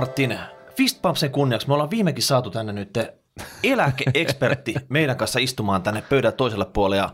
Martin. 0.00 0.38
Fistpumpsen 0.76 1.30
kunniaksi 1.30 1.68
me 1.68 1.74
ollaan 1.74 1.90
viimekin 1.90 2.22
saatu 2.22 2.50
tänne 2.50 2.72
nyt 2.72 2.98
eläkeekspertti 3.64 4.74
meidän 4.88 5.16
kanssa 5.16 5.38
istumaan 5.38 5.82
tänne 5.82 6.02
pöydän 6.02 6.32
toiselle 6.32 6.64
puolelle. 6.64 6.96
Ja 6.96 7.10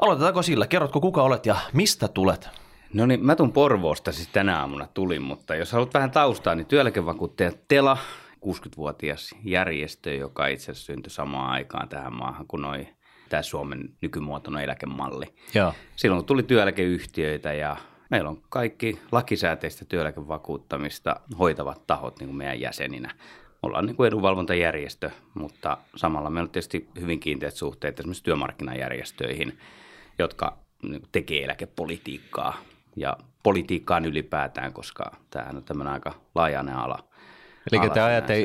aloitetaanko 0.00 0.42
sillä? 0.42 0.66
Kerrotko 0.66 1.00
kuka 1.00 1.22
olet 1.22 1.46
ja 1.46 1.56
mistä 1.72 2.08
tulet? 2.08 2.48
No 2.94 3.06
niin, 3.06 3.26
mä 3.26 3.36
tuun 3.36 3.52
Porvoosta 3.52 4.12
siis 4.12 4.28
tänä 4.28 4.60
aamuna 4.60 4.88
tulin, 4.94 5.22
mutta 5.22 5.54
jos 5.54 5.72
haluat 5.72 5.94
vähän 5.94 6.10
taustaa, 6.10 6.54
niin 6.54 6.66
työeläkevakuuttaja 6.66 7.52
Tela, 7.68 7.98
60-vuotias 8.46 9.34
järjestö, 9.44 10.14
joka 10.14 10.46
itse 10.46 10.70
asiassa 10.70 10.86
syntyi 10.86 11.10
samaan 11.10 11.50
aikaan 11.50 11.88
tähän 11.88 12.16
maahan 12.16 12.46
kuin 12.46 12.62
noi, 12.62 12.88
tämä 13.28 13.42
Suomen 13.42 13.88
nykymuotoinen 14.00 14.64
eläkemalli. 14.64 15.26
Joo. 15.54 15.72
Silloin 15.96 16.18
kun 16.18 16.26
tuli 16.26 16.42
työeläkeyhtiöitä 16.42 17.52
ja 17.52 17.76
meillä 18.10 18.30
on 18.30 18.42
kaikki 18.48 19.00
lakisääteistä 19.12 19.84
työeläkevakuuttamista 19.84 21.20
hoitavat 21.38 21.86
tahot 21.86 22.18
niin 22.18 22.28
kuin 22.28 22.36
meidän 22.36 22.60
jäseninä. 22.60 23.14
Ollaan 23.62 23.86
niin 23.86 23.96
kuin 23.96 24.08
edunvalvontajärjestö, 24.08 25.10
mutta 25.34 25.78
samalla 25.96 26.30
meillä 26.30 26.46
on 26.46 26.52
tietysti 26.52 26.88
hyvin 27.00 27.20
kiinteät 27.20 27.54
suhteet 27.54 28.00
esimerkiksi 28.00 28.24
työmarkkinajärjestöihin, 28.24 29.58
jotka 30.18 30.56
niin 30.82 31.02
tekee 31.12 31.44
eläkepolitiikkaa 31.44 32.56
ja 32.96 33.16
politiikkaan 33.42 34.04
ylipäätään, 34.04 34.72
koska 34.72 35.16
tämähän 35.30 35.56
on 35.56 35.64
tämmöinen 35.64 35.92
aika 35.92 36.14
laajainen 36.34 36.76
ala. 36.76 36.98
Eli 37.72 37.80
ala 37.80 37.94
te 37.94 38.00
ajatte 38.00 38.40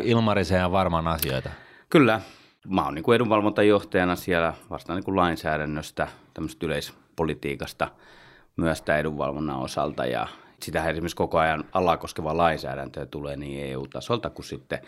ja 0.55 0.72
varmaan 0.72 1.07
asioita. 1.07 1.50
Kyllä. 1.89 2.22
Mä 2.67 2.83
oon 2.83 2.95
niin 2.95 3.03
kuin 3.03 3.16
edunvalvontajohtajana 3.16 4.16
siellä 4.16 4.53
vastaan 4.69 4.97
niin 4.97 5.05
kuin 5.05 5.16
lainsäädännöstä, 5.16 6.07
tämmöisestä 6.33 6.66
yleispolitiikasta 6.66 7.88
myös 8.57 8.81
tämän 8.81 8.99
edunvalvonnan 8.99 9.59
osalta 9.59 10.05
ja 10.05 10.27
sitähän 10.63 10.91
esimerkiksi 10.91 11.16
koko 11.16 11.39
ajan 11.39 11.63
alaa 11.73 11.97
koskevaa 11.97 12.38
lainsäädäntöä 12.38 13.05
tulee 13.05 13.38
niin 13.38 13.71
EU-tasolta 13.71 14.30
kuin 14.30 14.45
sitten, 14.45 14.80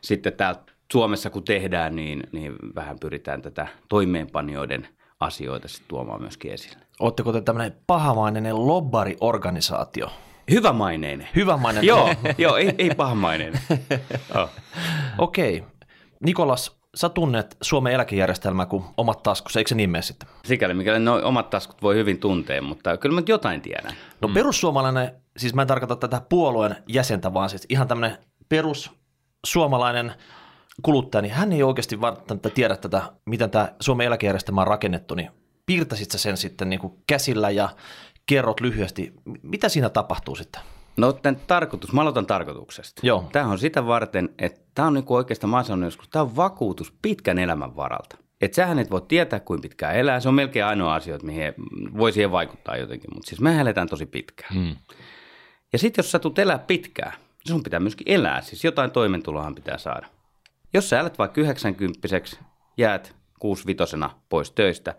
sitten 0.00 0.32
täällä 0.32 0.60
Suomessa 0.92 1.30
kun 1.30 1.44
tehdään, 1.44 1.96
niin, 1.96 2.22
niin 2.32 2.56
vähän 2.74 2.98
pyritään 3.00 3.42
tätä 3.42 3.66
toimeenpanijoiden 3.88 4.88
asioita 5.20 5.68
sitten 5.68 5.88
tuomaan 5.88 6.20
myöskin 6.20 6.52
esille. 6.52 6.76
Oletteko 7.00 7.32
te 7.32 7.40
tämmöinen 7.40 7.76
pahamainen 7.86 8.66
lobbariorganisaatio? 8.66 10.10
Hyvämaineinen. 10.50 11.28
Hyvämainen. 11.36 11.84
Joo, 11.84 12.14
joo 12.38 12.56
ei, 12.56 12.74
ei 12.78 12.90
pahamainen. 12.96 13.60
oh. 14.34 14.50
Okei. 15.18 15.64
Nikolas, 16.24 16.76
sä 16.96 17.08
tunnet 17.08 17.56
Suomen 17.62 17.92
eläkejärjestelmää 17.92 18.66
kuin 18.66 18.84
omat 18.96 19.22
taskussa, 19.22 19.60
eikö 19.60 19.68
se 19.68 19.74
niin 19.74 19.90
mene 19.90 20.02
sitten? 20.02 20.28
Sikäli 20.44 20.74
mikäli 20.74 20.98
no, 20.98 21.20
omat 21.24 21.50
taskut 21.50 21.82
voi 21.82 21.94
hyvin 21.94 22.18
tuntea, 22.18 22.62
mutta 22.62 22.96
kyllä 22.96 23.14
mä 23.14 23.22
jotain 23.28 23.60
tiedän. 23.60 23.92
No 24.20 24.28
perussuomalainen, 24.28 25.10
siis 25.36 25.54
mä 25.54 25.62
en 25.62 25.68
tarkoita 25.68 25.96
tätä 25.96 26.20
puolueen 26.28 26.76
jäsentä, 26.88 27.34
vaan 27.34 27.50
siis 27.50 27.66
ihan 27.68 27.88
tämmöinen 27.88 28.18
perussuomalainen 28.48 30.12
kuluttaja, 30.82 31.22
niin 31.22 31.34
hän 31.34 31.52
ei 31.52 31.62
oikeasti 31.62 32.00
välttämättä 32.00 32.50
tiedä 32.50 32.76
tätä, 32.76 33.02
miten 33.24 33.50
tämä 33.50 33.72
Suomen 33.80 34.06
eläkejärjestelmä 34.06 34.60
on 34.60 34.66
rakennettu, 34.66 35.14
niin 35.14 35.30
piirtäisit 35.66 36.10
sä 36.10 36.18
sen 36.18 36.36
sitten 36.36 36.70
niin 36.70 36.80
kuin 36.80 36.92
käsillä 37.06 37.50
ja 37.50 37.68
kerrot 38.26 38.60
lyhyesti, 38.60 39.12
mitä 39.42 39.68
siinä 39.68 39.88
tapahtuu 39.88 40.36
sitten? 40.36 40.62
No 40.96 41.12
tämän 41.12 41.40
tarkoitus, 41.46 41.92
mä 41.92 42.00
aloitan 42.00 42.26
tarkoituksesta. 42.26 43.00
Joo. 43.04 43.28
Tämä 43.32 43.46
on 43.46 43.58
sitä 43.58 43.86
varten, 43.86 44.28
että 44.38 44.60
tämä 44.74 44.88
on 44.88 44.94
niinku 44.94 45.14
oikeastaan, 45.14 45.50
mä 45.50 45.62
sanon 45.62 45.84
joskus, 45.84 46.08
tämä 46.08 46.22
on 46.22 46.36
vakuutus 46.36 46.92
pitkän 47.02 47.38
elämän 47.38 47.76
varalta. 47.76 48.16
Et 48.40 48.54
sähän 48.54 48.78
et 48.78 48.90
voi 48.90 49.02
tietää, 49.08 49.40
kuinka 49.40 49.62
pitkään 49.62 49.96
elää. 49.96 50.20
Se 50.20 50.28
on 50.28 50.34
melkein 50.34 50.64
ainoa 50.64 50.94
asia, 50.94 51.18
mihin 51.22 51.54
voi 51.98 52.12
siihen 52.12 52.32
vaikuttaa 52.32 52.76
jotenkin, 52.76 53.10
mutta 53.14 53.28
siis 53.28 53.40
me 53.40 53.60
eletään 53.60 53.88
tosi 53.88 54.06
pitkään. 54.06 54.54
Hmm. 54.54 54.76
Ja 55.72 55.78
sitten 55.78 56.02
jos 56.02 56.10
sä 56.10 56.18
tulet 56.18 56.38
elää 56.38 56.58
pitkään, 56.58 57.12
niin 57.12 57.52
sun 57.52 57.62
pitää 57.62 57.80
myöskin 57.80 58.10
elää, 58.10 58.40
siis 58.40 58.64
jotain 58.64 58.90
toimeentulohan 58.90 59.54
pitää 59.54 59.78
saada. 59.78 60.06
Jos 60.74 60.88
sä 60.88 61.00
elät 61.00 61.18
vaikka 61.18 61.40
90 61.40 62.08
jäät 62.76 63.16
65 63.38 63.96
pois 64.28 64.50
töistä, 64.50 64.94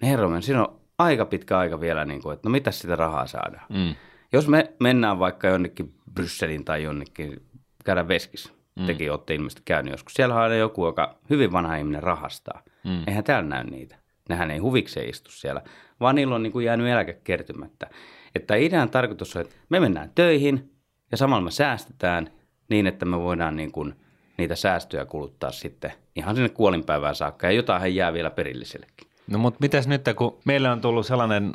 niin 0.00 0.10
herra, 0.10 0.40
siinä 0.40 0.64
on 0.64 0.80
aika 0.98 1.24
pitkä 1.24 1.58
aika 1.58 1.80
vielä, 1.80 2.04
niin 2.04 2.22
kuin, 2.22 2.34
että 2.34 2.48
no 2.48 2.52
mitä 2.52 2.70
sitä 2.70 2.96
rahaa 2.96 3.26
saadaan. 3.26 3.66
Mm. 3.68 3.94
Jos 4.32 4.48
me 4.48 4.72
mennään 4.80 5.18
vaikka 5.18 5.48
jonnekin 5.48 5.94
Brysselin 6.14 6.64
tai 6.64 6.82
jonnekin, 6.82 7.42
käydään 7.84 8.08
veskissä, 8.08 8.52
mm. 8.76 8.86
tekin 8.86 9.10
olette 9.10 9.34
ilmeisesti 9.34 9.62
käynyt 9.64 9.92
joskus. 9.92 10.14
Siellä 10.14 10.34
on 10.34 10.40
aina 10.40 10.54
joku, 10.54 10.86
joka 10.86 11.18
hyvin 11.30 11.52
vanha 11.52 11.76
ihminen 11.76 12.02
rahastaa. 12.02 12.62
Mm. 12.84 13.02
Eihän 13.06 13.24
täällä 13.24 13.48
näy 13.48 13.64
niitä. 13.64 13.96
Nehän 14.28 14.50
ei 14.50 14.58
huvikseen 14.58 15.08
istu 15.08 15.30
siellä, 15.30 15.62
vaan 16.00 16.14
niillä 16.14 16.34
on 16.34 16.42
niin 16.42 16.52
kuin 16.52 16.64
jäänyt 16.64 16.86
eläke 16.86 17.20
kertymättä. 17.24 17.90
Että 18.34 18.54
idean 18.54 18.90
tarkoitus 18.90 19.36
on, 19.36 19.42
että 19.42 19.54
me 19.68 19.80
mennään 19.80 20.12
töihin 20.14 20.72
ja 21.10 21.16
samalla 21.16 21.44
me 21.44 21.50
säästetään 21.50 22.30
niin, 22.68 22.86
että 22.86 23.04
me 23.04 23.18
voidaan 23.18 23.56
niin 23.56 23.72
kuin 23.72 23.94
niitä 24.38 24.54
säästöjä 24.54 25.04
kuluttaa 25.04 25.50
sitten 25.50 25.92
ihan 26.16 26.34
sinne 26.34 26.48
kuolinpäivään 26.48 27.14
saakka 27.14 27.46
ja 27.46 27.52
jotain 27.52 27.94
jää 27.94 28.12
vielä 28.12 28.30
perillisellekin. 28.30 29.07
No 29.28 29.38
mutta 29.38 29.58
mitäs 29.60 29.88
nyt, 29.88 30.02
kun 30.16 30.38
meille 30.44 30.70
on 30.70 30.80
tullut 30.80 31.06
sellainen 31.06 31.52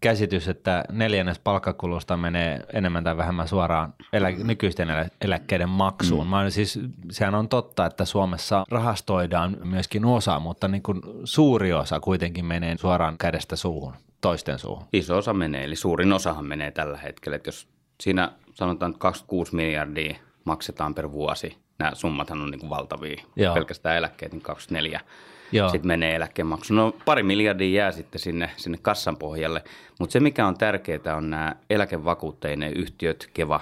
käsitys, 0.00 0.48
että 0.48 0.84
neljännes 0.92 1.38
palkkakulusta 1.38 2.16
menee 2.16 2.60
enemmän 2.72 3.04
tai 3.04 3.16
vähemmän 3.16 3.48
suoraan 3.48 3.94
elä, 4.12 4.30
nykyisten 4.30 4.90
elä, 4.90 5.08
eläkkeiden 5.20 5.68
maksuun. 5.68 6.26
Mm. 6.26 6.30
Mä, 6.30 6.50
siis, 6.50 6.80
sehän 7.10 7.34
on 7.34 7.48
totta, 7.48 7.86
että 7.86 8.04
Suomessa 8.04 8.64
rahastoidaan 8.70 9.56
myöskin 9.64 10.04
osa, 10.04 10.40
mutta 10.40 10.68
niin 10.68 10.82
kuin 10.82 11.00
suuri 11.24 11.72
osa 11.72 12.00
kuitenkin 12.00 12.44
menee 12.44 12.78
suoraan 12.78 13.18
kädestä 13.18 13.56
suuhun, 13.56 13.94
toisten 14.20 14.58
suuhun. 14.58 14.86
Iso 14.92 15.16
osa 15.16 15.32
menee, 15.32 15.64
eli 15.64 15.76
suurin 15.76 16.12
osahan 16.12 16.46
menee 16.46 16.70
tällä 16.70 16.98
hetkellä. 16.98 17.36
Että 17.36 17.48
jos 17.48 17.68
siinä 18.00 18.32
sanotaan, 18.54 18.90
että 18.90 19.00
26 19.00 19.54
miljardia 19.54 20.16
maksetaan 20.44 20.94
per 20.94 21.12
vuosi, 21.12 21.56
nämä 21.78 21.94
summathan 21.94 22.42
on 22.42 22.50
niin 22.50 22.60
kuin 22.60 22.70
valtavia, 22.70 23.22
Joo. 23.36 23.54
pelkästään 23.54 23.96
eläkkeet, 23.96 24.32
niin 24.32 24.42
24 24.42 25.00
Joo. 25.00 25.35
Sitten 25.50 25.86
menee 25.86 26.14
eläkemaksu. 26.14 26.74
No 26.74 26.94
pari 27.04 27.22
miljardia 27.22 27.82
jää 27.82 27.92
sitten 27.92 28.20
sinne, 28.20 28.50
sinne 28.56 28.78
kassan 28.82 29.16
pohjalle, 29.16 29.62
mutta 30.00 30.12
se 30.12 30.20
mikä 30.20 30.46
on 30.46 30.58
tärkeää 30.58 31.16
on 31.16 31.30
nämä 31.30 31.56
eläkevakuutteinen 31.70 32.72
yhtiöt, 32.72 33.30
Keva, 33.34 33.60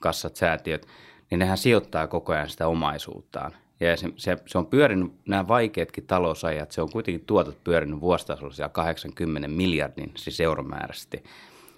kassat, 0.00 0.36
säätiöt, 0.36 0.86
niin 1.30 1.38
nehän 1.38 1.58
sijoittaa 1.58 2.06
koko 2.06 2.32
ajan 2.32 2.50
sitä 2.50 2.68
omaisuuttaan. 2.68 3.52
Ja 3.80 3.96
se, 3.96 4.08
se, 4.16 4.36
se 4.46 4.58
on 4.58 4.66
pyörinyt, 4.66 5.12
nämä 5.28 5.48
vaikeatkin 5.48 6.06
talousajat, 6.06 6.72
se 6.72 6.82
on 6.82 6.92
kuitenkin 6.92 7.26
tuotot 7.26 7.64
pyörinyt 7.64 8.00
vuositasolla 8.00 8.52
siellä 8.52 8.68
80 8.68 9.48
miljardin, 9.48 10.12
siis 10.16 10.40
euromääräisesti 10.40 11.24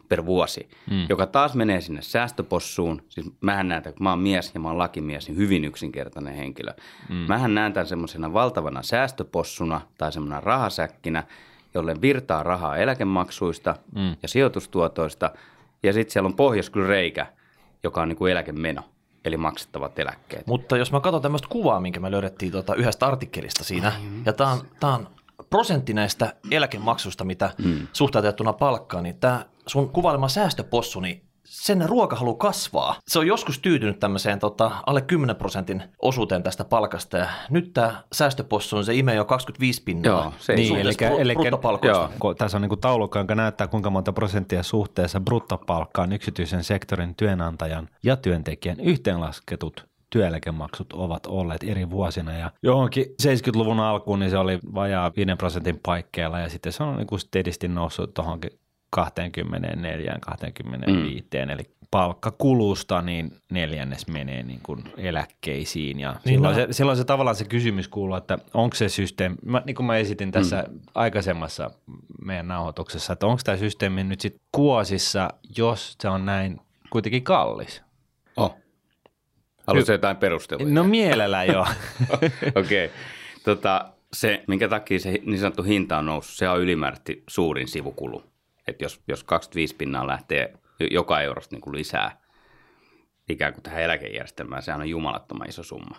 per 0.08 0.26
vuosi, 0.26 0.69
mm. 0.91 1.06
joka 1.08 1.26
taas 1.26 1.54
menee 1.54 1.80
sinne 1.80 2.02
säästöpossuun. 2.02 3.02
Siis 3.08 3.30
mähän 3.41 3.69
näen, 3.69 3.82
kun 3.82 3.94
mä 4.00 4.10
oon 4.10 4.19
mies 4.19 4.50
ja 4.54 4.60
mä 4.60 4.69
oon 4.69 4.78
lakimies, 4.78 5.28
niin 5.28 5.36
hyvin 5.36 5.64
yksinkertainen 5.64 6.34
henkilö. 6.34 6.72
Mm. 7.08 7.14
Mähän 7.14 7.54
näen 7.54 7.72
tämän 7.72 7.86
semmoisena 7.86 8.32
valtavana 8.32 8.82
säästöpossuna 8.82 9.80
tai 9.98 10.12
semmoisena 10.12 10.41
rahasäkkinä, 10.41 11.24
jolle 11.74 12.00
virtaa 12.00 12.42
rahaa 12.42 12.76
eläkemaksuista 12.76 13.74
mm. 13.94 14.16
ja 14.22 14.28
sijoitustuotoista. 14.28 15.30
Ja 15.82 15.92
sitten 15.92 16.12
siellä 16.12 16.26
on 16.26 16.36
pohjassa 16.36 16.72
kyllä 16.72 16.88
reikä, 16.88 17.26
joka 17.82 18.02
on 18.02 18.08
niin 18.08 18.16
kuin 18.16 18.32
eläkemeno, 18.32 18.82
eli 19.25 19.36
maksettavat 19.36 19.98
eläkkeet. 19.98 20.46
Mutta 20.46 20.76
jos 20.76 20.92
mä 20.92 21.00
katson 21.00 21.22
tämmöistä 21.22 21.48
kuvaa, 21.48 21.80
minkä 21.80 22.00
me 22.00 22.10
löydettiin 22.10 22.52
tuota 22.52 22.75
yhdestä 22.75 23.06
artikkelista 23.06 23.64
siinä, 23.64 23.92
ja 24.26 24.32
tämä 24.32 24.52
on, 24.52 24.60
tää 24.80 24.94
on 24.94 25.08
prosentti 25.50 25.94
näistä 25.94 26.34
eläkemaksusta, 26.50 27.25
mitä 27.25 27.50
mm. 27.64 27.86
suhteutettuna 27.92 28.52
palkkaan, 28.52 29.04
niin 29.04 29.16
tämä 29.16 29.44
sun 29.68 29.90
kuvailema 29.90 30.28
säästöpossu, 30.28 31.00
niin 31.00 31.28
sen 31.44 31.88
ruokahalu 31.88 32.34
kasvaa. 32.34 32.96
Se 33.08 33.19
on 33.19 33.26
joskus 33.26 33.58
tyytynyt 33.58 34.00
tämmöiseen 34.00 34.38
tota, 34.38 34.70
alle 34.87 35.00
10 35.00 35.37
prosentin 35.37 35.82
osuuteen 36.02 36.43
tästä 36.43 36.64
palkasta, 36.64 37.19
ja 37.19 37.26
nyt 37.50 37.72
tämä 37.72 38.02
säästöpossu 38.12 38.76
on 38.76 38.84
se 38.84 38.94
imee 38.94 39.14
jo 39.14 39.25
25 39.25 39.82
pinnaa. 39.82 40.22
Joo, 40.22 40.32
se 40.38 40.52
ei 40.52 40.56
Niin, 40.56 40.69
suhteessa 40.69 41.04
eli, 41.06 41.16
bru- 41.16 41.20
eli, 41.20 41.34
bruttopalkoista. 41.34 42.10
joo, 42.22 42.34
tässä 42.34 42.56
on 42.58 42.62
niin 42.62 42.81
taulukko, 42.81 43.19
joka 43.19 43.34
näyttää 43.34 43.66
kuinka 43.66 43.90
monta 43.90 44.12
prosenttia 44.12 44.62
suhteessa 44.62 45.20
bruttopalkkaan 45.20 46.12
yksityisen 46.12 46.64
sektorin 46.64 47.14
työnantajan 47.14 47.88
ja 48.02 48.16
työntekijän 48.16 48.81
yhteenlasketut 48.81 49.88
työeläkemaksut 50.10 50.93
ovat 50.93 51.26
olleet 51.26 51.64
eri 51.66 51.90
vuosina 51.90 52.32
ja 52.38 52.50
johonkin 52.62 53.04
70-luvun 53.22 53.81
alkuun 53.81 54.19
niin 54.19 54.31
se 54.31 54.38
oli 54.38 54.58
vajaa 54.75 55.12
5 55.16 55.31
prosentin 55.38 55.81
paikkeilla 55.82 56.38
ja 56.38 56.48
sitten 56.48 56.72
se 56.72 56.82
on 56.82 56.96
niin 56.96 57.06
kuin 57.06 57.20
steadisti 57.20 57.69
noussut 57.69 58.14
tuohonkin 58.14 58.50
24, 58.90 60.19
25, 60.20 61.26
mm. 61.35 61.50
eli 61.50 61.62
palkkakulusta 61.90 63.02
niin 63.02 63.31
neljännes 63.50 64.06
menee 64.06 64.43
niin 64.43 64.61
kuin 64.62 64.85
eläkkeisiin 64.96 66.00
ja 66.00 66.17
Niin 66.25 66.35
silloin, 66.35 66.56
no. 66.56 66.67
se, 66.67 66.67
silloin 66.70 66.99
se 66.99 67.05
tavallaan 67.05 67.37
se 67.37 67.44
kysymys 67.44 67.88
kuuluu, 67.88 68.17
että 68.17 68.38
onko 68.55 68.76
se 68.76 68.88
systeemi, 68.88 69.37
mä, 69.44 69.62
niin 69.67 69.76
kuin 69.76 69.87
mä 69.87 69.96
esitin 69.96 70.31
tässä 70.31 70.64
mm. 70.69 70.81
aikaisemmassa 70.94 71.70
meidän 72.25 72.49
nauhoituksessa, 72.49 73.12
että 73.12 73.26
onko 73.26 73.40
tämä 73.44 73.56
systeemi 73.56 74.05
nyt 74.05 74.20
sitten 74.20 74.40
kuosissa, 74.52 75.31
jos 75.58 75.96
se 76.00 76.08
on 76.08 76.26
näin 76.26 76.61
kuitenkin 76.91 77.25
kallis? 77.25 77.82
Oh. 78.37 78.56
Haluaisi 79.67 79.93
jotain 79.93 80.17
perusteluja? 80.17 80.75
No 80.75 80.84
mielellä 80.84 81.44
joo. 81.44 81.67
Okei. 82.55 82.84
Okay. 82.84 82.88
Tota, 83.44 83.93
se, 84.12 84.44
minkä 84.46 84.69
takia 84.69 84.99
se 84.99 85.19
niin 85.26 85.38
sanottu 85.38 85.62
hinta 85.62 85.99
on 85.99 86.06
noussut, 86.06 86.37
se 86.37 86.49
on 86.49 86.61
ylimääräisesti 86.61 87.23
suurin 87.29 87.69
sivukulu. 87.69 88.23
Että 88.69 88.85
jos, 88.85 89.00
jos 89.09 89.25
25 89.25 89.76
pinnaa 89.76 90.06
lähtee 90.06 90.55
joka 90.91 91.20
eurosta 91.20 91.55
niin 91.55 91.61
kuin 91.62 91.76
lisää 91.76 92.20
ikään 93.29 93.53
kuin 93.53 93.62
tähän 93.62 93.82
eläkejärjestelmään. 93.82 94.62
Sehän 94.62 94.81
on 94.81 94.88
jumalattoman 94.88 95.49
iso 95.49 95.62
summa. 95.62 95.97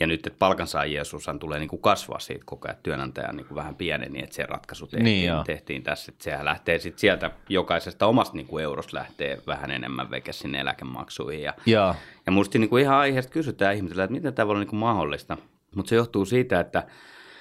Ja 0.00 0.06
nyt, 0.06 0.26
että 0.26 0.38
palkansaajien 0.38 1.00
osuushan 1.00 1.38
tulee 1.38 1.58
niin 1.58 1.68
kuin 1.68 1.82
kasvaa 1.82 2.18
siitä 2.18 2.42
koko 2.46 2.68
ajan 2.68 2.78
työnantajan 2.82 3.36
niin 3.36 3.46
kuin 3.46 3.56
vähän 3.56 3.74
pieneni, 3.76 4.22
että 4.22 4.36
se 4.36 4.46
ratkaisu 4.46 4.86
tehtiin, 4.86 5.04
Niin 5.04 5.26
joo. 5.28 5.44
tehtiin 5.44 5.82
tässä. 5.82 6.12
Että 6.12 6.24
sehän 6.24 6.44
lähtee 6.44 6.78
sitten 6.78 7.00
sieltä 7.00 7.30
jokaisesta 7.48 8.06
omasta 8.06 8.36
niin 8.36 8.46
kuin 8.46 8.64
eurosta 8.64 8.96
lähtee 8.96 9.38
vähän 9.46 9.70
enemmän 9.70 10.10
veke 10.10 10.32
sinne 10.32 10.60
eläkemaksuihin. 10.60 11.42
Ja, 11.42 11.54
Joo. 11.66 11.94
ja 12.26 12.32
musta 12.32 12.58
niin 12.58 12.68
kuin 12.70 12.82
ihan 12.82 12.96
aiheesta 12.96 13.32
kysytään 13.32 13.74
ihmetellä, 13.74 14.04
että 14.04 14.14
miten 14.14 14.34
tämä 14.34 14.46
voi 14.46 14.52
olla 14.52 14.60
niin 14.60 14.70
kuin 14.70 14.80
mahdollista. 14.80 15.36
Mutta 15.76 15.88
se 15.90 15.96
johtuu 15.96 16.24
siitä, 16.24 16.60
että 16.60 16.86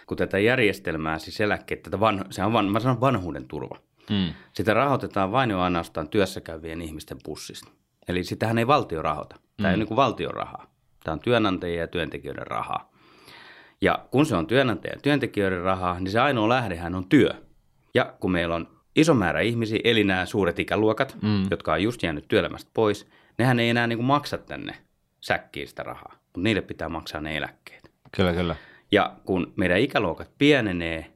kun 0.07 0.17
tätä 0.17 0.39
järjestelmää, 0.39 1.19
siis 1.19 1.41
eläkkeet, 1.41 1.83
tätä 1.83 1.99
van, 1.99 2.25
se 2.29 2.43
on 2.43 2.53
van, 2.53 2.71
mä 2.71 2.79
sanon 2.79 3.01
vanhuuden 3.01 3.47
turva. 3.47 3.77
Mm. 4.09 4.33
Sitä 4.53 4.73
rahoitetaan 4.73 5.31
vain 5.31 5.49
ja 5.49 5.63
ainoastaan 5.63 6.09
työssä 6.09 6.41
käyvien 6.41 6.81
ihmisten 6.81 7.17
pussista. 7.23 7.71
Eli 8.07 8.23
sitähän 8.23 8.57
ei 8.57 8.67
valtio 8.67 9.01
rahoita. 9.01 9.35
Tämä 9.57 9.69
ei 9.69 9.75
ole 9.75 9.83
niin 9.83 9.95
valtion 9.95 10.33
rahaa. 10.33 10.67
Tämä 11.03 11.13
on 11.13 11.19
työnantajien 11.19 11.79
ja 11.79 11.87
työntekijöiden 11.87 12.47
rahaa. 12.47 12.91
Ja 13.81 14.05
kun 14.11 14.25
se 14.25 14.35
on 14.35 14.47
työnantajien 14.47 14.97
ja 14.97 15.01
työntekijöiden 15.01 15.61
rahaa, 15.61 15.99
niin 15.99 16.11
se 16.11 16.19
ainoa 16.19 16.49
lähdehän 16.49 16.95
on 16.95 17.09
työ. 17.09 17.29
Ja 17.93 18.13
kun 18.19 18.31
meillä 18.31 18.55
on 18.55 18.67
iso 18.95 19.13
määrä 19.13 19.41
ihmisiä, 19.41 19.79
eli 19.83 20.03
nämä 20.03 20.25
suuret 20.25 20.59
ikäluokat, 20.59 21.17
mm. 21.21 21.47
jotka 21.51 21.73
on 21.73 21.83
just 21.83 22.03
jäänyt 22.03 22.27
työelämästä 22.27 22.71
pois, 22.73 23.09
nehän 23.37 23.59
ei 23.59 23.69
enää 23.69 23.87
niin 23.87 23.97
kuin 23.97 24.05
maksa 24.05 24.37
tänne 24.37 24.75
säkkiin 25.21 25.67
sitä 25.67 25.83
rahaa, 25.83 26.11
mutta 26.23 26.39
niille 26.39 26.61
pitää 26.61 26.89
maksaa 26.89 27.21
ne 27.21 27.37
eläkkeet. 27.37 27.91
Kyllä, 28.15 28.33
kyllä. 28.33 28.55
Ja 28.91 29.15
kun 29.25 29.53
meidän 29.55 29.79
ikäluokat 29.79 30.31
pienenee, 30.37 31.13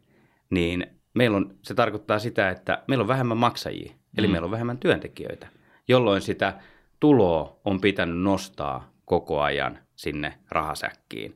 niin 0.49 0.87
meillä 1.17 1.37
on, 1.37 1.55
se 1.61 1.73
tarkoittaa 1.73 2.19
sitä, 2.19 2.49
että 2.49 2.83
meillä 2.87 3.01
on 3.01 3.07
vähemmän 3.07 3.37
maksajia, 3.37 3.93
eli 4.17 4.27
mm. 4.27 4.31
meillä 4.31 4.45
on 4.45 4.51
vähemmän 4.51 4.77
työntekijöitä, 4.77 5.47
jolloin 5.87 6.21
sitä 6.21 6.53
tuloa 6.99 7.59
on 7.65 7.81
pitänyt 7.81 8.21
nostaa 8.21 8.91
koko 9.05 9.41
ajan 9.41 9.79
sinne 9.95 10.33
rahasäkkiin. 10.49 11.35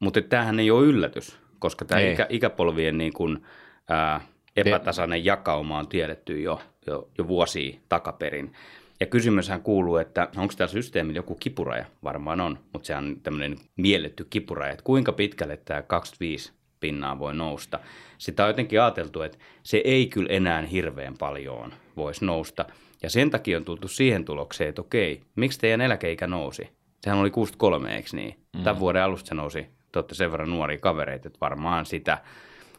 Mutta 0.00 0.22
tämähän 0.22 0.60
ei 0.60 0.70
ole 0.70 0.86
yllätys, 0.86 1.38
koska 1.58 1.84
tämä 1.84 2.00
Ei. 2.00 2.12
ikä, 2.12 2.26
ikäpolvien 2.28 2.98
niin 2.98 3.12
kuin, 3.12 3.44
ää, 3.88 4.20
epätasainen 4.56 5.24
jakauma 5.24 5.78
on 5.78 5.88
tiedetty 5.88 6.40
jo, 6.40 6.60
jo, 6.86 7.08
jo 7.18 7.28
vuosia 7.28 7.78
takaperin. 7.88 8.52
Ja 9.00 9.06
kysymyshän 9.06 9.62
kuuluu, 9.62 9.96
että 9.96 10.28
onko 10.36 10.54
tällä 10.56 10.72
systeemillä 10.72 11.18
joku 11.18 11.34
kipuraja? 11.34 11.84
Varmaan 12.04 12.40
on, 12.40 12.58
mutta 12.72 12.86
se 12.86 12.96
on 12.96 13.16
tämmöinen 13.22 13.58
mielletty 13.76 14.26
kipuraja, 14.30 14.72
että 14.72 14.84
kuinka 14.84 15.12
pitkälle 15.12 15.56
tämä 15.56 15.82
25 15.82 16.52
pinnaa 16.80 17.18
voi 17.18 17.34
nousta. 17.34 17.78
Sitä 18.18 18.42
on 18.44 18.50
jotenkin 18.50 18.82
ajateltu, 18.82 19.22
että 19.22 19.38
se 19.62 19.82
ei 19.84 20.06
kyllä 20.06 20.28
enää 20.30 20.62
hirveän 20.62 21.14
paljon 21.18 21.72
voisi 21.96 22.24
nousta. 22.24 22.64
Ja 23.02 23.10
sen 23.10 23.30
takia 23.30 23.56
on 23.56 23.64
tultu 23.64 23.88
siihen 23.88 24.24
tulokseen, 24.24 24.68
että 24.68 24.82
okei, 24.82 25.22
miksi 25.36 25.58
teidän 25.58 25.80
eläkeikä 25.80 26.26
nousi? 26.26 26.68
Sehän 27.00 27.18
oli 27.18 27.30
63, 27.30 27.96
eikö 27.96 28.08
niin? 28.12 28.40
Mm. 28.56 28.62
Tämän 28.62 28.80
vuoden 28.80 29.02
alusta 29.02 29.28
se 29.28 29.34
nousi. 29.34 29.66
Te 29.92 29.98
olette 29.98 30.14
sen 30.14 30.32
verran 30.32 30.50
nuoria 30.50 30.78
kavereita, 30.78 31.28
että 31.28 31.40
varmaan 31.40 31.86
sitä 31.86 32.18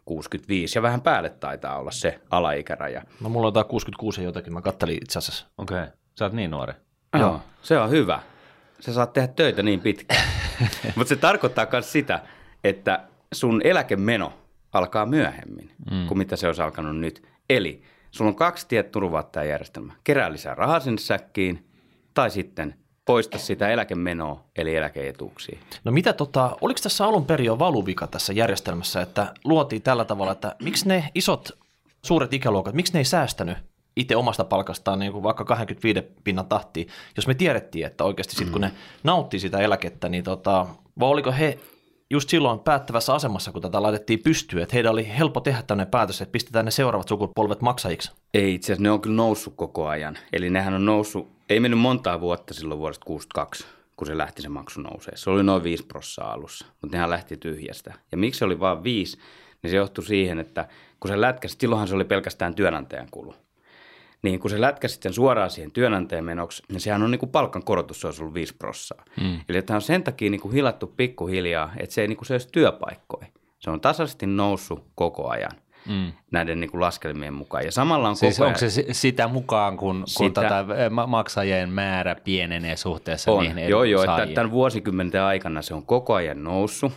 65 0.05 0.77
ja 0.77 0.81
vähän 0.81 1.01
päälle 1.01 1.29
taitaa 1.29 1.79
olla 1.79 1.91
se 1.91 2.19
alaikäraja. 2.29 3.03
No 3.21 3.29
mulla 3.29 3.47
on 3.47 3.51
jotain 3.51 3.65
66 3.65 4.21
ja 4.21 4.25
jotakin, 4.25 4.53
mä 4.53 4.61
kattelin 4.61 4.97
itse 5.03 5.19
asiassa. 5.19 5.45
Okei. 5.57 5.77
Okay. 5.77 5.91
Sä 6.19 6.25
oot 6.25 6.33
niin 6.33 6.51
nuori. 6.51 6.73
Joo. 7.19 7.41
Se 7.61 7.79
on 7.79 7.89
hyvä. 7.89 8.19
Sä 8.79 8.93
saat 8.93 9.13
tehdä 9.13 9.27
töitä 9.27 9.63
niin 9.63 9.79
pitkään. 9.79 10.23
Mutta 10.95 11.09
se 11.09 11.15
tarkoittaa 11.15 11.67
myös 11.71 11.91
sitä, 11.91 12.19
että 12.63 12.99
sun 13.33 13.61
eläkemeno 13.63 14.33
alkaa 14.73 15.05
myöhemmin 15.05 15.71
mm. 15.91 16.07
kuin 16.07 16.17
mitä 16.17 16.35
se 16.35 16.47
olisi 16.47 16.61
alkanut 16.61 16.97
nyt. 16.97 17.23
Eli 17.49 17.81
sulla 18.11 18.29
on 18.29 18.35
kaksi 18.35 18.67
tiet 18.67 18.91
turvaa 18.91 19.23
tämä 19.23 19.43
järjestelmä. 19.43 19.93
Kerää 20.03 20.31
lisää 20.31 20.55
rahaa 20.55 20.79
sinne 20.79 20.97
säkkiin 20.97 21.65
tai 22.13 22.31
sitten 22.31 22.75
poista 23.05 23.37
sitä 23.37 23.69
eläkemenoa 23.69 24.43
eli 24.55 24.75
eläkeetuuksia. 24.75 25.59
No 25.83 25.91
mitä 25.91 26.13
tota, 26.13 26.57
oliko 26.61 26.79
tässä 26.83 27.05
alun 27.05 27.25
perin 27.25 27.45
jo 27.45 27.59
valuvika 27.59 28.07
tässä 28.07 28.33
järjestelmässä, 28.33 29.01
että 29.01 29.33
luotiin 29.43 29.81
tällä 29.81 30.05
tavalla, 30.05 30.31
että 30.31 30.55
miksi 30.63 30.87
ne 30.87 31.09
isot 31.15 31.49
suuret 32.05 32.33
ikäluokat, 32.33 32.73
miksi 32.75 32.93
ne 32.93 32.99
ei 32.99 33.05
säästänyt 33.05 33.57
itse 33.95 34.15
omasta 34.15 34.43
palkastaan 34.43 34.99
niin 34.99 35.11
kuin 35.11 35.23
vaikka 35.23 35.45
25 35.45 36.01
pinnan 36.23 36.45
tahtiin, 36.45 36.87
jos 37.15 37.27
me 37.27 37.33
tiedettiin, 37.33 37.85
että 37.85 38.03
oikeasti 38.03 38.35
sitten 38.35 38.51
kun 38.51 38.61
ne 38.61 38.71
nauttii 39.03 39.39
sitä 39.39 39.59
eläkettä, 39.59 40.09
niin 40.09 40.23
tota, 40.23 40.67
vai 40.99 41.09
oliko 41.09 41.31
he 41.31 41.59
just 42.11 42.29
silloin 42.29 42.59
päättävässä 42.59 43.13
asemassa, 43.13 43.51
kun 43.51 43.61
tätä 43.61 43.81
laitettiin 43.81 44.19
pystyyn, 44.23 44.63
että 44.63 44.73
heidän 44.73 44.91
oli 44.91 45.17
helppo 45.17 45.39
tehdä 45.39 45.63
tämmöinen 45.67 45.91
päätös, 45.91 46.21
että 46.21 46.31
pistetään 46.31 46.65
ne 46.65 46.71
seuraavat 46.71 47.07
sukupolvet 47.07 47.61
maksajiksi. 47.61 48.11
Ei 48.33 48.53
itse 48.53 48.65
asiassa, 48.65 48.83
ne 48.83 48.91
on 48.91 49.01
kyllä 49.01 49.15
noussut 49.15 49.53
koko 49.55 49.87
ajan. 49.87 50.17
Eli 50.33 50.49
nehän 50.49 50.73
on 50.73 50.85
noussut, 50.85 51.27
ei 51.49 51.59
mennyt 51.59 51.79
montaa 51.79 52.21
vuotta 52.21 52.53
silloin 52.53 52.79
vuodesta 52.79 53.05
62, 53.05 53.65
kun 53.97 54.07
se 54.07 54.17
lähti 54.17 54.41
se 54.41 54.49
maksu 54.49 54.81
nousee. 54.81 55.17
Se 55.17 55.29
oli 55.29 55.43
noin 55.43 55.63
5 55.63 55.85
prossaa 55.85 56.33
alussa, 56.33 56.65
mutta 56.81 56.97
nehän 56.97 57.09
lähti 57.09 57.37
tyhjästä. 57.37 57.93
Ja 58.11 58.17
miksi 58.17 58.37
se 58.37 58.45
oli 58.45 58.59
vain 58.59 58.83
5, 58.83 59.17
niin 59.63 59.71
se 59.71 59.77
johtui 59.77 60.03
siihen, 60.03 60.39
että 60.39 60.67
kun 60.99 61.11
se 61.11 61.21
lätkäsi, 61.21 61.55
silloinhan 61.59 61.87
se 61.87 61.95
oli 61.95 62.05
pelkästään 62.05 62.55
työnantajan 62.55 63.07
kulu. 63.11 63.35
Niin 64.21 64.39
kun 64.39 64.49
se 64.49 64.61
lätkäsi 64.61 64.99
sen 65.01 65.13
suoraan 65.13 65.49
siihen 65.49 65.71
työnantajan 65.71 66.25
menoksi, 66.25 66.63
niin 66.69 66.79
sehän 66.81 67.03
on 67.03 67.11
niin 67.11 67.19
kuin 67.19 67.29
palkankorotus, 67.29 68.01
se 68.01 68.07
olisi 68.07 68.21
ollut 68.21 68.33
5 68.33 68.55
prossaa. 68.55 69.03
Mm. 69.21 69.39
Eli 69.49 69.61
tämä 69.61 69.75
on 69.75 69.81
sen 69.81 70.03
takia 70.03 70.29
niin 70.29 70.41
kuin 70.41 70.53
hilattu 70.53 70.87
pikkuhiljaa, 70.87 71.71
että 71.77 71.93
se 71.93 72.01
ei 72.01 72.07
niin 72.07 72.17
kuin 72.17 72.27
se 72.27 72.33
olisi 72.33 72.47
työpaikkoja. 72.51 73.27
Se 73.59 73.69
on 73.69 73.81
tasaisesti 73.81 74.25
noussut 74.25 74.85
koko 74.95 75.29
ajan 75.29 75.51
mm. 75.89 76.11
näiden 76.31 76.59
niin 76.59 76.71
kuin 76.71 76.81
laskelmien 76.81 77.33
mukaan. 77.33 77.65
Ja 77.65 77.71
samalla 77.71 78.09
on 78.09 78.15
Siis 78.15 78.37
koko 78.37 78.47
onko 78.47 78.59
se 78.59 78.69
si- 78.69 78.85
sitä 78.91 79.27
mukaan, 79.27 79.77
kun, 79.77 80.03
kun 80.17 80.27
Sitä- 80.27 80.41
tätä 80.41 80.89
ma- 80.89 81.07
maksajien 81.07 81.69
määrä 81.69 82.15
pienenee 82.15 82.75
suhteessa 82.75 83.31
On, 83.31 83.43
niihin 83.43 83.69
joo, 83.69 83.83
joo, 83.83 84.03
että 84.03 84.27
tämän 84.35 84.51
vuosikymmenten 84.51 85.21
aikana 85.21 85.61
se 85.61 85.73
on 85.73 85.85
koko 85.85 86.13
ajan 86.13 86.43
noussut. 86.43 86.91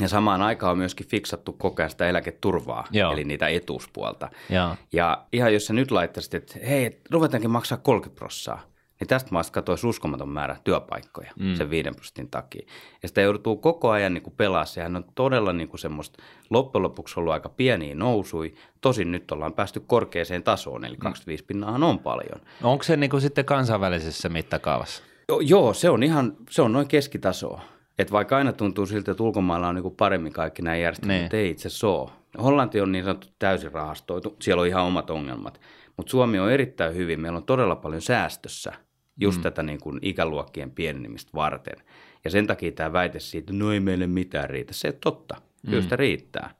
Ja 0.00 0.08
samaan 0.08 0.42
aikaan 0.42 0.72
on 0.72 0.78
myöskin 0.78 1.06
fiksattu 1.06 1.52
koko 1.52 1.82
ajan 1.82 1.90
sitä 1.90 2.08
eläketurvaa, 2.08 2.84
Joo. 2.90 3.12
eli 3.12 3.24
niitä 3.24 3.48
etuuspuolta. 3.48 4.28
Joo. 4.50 4.76
Ja 4.92 5.24
ihan 5.32 5.54
jos 5.54 5.66
sä 5.66 5.72
nyt 5.72 5.90
laittaisit, 5.90 6.34
että 6.34 6.58
hei, 6.66 6.84
et 6.84 7.00
ruvetaankin 7.10 7.50
maksaa 7.50 7.78
30 7.78 8.18
prossaa, 8.18 8.62
niin 9.00 9.08
tästä 9.08 9.30
maasta 9.32 9.52
katoisi 9.52 9.86
uskomaton 9.86 10.28
määrä 10.28 10.56
työpaikkoja 10.64 11.32
mm. 11.38 11.54
sen 11.54 11.70
5 11.70 11.90
prosentin 11.90 12.30
takia. 12.30 12.66
Ja 13.02 13.08
sitä 13.08 13.20
joutuu 13.20 13.56
koko 13.56 13.90
ajan 13.90 14.14
niin 14.14 14.22
kuin 14.22 14.34
pelaa. 14.36 14.64
Sehän 14.64 14.96
on 14.96 15.04
todella 15.14 15.52
niin 15.52 15.68
kuin 15.68 15.80
semmoista 15.80 16.22
loppujen 16.50 16.82
lopuksi 16.82 17.20
ollut 17.20 17.32
aika 17.32 17.48
pieniä 17.48 17.94
nousui. 17.94 18.54
Tosin 18.80 19.12
nyt 19.12 19.32
ollaan 19.32 19.52
päästy 19.52 19.80
korkeaseen 19.80 20.42
tasoon, 20.42 20.84
eli 20.84 20.96
25 20.96 21.44
pinnaahan 21.44 21.82
on 21.82 21.98
paljon. 21.98 22.40
Onko 22.62 22.82
se 22.82 22.96
niin 22.96 23.10
kuin 23.10 23.20
sitten 23.20 23.44
kansainvälisessä 23.44 24.28
mittakaavassa? 24.28 25.02
Jo, 25.28 25.40
joo, 25.40 25.74
se 25.74 25.90
on 25.90 26.02
ihan, 26.02 26.36
se 26.50 26.62
on 26.62 26.72
noin 26.72 26.88
keskitasoa. 26.88 27.75
Että 27.98 28.12
vaikka 28.12 28.36
aina 28.36 28.52
tuntuu 28.52 28.86
siltä, 28.86 29.10
että 29.10 29.22
ulkomailla 29.22 29.68
on 29.68 29.74
niinku 29.74 29.90
paremmin 29.90 30.32
kaikki 30.32 30.62
nämä 30.62 30.76
järjestelmät, 30.76 31.32
Niin. 31.32 31.42
ei 31.42 31.50
itse 31.50 31.68
asiassa 31.68 31.88
ole. 31.88 32.10
Hollanti 32.42 32.80
on 32.80 32.92
niin 32.92 33.04
sanottu 33.04 33.28
täysin 33.38 33.72
rahastoitu, 33.72 34.36
siellä 34.42 34.60
on 34.60 34.66
ihan 34.66 34.84
omat 34.84 35.10
ongelmat. 35.10 35.60
Mutta 35.96 36.10
Suomi 36.10 36.38
on 36.38 36.52
erittäin 36.52 36.94
hyvin, 36.94 37.20
meillä 37.20 37.36
on 37.36 37.44
todella 37.44 37.76
paljon 37.76 38.02
säästössä 38.02 38.72
just 39.20 39.38
mm. 39.38 39.42
tätä 39.42 39.62
niin 39.62 39.80
kuin 39.80 39.98
ikäluokkien 40.02 40.70
pienenemistä 40.70 41.30
varten. 41.34 41.76
Ja 42.24 42.30
sen 42.30 42.46
takia 42.46 42.72
tämä 42.72 42.92
väite 42.92 43.20
siitä, 43.20 43.52
että 43.52 43.64
no 43.64 43.72
ei 43.72 43.80
meille 43.80 44.06
mitään 44.06 44.50
riitä, 44.50 44.74
se 44.74 44.88
ei 44.88 44.90
ole 44.90 44.98
totta. 45.00 45.36
Kyllä 45.70 45.82
sitä 45.82 45.96
riittää. 45.96 46.50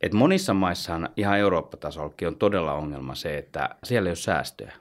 Et 0.00 0.12
monissa 0.14 0.54
maissahan 0.54 1.08
ihan 1.16 1.38
Eurooppa-tasollakin 1.38 2.28
on 2.28 2.36
todella 2.36 2.72
ongelma 2.72 3.14
se, 3.14 3.38
että 3.38 3.68
siellä 3.84 4.08
ei 4.08 4.10
ole 4.10 4.16
säästöjä. 4.16 4.72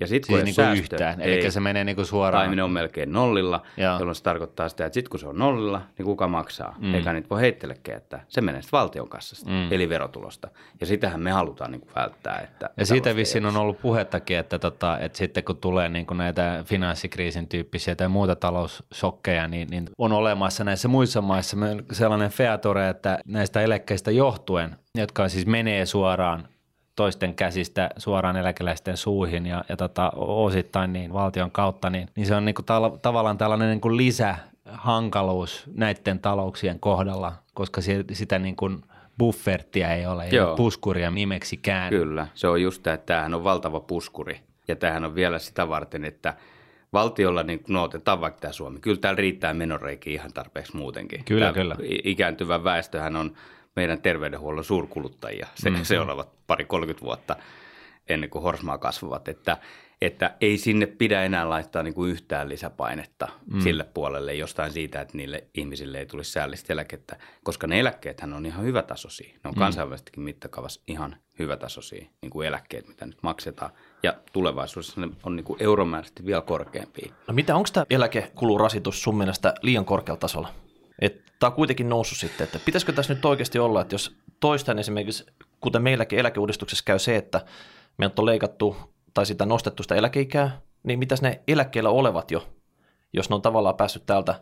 Ja 0.00 0.06
sit, 0.06 0.26
kun 0.26 0.38
Siis 0.38 0.38
ei 0.38 0.44
niin 0.44 0.68
ole 0.68 0.68
kuin 0.68 0.76
säästöjä, 0.76 1.10
yhtään, 1.10 1.20
eli 1.20 1.44
ei. 1.44 1.50
se 1.50 1.60
menee 1.60 1.84
niin 1.84 1.96
kuin 1.96 2.06
suoraan. 2.06 2.46
Tai 2.46 2.56
ne 2.56 2.62
on 2.62 2.70
melkein 2.70 3.12
nollilla, 3.12 3.62
Joo. 3.76 3.98
jolloin 3.98 4.14
se 4.14 4.22
tarkoittaa 4.22 4.68
sitä, 4.68 4.86
että 4.86 4.94
sitten 4.94 5.10
kun 5.10 5.20
se 5.20 5.26
on 5.26 5.38
nollilla, 5.38 5.82
niin 5.98 6.06
kuka 6.06 6.28
maksaa? 6.28 6.74
Mm. 6.78 6.94
Eikä 6.94 7.12
niitä 7.12 7.28
voi 7.28 7.40
heittelekään, 7.40 7.96
että 7.96 8.20
se 8.28 8.40
menee 8.40 8.62
sitten 8.62 8.78
valtion 8.78 9.08
kassasta, 9.08 9.50
mm. 9.50 9.72
eli 9.72 9.88
verotulosta. 9.88 10.48
Ja 10.80 10.86
sitähän 10.86 11.20
me 11.20 11.30
halutaan 11.30 11.70
niin 11.70 11.80
kuin 11.80 11.90
välttää. 11.96 12.40
Että 12.44 12.70
Ja 12.76 12.86
siitä 12.86 13.16
vissiin 13.16 13.46
on 13.46 13.56
ollut 13.56 13.80
puhettakin, 13.80 14.36
että, 14.38 14.58
tota, 14.58 14.98
että 14.98 15.18
sitten 15.18 15.44
kun 15.44 15.56
tulee 15.56 15.88
niin 15.88 16.06
kuin 16.06 16.18
näitä 16.18 16.64
finanssikriisin 16.66 17.48
tyyppisiä 17.48 17.94
tai 17.94 18.08
muuta 18.08 18.36
taloussokkeja, 18.36 19.48
niin, 19.48 19.68
niin 19.70 19.90
on 19.98 20.12
olemassa 20.12 20.64
näissä 20.64 20.88
muissa 20.88 21.22
maissa 21.22 21.56
sellainen 21.92 22.30
featore, 22.30 22.88
että 22.88 23.18
näistä 23.26 23.60
eläkkeistä 23.60 24.10
johtuen, 24.10 24.76
jotka 24.94 25.28
siis 25.28 25.46
menee 25.46 25.86
suoraan 25.86 26.48
toisten 26.96 27.34
käsistä 27.34 27.90
suoraan 27.96 28.36
eläkeläisten 28.36 28.96
suuhin 28.96 29.46
ja, 29.46 29.64
ja 29.68 29.76
tota, 29.76 30.12
osittain 30.16 30.92
niin 30.92 31.12
valtion 31.12 31.50
kautta, 31.50 31.90
niin, 31.90 32.08
niin 32.16 32.26
se 32.26 32.34
on 32.34 32.44
niin 32.44 32.54
kuin 32.54 32.66
tal- 32.66 32.98
tavallaan 33.02 33.38
tällainen 33.38 33.70
niin 33.70 33.80
kuin 33.80 33.96
lisähankaluus 33.96 35.64
näiden 35.74 36.18
talouksien 36.18 36.80
kohdalla, 36.80 37.32
koska 37.54 37.80
si- 37.80 38.04
sitä 38.12 38.38
niin 38.38 38.56
kuin 38.56 38.82
buffertia 39.18 39.92
ei 39.92 40.06
ole, 40.06 40.24
ei 40.24 40.36
Joo. 40.36 40.48
ole 40.48 40.56
puskuria 40.56 41.10
nimeksikään. 41.10 41.90
Kyllä, 41.90 42.26
se 42.34 42.48
on 42.48 42.62
just 42.62 42.82
tämä, 42.82 42.94
että 42.94 43.06
tämähän 43.06 43.34
on 43.34 43.44
valtava 43.44 43.80
puskuri. 43.80 44.40
Ja 44.68 44.76
tämähän 44.76 45.04
on 45.04 45.14
vielä 45.14 45.38
sitä 45.38 45.68
varten, 45.68 46.04
että 46.04 46.34
valtiolla, 46.92 47.42
niin 47.42 47.60
no 47.68 47.82
otetaan 47.82 48.20
vaikka 48.20 48.40
tämä 48.40 48.52
Suomi, 48.52 48.80
kyllä 48.80 49.00
täällä 49.00 49.16
riittää 49.16 49.54
menoreikiä 49.54 50.12
ihan 50.12 50.32
tarpeeksi 50.32 50.76
muutenkin. 50.76 51.24
Kyllä, 51.24 51.40
Tämä 51.40 51.52
kyllä. 51.52 51.76
Ikääntyvä 52.04 52.64
väestöhän 52.64 53.16
on 53.16 53.32
meidän 53.76 54.02
terveydenhuollon 54.02 54.64
suurkuluttajia 54.64 55.46
se, 55.54 55.70
mm-hmm. 55.70 55.84
seuraavat 55.84 56.28
pari 56.46 56.64
30 56.64 57.04
vuotta 57.04 57.36
ennen 58.08 58.30
kuin 58.30 58.42
horsmaa 58.42 58.78
kasvavat. 58.78 59.28
Että 59.28 59.56
että 60.00 60.36
ei 60.40 60.58
sinne 60.58 60.86
pidä 60.86 61.22
enää 61.22 61.50
laittaa 61.50 61.82
niin 61.82 61.94
kuin 61.94 62.10
yhtään 62.10 62.48
lisäpainetta 62.48 63.28
mm. 63.50 63.60
sille 63.60 63.84
puolelle 63.84 64.34
jostain 64.34 64.72
siitä, 64.72 65.00
että 65.00 65.16
niille 65.16 65.44
ihmisille 65.54 65.98
ei 65.98 66.06
tulisi 66.06 66.32
säällistä 66.32 66.72
eläkettä, 66.72 67.16
koska 67.44 67.66
ne 67.66 67.80
eläkkeethän 67.80 68.32
on 68.32 68.46
ihan 68.46 68.64
hyvätasoisia. 68.64 69.32
Ne 69.32 69.48
on 69.48 69.54
mm. 69.54 69.58
kansainvälisestikin 69.58 70.22
mittakaavassa 70.22 70.80
ihan 70.88 71.16
hyvätasoisia 71.38 72.06
niin 72.22 72.30
kuin 72.30 72.48
eläkkeet, 72.48 72.88
mitä 72.88 73.06
nyt 73.06 73.18
maksetaan. 73.22 73.70
Ja 74.02 74.14
tulevaisuudessa 74.32 75.00
ne 75.00 75.08
on 75.22 75.36
niin 75.36 75.44
kuin 75.44 75.62
euromääräisesti 75.62 76.26
vielä 76.26 76.42
korkeampia. 76.42 77.12
No 77.28 77.34
mitä, 77.34 77.56
onko 77.56 77.68
tämä 77.72 77.86
eläkekulurasitus 77.90 79.02
sun 79.02 79.18
mielestä 79.18 79.54
liian 79.62 79.84
korkealla 79.84 80.20
tasolla? 80.20 80.48
Tämä 81.38 81.48
on 81.48 81.56
kuitenkin 81.56 81.88
noussut 81.88 82.18
sitten, 82.18 82.44
että 82.44 82.58
pitäisikö 82.64 82.92
tässä 82.92 83.14
nyt 83.14 83.24
oikeasti 83.24 83.58
olla, 83.58 83.80
että 83.80 83.94
jos 83.94 84.16
toistaan 84.40 84.78
esimerkiksi, 84.78 85.26
kuten 85.60 85.82
meilläkin 85.82 86.18
eläkeuudistuksessa 86.18 86.84
käy 86.84 86.98
se, 86.98 87.16
että 87.16 87.44
meiltä 87.98 88.22
on 88.22 88.26
leikattu 88.26 88.76
tai 89.14 89.26
sitä 89.26 89.46
nostettu 89.46 89.82
sitä 89.82 89.94
eläkeikää, 89.94 90.60
niin 90.82 90.98
mitäs 90.98 91.22
ne 91.22 91.40
eläkkeellä 91.48 91.90
olevat 91.90 92.30
jo, 92.30 92.48
jos 93.12 93.30
ne 93.30 93.34
on 93.34 93.42
tavallaan 93.42 93.76
päässyt 93.76 94.06
täältä 94.06 94.34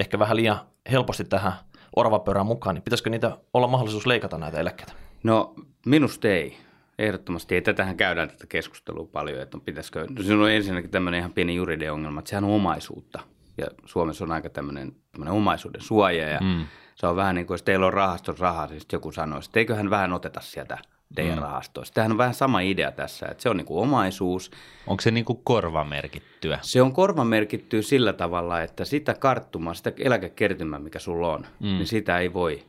ehkä 0.00 0.18
vähän 0.18 0.36
liian 0.36 0.60
helposti 0.90 1.24
tähän 1.24 1.52
orvapörään 1.96 2.46
mukaan, 2.46 2.74
niin 2.74 2.82
pitäisikö 2.82 3.10
niitä 3.10 3.36
olla 3.54 3.66
mahdollisuus 3.66 4.06
leikata 4.06 4.38
näitä 4.38 4.60
eläkkeitä? 4.60 4.92
No 5.22 5.54
minusta 5.86 6.28
ei. 6.28 6.56
Ehdottomasti 6.98 7.54
ei. 7.54 7.62
Tätähän 7.62 7.96
käydään 7.96 8.28
tätä 8.28 8.46
keskustelua 8.46 9.08
paljon, 9.12 9.40
että 9.40 9.58
pitäisikö, 9.64 10.06
no, 10.10 10.22
siinä 10.22 10.42
on 10.42 10.50
ensinnäkin 10.50 10.90
tämmöinen 10.90 11.18
ihan 11.18 11.32
pieni 11.32 11.54
juridinen 11.54 11.92
ongelma, 11.92 12.18
että 12.18 12.28
sehän 12.28 12.44
on 12.44 12.50
omaisuutta. 12.50 13.20
Ja 13.58 13.66
Suomessa 13.84 14.24
on 14.24 14.32
aika 14.32 14.50
tämmöinen, 14.50 14.92
tämmöinen 15.12 15.34
omaisuuden 15.34 15.80
suoja 15.80 16.28
ja 16.28 16.40
mm. 16.40 16.66
se 16.94 17.06
on 17.06 17.16
vähän 17.16 17.34
niin 17.34 17.46
kuin, 17.46 17.54
jos 17.54 17.62
teillä 17.62 17.86
on 17.86 17.92
rahaston 17.92 18.38
rahaa, 18.38 18.66
niin 18.66 18.80
joku 18.92 19.12
sanoisi, 19.12 19.48
että 19.48 19.60
eiköhän 19.60 19.90
vähän 19.90 20.12
oteta 20.12 20.40
sieltä 20.40 20.78
teidän 21.14 21.38
mm. 21.38 21.42
rahastoista. 21.42 21.94
Tämähän 21.94 22.12
on 22.12 22.18
vähän 22.18 22.34
sama 22.34 22.60
idea 22.60 22.92
tässä, 22.92 23.26
että 23.30 23.42
se 23.42 23.48
on 23.48 23.56
niin 23.56 23.66
kuin 23.66 23.82
omaisuus. 23.82 24.50
Onko 24.86 25.00
se 25.00 25.10
niin 25.10 25.24
kuin 25.24 25.40
korvamerkittyä? 25.44 26.58
Se 26.62 26.82
on 26.82 26.92
korvamerkittyä 26.92 27.82
sillä 27.82 28.12
tavalla, 28.12 28.62
että 28.62 28.84
sitä 28.84 29.14
karttumaa, 29.14 29.74
sitä 29.74 29.92
eläkekertymää, 29.98 30.78
mikä 30.78 30.98
sulla 30.98 31.32
on, 31.32 31.46
mm. 31.60 31.66
niin 31.66 31.86
sitä 31.86 32.18
ei 32.18 32.32
voi 32.32 32.64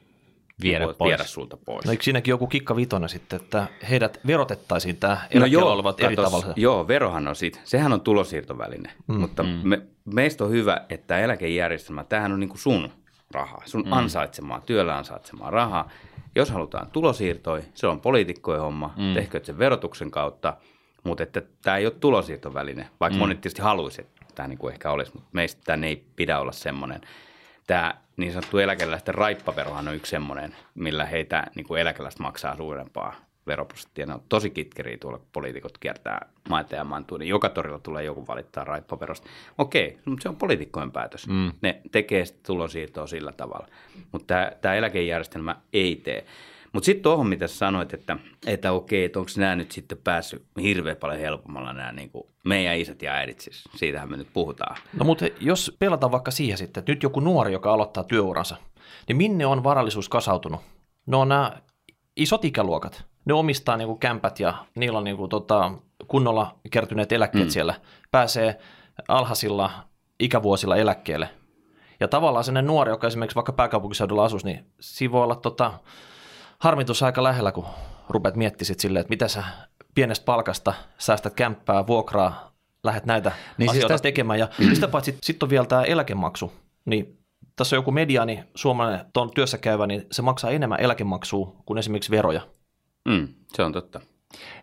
viedä, 0.62 0.86
pois. 0.98 1.10
viedä 1.10 1.24
sulta 1.24 1.58
pois. 1.58 1.86
No 1.86 1.92
eikö 1.92 2.04
siinäkin 2.04 2.32
joku 2.32 2.48
kikka 2.48 2.76
vitona 2.76 3.08
sitten, 3.08 3.42
että 3.42 3.68
heidät 3.90 4.20
verotettaisiin 4.28 4.98
tämä 4.98 5.18
no 5.34 5.46
joo, 5.46 5.72
olevat 5.72 5.96
katos, 5.96 6.06
eri 6.06 6.16
tavalla? 6.16 6.54
Joo, 6.56 6.88
verohan 6.88 7.28
on 7.28 7.36
siitä. 7.36 7.60
Sehän 7.64 7.94
on 7.94 8.02
tulosiirtoväline, 8.02 8.92
mm, 9.08 9.20
mutta 9.20 9.44
mm. 9.44 9.60
Me, 9.64 9.82
meistä 10.06 10.44
on 10.44 10.50
hyvä, 10.50 10.86
että 10.90 11.20
eläkejärjestelmä, 11.20 12.04
tämähän 12.04 12.32
on 12.32 12.40
niin 12.40 12.50
kuin 12.50 12.60
sun 12.60 12.90
rahaa, 13.32 13.62
sun 13.66 13.86
mm. 13.86 13.94
ansaitsemaa, 13.94 14.62
työllä 14.62 14.98
ansaitsemaa 14.98 15.52
rahaa. 15.52 15.90
Jos 16.36 16.50
halutaan 16.50 16.88
tulosiirtoja, 16.92 17.64
se 17.74 17.88
on 17.88 18.02
poliitikkojen 18.02 18.62
homma, 18.62 18.94
mm. 18.98 19.14
tehkö 19.14 19.40
se 19.44 19.58
verotuksen 19.58 20.12
kautta, 20.12 20.58
mutta 21.04 21.24
että 21.24 21.42
tämä 21.62 21.78
ei 21.78 21.86
ole 21.86 21.94
tulosiirtoväline, 22.00 22.90
vaikka 23.00 23.16
mm. 23.16 23.20
monet 23.20 23.42
tietysti 23.42 23.62
haluaisi, 23.62 24.02
että 24.02 24.26
tämä 24.36 24.48
niin 24.48 24.58
kuin 24.58 24.74
ehkä 24.74 24.92
olisi, 24.92 25.12
mutta 25.14 25.30
meistä 25.32 25.62
tämä 25.66 25.86
ei 25.86 26.04
pidä 26.16 26.40
olla 26.40 26.52
semmoinen. 26.52 27.02
Tämä 27.68 27.94
niin 28.18 28.34
sanottu 28.34 28.58
eläkeläisten 28.58 29.16
raippaverohan 29.16 29.88
on 29.88 29.96
yksi 29.96 30.10
semmoinen, 30.10 30.56
millä 30.76 31.06
heitä 31.06 31.48
niin 31.56 31.68
kuin 31.68 31.82
eläkeläiset 31.82 32.20
maksaa 32.20 32.58
suurempaa 32.58 33.16
veroprosenttia. 33.48 34.06
Ne 34.06 34.14
on 34.14 34.24
tosi 34.30 34.50
kitkeriä 34.50 34.98
tuolla, 34.98 35.18
kun 35.18 35.28
poliitikot 35.34 35.78
kiertää 35.78 36.30
maita 36.50 36.76
ja 36.76 36.84
mantua, 36.84 37.18
niin 37.18 37.30
joka 37.30 37.50
torilla 37.50 37.80
tulee 37.80 38.04
joku 38.04 38.28
valittaa 38.28 38.64
raippaverosta. 38.64 39.30
Okei, 39.58 40.00
mutta 40.06 40.24
se 40.24 40.30
on 40.30 40.36
poliitikkojen 40.36 40.92
päätös. 40.92 41.28
Mm. 41.28 41.52
Ne 41.62 41.82
tekee 41.92 42.24
tulonsiirtoa 42.46 43.08
sillä 43.08 43.32
tavalla, 43.32 43.68
mutta 44.12 44.28
tämä, 44.28 44.52
tämä 44.62 44.76
eläkejärjestelmä 44.76 45.56
ei 45.74 45.96
tee. 45.96 46.26
Mutta 46.74 46.86
sitten 46.86 47.04
tuohon, 47.04 47.28
mitä 47.28 47.48
sanoit, 47.48 47.94
että, 47.94 48.18
että 48.48 48.72
okei, 48.72 49.04
että 49.04 49.20
onko 49.20 49.32
nämä 49.38 49.56
nyt 49.56 49.72
sitten 49.72 49.98
päässyt 49.98 50.46
hirveän 50.62 50.98
paljon 50.98 51.20
helpommalla 51.20 51.74
nämä 51.74 51.92
niin 51.92 52.10
kuin 52.10 52.24
meidän 52.46 52.78
isät 52.78 53.02
ja 53.02 53.14
äidit, 53.14 53.40
siis 53.40 53.64
siitähän 53.76 54.12
me 54.12 54.18
nyt 54.18 54.34
puhutaan. 54.34 54.78
No 55.00 55.06
mutta 55.06 55.26
jos 55.40 55.76
pelataan 55.80 56.12
vaikka 56.12 56.32
siihen 56.32 56.58
sitten, 56.58 56.82
että 56.82 56.92
nyt 56.92 57.04
joku 57.04 57.20
nuori, 57.20 57.54
joka 57.54 57.74
aloittaa 57.74 58.04
työuransa, 58.04 58.56
niin 59.08 59.18
minne 59.18 59.46
on 59.46 59.64
varallisuus 59.64 60.10
kasautunut? 60.10 60.62
No 61.06 61.22
on 61.22 61.30
nämä 61.30 61.52
isot 62.16 62.46
ikäluokat. 62.46 63.04
Ne 63.26 63.34
omistaa 63.34 63.78
niin 63.78 63.88
kuin 63.88 64.00
kämpät 64.00 64.40
ja 64.40 64.54
niillä 64.76 64.98
on 64.98 65.04
niin 65.04 65.18
kuin, 65.18 65.30
tota, 65.30 65.72
kunnolla 66.08 66.60
kertyneet 66.72 67.12
eläkkeet 67.12 67.46
mm. 67.46 67.52
siellä. 67.52 67.74
Pääsee 68.12 68.60
alhaisilla 69.08 69.72
ikävuosilla 70.20 70.76
eläkkeelle. 70.76 71.30
Ja 72.00 72.08
tavallaan 72.08 72.44
sellainen 72.44 72.68
nuori, 72.68 72.92
joka 72.92 73.08
esimerkiksi 73.08 73.36
vaikka 73.36 73.54
pääkaupunkiseudulla 73.54 74.26
asuisi, 74.26 74.46
niin 74.46 74.66
siinä 74.80 75.12
voi 75.12 75.24
olla 75.24 75.36
tota, 75.36 75.74
harmitus 76.64 77.04
aika 77.04 77.24
lähellä, 77.24 77.52
kun 77.52 77.66
rupeat 78.10 78.36
miettisit 78.36 78.80
silleen, 78.80 79.02
että 79.02 79.10
mitä 79.10 79.28
sä 79.28 79.44
pienestä 79.96 80.26
palkasta 80.26 80.74
säästät 80.98 81.34
kämppää, 81.34 81.88
vuokraa, 81.88 82.54
lähdet 82.84 83.06
näitä 83.06 83.30
niin 83.30 83.38
siis 83.58 83.70
asioita 83.70 83.88
siis 83.88 83.88
tästä... 83.88 84.04
tekemään. 84.04 84.40
Ja 84.40 84.48
sitä 84.74 84.88
paitsi 84.88 85.12
sitten 85.12 85.26
sit 85.26 85.44
on 85.44 85.50
vielä 85.50 85.66
tämä 85.66 85.84
eläkemaksu, 85.84 86.54
niin 86.86 87.18
tässä 87.56 87.76
on 87.76 87.78
joku 87.78 87.92
mediaani 87.92 88.44
suomalainen 88.56 89.06
tuon 89.14 89.32
työssä 89.32 89.58
käyvä, 89.58 89.88
niin 89.88 90.06
se 90.12 90.22
maksaa 90.22 90.52
enemmän 90.52 90.80
eläkemaksua 90.80 91.56
kuin 91.66 91.78
esimerkiksi 91.78 92.12
veroja. 92.12 92.42
Mm, 93.10 93.28
se 93.54 93.64
on 93.64 93.74
totta. 93.74 94.02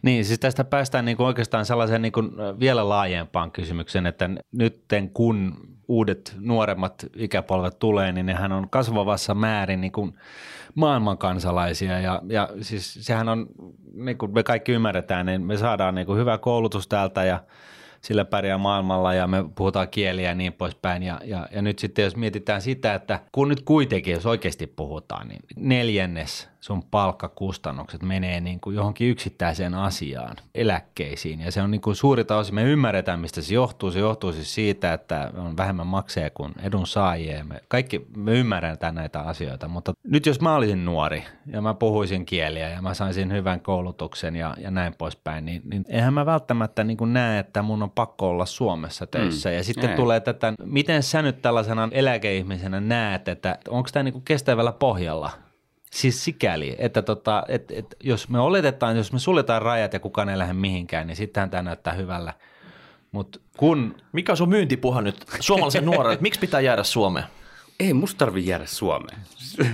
Niin, 0.03 0.25
siis 0.25 0.39
tästä 0.39 0.65
päästään 0.65 1.05
niin 1.05 1.17
kuin 1.17 1.27
oikeastaan 1.27 1.67
sellaiseen 1.67 2.03
niin 2.03 2.13
kuin 2.13 2.31
vielä 2.61 2.89
laajempaan 2.89 3.51
kysymykseen, 3.51 4.07
että 4.07 4.31
nyt 4.53 4.85
kun 5.15 5.55
uudet 5.91 6.37
nuoremmat 6.41 7.07
ikäpolvet 7.17 7.79
tulee, 7.79 8.13
niin 8.13 8.27
nehän 8.27 8.53
on 8.53 8.71
kasvavassa 8.71 9.35
määrin 9.35 9.81
niin 9.81 9.93
kuin 9.93 10.15
maailmankansalaisia 10.75 12.01
ja, 12.01 12.23
ja 12.29 12.49
siis 12.61 12.99
sehän 13.01 13.29
on, 13.29 13.47
niin 13.95 14.19
kuin 14.19 14.35
me 14.35 14.43
kaikki 14.43 14.73
ymmärretään, 14.73 15.27
niin 15.27 15.43
me 15.43 15.57
saadaan 15.57 15.95
niin 15.95 16.07
kuin 16.07 16.19
hyvä 16.19 16.39
koulutus 16.39 16.89
täältä 16.89 17.25
ja 17.25 17.41
sillä 18.01 18.25
pärjää 18.25 18.59
maailmalla 18.59 19.15
ja 19.15 19.27
me 19.27 19.45
puhutaan 19.55 19.89
kieliä 19.89 20.29
ja 20.29 20.35
niin 20.35 20.53
poispäin. 20.53 21.03
Ja, 21.03 21.21
ja, 21.25 21.49
ja 21.53 21.63
nyt 21.63 21.79
sitten 21.79 22.03
jos 22.03 22.17
mietitään 22.17 22.63
sitä, 22.63 22.95
että 22.95 23.21
kun 23.33 23.49
nyt 23.49 23.63
kuitenkin, 23.63 24.13
jos 24.13 24.27
oikeasti 24.27 24.67
puhutaan, 24.67 25.29
niin 25.29 25.41
neljännes 25.57 26.51
sun 26.61 26.83
palkkakustannukset 26.91 28.03
menee 28.03 28.41
niin 28.41 28.61
kuin 28.61 28.77
johonkin 28.77 29.11
yksittäiseen 29.11 29.75
asiaan, 29.75 30.37
eläkkeisiin. 30.55 31.41
Ja 31.41 31.53
se 31.53 31.63
on 31.63 31.71
niin 31.71 31.81
kuin 31.81 31.97
suurita 31.97 32.37
osin, 32.37 32.55
me 32.55 32.63
ymmärretään, 32.63 33.21
mistä 33.21 33.43
se 33.43 33.55
johtuu. 33.55 33.91
Se 33.91 33.99
johtuu 33.99 34.33
siis 34.33 34.55
siitä, 34.55 34.93
että 34.93 35.31
on 35.37 35.57
vähemmän 35.57 35.87
makseja 35.87 36.31
kuin 36.31 36.53
edun 36.63 36.87
saajia. 36.87 37.45
Me 37.45 37.61
kaikki 37.69 38.07
me 38.17 38.33
ymmärretään 38.33 38.95
näitä 38.95 39.21
asioita, 39.21 39.69
mutta 39.69 39.93
nyt 40.05 40.27
jos 40.27 40.41
mä 40.41 40.55
olisin 40.55 40.85
nuori 40.85 41.25
ja 41.47 41.61
mä 41.61 41.75
puhuisin 41.75 42.27
kieliä 42.27 42.69
ja 42.69 42.83
mä 42.83 42.95
saisin 42.95 43.33
hyvän 43.33 43.61
koulutuksen 43.61 44.37
ja, 44.37 44.55
ja 44.59 44.71
näin 44.71 44.95
poispäin, 44.99 45.45
niin, 45.45 45.63
niin 45.65 45.85
eihän 45.89 46.15
mä 46.15 46.27
välttämättä 46.27 46.85
niin 46.85 46.97
kuin 46.97 47.13
näe, 47.13 47.39
että 47.39 47.63
mun 47.63 47.83
on 47.83 47.90
pakko 47.95 48.29
olla 48.29 48.47
Suomessa 48.47 49.07
töissä. 49.07 49.49
Mm. 49.49 49.55
Ja 49.55 49.65
sitten 49.65 49.91
Ei. 49.91 49.97
tulee 49.97 50.21
tätä, 50.21 50.53
miten 50.65 51.03
sä 51.03 51.23
nyt 51.23 51.43
tällaisena 51.43 51.89
eläkeihmisenä 51.93 52.81
näet, 52.81 53.29
että 53.29 53.59
onko 53.69 53.89
tämä 53.93 54.03
niin 54.03 54.13
kuin 54.13 54.25
kestävällä 54.25 54.73
pohjalla– 54.73 55.31
Siis 55.91 56.25
sikäli, 56.25 56.77
että 56.79 57.03
tota, 57.03 57.43
et, 57.49 57.71
et, 57.71 57.97
jos 58.01 58.29
me 58.29 58.41
oletetaan, 58.41 58.97
jos 58.97 59.13
me 59.13 59.19
suljetaan 59.19 59.63
rajat 59.63 59.93
ja 59.93 60.01
kukaan 60.01 60.29
ei 60.29 60.39
lähde 60.39 60.53
mihinkään, 60.53 61.07
niin 61.07 61.17
sittenhän 61.17 61.51
tämä 61.51 61.63
näyttää 61.63 61.93
hyvällä. 61.93 62.35
Mut 63.13 63.43
kun... 63.57 63.95
Mikä 64.13 64.33
on 64.33 64.37
sun 64.37 64.49
myyntipuha 64.49 65.01
nyt 65.01 65.25
suomalaisen 65.41 65.85
nuorelle, 65.85 66.13
että 66.13 66.23
miksi 66.23 66.41
pitää 66.41 66.61
jäädä 66.61 66.83
Suomeen? 66.83 67.27
Ei 67.81 67.93
musta 67.93 68.19
tarvi 68.19 68.47
jäädä 68.47 68.67
Suomeen. 68.67 69.19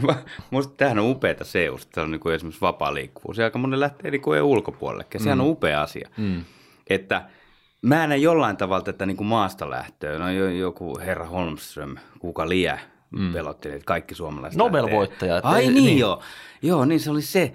musta 0.51 0.75
tämähän 0.77 0.99
on 0.99 1.11
upeata 1.11 1.45
seusta. 1.45 1.95
Se 1.95 2.01
on 2.01 2.11
niin 2.11 2.21
kuin 2.21 2.35
esimerkiksi 2.35 2.61
vapaa 2.61 2.95
liikkuvuus. 2.95 3.39
Ja 3.39 3.45
aika 3.45 3.59
monen 3.59 3.81
lähtee 3.81 4.11
niin 4.11 4.23
kuin 4.23 4.43
ulkopuolelle. 4.43 5.07
Sehän 5.17 5.39
mm. 5.39 5.45
on 5.45 5.51
upea 5.51 5.83
asia. 5.83 6.09
Mm. 6.17 6.45
Että 6.87 7.23
mä 7.83 8.07
näen 8.07 8.23
jollain 8.23 8.57
tavalla 8.57 8.85
tätä 8.85 9.07
niin 9.07 9.17
kuin 9.17 9.27
maasta 9.27 9.71
lähtöä. 9.71 10.19
No 10.19 10.31
joku 10.51 10.99
herra 10.99 11.27
Holmström, 11.27 11.97
kuka 12.19 12.49
liä, 12.49 12.79
mm. 13.11 13.33
pelotteli, 13.33 13.75
että 13.75 13.87
kaikki 13.87 14.15
suomalaiset 14.15 14.59
Nobel-voittaja. 14.59 15.41
Ai 15.43 15.63
niin, 15.63 15.75
niin, 15.75 15.99
joo. 15.99 16.23
Joo, 16.63 16.85
niin 16.85 17.01
se 17.01 17.11
oli 17.11 17.23
se. 17.23 17.53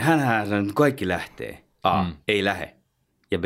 Hänhän 0.00 0.46
sanoi, 0.46 0.62
että 0.62 0.74
kaikki 0.74 1.08
lähtee. 1.08 1.64
A, 1.82 2.02
mm. 2.02 2.12
ei 2.28 2.44
lähe. 2.44 2.74
Ja 3.30 3.38
B, 3.38 3.44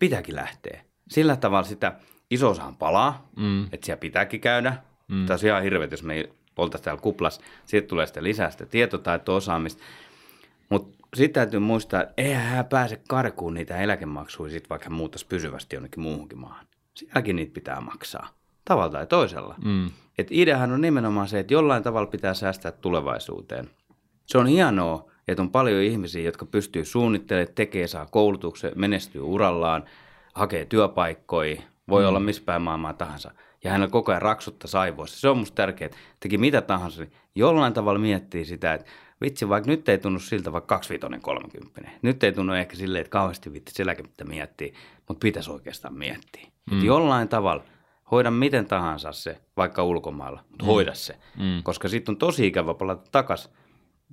pitääkin 0.00 0.36
lähteä. 0.36 0.80
Sillä 1.08 1.36
tavalla 1.36 1.68
sitä 1.68 1.92
iso 2.30 2.50
osahan 2.50 2.76
palaa, 2.76 3.28
mm. 3.36 3.64
että 3.64 3.86
siellä 3.86 4.00
pitääkin 4.00 4.40
käydä. 4.40 4.76
Mm. 5.08 5.26
Tämä 5.26 5.38
on 5.42 5.46
ihan 5.46 5.62
hirveet, 5.62 5.90
jos 5.90 6.02
me 6.02 6.14
ei 6.14 6.32
oltaisi 6.56 6.84
täällä 6.84 7.00
kuplassa. 7.00 7.40
Sitten 7.64 7.88
tulee 7.88 8.06
sitä 8.06 8.22
lisää 8.22 8.50
sitä 8.50 8.66
tietotaitoa, 8.66 9.36
osaamista. 9.36 9.82
Sitten 11.14 11.40
täytyy 11.40 11.60
muistaa, 11.60 12.02
että 12.02 12.14
eihän 12.16 12.44
hän 12.44 12.66
pääse 12.66 13.00
karkuun 13.08 13.54
niitä 13.54 13.76
eläkemaksuja, 13.76 14.50
sit 14.50 14.70
vaikka 14.70 14.84
hän 14.84 14.92
muuttaisi 14.92 15.26
pysyvästi 15.26 15.76
jonnekin 15.76 16.02
muuhunkin 16.02 16.38
maahan. 16.38 16.66
Sielläkin 16.94 17.36
niitä 17.36 17.54
pitää 17.54 17.80
maksaa, 17.80 18.28
tavalla 18.64 18.92
tai 18.92 19.06
toisella. 19.06 19.54
Mm. 19.64 19.90
Et 20.18 20.28
ideahan 20.30 20.72
on 20.72 20.80
nimenomaan 20.80 21.28
se, 21.28 21.38
että 21.38 21.54
jollain 21.54 21.82
tavalla 21.82 22.10
pitää 22.10 22.34
säästää 22.34 22.72
tulevaisuuteen. 22.72 23.70
Se 24.26 24.38
on 24.38 24.46
hienoa, 24.46 25.10
että 25.28 25.42
on 25.42 25.50
paljon 25.50 25.82
ihmisiä, 25.82 26.22
jotka 26.22 26.46
pystyy 26.46 26.84
suunnittelemaan, 26.84 27.54
tekee, 27.54 27.86
saa 27.86 28.06
koulutuksen, 28.06 28.72
menestyy 28.74 29.22
urallaan, 29.22 29.84
hakee 30.34 30.64
työpaikkoja, 30.64 31.62
voi 31.88 32.02
mm. 32.02 32.08
olla 32.08 32.20
missä 32.20 32.42
päin 32.44 32.62
maailmaa 32.62 32.92
tahansa. 32.92 33.30
Ja 33.64 33.70
hänellä 33.70 33.90
koko 33.90 34.12
ajan 34.12 34.22
raksutta 34.22 34.68
saivoissa. 34.68 35.20
Se 35.20 35.28
on 35.28 35.38
musta 35.38 35.54
tärkeää, 35.54 35.86
että 35.86 35.98
teki 36.20 36.38
mitä 36.38 36.62
tahansa, 36.62 37.02
niin 37.02 37.12
jollain 37.34 37.72
tavalla 37.72 37.98
miettii 37.98 38.44
sitä, 38.44 38.74
että 38.74 38.90
vitsi, 39.20 39.48
vaikka 39.48 39.70
nyt 39.70 39.88
ei 39.88 39.98
tunnu 39.98 40.18
siltä 40.18 40.52
vaikka 40.52 40.74
25 40.74 41.22
30. 41.22 41.90
Nyt 42.02 42.24
ei 42.24 42.32
tunnu 42.32 42.52
ehkä 42.52 42.76
silleen, 42.76 43.00
että 43.00 43.10
kauheasti 43.10 43.52
vitsi 43.52 43.82
eläkettä 43.82 44.24
miettii, 44.24 44.74
mutta 45.08 45.24
pitäisi 45.24 45.50
oikeastaan 45.50 45.94
miettiä. 45.94 46.46
Mm. 46.70 46.72
Että 46.72 46.86
jollain 46.86 47.28
tavalla 47.28 47.64
hoida 48.10 48.30
miten 48.30 48.66
tahansa 48.66 49.12
se, 49.12 49.40
vaikka 49.56 49.84
ulkomailla, 49.84 50.40
mutta 50.48 50.64
mm. 50.64 50.66
hoida 50.66 50.94
se. 50.94 51.16
Mm. 51.36 51.62
Koska 51.62 51.88
sitten 51.88 52.12
on 52.12 52.16
tosi 52.16 52.46
ikävä 52.46 52.74
palata 52.74 53.10
takaisin. 53.12 53.50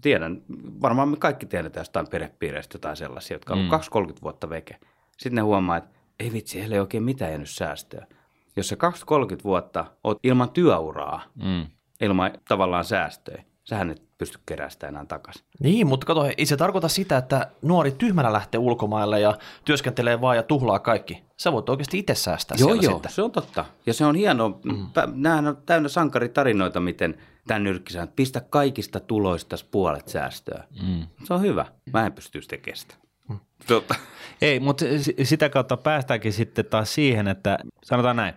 Tiedän, 0.01 0.41
varmaan 0.81 1.09
me 1.09 1.17
kaikki 1.17 1.45
tiedetään 1.45 1.81
jostain 1.81 2.07
perhepiireistä 2.07 2.75
jotain 2.75 2.97
sellaisia, 2.97 3.35
jotka 3.35 3.53
on 3.53 3.59
mm. 3.59 3.69
20-30 4.11 4.21
vuotta 4.23 4.49
veke. 4.49 4.79
Sitten 5.17 5.35
ne 5.35 5.41
huomaa, 5.41 5.77
että 5.77 5.99
ei 6.19 6.33
vitsi, 6.33 6.59
heillä 6.59 6.75
ei 6.75 6.79
oikein 6.79 7.03
mitään 7.03 7.31
jäänyt 7.31 7.49
säästöä. 7.49 8.07
Jos 8.55 8.67
sä 8.69 8.75
20-30 8.75 9.43
vuotta 9.43 9.85
oot 10.03 10.17
ilman 10.23 10.49
työuraa, 10.49 11.23
mm. 11.43 11.65
ilman 12.01 12.31
tavallaan 12.47 12.85
säästöjä, 12.85 13.43
sähän 13.63 13.89
et 13.91 14.04
pysty 14.17 14.39
keräämään 14.45 14.71
sitä 14.71 14.87
enää 14.87 15.05
takaisin. 15.05 15.45
Niin, 15.59 15.87
mutta 15.87 16.05
kato, 16.05 16.25
ei 16.37 16.45
se 16.45 16.57
tarkoita 16.57 16.87
sitä, 16.87 17.17
että 17.17 17.51
nuori 17.61 17.91
tyhmänä 17.91 18.33
lähtee 18.33 18.59
ulkomaille 18.59 19.19
ja 19.19 19.37
työskentelee 19.65 20.21
vaan 20.21 20.35
ja 20.35 20.43
tuhlaa 20.43 20.79
kaikki. 20.79 21.23
Sä 21.37 21.51
voit 21.51 21.69
oikeasti 21.69 21.99
itse 21.99 22.15
säästää 22.15 22.57
Joo, 22.59 22.67
siellä 22.67 22.83
joo, 22.83 22.93
sitten. 22.93 23.11
se 23.11 23.21
on 23.21 23.31
totta. 23.31 23.65
Ja 23.85 23.93
se 23.93 24.05
on 24.05 24.15
hienoa. 24.15 24.59
Mm. 24.63 24.87
Nämähän 25.13 25.47
on 25.47 25.57
täynnä 25.65 25.89
sankaritarinoita, 25.89 26.79
miten 26.79 27.17
tämän 27.47 27.63
nyrkkisään, 27.63 28.07
pistä 28.07 28.41
kaikista 28.41 28.99
tuloista 28.99 29.55
puolet 29.71 30.07
säästöä. 30.07 30.63
Mm. 30.83 31.07
Se 31.23 31.33
on 31.33 31.41
hyvä. 31.41 31.65
Mä 31.93 32.05
en 32.05 32.13
pysty 32.13 32.41
sitä 32.41 32.57
kestämään. 32.57 33.05
Mm. 33.29 33.39
Totta. 33.67 33.95
Ei, 34.41 34.59
mutta 34.59 34.85
sitä 35.23 35.49
kautta 35.49 35.77
päästäänkin 35.77 36.33
sitten 36.33 36.65
taas 36.65 36.93
siihen, 36.95 37.27
että 37.27 37.57
sanotaan 37.83 38.15
näin, 38.15 38.33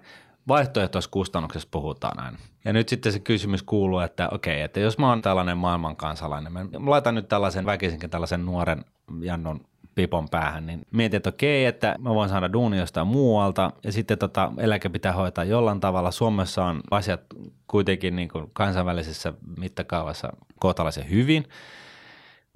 vaihtoehtoiskustannuksessa 0.49 1.68
puhutaan 1.70 2.25
aina. 2.25 2.38
Ja 2.69 2.73
nyt 2.73 2.89
sitten 2.89 3.13
se 3.13 3.19
kysymys 3.19 3.63
kuuluu, 3.63 3.99
että 3.99 4.29
okei, 4.29 4.63
että 4.63 4.81
jos 4.81 4.99
mä 4.99 5.09
oon 5.09 5.23
tällainen 5.23 5.59
maailmankansalainen, 5.59 6.53
mä 6.53 6.67
laitan 6.87 7.15
nyt 7.15 7.29
tällaisen 7.29 7.67
väkisinkin 7.67 8.11
tällaisen 8.11 8.47
nuoren 8.47 8.85
Jannon 9.21 9.61
pipon 9.95 10.29
päähän, 10.29 10.67
niin 10.67 10.87
mietin, 10.91 11.17
että 11.17 11.29
okei, 11.29 11.65
että 11.65 11.97
mä 11.99 12.15
voin 12.15 12.29
saada 12.29 12.53
duuni 12.53 12.79
jostain 12.79 13.07
muualta 13.07 13.73
ja 13.85 13.93
sitten 13.93 14.19
tota, 14.19 14.53
eläke 14.59 14.89
pitää 14.89 15.13
hoitaa 15.13 15.45
jollain 15.45 15.81
tavalla. 15.81 16.11
Suomessa 16.11 16.65
on 16.65 16.81
asiat 16.91 17.21
kuitenkin 17.67 18.17
niin 18.17 18.29
kuin 18.29 18.51
kansainvälisessä 18.53 19.33
mittakaavassa 19.59 20.33
kohtalaisen 20.61 21.11
hyvin, 21.11 21.45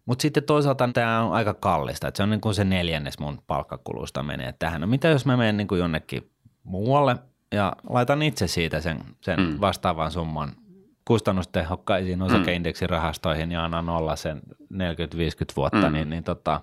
mutta 0.07 0.23
sitten 0.23 0.43
toisaalta 0.43 0.89
tämä 0.93 1.25
on 1.25 1.33
aika 1.33 1.55
kallista, 1.55 2.09
että 2.09 2.17
se 2.17 2.23
on 2.23 2.31
niin 2.31 2.41
kuin 2.41 2.55
se 2.55 2.65
neljännes 2.65 3.19
mun 3.19 3.43
palkkakulusta 3.47 4.23
menee 4.23 4.55
tähän. 4.59 4.81
No 4.81 4.87
mitä 4.87 5.09
jos 5.09 5.27
mä 5.27 5.37
menen 5.37 5.57
niin 5.57 5.69
kuin 5.69 5.79
jonnekin 5.79 6.31
muualle 6.65 7.17
ja 7.53 7.73
laitan 7.89 8.23
itse 8.23 8.47
siitä 8.47 8.81
sen, 8.81 8.99
sen 9.21 9.41
mm. 9.41 9.61
vastaavan 9.61 10.11
summan 10.11 10.53
kustannustehokkaisiin 11.05 12.19
mm. 12.19 12.25
osakeindeksirahastoihin 12.25 13.53
ja 13.53 13.65
annan 13.65 13.89
olla 13.89 14.17
sen 14.17 14.43
40-50 14.75 14.77
vuotta, 15.57 15.89
mm. 15.89 15.93
niin, 15.93 16.11
niin 16.11 16.25
tota, 16.25 16.61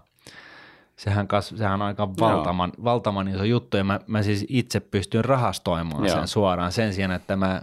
sehän, 0.96 1.28
kas, 1.28 1.54
sehän 1.58 1.74
on 1.74 1.88
aika 1.88 2.10
valtavan, 2.20 2.72
valtavan 2.84 3.28
iso 3.28 3.44
juttu 3.44 3.78
ja 3.78 3.84
mä, 3.84 4.00
mä 4.08 4.24
siis 4.24 4.46
itse 4.50 4.80
pystyn 4.80 5.26
rahastoimaan 5.26 6.06
Joo. 6.06 6.16
sen 6.16 6.28
suoraan 6.28 6.72
sen 6.72 6.94
sijaan, 6.94 7.12
että 7.12 7.36
mä 7.36 7.62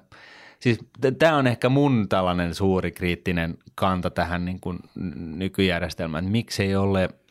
Siis 0.61 0.79
tämä 1.19 1.37
on 1.37 1.47
ehkä 1.47 1.69
mun 1.69 2.07
tällainen 2.09 2.55
suuri 2.55 2.93
kriittinen 2.93 3.59
kanta 3.75 4.11
tähän 4.11 4.45
niin 4.45 4.61
kuin 4.61 4.79
nykyjärjestelmään, 5.17 6.25
että 6.25 6.33
miksi 6.33 6.63
ei 6.63 6.77
ole– 6.77 7.09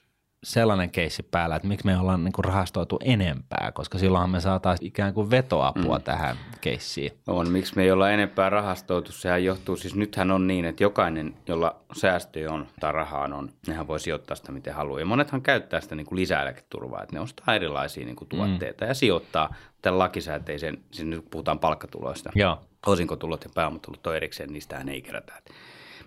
sellainen 0.46 0.90
keissi 0.90 1.24
päällä, 1.24 1.56
että 1.56 1.68
miksi 1.68 1.86
me 1.86 1.98
ollaan 1.98 2.24
niin 2.24 2.32
kuin 2.32 2.46
rahastoitu 2.46 3.00
enempää, 3.04 3.72
koska 3.74 3.98
silloinhan 3.98 4.30
me 4.30 4.40
saataisiin 4.40 4.88
ikään 4.88 5.14
kuin 5.14 5.30
vetoapua 5.32 5.98
mm. 5.98 6.04
tähän 6.04 6.38
keissiin. 6.62 7.12
On, 7.28 7.50
miksi 7.52 7.76
me 7.76 7.84
ei 7.84 7.92
olla 7.92 8.12
enempää 8.12 8.50
rahastoitu, 8.50 9.12
sehän 9.12 9.44
johtuu, 9.44 9.76
siis 9.76 9.96
nythän 9.96 10.32
on 10.32 10.48
niin, 10.48 10.66
että 10.66 10.84
jokainen, 10.84 11.36
jolla 11.48 11.76
säästöjä 11.98 12.52
on 12.52 12.68
tai 12.80 12.92
rahaa 12.92 13.24
on, 13.24 13.50
nehän 13.68 13.88
voi 13.88 14.00
sijoittaa 14.00 14.36
sitä 14.36 14.52
miten 14.52 14.74
haluaa. 14.74 15.00
Ja 15.00 15.06
monethan 15.06 15.42
käyttää 15.42 15.82
sitä 15.82 15.96
niin 15.96 16.08
kuin 16.08 16.20
lisäeläketurvaa, 16.20 17.04
että 17.04 17.16
ne 17.16 17.20
ostaa 17.20 17.56
erilaisia 17.56 18.06
niin 18.06 18.16
kuin 18.16 18.30
tuotteita 18.30 18.86
mm. 18.86 18.90
ja 18.90 18.94
sijoittaa 18.94 19.56
tämän 19.82 20.00
lakisääteisen, 20.00 20.78
siis 20.92 21.08
nyt 21.08 21.26
puhutaan 21.32 21.60
palkkatuloista. 21.60 22.32
Joo. 22.36 22.62
Osinkotulot 22.86 23.44
ja 23.44 23.50
pääomatulot 23.56 24.08
on 24.08 24.16
erikseen, 24.16 24.54
niistähän 24.54 24.90
ei 24.90 25.02
kerätä 25.02 25.34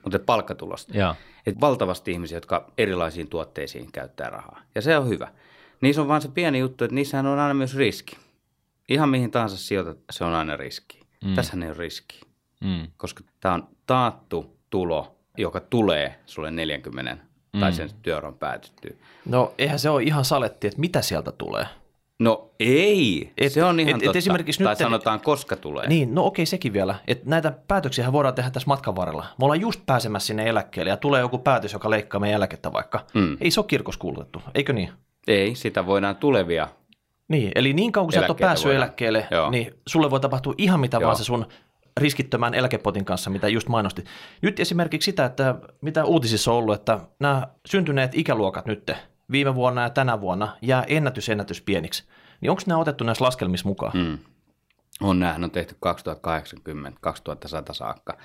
mutta 0.09 0.27
palkkatulosta. 0.27 0.99
Joo. 0.99 1.14
Et 1.47 1.61
valtavasti 1.61 2.12
ihmisiä, 2.12 2.37
jotka 2.37 2.73
erilaisiin 2.79 3.29
tuotteisiin 3.29 3.92
käyttää 3.92 4.31
rahaa. 4.31 4.62
Ja 4.75 4.83
se 4.83 4.99
on 4.99 5.09
hyvä. 5.09 5.29
Niissä 5.81 6.03
on 6.03 6.09
vain 6.09 6.23
se 6.23 6.29
pieni 6.29 6.59
juttu, 6.59 6.85
että 6.85 6.94
niissähän 6.94 7.27
on 7.27 7.38
aina 7.38 7.55
myös 7.55 7.77
riski. 7.77 8.16
Ihan 8.88 9.09
mihin 9.09 9.31
tahansa 9.31 9.57
sijoitat, 9.57 9.99
se 10.11 10.25
on 10.25 10.35
aina 10.35 10.57
riski. 10.57 11.01
Mm. 11.25 11.35
Tässähän 11.35 11.62
ei 11.62 11.68
ole 11.68 11.79
riski, 11.79 12.21
mm. 12.61 12.87
koska 12.97 13.25
tämä 13.40 13.55
on 13.55 13.68
taattu 13.87 14.57
tulo, 14.71 15.16
joka 15.38 15.61
tulee 15.61 16.21
sulle 16.27 16.51
40 16.51 17.18
mm. 17.53 17.61
tai 17.61 17.73
sen 17.73 17.90
työuran 18.03 18.35
päätyttyä. 18.35 18.90
No 19.27 19.55
eihän 19.59 19.79
se 19.79 19.90
ole 19.90 20.03
ihan 20.03 20.25
saletti, 20.25 20.66
että 20.66 20.81
mitä 20.81 21.03
sieltä 21.03 21.33
tulee. 21.33 21.66
No 22.19 22.51
ei, 22.61 23.33
et, 23.39 23.53
se 23.53 23.65
on 23.65 23.81
ihan 23.81 23.91
et, 23.91 23.95
totta. 23.99 24.11
Et 24.11 24.17
esimerkiksi 24.17 24.65
tai 24.65 24.73
nyt, 24.73 24.79
sanotaan 24.79 25.21
koska 25.21 25.57
tulee. 25.57 25.89
Niin, 25.89 26.15
no 26.15 26.27
okei 26.27 26.47
sekin 26.47 26.73
vielä. 26.73 26.95
Että 27.09 27.31
näitä 27.31 27.53
päätöksiä 27.69 28.13
voidaan 28.13 28.35
tehdä 28.35 28.51
tässä 28.51 28.67
matkan 28.67 28.97
varrella. 28.97 29.27
Me 29.39 29.45
ollaan 29.45 29.61
just 29.61 29.81
pääsemässä 29.87 30.27
sinne 30.27 30.49
eläkkeelle 30.49 30.91
ja 30.91 30.97
tulee 30.97 31.21
joku 31.21 31.39
päätös, 31.39 31.73
joka 31.73 31.91
leikkaa 31.91 32.21
meidän 32.21 32.37
eläkettä 32.37 32.73
vaikka. 32.73 33.05
Mm. 33.15 33.37
Ei 33.41 33.51
se 33.51 33.61
ole 33.61 33.67
kirkossa 33.67 33.99
kuulutettu, 34.01 34.43
eikö 34.55 34.73
niin? 34.73 34.91
Ei, 35.27 35.55
sitä 35.55 35.87
voidaan 35.87 36.17
tulevia 36.17 36.69
Niin, 37.29 37.53
eli 37.55 37.73
niin 37.73 37.93
kauan 37.93 38.07
kun 38.07 38.13
sä 38.13 38.21
et 38.21 38.31
ole 38.31 38.39
päässyt 38.41 38.65
voidaan. 38.67 38.85
eläkkeelle, 38.85 39.27
Joo. 39.31 39.51
niin 39.51 39.75
sulle 39.89 40.11
voi 40.11 40.21
tapahtua 40.21 40.55
ihan 40.59 40.81
mitä 40.81 40.97
Joo. 40.97 41.05
vaan 41.07 41.17
se 41.17 41.25
sun 41.25 41.47
riskittömän 42.01 42.55
eläkepotin 42.55 43.05
kanssa, 43.05 43.31
mitä 43.31 43.49
just 43.49 43.69
mainosti. 43.69 44.05
Nyt 44.43 44.61
esimerkiksi 44.61 45.05
sitä, 45.05 45.25
että 45.25 45.55
mitä 45.83 46.05
uutisissa 46.05 46.51
on 46.51 46.57
ollut, 46.57 46.75
että 46.75 46.99
nämä 47.21 47.49
syntyneet 47.67 48.15
ikäluokat 48.15 48.67
nyt 48.67 48.91
viime 49.31 49.55
vuonna 49.55 49.83
ja 49.83 49.91
tänä 49.91 50.21
vuonna 50.21 50.57
jää 50.62 50.85
ennätys 50.87 51.29
ennätys 51.29 51.62
pieniksi. 51.62 52.05
Niin 52.41 52.51
onko 52.51 52.62
nämä 52.67 52.81
otettu 52.81 53.05
näissä 53.05 53.25
laskelmissa 53.25 53.69
mukaan? 53.69 53.93
Mm. 53.99 54.19
On, 55.01 55.19
nämähän 55.19 55.45
on 55.45 55.51
tehty 55.51 55.77
2080, 55.81 56.99
2100 57.01 57.73
saakka. 57.73 58.19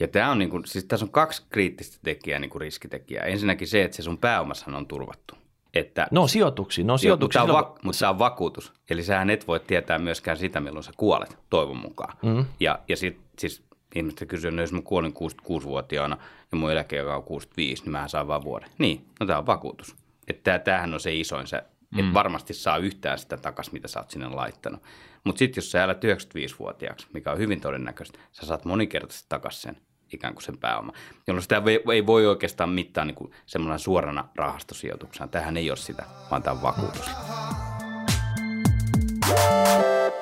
Ja 0.00 0.08
tämä 0.08 0.30
on 0.30 0.38
niin 0.38 0.50
kuin, 0.50 0.62
siis 0.66 0.84
tässä 0.84 1.06
on 1.06 1.10
kaksi 1.10 1.42
kriittistä 1.50 1.98
tekijää, 2.04 2.38
niin 2.38 2.50
kuin 2.50 2.60
riskitekijää. 2.60 3.24
Ensinnäkin 3.24 3.68
se, 3.68 3.82
että 3.82 3.96
se 3.96 4.02
sun 4.02 4.18
pääomassahan 4.18 4.74
on 4.74 4.86
turvattu. 4.86 5.34
Että, 5.74 6.08
no 6.10 6.26
sijoituksiin, 6.26 6.86
no 6.86 6.98
sijoituksiin. 6.98 7.42
Mutta, 7.42 7.54
va- 7.54 7.76
mutta 7.82 7.98
se 7.98 8.06
on 8.06 8.18
vakuutus. 8.18 8.72
Eli 8.90 9.02
sähän 9.02 9.30
et 9.30 9.46
voi 9.46 9.60
tietää 9.60 9.98
myöskään 9.98 10.36
sitä, 10.36 10.60
milloin 10.60 10.84
sä 10.84 10.92
kuolet, 10.96 11.38
toivon 11.50 11.76
mukaan. 11.76 12.16
Mm. 12.22 12.44
Ja, 12.60 12.78
ja 12.88 12.96
sit, 12.96 13.18
siis 13.38 13.62
ihmiset 13.94 14.28
kysyy, 14.28 14.48
että 14.48 14.60
jos 14.60 14.72
mä 14.72 14.82
kuolin 14.82 15.14
66-vuotiaana 15.14 16.18
ja 16.52 16.58
mun 16.58 16.72
eläke 16.72 17.02
on 17.02 17.22
65, 17.22 17.82
niin 17.82 17.92
mä 17.92 18.08
saan 18.08 18.28
vaan 18.28 18.44
vuoden. 18.44 18.68
Niin, 18.78 19.06
no 19.20 19.26
tämä 19.26 19.38
on 19.38 19.46
vakuutus. 19.46 19.96
Että 20.28 20.58
tämähän 20.58 20.94
on 20.94 21.00
se 21.00 21.14
isoin 21.14 21.46
se, 21.46 21.64
mm. 21.90 21.98
että 21.98 22.14
varmasti 22.14 22.54
saa 22.54 22.76
yhtään 22.76 23.18
sitä 23.18 23.36
takaisin, 23.36 23.74
mitä 23.74 23.88
sä 23.88 24.00
oot 24.00 24.10
sinne 24.10 24.28
laittanut. 24.28 24.82
Mutta 25.24 25.38
sitten 25.38 25.58
jos 25.60 25.70
sä 25.70 25.84
elät 25.84 26.04
95-vuotiaaksi, 26.04 27.06
mikä 27.12 27.32
on 27.32 27.38
hyvin 27.38 27.60
todennäköistä, 27.60 28.18
sä 28.32 28.46
saat 28.46 28.64
moninkertaisesti 28.64 29.26
takaisin 29.28 29.62
sen 29.62 29.76
ikään 30.12 30.34
kuin 30.34 30.42
sen 30.42 30.58
pääoma, 30.58 30.92
jolloin 31.26 31.42
sitä 31.42 31.62
ei 31.92 32.06
voi 32.06 32.26
oikeastaan 32.26 32.70
mittaa 32.70 33.04
niin 33.04 33.14
kuin 33.14 33.32
semmoinen 33.46 33.78
suorana 33.78 34.28
rahastosijoituksena. 34.34 35.28
Tähän 35.28 35.56
ei 35.56 35.70
ole 35.70 35.76
sitä, 35.76 36.04
vaan 36.30 36.42
tämä 36.42 36.56
on 36.56 36.62
vakuutus. 36.62 37.10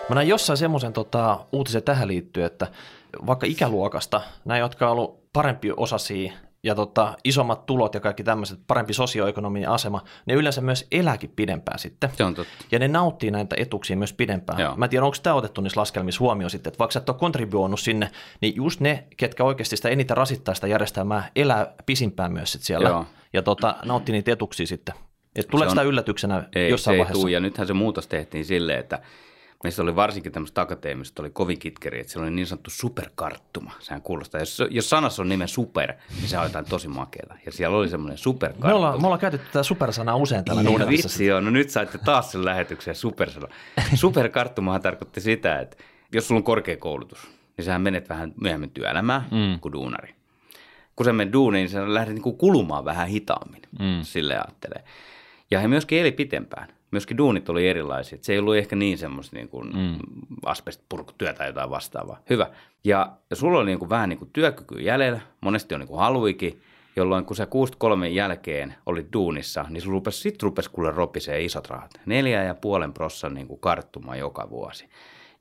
Mä 0.09 0.14
näin 0.14 0.29
jossain 0.29 0.57
semmoisen 0.57 0.92
tota, 0.92 1.47
uutisen 1.53 1.83
tähän 1.83 2.09
liittyen, 2.09 2.47
että 2.47 2.66
vaikka 3.27 3.47
ikäluokasta, 3.47 4.21
nämä, 4.45 4.59
jotka 4.59 4.87
on 4.87 4.92
ollut 4.92 5.33
parempi 5.33 5.73
osasia 5.77 6.33
ja 6.67 6.75
tota, 6.75 7.17
isommat 7.25 7.67
tulot 7.67 7.95
ja 7.95 8.01
kaikki 8.01 8.25
tämmöiset, 8.25 8.59
parempi 8.67 8.93
sosioekonominen 8.93 9.69
asema, 9.69 10.03
ne 10.27 10.35
yleensä 10.35 10.61
myös 10.61 10.87
elääkin 10.93 11.33
pidempään 11.37 11.79
sitten. 11.79 12.11
Se 12.17 12.25
on 12.25 12.35
totta. 12.35 12.65
Ja 12.71 12.79
ne 12.79 12.89
nauttii 12.89 13.31
näitä 13.31 13.57
etuuksia 13.59 13.97
myös 13.97 14.13
pidempään. 14.13 14.59
Joo. 14.59 14.77
Mä 14.77 14.85
en 14.85 14.91
tiedä, 14.91 15.05
onko 15.05 15.17
tämä 15.23 15.37
otettu 15.37 15.61
niissä 15.61 15.81
laskelmissa 15.81 16.21
huomioon 16.21 16.51
sitten, 16.51 16.71
että 16.71 16.79
vaikka 16.79 16.93
sä 16.93 16.99
et 16.99 17.09
ole 17.09 17.19
kontribuoinut 17.19 17.81
sinne, 17.81 18.11
niin 18.41 18.57
just 18.57 18.81
ne, 18.81 19.05
ketkä 19.17 19.45
oikeasti 19.45 19.77
sitä 19.77 19.89
eniten 19.89 20.17
rasittaa 20.17 20.55
sitä 20.55 20.67
järjestelmää, 20.67 21.31
elää 21.37 21.75
pisimpään 21.87 22.33
myös 22.33 22.53
sit 22.53 22.63
siellä 22.63 22.89
Joo. 22.89 23.07
ja 23.33 23.43
tota, 23.43 23.77
nauttii 23.85 24.13
niitä 24.13 24.33
etuuksia 24.33 24.67
sitten. 24.67 24.95
Et 25.37 25.49
tuleeko 25.49 25.71
sitä 25.71 25.83
yllätyksenä 25.83 26.49
ei, 26.55 26.71
jossain 26.71 26.95
se 26.95 26.99
vaiheessa? 26.99 27.19
Ei 27.19 27.23
tuu, 27.23 27.29
ja 27.29 27.41
nythän 27.41 27.67
se 27.67 27.73
muutos 27.73 28.07
tehtiin 28.07 28.45
silleen, 28.45 28.79
että 28.79 28.99
Meistä 29.64 29.83
oli 29.83 29.97
varsinkin 29.97 30.33
tämmöistä 30.33 30.61
akateemista, 30.61 31.23
oli 31.23 31.31
kovin 31.31 31.59
kitkeri, 31.59 32.01
että 32.01 32.12
siellä 32.12 32.27
oli 32.27 32.35
niin 32.35 32.47
sanottu 32.47 32.71
superkarttuma. 32.71 33.73
Sehän 33.79 34.03
kuulostaa, 34.03 34.40
jos, 34.40 34.62
jos 34.71 34.90
sanassa 34.90 35.23
on 35.23 35.29
nimen 35.29 35.49
super, 35.49 35.92
niin 36.16 36.29
se 36.29 36.38
on 36.38 36.45
jotain 36.45 36.64
tosi 36.64 36.88
makeata. 36.88 37.35
Ja 37.47 37.53
siellä 37.53 37.77
oli 37.77 37.88
semmoinen 37.88 38.19
superkarttuma. 38.19 38.69
Me 38.69 38.75
ollaan, 38.75 39.01
me 39.01 39.07
ollaan 39.07 39.21
käytetty 39.21 39.47
tätä 39.47 39.62
supersanaa 39.62 40.16
usein 40.16 40.45
täällä 40.45 40.62
niin, 40.62 40.88
vitsi 40.88 41.27
joo, 41.27 41.40
no 41.40 41.51
nyt 41.51 41.71
saitte 41.71 41.99
taas 41.99 42.33
sen 42.33 42.45
lähetyksen 42.45 42.95
supersana. 42.95 43.49
Superkarttumahan 43.95 44.83
tarkoitti 44.83 45.21
sitä, 45.21 45.61
että 45.61 45.77
jos 46.12 46.29
sulla 46.29 46.38
on 46.38 46.45
korkeakoulutus, 46.45 47.19
niin 47.57 47.64
sähän 47.64 47.83
menet 47.83 48.09
vähän 48.09 48.33
myöhemmin 48.40 48.71
työelämään 48.71 49.27
mm. 49.31 49.61
kuin 49.61 49.73
duunari. 49.73 50.14
Kun 50.97 51.07
sä 51.07 51.12
menet 51.12 51.33
duuniin, 51.33 51.62
niin 51.62 51.71
sä 51.71 51.95
lähdet 51.95 52.14
niin 52.14 52.38
kulumaan 52.38 52.85
vähän 52.85 53.09
hitaammin, 53.09 53.62
mm. 53.79 54.03
sille 54.03 54.35
ajattelee. 54.35 54.85
Ja 55.51 55.61
he 55.61 55.69
myöskin 55.69 55.99
eli 55.99 56.12
pitempään 56.12 56.76
myöskin 56.97 57.17
duunit 57.17 57.49
oli 57.49 57.69
erilaisia. 57.69 58.19
Se 58.21 58.33
ei 58.33 58.39
ollut 58.39 58.57
ehkä 58.57 58.77
niin 58.77 58.99
semmoista 58.99 59.37
niin 59.37 59.49
kuin 59.49 59.77
mm. 59.77 59.99
asbestpurkutyötä 60.45 61.39
tai 61.39 61.47
jotain 61.47 61.71
vastaavaa. 61.71 62.21
Hyvä. 62.31 62.51
Ja, 62.85 63.13
ja 63.31 63.37
sulla 63.37 63.59
oli 63.59 63.67
niin 63.67 63.79
kuin 63.79 63.89
vähän 63.89 64.09
niin 64.09 64.19
kuin 64.19 64.31
työkyky 64.33 64.81
jäljellä, 64.81 65.21
monesti 65.41 65.75
on 65.75 65.81
niin 65.81 65.89
kuin 65.89 66.01
haluikin, 66.01 66.63
jolloin 66.97 67.25
kun 67.25 67.37
sä 67.37 67.47
63 67.47 68.09
jälkeen 68.09 68.75
oli 68.87 69.07
duunissa, 69.13 69.65
niin 69.71 69.85
rupesi, 69.87 70.21
sit 70.21 70.43
rupesi 70.43 70.71
kuule 70.71 70.91
ropisee 70.91 71.45
isot 71.45 71.69
rahat. 71.69 71.91
Neljä 72.07 72.43
ja 72.43 72.55
puolen 72.55 72.93
prossan 72.93 73.35
niin 73.35 73.47
kuin 73.47 73.61
karttuma 73.61 74.17
joka 74.17 74.51
vuosi. 74.51 74.89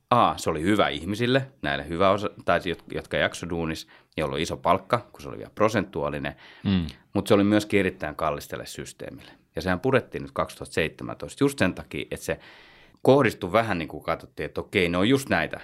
A, 0.09 0.37
se 0.37 0.49
oli 0.49 0.61
hyvä 0.61 0.87
ihmisille, 0.87 1.47
näille 1.61 1.87
hyvä 1.87 2.09
osa, 2.09 2.29
tai 2.45 2.59
jotka 2.91 3.17
jakso 3.17 3.49
duunis, 3.49 3.87
jolla 4.17 4.33
oli 4.33 4.41
iso 4.41 4.57
palkka, 4.57 5.05
kun 5.11 5.21
se 5.21 5.29
oli 5.29 5.37
vielä 5.37 5.51
prosentuaalinen, 5.55 6.35
mm. 6.63 6.87
mutta 7.13 7.27
se 7.27 7.33
oli 7.33 7.43
myöskin 7.43 7.79
erittäin 7.79 8.15
kallis 8.15 8.47
tälle 8.47 8.65
systeemille. 8.65 9.31
Ja 9.55 9.61
sehän 9.61 9.79
purettiin 9.79 10.21
nyt 10.21 10.31
2017 10.31 11.43
just 11.43 11.59
sen 11.59 11.73
takia, 11.73 12.05
että 12.11 12.25
se 12.25 12.39
kohdistui 13.01 13.51
vähän 13.51 13.77
niin 13.77 13.87
kuin 13.87 14.03
katsottiin, 14.03 14.45
että 14.45 14.61
okei, 14.61 14.89
ne 14.89 14.97
on 14.97 15.09
just 15.09 15.29
näitä, 15.29 15.61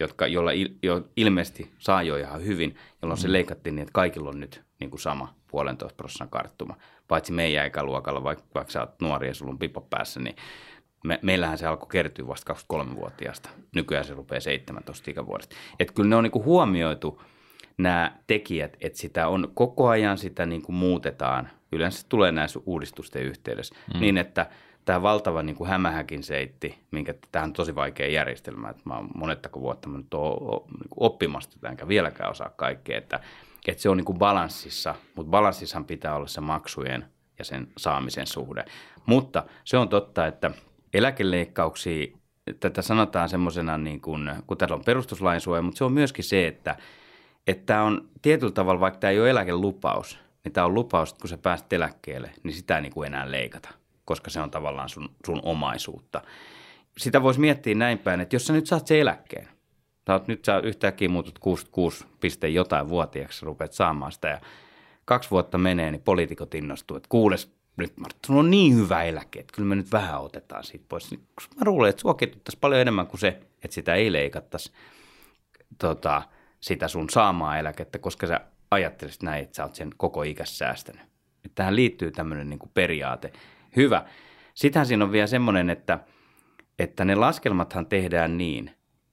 jotka, 0.00 0.26
joilla 0.26 0.50
il, 0.50 0.68
jo 0.82 1.08
ilmeisesti 1.16 1.70
saa 1.78 2.02
jo 2.02 2.16
ihan 2.16 2.44
hyvin, 2.44 2.76
jolloin 3.02 3.18
mm. 3.18 3.22
se 3.22 3.32
leikattiin 3.32 3.76
niin, 3.76 3.82
että 3.82 3.92
kaikilla 3.92 4.28
on 4.28 4.40
nyt 4.40 4.62
niin 4.80 4.90
kuin 4.90 5.00
sama 5.00 5.34
puolentoista 5.50 5.96
prosentin 5.96 6.30
karttuma. 6.30 6.76
Paitsi 7.08 7.32
meidän 7.32 7.66
ikäluokalla, 7.66 8.24
vaikka, 8.24 8.44
vaikka 8.54 8.72
sä 8.72 8.80
oot 8.80 9.00
nuori 9.00 9.28
ja 9.28 9.34
sulla 9.34 9.52
on 9.52 9.58
pipo 9.58 9.80
päässä, 9.80 10.20
niin 10.20 10.36
me, 11.04 11.18
meillähän 11.22 11.58
se 11.58 11.66
alkoi 11.66 11.88
kertyä 11.90 12.26
vasta 12.26 12.54
23-vuotiaasta. 12.72 13.50
Nykyään 13.74 14.04
se 14.04 14.14
rupeaa 14.14 14.40
17 14.40 15.10
ikävuodesta. 15.10 15.56
Että 15.80 15.94
kyllä 15.94 16.08
ne 16.08 16.16
on 16.16 16.24
niin 16.24 16.30
kuin 16.30 16.44
huomioitu 16.44 17.22
nämä 17.78 18.16
tekijät, 18.26 18.76
että 18.80 18.98
sitä 18.98 19.28
on 19.28 19.50
koko 19.54 19.88
ajan 19.88 20.18
sitä 20.18 20.46
niin 20.46 20.62
kuin 20.62 20.76
muutetaan. 20.76 21.50
Yleensä 21.72 22.06
tulee 22.08 22.32
näissä 22.32 22.60
uudistusten 22.66 23.22
yhteydessä 23.22 23.74
mm. 23.94 24.00
niin, 24.00 24.18
että 24.18 24.46
tämä 24.84 25.02
valtava 25.02 25.42
niin 25.42 25.56
kuin 25.56 25.70
hämähäkin 25.70 26.22
seitti, 26.22 26.78
minkä 26.90 27.14
tämä 27.32 27.44
on 27.44 27.52
tosi 27.52 27.74
vaikea 27.74 28.10
järjestelmä, 28.10 28.70
että 28.70 28.82
mä 28.84 28.96
oon 28.96 29.08
monettako 29.14 29.60
vuotta 29.60 29.88
mä 29.88 29.98
nyt 29.98 30.14
oon 30.14 30.66
niin 30.70 30.88
oppimasta 30.96 31.68
enkä 31.68 31.88
vieläkään 31.88 32.30
osaa 32.30 32.50
kaikkea, 32.56 32.98
että, 32.98 33.20
että 33.68 33.82
se 33.82 33.88
on 33.88 33.96
niin 33.96 34.04
kuin 34.04 34.18
balanssissa, 34.18 34.94
mutta 35.14 35.30
balanssissahan 35.30 35.84
pitää 35.84 36.16
olla 36.16 36.26
se 36.26 36.40
maksujen 36.40 37.04
ja 37.38 37.44
sen 37.44 37.68
saamisen 37.78 38.26
suhde. 38.26 38.64
Mutta 39.06 39.44
se 39.64 39.78
on 39.78 39.88
totta, 39.88 40.26
että– 40.26 40.50
eläkeleikkauksia, 40.94 42.06
tätä 42.60 42.82
sanotaan 42.82 43.28
semmoisena, 43.28 43.78
niin 43.78 44.00
kuin, 44.00 44.30
kun 44.46 44.56
täällä 44.56 44.76
on 44.76 44.84
perustuslain 44.84 45.40
suoja, 45.40 45.62
mutta 45.62 45.78
se 45.78 45.84
on 45.84 45.92
myöskin 45.92 46.24
se, 46.24 46.46
että, 46.46 46.76
että 47.46 47.66
tämä 47.66 47.82
on 47.82 48.08
tietyllä 48.22 48.52
tavalla, 48.52 48.80
vaikka 48.80 49.00
tämä 49.00 49.10
ei 49.10 49.20
ole 49.20 49.30
eläkelupaus, 49.30 50.18
niin 50.44 50.52
tämä 50.52 50.64
on 50.64 50.74
lupaus, 50.74 51.10
että 51.10 51.20
kun 51.20 51.28
sä 51.28 51.38
pääset 51.38 51.72
eläkkeelle, 51.72 52.30
niin 52.42 52.54
sitä 52.54 52.76
ei 52.76 52.82
niin 52.82 52.92
kuin 52.92 53.06
enää 53.06 53.30
leikata, 53.30 53.68
koska 54.04 54.30
se 54.30 54.40
on 54.40 54.50
tavallaan 54.50 54.88
sun, 54.88 55.08
sun 55.26 55.40
omaisuutta. 55.42 56.22
Sitä 56.98 57.22
voisi 57.22 57.40
miettiä 57.40 57.74
näin 57.74 57.98
päin, 57.98 58.20
että 58.20 58.36
jos 58.36 58.46
sä 58.46 58.52
nyt 58.52 58.66
saat 58.66 58.86
se 58.86 59.00
eläkkeen, 59.00 59.48
sä 60.06 60.12
oot, 60.12 60.28
nyt 60.28 60.44
sä 60.44 60.58
yhtäkkiä 60.58 61.08
muutut 61.08 61.38
66 61.38 62.04
piste 62.20 62.48
jotain 62.48 62.88
vuotiaaksi, 62.88 63.46
rupeat 63.46 63.72
saamaan 63.72 64.12
sitä 64.12 64.28
ja 64.28 64.40
kaksi 65.04 65.30
vuotta 65.30 65.58
menee, 65.58 65.90
niin 65.90 66.02
poliitikot 66.02 66.54
innostuu, 66.54 66.96
että 66.96 67.08
kuules 67.08 67.52
nyt 67.76 67.96
Martta, 67.96 68.26
sulla 68.26 68.40
on 68.40 68.50
niin 68.50 68.76
hyvä 68.76 69.02
eläke, 69.02 69.40
että 69.40 69.52
kyllä 69.54 69.68
me 69.68 69.74
nyt 69.74 69.92
vähän 69.92 70.20
otetaan 70.20 70.64
siitä 70.64 70.84
pois. 70.88 71.10
Niin, 71.10 71.20
mä 71.56 71.62
luulen, 71.64 71.90
että 71.90 72.02
sua 72.02 72.16
paljon 72.60 72.80
enemmän 72.80 73.06
kuin 73.06 73.20
se, 73.20 73.40
että 73.64 73.74
sitä 73.74 73.94
ei 73.94 74.12
leikattaisi 74.12 74.72
tota, 75.78 76.22
sitä 76.60 76.88
sun 76.88 77.10
saamaa 77.10 77.58
eläkettä, 77.58 77.98
koska 77.98 78.26
sä 78.26 78.40
ajattelisit 78.70 79.22
näin, 79.22 79.42
että 79.42 79.56
sä 79.56 79.62
oot 79.62 79.74
sen 79.74 79.90
koko 79.96 80.22
ikässä 80.22 80.56
säästänyt. 80.56 81.02
Että 81.44 81.54
tähän 81.54 81.76
liittyy 81.76 82.10
tämmöinen 82.10 82.50
niin 82.50 82.58
kuin 82.58 82.70
periaate. 82.74 83.32
Hyvä. 83.76 84.04
Sitähän 84.54 84.86
siinä 84.86 85.04
on 85.04 85.12
vielä 85.12 85.26
semmoinen, 85.26 85.70
että, 85.70 85.98
että 86.78 87.04
ne 87.04 87.14
laskelmathan 87.14 87.86
tehdään 87.86 88.38
niin, 88.38 88.70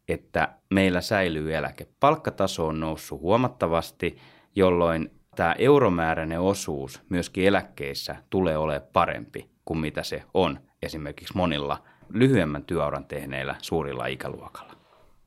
että 0.07 0.53
meillä 0.73 1.01
säilyy 1.01 1.55
eläke. 1.55 1.87
Palkkataso 1.99 2.67
on 2.67 2.79
noussut 2.79 3.21
huomattavasti, 3.21 4.17
jolloin 4.55 5.11
tämä 5.35 5.55
euromääräinen 5.57 6.39
osuus 6.39 7.01
myöskin 7.09 7.47
eläkkeissä 7.47 8.15
tulee 8.29 8.57
olemaan 8.57 8.89
parempi 8.93 9.49
kuin 9.65 9.77
mitä 9.77 10.03
se 10.03 10.23
on 10.33 10.59
esimerkiksi 10.81 11.37
monilla 11.37 11.83
lyhyemmän 12.09 12.63
työuran 12.63 13.05
tehneillä 13.05 13.55
suurilla 13.61 14.05
ikäluokalla. 14.05 14.73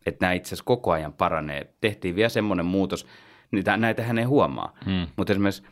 Että 0.07 0.27
nämä 0.27 0.33
itse 0.33 0.49
asiassa 0.49 0.65
koko 0.65 0.93
ajan 0.93 1.13
paranee. 1.13 1.75
Tehtiin 1.81 2.17
vielä 2.17 2.29
semmoinen 2.29 2.67
muutos, 2.67 3.07
niitä, 3.51 3.77
näitä 3.77 4.03
hän 4.03 4.19
ei 4.19 4.25
huomaa. 4.25 4.79
Hmm. 4.85 5.07
Mutta 5.17 5.33
esimerkiksi 5.33 5.63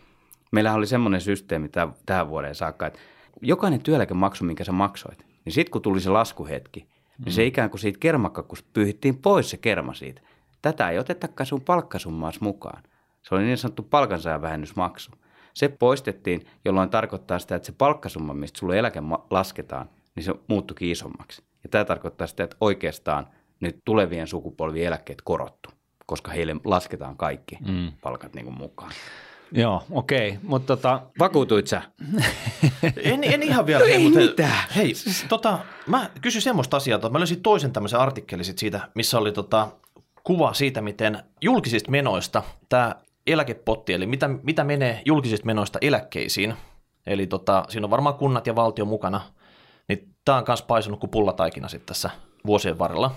meillä 0.52 0.74
oli 0.74 0.86
semmoinen 0.86 1.20
systeemi 1.20 1.70
tähän 2.06 2.28
vuoden 2.28 2.54
saakka, 2.54 2.86
että 2.86 2.98
jokainen 3.42 3.82
työeläkemaksu, 3.82 4.44
minkä 4.44 4.64
sä 4.64 4.72
maksoit, 4.72 5.26
niin 5.44 5.52
sitten 5.52 5.70
kun 5.70 5.82
tuli 5.82 6.00
se 6.00 6.10
laskuhetki, 6.10 6.80
niin 6.80 7.24
hmm. 7.24 7.32
se 7.32 7.44
ikään 7.44 7.70
kuin 7.70 7.80
siitä 7.80 7.98
kermakkakusta 7.98 8.68
pyyhittiin 8.72 9.16
pois 9.16 9.50
se 9.50 9.56
kerma 9.56 9.94
siitä. 9.94 10.20
Tätä 10.62 10.90
ei 10.90 10.98
otetakaan 10.98 11.46
sun 11.46 11.60
palkkasummaas 11.60 12.40
mukaan. 12.40 12.82
Se 13.22 13.34
oli 13.34 13.44
niin 13.44 13.58
sanottu 13.58 13.82
palkansaajavähennysmaksu. 13.82 15.10
Se 15.54 15.68
poistettiin, 15.68 16.46
jolloin 16.64 16.90
tarkoittaa 16.90 17.38
sitä, 17.38 17.56
että 17.56 17.66
se 17.66 17.72
palkkasumma, 17.78 18.34
mistä 18.34 18.58
sulle 18.58 18.78
eläke 18.78 19.02
lasketaan, 19.30 19.90
niin 20.14 20.24
se 20.24 20.34
muuttuikin 20.48 20.90
isommaksi. 20.90 21.42
Ja 21.62 21.68
tämä 21.68 21.84
tarkoittaa 21.84 22.26
sitä, 22.26 22.44
että 22.44 22.56
oikeastaan 22.60 23.26
nyt 23.60 23.78
tulevien 23.84 24.26
sukupolvien 24.26 24.86
eläkkeet 24.86 25.22
korottu, 25.24 25.70
koska 26.08 26.30
heille 26.30 26.56
lasketaan 26.64 27.16
kaikki 27.16 27.58
mm. 27.66 27.92
palkat 28.00 28.34
niin 28.34 28.44
kuin 28.44 28.58
mukaan. 28.58 28.92
Joo, 29.52 29.82
okei, 29.90 30.28
okay. 30.28 30.40
mutta 30.42 30.76
tota... 30.76 31.02
Vakuutuit 31.18 31.66
sä? 31.66 31.82
en, 33.02 33.24
en 33.24 33.42
ihan 33.42 33.66
vielä. 33.66 33.84
Ei 33.84 33.98
mutta 33.98 34.18
mitään. 34.18 34.64
Hei, 34.76 34.92
tota, 35.28 35.58
mä 35.86 36.10
kysyn 36.20 36.42
semmoista 36.42 36.76
asiaa, 36.76 36.96
että 36.96 37.08
mä 37.08 37.18
löysin 37.18 37.42
toisen 37.42 37.72
tämmöisen 37.72 38.00
artikkelin 38.00 38.44
siitä, 38.44 38.88
missä 38.94 39.18
oli 39.18 39.32
tota, 39.32 39.68
kuva 40.24 40.54
siitä, 40.54 40.80
miten 40.80 41.22
julkisista 41.40 41.90
menoista 41.90 42.42
tämä 42.68 42.94
eläkepotti, 43.26 43.92
eli 43.92 44.06
mitä, 44.06 44.28
mitä 44.28 44.64
menee 44.64 45.02
julkisista 45.04 45.46
menoista 45.46 45.78
eläkkeisiin, 45.82 46.54
eli 47.06 47.26
tota, 47.26 47.64
siinä 47.68 47.86
on 47.86 47.90
varmaan 47.90 48.14
kunnat 48.14 48.46
ja 48.46 48.56
valtio 48.56 48.84
mukana, 48.84 49.20
niin 49.88 50.14
tämä 50.24 50.38
on 50.38 50.44
myös 50.48 50.62
paisunut 50.62 51.00
kuin 51.00 51.10
pullataikina 51.10 51.68
sitten 51.68 51.86
tässä 51.86 52.10
vuosien 52.46 52.78
varrella. 52.78 53.14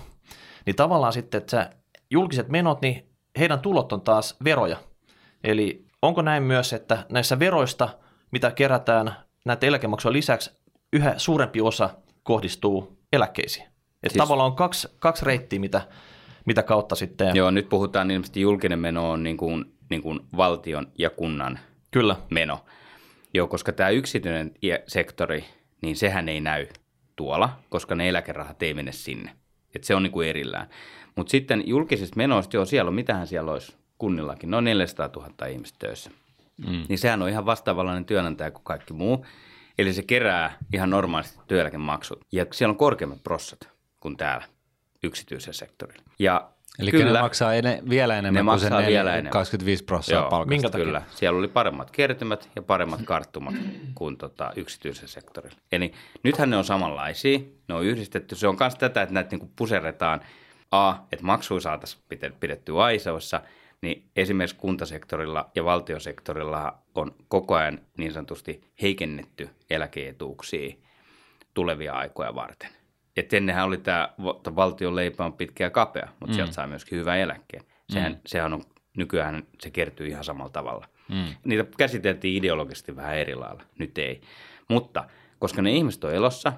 Niin 0.66 0.76
tavallaan 0.76 1.12
sitten, 1.12 1.38
että 1.38 1.50
se 1.50 1.76
julkiset 2.12 2.48
menot, 2.48 2.82
niin 2.82 3.06
heidän 3.38 3.60
tulot 3.60 3.92
on 3.92 4.00
taas 4.00 4.36
veroja. 4.44 4.76
Eli 5.44 5.84
onko 6.02 6.22
näin 6.22 6.42
myös, 6.42 6.72
että 6.72 7.06
näissä 7.08 7.38
veroista, 7.38 7.88
mitä 8.30 8.50
kerätään 8.50 9.16
näitä 9.44 9.66
eläkemaksuja 9.66 10.12
lisäksi, 10.12 10.50
yhä 10.92 11.14
suurempi 11.16 11.60
osa 11.60 11.90
kohdistuu 12.22 12.98
eläkkeisiin? 13.12 13.66
Että 13.66 14.08
siis... 14.08 14.18
tavallaan 14.18 14.50
on 14.50 14.56
kaksi, 14.56 14.88
kaksi 14.98 15.24
reittiä, 15.24 15.58
mitä, 15.58 15.80
mitä 16.44 16.62
kautta 16.62 16.94
sitten... 16.94 17.36
Joo, 17.36 17.50
nyt 17.50 17.68
puhutaan 17.68 18.10
ilmeisesti 18.10 18.40
julkinen 18.40 18.78
meno 18.78 19.10
on 19.10 19.22
niin 19.22 19.36
kuin 19.36 19.72
niin 19.92 20.02
kuin 20.02 20.20
valtion 20.36 20.86
ja 20.98 21.10
kunnan 21.10 21.58
Kyllä. 21.90 22.16
meno. 22.30 22.64
Joo, 23.34 23.46
koska 23.46 23.72
tämä 23.72 23.90
yksityinen 23.90 24.54
sektori, 24.86 25.44
niin 25.82 25.96
sehän 25.96 26.28
ei 26.28 26.40
näy 26.40 26.66
tuolla, 27.16 27.58
koska 27.68 27.94
ne 27.94 28.08
eläkerahat 28.08 28.62
ei 28.62 28.74
mene 28.74 28.92
sinne. 28.92 29.30
Et 29.74 29.84
se 29.84 29.94
on 29.94 30.02
niin 30.02 30.12
kuin 30.12 30.28
erillään. 30.28 30.68
Mutta 31.16 31.30
sitten 31.30 31.62
julkisista 31.66 32.16
menoista, 32.16 32.56
joo, 32.56 32.64
siellä 32.64 32.88
on, 32.88 32.94
mitähän 32.94 33.26
siellä 33.26 33.52
olisi 33.52 33.76
kunnillakin, 33.98 34.50
noin 34.50 34.64
400 34.64 35.10
000 35.16 35.46
ihmistä 35.46 35.76
töissä. 35.78 36.10
Mm. 36.56 36.84
Niin 36.88 36.98
sehän 36.98 37.22
on 37.22 37.28
ihan 37.28 37.46
vastaavallainen 37.46 38.04
työnantaja 38.04 38.50
kuin 38.50 38.64
kaikki 38.64 38.92
muu. 38.92 39.26
Eli 39.78 39.92
se 39.92 40.02
kerää 40.02 40.58
ihan 40.72 40.90
normaalisti 40.90 41.38
työeläkemaksut. 41.48 42.24
Ja 42.32 42.46
siellä 42.52 42.70
on 42.70 42.78
korkeammat 42.78 43.22
prossat 43.24 43.68
kuin 44.00 44.16
täällä 44.16 44.44
yksityisellä 45.02 45.52
sektorilla. 45.52 46.02
Ja 46.18 46.50
Eli 46.78 46.90
kyllä, 46.90 47.12
ne 47.12 47.20
maksaa 47.20 47.54
ene, 47.54 47.82
vielä 47.88 48.18
enemmän 48.18 48.34
ne 48.34 48.38
kuin 48.38 48.44
maksaa 48.44 48.80
se 48.80 48.86
vielä 48.86 49.12
enemmän. 49.12 49.32
25 49.32 49.84
prosenttia 49.84 50.30
palkasta. 50.30 50.48
Minkä 50.48 50.70
takia? 50.70 50.84
Kyllä, 50.84 51.02
siellä 51.14 51.38
oli 51.38 51.48
paremmat 51.48 51.90
kertymät 51.90 52.50
ja 52.56 52.62
paremmat 52.62 53.00
karttumat 53.04 53.54
kuin 53.94 54.16
tota, 54.16 54.52
yksityisen 54.56 55.08
sektorilla. 55.08 55.56
Eli 55.72 55.92
nythän 56.22 56.50
ne 56.50 56.56
on 56.56 56.64
samanlaisia, 56.64 57.38
ne 57.68 57.74
on 57.74 57.84
yhdistetty. 57.84 58.34
Se 58.34 58.48
on 58.48 58.56
myös 58.60 58.74
tätä, 58.74 59.02
että 59.02 59.14
näitä 59.14 59.30
niinku 59.30 59.50
puseretaan 59.56 60.20
A, 60.72 60.94
että 61.12 61.24
maksuja 61.24 61.60
saataisiin 61.60 62.02
pidettyä 62.40 62.82
aisoissa, 62.82 63.42
niin 63.82 64.10
esimerkiksi 64.16 64.56
kuntasektorilla 64.56 65.50
ja 65.54 65.64
valtiosektorilla 65.64 66.78
on 66.94 67.14
koko 67.28 67.54
ajan 67.54 67.80
niin 67.98 68.12
sanotusti 68.12 68.60
heikennetty 68.82 69.50
eläkeetuuksia 69.70 70.76
tulevia 71.54 71.92
aikoja 71.92 72.34
varten. 72.34 72.70
Et 73.16 73.32
ennenhän 73.32 73.66
oli 73.66 73.78
tämä 73.78 74.08
valtion 74.56 74.96
leipä 74.96 75.24
on 75.24 75.32
pitkä 75.32 75.64
ja 75.64 75.70
kapea, 75.70 76.08
mutta 76.20 76.32
mm. 76.32 76.34
sieltä 76.34 76.52
saa 76.52 76.66
myöskin 76.66 76.98
hyvän 76.98 77.18
eläkkeen. 77.18 77.64
Sehän, 77.90 78.12
mm. 78.12 78.18
sehän 78.26 78.52
on, 78.52 78.62
nykyään 78.96 79.42
se 79.60 79.70
kertyy 79.70 80.06
ihan 80.06 80.24
samalla 80.24 80.50
tavalla. 80.50 80.88
Mm. 81.08 81.24
Niitä 81.44 81.64
käsiteltiin 81.76 82.36
ideologisesti 82.36 82.96
vähän 82.96 83.16
eri 83.16 83.34
lailla, 83.34 83.62
nyt 83.78 83.98
ei. 83.98 84.20
Mutta 84.68 85.04
koska 85.38 85.62
ne 85.62 85.72
ihmiset 85.72 86.04
on 86.04 86.14
elossa 86.14 86.52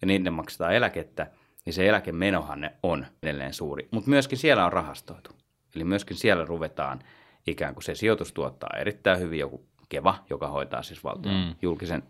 ja 0.00 0.06
niiden 0.06 0.32
maksetaan 0.32 0.74
eläkettä, 0.74 1.30
niin 1.64 1.74
se 1.74 1.88
eläkemenohan 1.88 2.60
ne 2.60 2.72
on 2.82 3.06
edelleen 3.22 3.54
suuri. 3.54 3.88
Mutta 3.90 4.10
myöskin 4.10 4.38
siellä 4.38 4.66
on 4.66 4.72
rahastoitu. 4.72 5.30
Eli 5.76 5.84
myöskin 5.84 6.16
siellä 6.16 6.44
ruvetaan 6.44 6.98
ikään 7.46 7.74
kuin 7.74 7.84
se 7.84 7.94
sijoitus 7.94 8.32
tuottaa 8.32 8.76
erittäin 8.78 9.18
hyvin 9.20 9.38
joku 9.38 9.64
Keva, 9.88 10.24
joka 10.30 10.48
hoitaa 10.48 10.82
siis 10.82 11.04
valtion 11.04 11.34
mm. 11.34 11.54
julkisen 11.62 12.02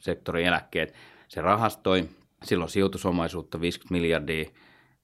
sektorin 0.00 0.46
eläkkeet. 0.46 0.94
Se 1.28 1.40
rahastoi 1.40 2.08
silloin 2.44 2.70
sijoitusomaisuutta 2.70 3.60
50 3.60 3.92
miljardia, 3.92 4.50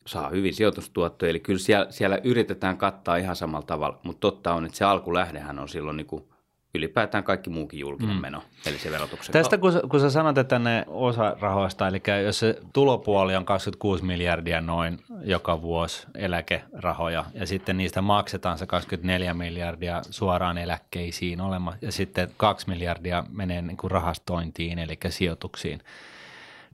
saa 0.06 0.28
hyvin 0.28 0.54
sijoitustuottoja, 0.54 1.30
eli 1.30 1.40
kyllä 1.40 1.58
siellä, 1.58 1.86
siellä 1.90 2.20
yritetään 2.24 2.76
kattaa 2.76 3.16
ihan 3.16 3.36
samalla 3.36 3.66
tavalla, 3.66 4.00
mutta 4.02 4.20
totta 4.20 4.54
on, 4.54 4.64
että 4.64 4.78
se 4.78 4.84
alkulähdehän 4.84 5.58
on 5.58 5.68
silloin 5.68 5.96
niin 5.96 6.06
kuin 6.06 6.24
ylipäätään 6.74 7.24
kaikki 7.24 7.50
muukin 7.50 7.80
julkinen 7.80 8.16
mm. 8.16 8.20
meno, 8.20 8.42
eli 8.66 8.78
se 8.78 8.90
verotuksen 8.90 9.32
Tästä 9.32 9.58
kun, 9.58 9.72
kun 9.90 10.00
sä 10.00 10.10
sanot, 10.10 10.38
että 10.38 10.58
ne 10.58 10.84
osa 10.86 11.36
rahoista, 11.40 11.88
eli 11.88 12.02
jos 12.24 12.38
se 12.38 12.60
tulopuoli 12.72 13.36
on 13.36 13.44
26 13.44 14.04
miljardia 14.04 14.60
noin 14.60 14.98
joka 15.24 15.62
vuosi 15.62 16.06
eläkerahoja, 16.14 17.24
ja 17.34 17.46
sitten 17.46 17.76
niistä 17.76 18.02
maksetaan 18.02 18.58
se 18.58 18.66
24 18.66 19.34
miljardia 19.34 20.02
suoraan 20.10 20.58
eläkkeisiin 20.58 21.40
olema, 21.40 21.74
ja 21.82 21.92
sitten 21.92 22.30
2 22.36 22.68
miljardia 22.68 23.24
menee 23.32 23.62
niin 23.62 23.76
kuin 23.76 23.90
rahastointiin, 23.90 24.78
eli 24.78 24.98
sijoituksiin. 25.08 25.80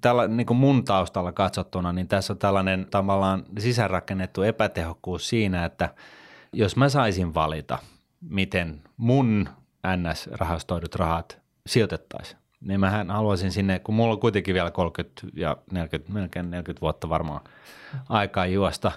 Tällä 0.00 0.28
niin 0.28 0.46
kuin 0.46 0.56
mun 0.56 0.84
taustalla 0.84 1.32
katsottuna, 1.32 1.92
niin 1.92 2.08
tässä 2.08 2.32
on 2.32 2.38
tällainen 2.38 2.86
tavallaan 2.90 3.44
sisäänrakennettu 3.58 4.42
epätehokkuus 4.42 5.28
siinä, 5.28 5.64
että 5.64 5.88
jos 6.52 6.76
mä 6.76 6.88
saisin 6.88 7.34
valita, 7.34 7.78
miten 8.20 8.82
mun 8.96 9.48
NS-rahastoidut 9.86 10.94
rahat 10.94 11.38
sijoitettaisiin. 11.66 12.40
Niin 12.60 12.80
mähän 12.80 13.10
haluaisin 13.10 13.52
sinne, 13.52 13.78
kun 13.78 13.94
mulla 13.94 14.12
on 14.12 14.20
kuitenkin 14.20 14.54
vielä 14.54 14.70
30 14.70 15.22
ja 15.34 15.56
40, 15.72 16.12
melkein 16.12 16.50
40 16.50 16.80
vuotta 16.80 17.08
varmaan 17.08 17.40
aikaa 18.08 18.46
juosta, 18.46 18.92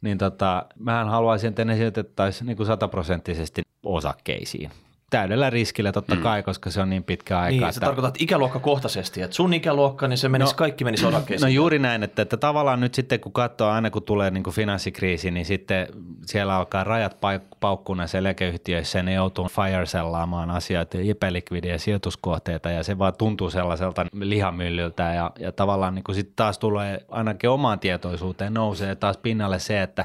niin 0.00 0.18
tota, 0.18 0.66
mähän 0.78 1.08
haluaisin, 1.08 1.48
että 1.48 1.64
ne 1.64 1.76
sijoitettaisiin 1.76 2.46
niin 2.46 2.56
kuin 2.56 2.66
sataprosenttisesti 2.66 3.62
osakkeisiin 3.82 4.70
täydellä 5.10 5.50
riskillä 5.50 5.92
totta 5.92 6.14
mm. 6.14 6.22
kai, 6.22 6.42
koska 6.42 6.70
se 6.70 6.80
on 6.80 6.90
niin 6.90 7.04
pitkä 7.04 7.38
aika. 7.38 7.50
Niin, 7.50 7.62
että... 7.62 7.72
se 7.72 7.80
tarkoittaa 7.80 8.12
ikäluokkakohtaisesti, 8.18 9.22
että 9.22 9.36
sun 9.36 9.54
ikäluokka, 9.54 10.08
niin 10.08 10.18
se 10.18 10.28
menisi, 10.28 10.52
no, 10.52 10.56
kaikki 10.56 10.84
menisi 10.84 11.06
osakkeisiin. 11.06 11.46
No 11.46 11.54
juuri 11.54 11.78
näin, 11.78 12.02
että, 12.02 12.22
että 12.22 12.36
tavallaan 12.36 12.80
nyt 12.80 12.94
sitten 12.94 13.20
kun 13.20 13.32
katsoo 13.32 13.68
aina 13.70 13.90
kun 13.90 14.02
tulee 14.02 14.30
niin 14.30 14.42
kuin 14.42 14.54
finanssikriisi, 14.54 15.30
niin 15.30 15.46
sitten 15.46 15.86
siellä 16.26 16.56
alkaa 16.56 16.84
rajat 16.84 17.16
paukkuu 17.60 17.94
näissä 17.94 18.18
eläkeyhtiöissä 18.18 18.98
ja 18.98 19.02
ne 19.02 19.12
joutuu 19.12 19.48
fire-sellaamaan 19.48 20.50
asioita, 20.50 20.98
epälikvidiä 21.10 21.78
sijoituskohteita 21.78 22.70
ja 22.70 22.82
se 22.82 22.98
vaan 22.98 23.14
tuntuu 23.18 23.50
sellaiselta 23.50 24.06
lihamyllyltä 24.12 25.02
ja, 25.02 25.30
ja 25.38 25.52
tavallaan 25.52 25.94
niin 25.94 26.04
kuin 26.04 26.16
sitten 26.16 26.36
taas 26.36 26.58
tulee 26.58 27.06
ainakin 27.08 27.50
omaan 27.50 27.78
tietoisuuteen 27.78 28.54
nousee 28.54 28.94
taas 28.94 29.16
pinnalle 29.16 29.58
se, 29.58 29.82
että 29.82 30.04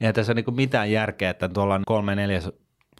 Eihän 0.00 0.14
tässä 0.14 0.32
ole 0.32 0.42
niin 0.46 0.56
mitään 0.56 0.90
järkeä, 0.90 1.30
että 1.30 1.48
tuolla 1.48 1.74
on 1.74 1.82
kolme 1.86 2.14
neljäs 2.14 2.50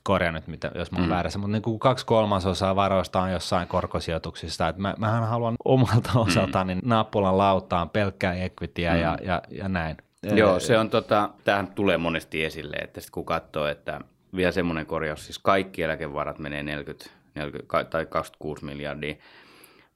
korjaa 0.05 0.33
nyt, 0.33 0.47
mitä, 0.47 0.71
jos 0.75 0.93
mä 0.93 0.99
oon 0.99 1.07
mm. 1.07 1.11
väärässä, 1.11 1.39
mutta 1.39 1.53
niin 1.53 1.63
kuin 1.63 1.79
kaksi 1.79 2.07
kolmasosaa 2.07 2.77
varoista 2.77 3.21
on 3.21 3.33
jossain 3.33 3.69
korkosijoituksista. 3.69 4.69
Et 4.69 4.77
mä, 4.77 4.95
mähän 4.99 5.29
haluan 5.29 5.55
omalta 5.65 6.11
osaltani 6.15 6.75
mm. 6.75 6.81
nappulan 6.85 7.39
lautaan 7.39 7.91
pelkkää 7.91 8.35
equityä 8.35 8.93
mm. 8.93 9.01
ja, 9.01 9.19
ja, 9.23 9.43
ja 9.51 9.69
näin. 9.69 9.97
Joo, 10.23 10.61
se 10.61 10.79
on 10.79 10.91
tota, 10.91 11.31
tämähän 11.45 11.67
tulee 11.67 11.99
monesti 11.99 12.45
esille, 12.45 12.77
että 12.77 13.01
sitten 13.01 13.13
kun 13.13 13.25
katsoo, 13.25 13.67
että 13.67 14.01
vielä 14.37 14.53
semmoinen 14.53 14.87
korjaus, 14.87 15.25
siis 15.25 15.39
kaikki 15.39 15.83
eläkevarat 15.83 16.39
menee 16.39 16.63
40, 16.63 17.11
40 17.35 17.85
tai 17.85 18.07
26 18.07 18.65
miljardia, 18.65 19.15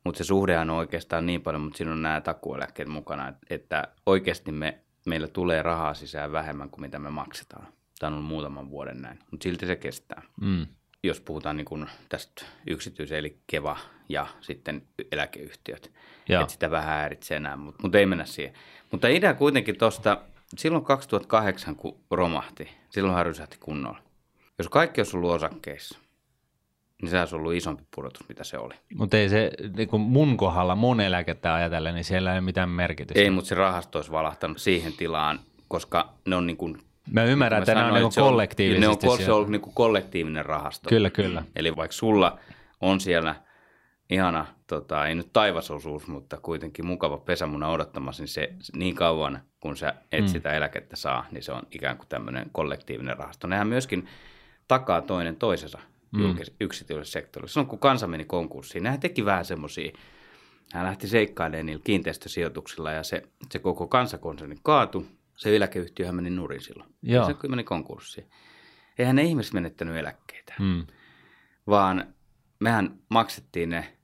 mutta 0.05 0.19
se 0.19 0.25
suhdehan 0.25 0.71
on 0.71 0.77
oikeastaan 0.77 1.27
niin 1.27 1.43
paljon, 1.43 1.63
mutta 1.63 1.77
siinä 1.77 1.93
on 1.93 2.03
nämä 2.03 2.21
takueläkkeet 2.21 2.89
mukana, 2.89 3.33
että 3.51 3.89
oikeasti 4.07 4.53
me, 4.53 4.79
meillä 5.07 5.29
tulee 5.29 5.63
rahaa 5.63 5.95
sisään 5.95 6.33
vähemmän 6.33 6.71
kuin 6.71 6.81
mitä 6.81 6.99
me 6.99 7.11
maksetaan. 7.11 7.67
Tämä 7.99 8.09
on 8.09 8.15
ollut 8.15 8.29
muutaman 8.29 8.71
vuoden 8.71 9.03
näin, 9.03 9.19
mutta 9.31 9.45
silti 9.45 9.67
se 9.67 9.77
kestää. 9.77 10.23
Mm. 10.41 10.67
Jos 11.03 11.21
puhutaan 11.21 11.57
niin 11.57 11.65
kuin 11.65 11.87
tästä 12.09 12.45
yksityisen, 12.67 13.19
eli 13.19 13.39
Keva 13.47 13.77
ja 14.09 14.27
sitten 14.41 14.83
eläkeyhtiöt. 15.13 15.93
Että 16.29 16.53
sitä 16.53 16.71
vähän 16.71 16.89
häiritsee 16.89 17.37
enää, 17.37 17.57
mutta, 17.57 17.83
mutta 17.83 17.99
ei 17.99 18.07
mennä 18.07 18.25
siihen. 18.25 18.55
Mutta 18.91 19.09
idea 19.09 19.35
kuitenkin 19.35 19.79
tuosta, 19.79 20.21
silloin 20.57 20.85
2008 20.85 21.77
kun 21.77 21.97
romahti, 22.11 22.69
silloin 22.91 23.27
rysähti 23.27 23.57
kunnolla. 23.61 23.99
Jos 24.59 24.69
kaikki 24.69 25.01
olisi 25.01 25.17
ollut 25.17 25.31
osakkeissa, 25.31 25.99
niin 27.03 27.11
se 27.11 27.19
olisi 27.19 27.37
ollut 27.37 27.55
isompi 27.55 27.83
pudotus, 27.95 28.29
mitä 28.29 28.45
se 28.45 28.59
oli. 28.59 28.75
Mutta 28.95 29.17
ei 29.17 29.29
se 29.29 29.51
niin 29.77 29.89
kuin 29.89 30.03
mun 30.03 30.37
kohdalla, 30.37 30.75
mun 30.75 31.01
eläkettä 31.01 31.55
ajatellen, 31.55 31.95
niin 31.95 32.05
siellä 32.05 32.33
ei 32.33 32.39
ole 32.39 32.41
mitään 32.41 32.69
merkitystä. 32.69 33.21
Ei, 33.21 33.31
mutta 33.31 33.49
se 33.49 33.55
rahasto 33.55 33.99
olisi 33.99 34.11
valahtanut 34.11 34.59
siihen 34.59 34.93
tilaan, 34.93 35.41
koska 35.69 36.15
ne 36.27 36.37
on 36.37 36.47
niin 36.47 36.57
kuin 36.57 36.79
Mä 37.13 37.25
ymmärrän, 37.25 37.63
että 37.63 37.75
nämä 37.75 37.87
on 37.87 37.95
niin 37.95 38.11
kollektiivisesti. 38.17 39.07
Ne 39.07 39.13
on, 39.13 39.19
se 39.19 39.33
on 39.33 39.53
niin 39.53 39.61
kollektiivinen 39.75 40.47
rahasto. 40.47 40.89
Kyllä, 40.89 41.11
kyllä. 41.11 41.43
Eli 41.57 41.77
vaikka 41.77 41.93
sulla 41.93 42.39
on 42.81 43.01
siellä 43.01 43.35
ihana, 44.11 44.47
tota, 44.67 45.07
ei 45.07 45.15
nyt 45.15 45.33
taivasosuus, 45.33 46.07
mutta 46.07 46.37
kuitenkin 46.37 46.87
mukava 46.87 47.19
pesämuna 47.19 47.69
odottamassa, 47.69 48.23
niin 48.23 48.29
se 48.29 48.55
niin 48.77 48.95
kauan, 48.95 49.41
kun 49.61 49.77
sä 49.77 49.95
et 50.13 50.25
mm. 50.25 50.29
sitä 50.29 50.53
eläkettä 50.53 50.97
saa, 50.97 51.27
niin 51.31 51.43
se 51.43 51.53
on 51.53 51.63
ikään 51.71 51.97
kuin 51.97 52.09
tämmöinen 52.09 52.47
kollektiivinen 52.53 53.17
rahasto. 53.17 53.47
Nehän 53.47 53.69
myöskin 53.69 54.07
takaa 54.69 55.03
toinen 55.03 55.37
toisensa 55.37 55.79
mm. 56.13 56.37
yksityiselle 56.61 57.05
sektorille. 57.05 57.49
Silloin 57.49 57.69
kun 57.69 57.79
kansa 57.79 58.07
meni 58.07 58.25
konkurssiin, 58.25 58.85
nehän 58.85 59.01
teki 59.01 59.25
vähän 59.25 59.45
semmoisia, 59.45 59.93
hän 60.73 60.87
lähti 60.87 61.09
seikkailemaan 61.09 61.67
niillä 61.67 61.83
kiinteistösijoituksilla 61.85 62.93
ja 62.93 63.03
se, 63.03 63.23
se 63.51 63.59
koko 63.59 63.87
kansakonserni 63.87 64.57
kaatui 64.63 65.07
se 65.39 65.57
eläkeyhtiöhän 65.57 66.15
meni 66.15 66.31
nurin 66.31 66.61
silloin. 66.61 66.95
Joo. 67.03 67.27
Se 67.27 67.49
meni 67.49 67.65
konkurssiin. 67.65 68.31
Eihän 68.99 69.17
ne 69.17 69.23
ihmiset 69.23 69.53
menettänyt 69.53 69.97
eläkkeitä, 69.97 70.55
hmm. 70.59 70.87
vaan 71.67 72.15
mehän 72.61 72.99
maksettiin 73.09 73.71
ne, 73.71 73.97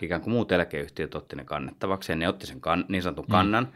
ikään 0.00 0.20
kuin 0.20 0.32
muut 0.32 0.52
eläkeyhtiöt 0.52 1.14
otti 1.14 1.36
ne 1.36 1.44
kannettavaksi, 1.44 2.12
ja 2.12 2.16
ne 2.16 2.28
otti 2.28 2.46
sen 2.46 2.60
kan, 2.60 2.84
niin 2.88 3.02
sanotun 3.02 3.24
hmm. 3.24 3.32
kannan, 3.32 3.72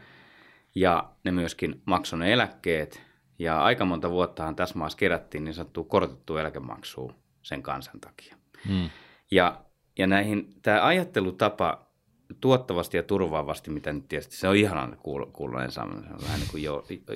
ja 0.75 1.11
ne 1.23 1.31
myöskin 1.31 1.81
maksoi 1.85 2.19
ne 2.19 2.33
eläkkeet, 2.33 3.03
ja 3.39 3.63
aika 3.63 3.85
monta 3.85 4.09
vuottahan 4.09 4.55
tässä 4.55 4.77
maassa 4.77 4.97
kerättiin 4.97 5.43
niin 5.43 5.53
sanottua 5.53 5.83
korotettua 5.83 6.41
eläkemaksua 6.41 7.13
sen 7.41 7.63
kansan 7.63 7.99
takia. 7.99 8.35
Hmm. 8.67 8.89
Ja, 9.31 9.61
ja 9.97 10.07
näihin, 10.07 10.53
tämä 10.61 10.85
ajattelutapa 10.85 11.92
tuottavasti 12.41 12.97
ja 12.97 13.03
turvaavasti, 13.03 13.71
mitä 13.71 13.93
nyt 13.93 14.07
tietysti 14.07 14.35
se 14.35 14.47
on 14.47 14.55
ihanan 14.55 14.97
kuulonen 15.33 15.71
se 15.71 15.81
on 15.81 16.05
vähän 16.23 16.39
niin 16.39 16.49
kuin 16.51 16.63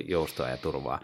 joustoa 0.08 0.48
ja 0.48 0.56
turvaa 0.56 1.00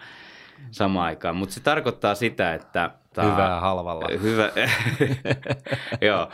samaan 0.70 1.06
aikaan, 1.06 1.36
mutta 1.36 1.54
se 1.54 1.60
tarkoittaa 1.60 2.14
sitä, 2.14 2.54
että... 2.54 2.90
Taa, 3.14 3.30
Hyvää 3.30 3.60
halvalla. 3.60 4.08
Hyvä, 4.22 4.50
joo, 6.08 6.28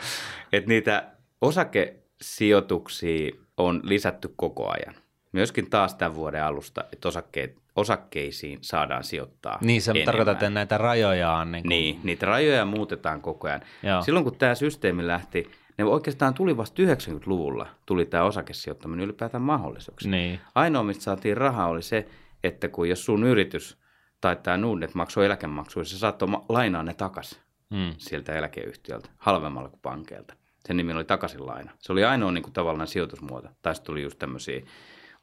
että 0.53 0.67
niitä 0.67 1.07
osakesijoituksia 1.41 3.31
on 3.57 3.81
lisätty 3.83 4.33
koko 4.35 4.69
ajan. 4.69 4.95
Myöskin 5.31 5.69
taas 5.69 5.95
tämän 5.95 6.15
vuoden 6.15 6.43
alusta, 6.43 6.83
että 6.93 7.07
osakkeet, 7.07 7.57
osakkeisiin 7.75 8.59
saadaan 8.61 9.03
sijoittaa 9.03 9.57
Niin, 9.61 9.81
se 9.81 9.93
tarkoittaa, 10.05 10.33
että 10.33 10.49
näitä 10.49 10.77
rajoja 10.77 11.31
on... 11.31 11.51
Niin, 11.51 11.63
kuin... 11.63 11.69
niin, 11.69 11.99
niitä 12.03 12.25
rajoja 12.25 12.65
muutetaan 12.65 13.21
koko 13.21 13.47
ajan. 13.47 13.61
Joo. 13.83 14.01
Silloin 14.01 14.23
kun 14.23 14.35
tämä 14.35 14.55
systeemi 14.55 15.07
lähti 15.07 15.51
ne 15.77 15.83
oikeastaan 15.83 16.33
tuli 16.33 16.57
vasta 16.57 16.81
90-luvulla, 16.83 17.67
tuli 17.85 18.05
tämä 18.05 18.23
osakesijoittaminen 18.23 19.05
ylipäätään 19.05 19.43
mahdolliseksi. 19.43 20.09
Niin. 20.09 20.39
Ainoa, 20.55 20.83
mistä 20.83 21.03
saatiin 21.03 21.37
rahaa, 21.37 21.67
oli 21.67 21.81
se, 21.81 22.07
että 22.43 22.67
kun 22.67 22.89
jos 22.89 23.05
sun 23.05 23.23
yritys 23.23 23.77
tai 24.21 24.35
tämä 24.35 24.57
Nordnet 24.57 24.95
maksoi 24.95 25.25
eläkemaksuja, 25.25 25.85
se 25.85 25.97
saattoi 25.97 26.29
lainaa 26.49 26.83
ne 26.83 26.93
takaisin 26.93 27.41
hmm. 27.71 27.93
sieltä 27.97 28.33
eläkeyhtiöltä, 28.33 29.09
halvemmalla 29.17 29.69
kuin 29.69 29.81
pankeilta. 29.81 30.33
Sen 30.65 30.77
nimi 30.77 30.93
oli 30.93 31.03
takaisin 31.03 31.45
laina. 31.45 31.71
Se 31.79 31.91
oli 31.91 32.03
ainoa 32.03 32.31
niin 32.31 32.43
kuin, 32.43 32.53
tavallaan 32.53 32.87
sijoitusmuoto. 32.87 33.49
Tai 33.61 33.73
tuli 33.83 34.01
just 34.01 34.19
tämmöisiä 34.19 34.61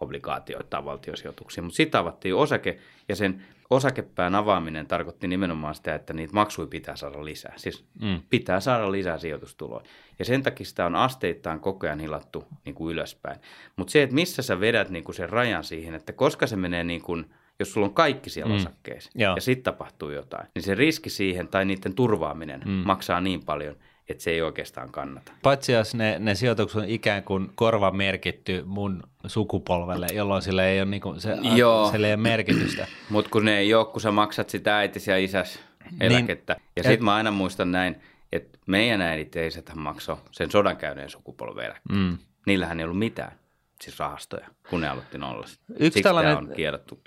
obligaatioita 0.00 0.70
tai 0.70 0.84
valtiosijoituksia. 0.84 1.62
Mutta 1.62 1.76
sitten 1.76 2.00
avattiin 2.00 2.34
osake, 2.34 2.78
ja 3.08 3.16
sen 3.16 3.42
osakepään 3.70 4.34
avaaminen 4.34 4.87
tarkoitti 4.87 5.28
nimenomaan 5.28 5.74
sitä, 5.74 5.94
että 5.94 6.12
niitä 6.12 6.34
maksuja 6.34 6.66
pitää 6.68 6.96
saada 6.96 7.24
lisää. 7.24 7.52
Siis 7.56 7.84
mm. 8.00 8.20
pitää 8.30 8.61
saada 8.61 8.92
lisää 8.92 9.18
sijoitustuloja. 9.18 9.84
Ja 10.18 10.24
sen 10.24 10.42
takia 10.42 10.66
sitä 10.66 10.87
on 10.87 10.96
asteittain 10.96 11.61
koko 11.61 11.87
ajan 11.87 12.00
hilattu 12.00 12.44
niin 12.64 12.74
kuin 12.74 12.92
ylöspäin. 12.92 13.40
Mutta 13.76 13.90
se, 13.90 14.02
että 14.02 14.14
missä 14.14 14.42
sä 14.42 14.61
vedät 14.61 14.90
niin 14.90 15.04
kuin 15.04 15.14
sen 15.14 15.28
rajan 15.28 15.64
siihen, 15.64 15.94
että 15.94 16.12
koska 16.12 16.46
se 16.46 16.56
menee 16.56 16.84
niin 16.84 17.02
kuin, 17.02 17.30
jos 17.58 17.72
sulla 17.72 17.87
on 17.87 17.94
kaikki 17.94 18.30
siellä 18.30 18.54
mm. 18.54 18.56
osakkeissa 18.56 19.11
Joo. 19.14 19.34
ja 19.34 19.40
sitten 19.40 19.64
tapahtuu 19.64 20.11
jotain, 20.11 20.46
niin 20.54 20.62
se 20.62 20.74
riski 20.74 21.11
siihen 21.11 21.48
tai 21.48 21.64
niiden 21.64 21.94
turvaaminen 21.94 22.62
mm. 22.64 22.70
maksaa 22.70 23.20
niin 23.20 23.44
paljon, 23.44 23.76
että 24.09 24.23
se 24.23 24.31
ei 24.31 24.42
oikeastaan 24.42 24.90
kannata. 24.90 25.33
Paitsi 25.42 25.73
jos 25.73 25.94
ne, 25.94 26.18
ne 26.18 26.35
sijoitukset 26.35 26.83
on 26.83 26.88
ikään 26.88 27.23
kuin 27.23 27.51
korva 27.55 27.90
merkitty 27.90 28.62
mun 28.66 29.03
sukupolvelle, 29.27 30.07
jolloin 30.12 30.42
sillä 30.42 30.66
ei 30.66 30.81
ole, 30.81 30.90
niinku, 30.90 31.14
se, 31.18 31.37
Joo. 31.57 31.90
sille 31.90 32.07
ei 32.07 32.14
ole 32.14 32.23
merkitystä. 32.23 32.87
Mutta 33.11 33.31
kun 33.31 33.44
ne 33.44 33.59
ei 33.59 33.75
ole, 33.75 33.87
kun 33.87 34.01
sä 34.01 34.11
maksat 34.11 34.51
sitä 34.51 34.79
äitis 34.79 35.07
ja 35.07 35.18
isäs 35.18 35.61
eläkettä. 36.01 36.53
Niin, 36.53 36.62
ja 36.77 36.83
sitten 36.83 37.05
mä 37.05 37.14
aina 37.14 37.31
muistan 37.31 37.73
näin, 37.73 37.97
että 38.33 38.59
meidän 38.66 39.01
äidit 39.01 39.35
ja 39.35 39.47
isäthän 39.47 39.79
maksoi 39.79 40.16
sen 40.31 40.51
sodan 40.51 40.77
käyneen 40.77 41.11
sukupolven 41.11 41.64
eläkettä. 41.64 41.94
Mm. 41.94 42.18
Niillähän 42.47 42.81
ei 42.81 42.85
ollut 42.85 42.99
mitään 42.99 43.33
siis 43.81 43.99
rahastoja, 43.99 44.49
kun 44.71 44.81
ne 44.81 44.88
aloitti 44.88 45.18
nollasta. 45.18 45.64
Yksi 45.71 45.85
Siksi 45.85 46.03
tällainen 46.03 46.37
on 46.37 46.51
kielletty. 46.57 46.99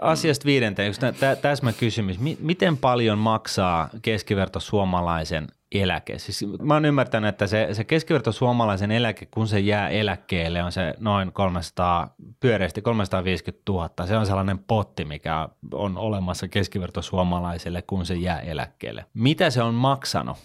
Asiasta 0.00 0.46
viidenteen, 0.46 0.88
yksi 0.88 1.00
tä, 1.20 1.36
täsmä 1.36 1.72
kysymys. 1.72 2.18
Miten 2.38 2.76
paljon 2.76 3.18
maksaa 3.18 3.88
keskiverto 4.02 4.60
suomalaisen 4.60 5.48
eläke? 5.72 6.18
Siis 6.18 6.44
mä 6.62 6.74
oon 6.74 6.84
ymmärtänyt, 6.84 7.28
että 7.28 7.46
se, 7.46 7.68
se 7.72 7.84
keskiverto 7.84 8.32
suomalaisen 8.32 8.90
eläke, 8.90 9.26
kun 9.26 9.48
se 9.48 9.60
jää 9.60 9.88
eläkkeelle, 9.88 10.62
on 10.62 10.72
se 10.72 10.94
noin 10.98 11.32
300, 11.32 12.14
pyöreästi 12.40 12.82
350 12.82 13.72
000. 13.72 14.06
Se 14.06 14.16
on 14.16 14.26
sellainen 14.26 14.58
potti, 14.58 15.04
mikä 15.04 15.48
on 15.72 15.98
olemassa 15.98 16.48
keskiverto 16.48 17.02
suomalaiselle, 17.02 17.82
kun 17.82 18.06
se 18.06 18.14
jää 18.14 18.40
eläkkeelle. 18.40 19.04
Mitä 19.14 19.50
se 19.50 19.62
on 19.62 19.74
maksanut 19.74 20.36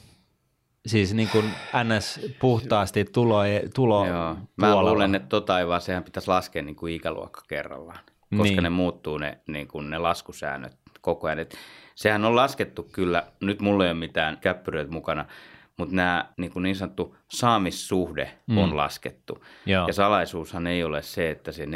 siis 0.85 1.13
niin 1.13 1.29
kuin 1.29 1.45
ns. 1.83 2.19
puhtaasti 2.39 3.05
tulo, 3.05 3.39
tulo 3.75 4.07
Joo. 4.07 4.37
Mä 4.55 4.81
luulen, 4.81 5.15
että 5.15 5.29
tota 5.29 5.59
ei 5.59 5.67
vaan, 5.67 5.81
sehän 5.81 6.03
pitäisi 6.03 6.27
laskea 6.27 6.61
niin 6.61 6.75
kuin 6.75 6.93
ikäluokka 6.93 7.41
kerrallaan, 7.47 7.99
koska 8.37 8.43
niin. 8.43 8.63
ne 8.63 8.69
muuttuu 8.69 9.17
ne, 9.17 9.39
niin 9.47 9.67
kuin 9.67 9.89
ne 9.89 9.97
laskusäännöt 9.97 10.77
koko 11.01 11.27
ajan. 11.27 11.39
Et 11.39 11.55
sehän 11.99 12.25
on 12.25 12.35
laskettu 12.35 12.83
kyllä, 12.83 13.23
nyt 13.39 13.61
mulla 13.61 13.85
ei 13.85 13.91
ole 13.91 13.99
mitään 13.99 14.37
käppyröitä 14.37 14.91
mukana, 14.91 15.25
mutta 15.77 15.95
nämä 15.95 16.25
niin, 16.37 16.51
kuin 16.51 16.63
niin 16.63 16.75
sanottu 16.75 17.15
saamissuhde 17.29 18.31
mm. 18.47 18.57
on 18.57 18.77
laskettu. 18.77 19.43
Joo. 19.65 19.87
Ja 19.87 19.93
salaisuushan 19.93 20.67
ei 20.67 20.83
ole 20.83 21.01
se, 21.01 21.29
että 21.29 21.51
se 21.51 21.65
47-50 21.65 21.67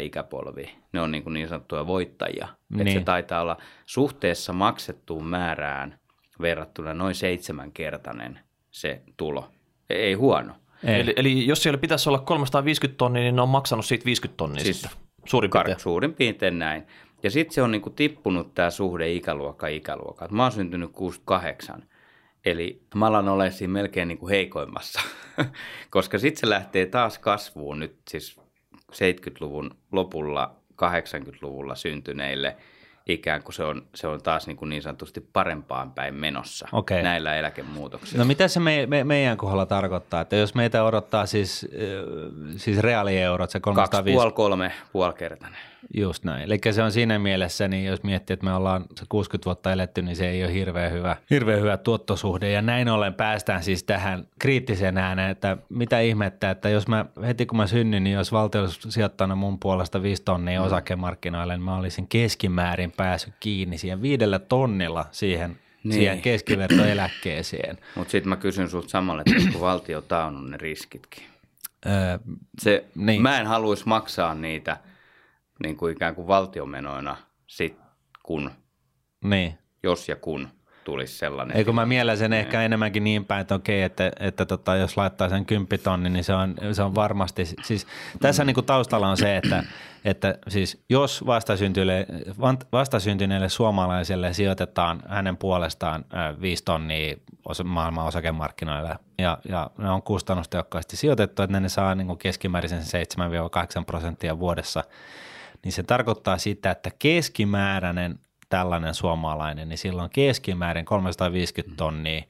ikäpolvi, 0.00 0.70
ne 0.92 1.00
on 1.00 1.12
niin, 1.12 1.22
kuin 1.22 1.34
niin 1.34 1.48
sanottuja 1.48 1.86
voittajia. 1.86 2.48
Niin. 2.68 2.80
Että 2.80 3.00
se 3.00 3.04
taitaa 3.04 3.42
olla 3.42 3.56
suhteessa 3.86 4.52
maksettuun 4.52 5.26
määrään 5.26 5.98
verrattuna 6.40 6.94
noin 6.94 7.14
seitsemänkertainen 7.14 8.40
se 8.70 9.02
tulo. 9.16 9.50
Ei 9.90 10.14
huono. 10.14 10.52
Ei. 10.84 11.00
Eli, 11.00 11.12
eli 11.16 11.46
jos 11.46 11.62
siellä 11.62 11.78
pitäisi 11.78 12.08
olla 12.08 12.18
350 12.18 12.98
tonnia, 12.98 13.22
niin 13.22 13.36
ne 13.36 13.42
on 13.42 13.48
maksanut 13.48 13.84
siitä 13.84 14.04
50 14.04 14.36
tonnia 14.36 14.64
siis 14.64 14.82
sitten. 14.82 15.00
Suurin 15.26 15.50
piirtein. 15.50 15.76
Kar- 15.76 15.80
suurin 15.80 16.14
piirtein 16.14 16.58
näin. 16.58 16.86
Ja 17.22 17.30
sitten 17.30 17.54
se 17.54 17.62
on 17.62 17.70
niinku 17.70 17.90
tippunut 17.90 18.54
tämä 18.54 18.70
suhde 18.70 19.12
ikäluokka 19.12 19.66
ikäluokka. 19.66 20.28
Mä 20.30 20.42
oon 20.42 20.52
syntynyt 20.52 20.92
68, 20.92 21.84
eli 22.44 22.82
mä 22.94 23.06
alan 23.06 23.28
olla 23.28 23.50
siinä 23.50 23.72
melkein 23.72 24.08
niinku 24.08 24.28
heikoimmassa, 24.28 25.00
koska 25.90 26.18
sitten 26.18 26.40
se 26.40 26.48
lähtee 26.48 26.86
taas 26.86 27.18
kasvuun 27.18 27.78
nyt 27.78 27.96
siis 28.10 28.40
70-luvun 28.92 29.70
lopulla, 29.92 30.56
80-luvulla 30.82 31.74
syntyneille– 31.74 32.56
ikään 33.12 33.42
kuin 33.42 33.54
se 33.54 33.64
on, 33.64 33.82
se 33.94 34.06
on 34.06 34.22
taas 34.22 34.46
niin, 34.46 34.56
kuin 34.56 34.68
niin 34.68 34.82
sanotusti 34.82 35.20
parempaan 35.32 35.92
päin 35.92 36.14
menossa 36.14 36.68
okay. 36.72 37.02
näillä 37.02 37.36
eläkemuutoksilla. 37.36 38.24
No 38.24 38.28
mitä 38.28 38.48
se 38.48 38.60
me, 38.60 38.86
me, 38.86 39.04
meidän 39.04 39.36
kohdalla 39.36 39.66
tarkoittaa, 39.66 40.20
että 40.20 40.36
jos 40.36 40.54
meitä 40.54 40.84
odottaa 40.84 41.26
siis, 41.26 41.68
siis 42.56 42.78
reaalieurot, 42.78 43.50
se 43.50 43.60
350... 43.60 43.96
Kaksi 43.96 44.12
puoli 44.12 44.32
kolme 44.32 44.72
puolikertainen. 44.92 45.60
Just 45.94 46.24
näin. 46.24 46.42
Eli 46.42 46.58
se 46.70 46.82
on 46.82 46.92
siinä 46.92 47.18
mielessä, 47.18 47.68
niin 47.68 47.84
jos 47.84 48.02
miettii, 48.02 48.34
että 48.34 48.46
me 48.46 48.54
ollaan 48.54 48.84
se 48.94 49.04
60 49.08 49.44
vuotta 49.44 49.72
eletty, 49.72 50.02
niin 50.02 50.16
se 50.16 50.28
ei 50.28 50.44
ole 50.44 50.52
hirveän 50.52 50.92
hyvä, 50.92 51.16
hirveän 51.30 51.60
hyvä 51.60 51.76
tuottosuhde. 51.76 52.50
Ja 52.50 52.62
näin 52.62 52.88
ollen 52.88 53.14
päästään 53.14 53.62
siis 53.62 53.84
tähän 53.84 54.26
kriittiseen 54.38 54.98
ääneen, 54.98 55.30
että 55.30 55.56
mitä 55.68 56.00
ihmettä, 56.00 56.50
että 56.50 56.68
jos 56.68 56.88
mä 56.88 57.04
heti 57.26 57.46
kun 57.46 57.56
mä 57.56 57.66
synnyin, 57.66 58.04
niin 58.04 58.14
jos 58.14 58.32
valtio 58.32 58.60
olisi 58.60 58.80
sijoittanut 58.88 59.38
mun 59.38 59.58
puolesta 59.58 60.02
5 60.02 60.22
tonnia 60.22 60.60
mm. 60.60 60.66
osakemarkkinoille, 60.66 61.54
niin 61.56 61.64
mä 61.64 61.76
olisin 61.76 62.06
keskimäärin 62.08 62.92
päässyt 62.96 63.34
kiinni 63.40 63.78
siihen 63.78 64.02
viidellä 64.02 64.38
tonnilla 64.38 65.06
siihen 65.10 65.58
niin. 65.84 65.94
siihen 65.94 66.20
keskivertoeläkkeeseen. 66.20 67.78
Mutta 67.96 68.10
sitten 68.10 68.28
mä 68.28 68.36
kysyn 68.36 68.70
sulta 68.70 68.88
samalla, 68.88 69.22
että 69.26 69.50
kun 69.52 69.60
valtio 69.60 70.00
taannut 70.00 70.50
ne 70.50 70.56
riskitkin. 70.56 71.24
Öö, 71.86 72.18
se, 72.58 72.84
niin. 72.94 73.22
Mä 73.22 73.40
en 73.40 73.46
haluaisi 73.46 73.84
maksaa 73.86 74.34
niitä– 74.34 74.76
niin 75.62 75.76
kuin 75.76 75.92
ikään 75.92 76.14
kuin 76.14 76.26
valtiomenoina 76.26 77.16
sit 77.46 77.78
kun, 78.22 78.50
niin. 79.24 79.58
jos 79.82 80.08
ja 80.08 80.16
kun 80.16 80.48
tulisi 80.84 81.18
sellainen. 81.18 81.56
Eikö 81.56 81.72
mä 81.72 81.86
mielen 81.86 82.18
sen 82.18 82.32
ehkä 82.32 82.58
niin. 82.58 82.64
enemmänkin 82.64 83.04
niin 83.04 83.24
päin, 83.24 83.40
että 83.40 83.54
okei, 83.54 83.82
että, 83.82 84.12
että 84.20 84.46
tota, 84.46 84.76
jos 84.76 84.96
laittaa 84.96 85.28
sen 85.28 85.46
kymppitonni, 85.46 86.10
niin 86.10 86.24
se 86.24 86.34
on, 86.34 86.54
se 86.72 86.82
on 86.82 86.94
varmasti, 86.94 87.44
siis 87.44 87.86
tässä 88.20 88.42
mm. 88.42 88.46
niin 88.46 88.54
kuin 88.54 88.66
taustalla 88.66 89.08
on 89.08 89.16
se, 89.16 89.36
että, 89.36 89.64
että 90.04 90.38
siis 90.48 90.84
jos 90.88 91.26
vastasyntyneelle, 91.26 92.06
vastasyntyneelle 92.72 93.48
suomalaiselle 93.48 94.32
sijoitetaan 94.32 95.02
hänen 95.08 95.36
puolestaan 95.36 96.04
viisi 96.40 96.64
tonnia 96.64 97.16
maailman 97.64 98.06
osakemarkkinoille 98.06 98.96
ja, 99.18 99.38
ja 99.48 99.70
ne 99.78 99.90
on 99.90 100.02
kustannustehokkaasti 100.02 100.96
sijoitettu, 100.96 101.42
että 101.42 101.60
ne 101.60 101.68
saa 101.68 101.94
niin 101.94 102.06
kuin 102.06 102.18
keskimäärin 102.18 102.70
7-8 102.70 103.84
prosenttia 103.86 104.38
vuodessa– 104.38 104.84
niin 105.64 105.72
se 105.72 105.82
tarkoittaa 105.82 106.38
sitä, 106.38 106.70
että 106.70 106.90
keskimääräinen 106.98 108.18
tällainen 108.48 108.94
suomalainen, 108.94 109.68
niin 109.68 109.78
silloin 109.78 110.10
keskimäärin 110.10 110.84
350 110.84 111.76
tonnia 111.76 112.22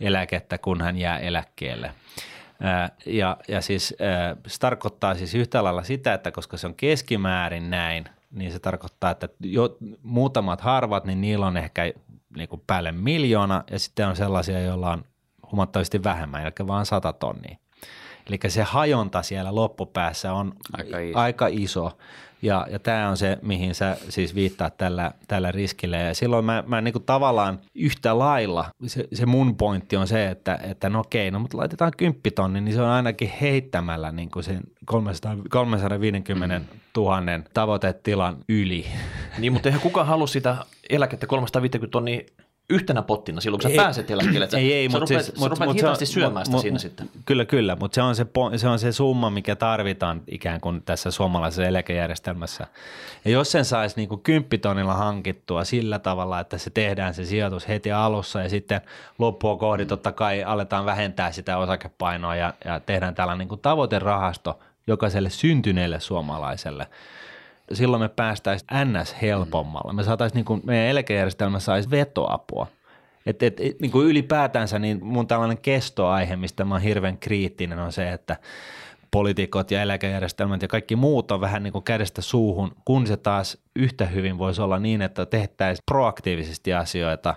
eläkettä, 0.00 0.58
kun 0.58 0.80
hän 0.80 0.96
jää 0.96 1.18
eläkkeelle. 1.18 1.94
Ja, 3.06 3.36
ja 3.48 3.60
siis 3.60 3.94
se 4.46 4.58
tarkoittaa 4.60 5.14
siis 5.14 5.34
yhtä 5.34 5.64
lailla 5.64 5.82
sitä, 5.82 6.14
että 6.14 6.30
koska 6.30 6.56
se 6.56 6.66
on 6.66 6.74
keskimäärin 6.74 7.70
näin, 7.70 8.04
niin 8.30 8.52
se 8.52 8.58
tarkoittaa, 8.58 9.10
että 9.10 9.28
jo 9.40 9.76
muutamat 10.02 10.60
harvat, 10.60 11.04
niin 11.04 11.20
niillä 11.20 11.46
on 11.46 11.56
ehkä 11.56 11.92
niin 12.36 12.48
kuin 12.48 12.62
päälle 12.66 12.92
miljoona 12.92 13.64
ja 13.70 13.78
sitten 13.78 14.08
on 14.08 14.16
sellaisia, 14.16 14.60
joilla 14.60 14.92
on 14.92 15.04
huomattavasti 15.52 16.04
vähemmän, 16.04 16.42
eli 16.42 16.66
vaan 16.66 16.86
100 16.86 17.12
tonnia. 17.12 17.56
Eli 18.30 18.38
se 18.48 18.62
hajonta 18.62 19.22
siellä 19.22 19.54
loppupäässä 19.54 20.32
on 20.32 20.52
aika 20.72 20.98
iso. 20.98 21.18
Aika 21.18 21.46
iso. 21.46 21.98
Ja, 22.42 22.66
ja 22.70 22.78
tämä 22.78 23.08
on 23.08 23.16
se, 23.16 23.38
mihin 23.42 23.74
sä 23.74 23.96
siis 24.08 24.34
viittaat 24.34 24.76
tällä, 24.76 25.12
tällä 25.28 25.52
riskillä. 25.52 25.96
Ja 25.96 26.14
silloin 26.14 26.44
mä, 26.44 26.64
mä 26.66 26.80
niin 26.80 26.92
kuin 26.92 27.04
tavallaan 27.04 27.58
yhtä 27.74 28.18
lailla, 28.18 28.64
se, 28.86 29.08
se 29.12 29.26
mun 29.26 29.56
pointti 29.56 29.96
on 29.96 30.08
se, 30.08 30.28
että, 30.28 30.58
että 30.62 30.90
no 30.90 31.00
okei, 31.00 31.30
no 31.30 31.38
mutta 31.38 31.56
laitetaan 31.56 31.92
kymppitonni, 31.96 32.60
niin 32.60 32.74
se 32.74 32.82
on 32.82 32.88
ainakin 32.88 33.32
heittämällä 33.40 34.12
niin 34.12 34.30
kuin 34.30 34.42
sen 34.44 34.60
300, 34.84 35.36
350 35.50 36.60
000 36.96 37.22
tavoitetilan 37.54 38.36
yli. 38.48 38.86
Niin, 39.38 39.52
mutta 39.52 39.68
eihän 39.68 39.82
kukaan 39.82 40.06
halua 40.06 40.26
sitä 40.26 40.56
eläkettä 40.90 41.26
350 41.26 41.92
tonnia 41.92 42.20
yhtenä 42.70 43.02
pottina 43.02 43.40
silloin, 43.40 43.60
kun 43.60 43.70
sä 43.70 43.72
ei, 43.72 43.76
pääset 43.76 44.10
eläkkeelle. 44.10 44.48
Ei, 44.56 44.72
ei, 44.72 44.88
mutta 44.88 45.00
rupeat, 45.00 45.24
siis, 45.24 45.38
mut, 45.38 45.50
rupeat 45.50 45.74
hitaasti 45.74 46.06
syömään 46.06 46.46
sitä 46.46 46.54
mut, 46.54 46.62
siinä 46.62 46.78
sitten. 46.78 47.10
Kyllä, 47.24 47.44
kyllä, 47.44 47.76
mutta 47.80 47.94
se 47.94 48.02
on 48.02 48.16
se, 48.16 48.26
se 48.56 48.68
on 48.68 48.78
se 48.78 48.92
summa, 48.92 49.30
mikä 49.30 49.56
tarvitaan 49.56 50.22
ikään 50.26 50.60
kuin 50.60 50.82
tässä 50.82 51.10
suomalaisessa 51.10 51.64
eläkejärjestelmässä. 51.64 52.66
Ja 53.24 53.30
jos 53.30 53.52
sen 53.52 53.64
saisi 53.64 53.96
niin 53.96 54.08
kuin 54.08 54.20
kymppitonilla 54.20 54.94
hankittua 54.94 55.64
sillä 55.64 55.98
tavalla, 55.98 56.40
että 56.40 56.58
se 56.58 56.70
tehdään 56.70 57.14
se 57.14 57.24
sijoitus 57.24 57.68
heti 57.68 57.92
alussa 57.92 58.42
ja 58.42 58.48
sitten 58.48 58.80
loppua 59.18 59.56
kohdi 59.56 59.86
totta 59.86 60.12
kai 60.12 60.44
aletaan 60.44 60.84
vähentää 60.84 61.32
sitä 61.32 61.58
osakepainoa 61.58 62.36
ja, 62.36 62.54
ja 62.64 62.80
tehdään 62.80 63.14
tällainen 63.14 63.38
niin 63.38 63.48
kuin 63.48 63.60
tavoiterahasto 63.60 64.58
jokaiselle 64.86 65.30
syntyneelle 65.30 66.00
suomalaiselle– 66.00 66.86
silloin 67.72 68.02
me 68.02 68.08
päästäisiin 68.08 68.68
ns. 68.84 69.16
helpommalla. 69.22 69.92
Me 69.92 70.02
saataisiin, 70.02 70.36
niin 70.36 70.44
kuin, 70.44 70.60
meidän 70.64 70.86
eläkejärjestelmä 70.86 71.58
saisi 71.58 71.90
vetoapua. 71.90 72.66
Et, 73.26 73.42
et, 73.42 73.60
et, 73.60 73.80
niin 73.80 73.90
kuin 73.90 74.06
ylipäätänsä 74.06 74.78
niin 74.78 75.04
mun 75.04 75.26
tällainen 75.26 75.58
kestoaihe, 75.58 76.36
mistä 76.36 76.64
mä 76.64 76.74
oon 76.74 76.82
hirveän 76.82 77.18
kriittinen, 77.18 77.78
on 77.78 77.92
se, 77.92 78.12
että 78.12 78.36
poliitikot 79.10 79.70
ja 79.70 79.82
eläkejärjestelmät 79.82 80.62
ja 80.62 80.68
kaikki 80.68 80.96
muut 80.96 81.30
on 81.30 81.40
vähän 81.40 81.62
niin 81.62 81.72
kuin 81.72 81.84
kädestä 81.84 82.22
suuhun, 82.22 82.72
kun 82.84 83.06
se 83.06 83.16
taas 83.16 83.58
yhtä 83.76 84.06
hyvin 84.06 84.38
voisi 84.38 84.62
olla 84.62 84.78
niin, 84.78 85.02
että 85.02 85.26
tehtäisiin 85.26 85.82
proaktiivisesti 85.90 86.74
asioita 86.74 87.34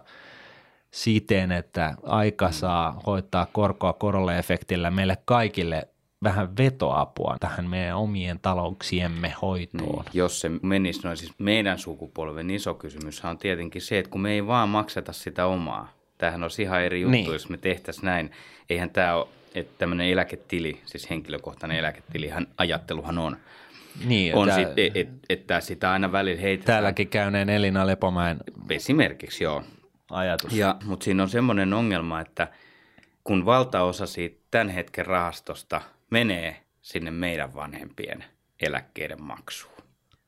siten, 0.91 1.51
että 1.51 1.95
aika 2.03 2.51
saa 2.51 3.01
hoitaa 3.05 3.45
korkoa 3.45 3.93
korolle 3.93 4.37
efektillä 4.39 4.91
meille 4.91 5.17
kaikille 5.25 5.87
vähän 6.23 6.57
vetoapua 6.57 7.37
tähän 7.39 7.69
meidän 7.69 7.97
omien 7.97 8.39
talouksiemme 8.39 9.33
hoitoon. 9.41 10.05
Niin, 10.05 10.13
jos 10.13 10.41
se 10.41 10.51
menisi 10.61 11.01
noin, 11.03 11.17
siis 11.17 11.33
meidän 11.39 11.79
sukupolven 11.79 12.49
iso 12.49 12.73
kysymys 12.73 13.25
on 13.25 13.37
tietenkin 13.37 13.81
se, 13.81 13.99
että 13.99 14.11
kun 14.11 14.21
me 14.21 14.31
ei 14.31 14.47
vaan 14.47 14.69
makseta 14.69 15.13
sitä 15.13 15.45
omaa. 15.45 15.93
Tämähän 16.17 16.43
on 16.43 16.49
ihan 16.59 16.81
eri 16.81 17.01
juttu, 17.01 17.11
niin. 17.11 17.33
jos 17.33 17.49
me 17.49 17.57
tehtäisiin 17.57 18.05
näin. 18.05 18.31
Eihän 18.69 18.89
tämä 18.89 19.15
ole, 19.15 19.27
että 19.55 19.73
tämmöinen 19.77 20.07
eläketili, 20.07 20.81
siis 20.85 21.09
henkilökohtainen 21.09 21.77
eläketilihan 21.77 22.47
ajatteluhan 22.57 23.17
on. 23.17 23.37
Niin, 24.05 24.35
on 24.35 24.47
tää, 24.47 24.57
sit, 24.57 24.67
et, 24.77 24.97
et, 24.97 25.09
että 25.29 25.61
sitä 25.61 25.91
aina 25.91 26.11
välillä 26.11 26.41
heitetään. 26.41 26.75
Täälläkin 26.75 27.07
käyneen 27.07 27.49
Elina 27.49 27.87
Lepomäen 27.87 28.37
Esimerkiksi 28.69 29.43
joo. 29.43 29.63
Ajatus. 30.11 30.53
Ja, 30.53 30.75
mutta 30.85 31.03
siinä 31.03 31.23
on 31.23 31.29
semmoinen 31.29 31.73
ongelma, 31.73 32.21
että 32.21 32.47
kun 33.23 33.45
valtaosa 33.45 34.05
siitä 34.05 34.37
tämän 34.51 34.69
hetken 34.69 35.05
rahastosta– 35.05 35.81
menee 36.13 36.61
sinne 36.81 37.11
meidän 37.11 37.55
vanhempien 37.55 38.23
eläkkeiden 38.61 39.23
maksuun. 39.23 39.73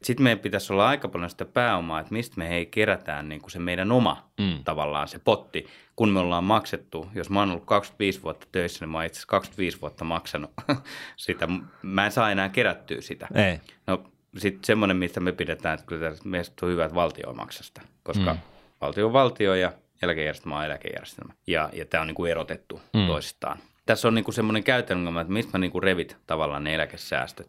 Sitten 0.04 0.24
meidän 0.24 0.40
pitäisi 0.40 0.74
olla 0.74 0.88
aika 0.88 1.08
paljon 1.08 1.30
sitä 1.30 1.46
pääomaa, 1.46 2.00
että 2.00 2.14
mistä 2.14 2.38
me 2.38 2.56
ei 2.56 2.66
kerätään 2.66 3.30
niin 3.30 3.42
kuin 3.42 3.52
se 3.52 3.60
meidän 3.60 3.92
oma 3.92 4.30
mm. 4.40 4.64
tavallaan 4.64 5.08
se 5.08 5.20
potti, 5.20 5.68
kun 5.96 6.10
me 6.10 6.20
ollaan 6.20 6.44
maksettu. 6.44 7.08
Jos 7.16 7.30
mä 7.30 7.40
oon 7.40 7.50
ollut 7.50 7.66
25 7.66 8.24
vuotta 8.24 8.48
töissä, 8.52 8.86
niin 8.86 8.92
mä 8.92 8.98
oon 8.98 9.06
itse 9.06 9.24
25 9.28 9.82
vuotta 9.82 10.06
maksanut 10.06 10.52
sitä. 11.18 11.48
Mä 11.82 12.06
en 12.06 12.12
saa 12.12 12.32
enää 12.32 12.50
kerättyä 12.50 13.02
sitä. 13.02 13.28
Ei. 13.36 13.60
No 13.88 14.04
sitten 14.38 14.64
semmoinen, 14.64 14.98
mistä 14.98 15.20
me 15.20 15.32
pidetään, 15.32 15.74
että 15.74 15.86
kyllä 15.86 16.12
meistä 16.24 16.66
on 16.66 16.72
hyvä, 16.72 16.86
että 16.86 16.96
valtio 16.96 17.34
maksasta, 17.34 17.82
koska 18.04 18.34
mm. 18.34 18.40
valtio 18.82 19.06
on 19.06 19.14
valtio 19.14 19.56
ja 19.56 19.74
eläkejärjestelmä 20.02 20.58
on 20.58 20.66
eläkejärjestelmä. 20.66 21.34
Ja, 21.48 21.70
ja 21.74 21.86
tämä 21.86 22.02
on 22.02 22.08
niin 22.08 22.16
kuin 22.16 22.32
erotettu 22.32 22.82
mm. 22.94 23.08
toisistaan 23.08 23.60
tässä 23.86 24.08
on 24.08 24.16
niinku 24.16 24.32
semmoinen 24.32 24.64
käytännön 24.64 25.18
että 25.18 25.34
mistä 25.34 25.52
mä 25.52 25.60
niinku 25.60 25.80
revit 25.80 26.18
tavallaan 26.28 26.64
ne 26.64 26.76
eläkesäästöt. 26.76 27.48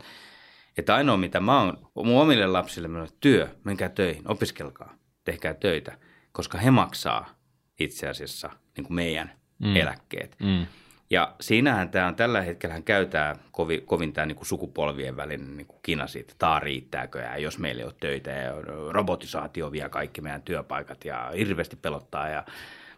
Että 0.79 0.95
ainoa 0.95 1.17
mitä 1.17 1.41
mä 1.41 1.63
oon 1.63 1.89
mun 1.95 2.23
omille 2.23 2.47
lapsille, 2.47 2.89
mä 2.89 3.07
työ, 3.21 3.49
menkää 3.65 3.89
töihin, 3.89 4.23
opiskelkaa, 4.29 4.95
tehkää 5.25 5.55
töitä, 5.55 5.99
koska 6.33 6.59
he 6.59 6.71
maksaa 6.71 7.35
itse 7.81 8.09
asiassa 8.09 8.51
niin 8.77 8.85
kuin 8.85 8.95
meidän 8.95 9.33
mm. 9.59 9.77
eläkkeet. 9.77 10.37
Mm. 10.41 10.67
Ja 11.11 11.35
siinähän 11.41 11.89
tämä 11.89 12.07
on 12.07 12.15
tällä 12.15 12.41
hetkellä 12.41 12.81
käy 12.81 13.07
tämä 13.07 13.35
kovin, 13.51 13.87
kovin 13.87 14.13
tämä 14.13 14.27
niin 14.27 14.37
kuin 14.37 14.47
sukupolvien 14.47 15.17
välinen 15.17 15.57
niin 15.57 15.67
kuin 15.67 15.79
kina 15.83 16.07
siitä, 16.07 16.33
että 16.33 16.39
tämä 16.39 16.61
riittääkö 16.61 17.19
ja 17.19 17.39
jos 17.39 17.59
meillä 17.59 17.81
ei 17.81 17.87
ole 17.87 17.95
töitä 18.01 18.31
ja 18.31 18.53
robotisaatio 18.91 19.73
vie 19.73 19.89
kaikki 19.89 20.21
meidän 20.21 20.43
työpaikat 20.43 21.05
ja 21.05 21.33
hirveästi 21.37 21.77
pelottaa. 21.77 22.29
Ja, 22.29 22.45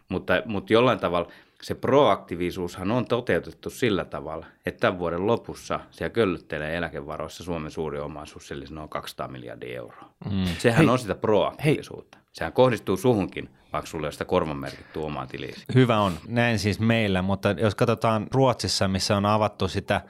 mutta, 0.09 0.33
mutta 0.45 0.73
jollain 0.73 0.99
tavalla 0.99 1.31
se 1.61 1.75
proaktiivisuushan 1.75 2.91
on 2.91 3.05
toteutettu 3.05 3.69
sillä 3.69 4.05
tavalla, 4.05 4.45
että 4.65 4.79
tämän 4.79 4.99
vuoden 4.99 5.27
lopussa 5.27 5.79
siellä 5.91 6.09
köllyttelee 6.09 6.77
eläkevaroissa 6.77 7.43
Suomen 7.43 7.71
suuri 7.71 7.99
omaisuus, 7.99 8.51
eli 8.51 8.65
noin 8.69 8.89
200 8.89 9.27
miljardia 9.27 9.77
euroa. 9.77 10.09
Mm. 10.25 10.45
Sehän 10.57 10.77
hei, 10.77 10.89
on 10.89 10.99
sitä 10.99 11.15
proaktiivisuutta. 11.15 12.17
Hei. 12.17 12.27
Sehän 12.31 12.53
kohdistuu 12.53 12.97
suhunkin, 12.97 13.49
vaikka 13.73 13.89
sulle 13.89 14.07
on 14.07 14.13
sitä 14.13 14.25
korvanmerkitty 14.25 14.99
omaan 14.99 15.27
tiliin. 15.27 15.55
Hyvä 15.75 15.99
on, 15.99 16.13
näin 16.27 16.59
siis 16.59 16.79
meillä, 16.79 17.21
mutta 17.21 17.51
jos 17.51 17.75
katsotaan 17.75 18.27
Ruotsissa, 18.31 18.87
missä 18.87 19.17
on 19.17 19.25
avattu 19.25 19.67
sitä 19.67 20.01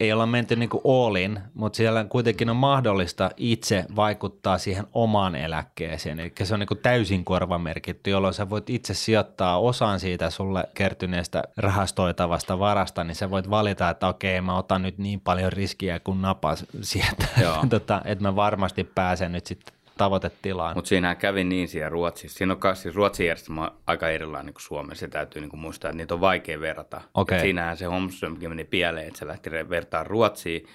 ei 0.00 0.12
olla 0.12 0.26
menty 0.26 0.56
niin 0.56 0.68
kuin 0.68 0.80
all 0.84 1.14
in, 1.14 1.40
mutta 1.54 1.76
siellä 1.76 2.04
kuitenkin 2.04 2.50
on 2.50 2.56
mahdollista 2.56 3.30
itse 3.36 3.84
vaikuttaa 3.96 4.58
siihen 4.58 4.86
omaan 4.92 5.34
eläkkeeseen. 5.34 6.20
Eli 6.20 6.32
se 6.42 6.54
on 6.54 6.60
niin 6.60 6.66
kuin 6.68 6.80
täysin 6.82 7.24
korvamerkitty, 7.24 8.10
jolloin 8.10 8.34
sä 8.34 8.50
voit 8.50 8.70
itse 8.70 8.94
sijoittaa 8.94 9.60
osan 9.60 10.00
siitä 10.00 10.30
sulle 10.30 10.64
kertyneestä 10.74 11.42
rahastoitavasta 11.56 12.58
varasta, 12.58 13.04
niin 13.04 13.14
sä 13.14 13.30
voit 13.30 13.50
valita, 13.50 13.90
että 13.90 14.08
okei, 14.08 14.40
mä 14.40 14.58
otan 14.58 14.82
nyt 14.82 14.98
niin 14.98 15.20
paljon 15.20 15.52
riskiä 15.52 16.00
kuin 16.00 16.22
napas 16.22 16.64
sieltä, 16.82 17.26
tota, 17.70 18.02
että 18.04 18.22
mä 18.22 18.36
varmasti 18.36 18.84
pääsen 18.84 19.32
nyt 19.32 19.46
sitten 19.46 19.75
tavoitetilaan. 19.98 20.76
Mutta 20.76 20.88
siinähän 20.88 21.16
kävi 21.16 21.44
niin 21.44 21.68
siellä 21.68 21.88
Ruotsissa. 21.88 22.38
Siinä 22.38 22.56
on 22.64 22.76
siis 22.76 22.94
Ruotsin 22.94 23.26
järjestelmä 23.26 23.70
aika 23.86 24.08
erilainen 24.08 24.54
kuin 24.54 24.62
Suomessa. 24.62 25.00
Se 25.00 25.08
täytyy 25.08 25.40
niin 25.40 25.50
kuin 25.50 25.60
muistaa, 25.60 25.88
että 25.88 25.96
niitä 25.96 26.14
on 26.14 26.20
vaikea 26.20 26.60
verrata. 26.60 27.00
Okay. 27.14 27.40
siinähän 27.40 27.76
se 27.76 27.84
Holmströmkin 27.84 28.48
meni 28.48 28.64
pieleen, 28.64 29.06
että 29.06 29.18
se 29.18 29.26
lähti 29.26 29.50
vertaa 29.50 30.04
Ruotsiin 30.04 30.66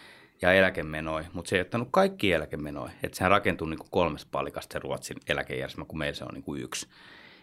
ja 0.41 0.53
eläkemenoja, 0.53 1.25
mutta 1.33 1.49
se 1.49 1.55
ei 1.55 1.61
ottanut 1.61 1.87
kaikki 1.91 2.33
eläkemenoja. 2.33 2.91
Että 3.03 3.17
sehän 3.17 3.31
rakentuu 3.31 3.67
niin 3.67 3.79
kuin 3.79 3.91
kolmesta 3.91 4.29
palikasta 4.31 4.73
se 4.73 4.79
Ruotsin 4.79 5.17
eläkejärjestelmä, 5.27 5.85
kun 5.85 5.97
meillä 5.97 6.17
se 6.17 6.23
on 6.23 6.33
niin 6.33 6.43
kuin 6.43 6.61
yksi. 6.61 6.87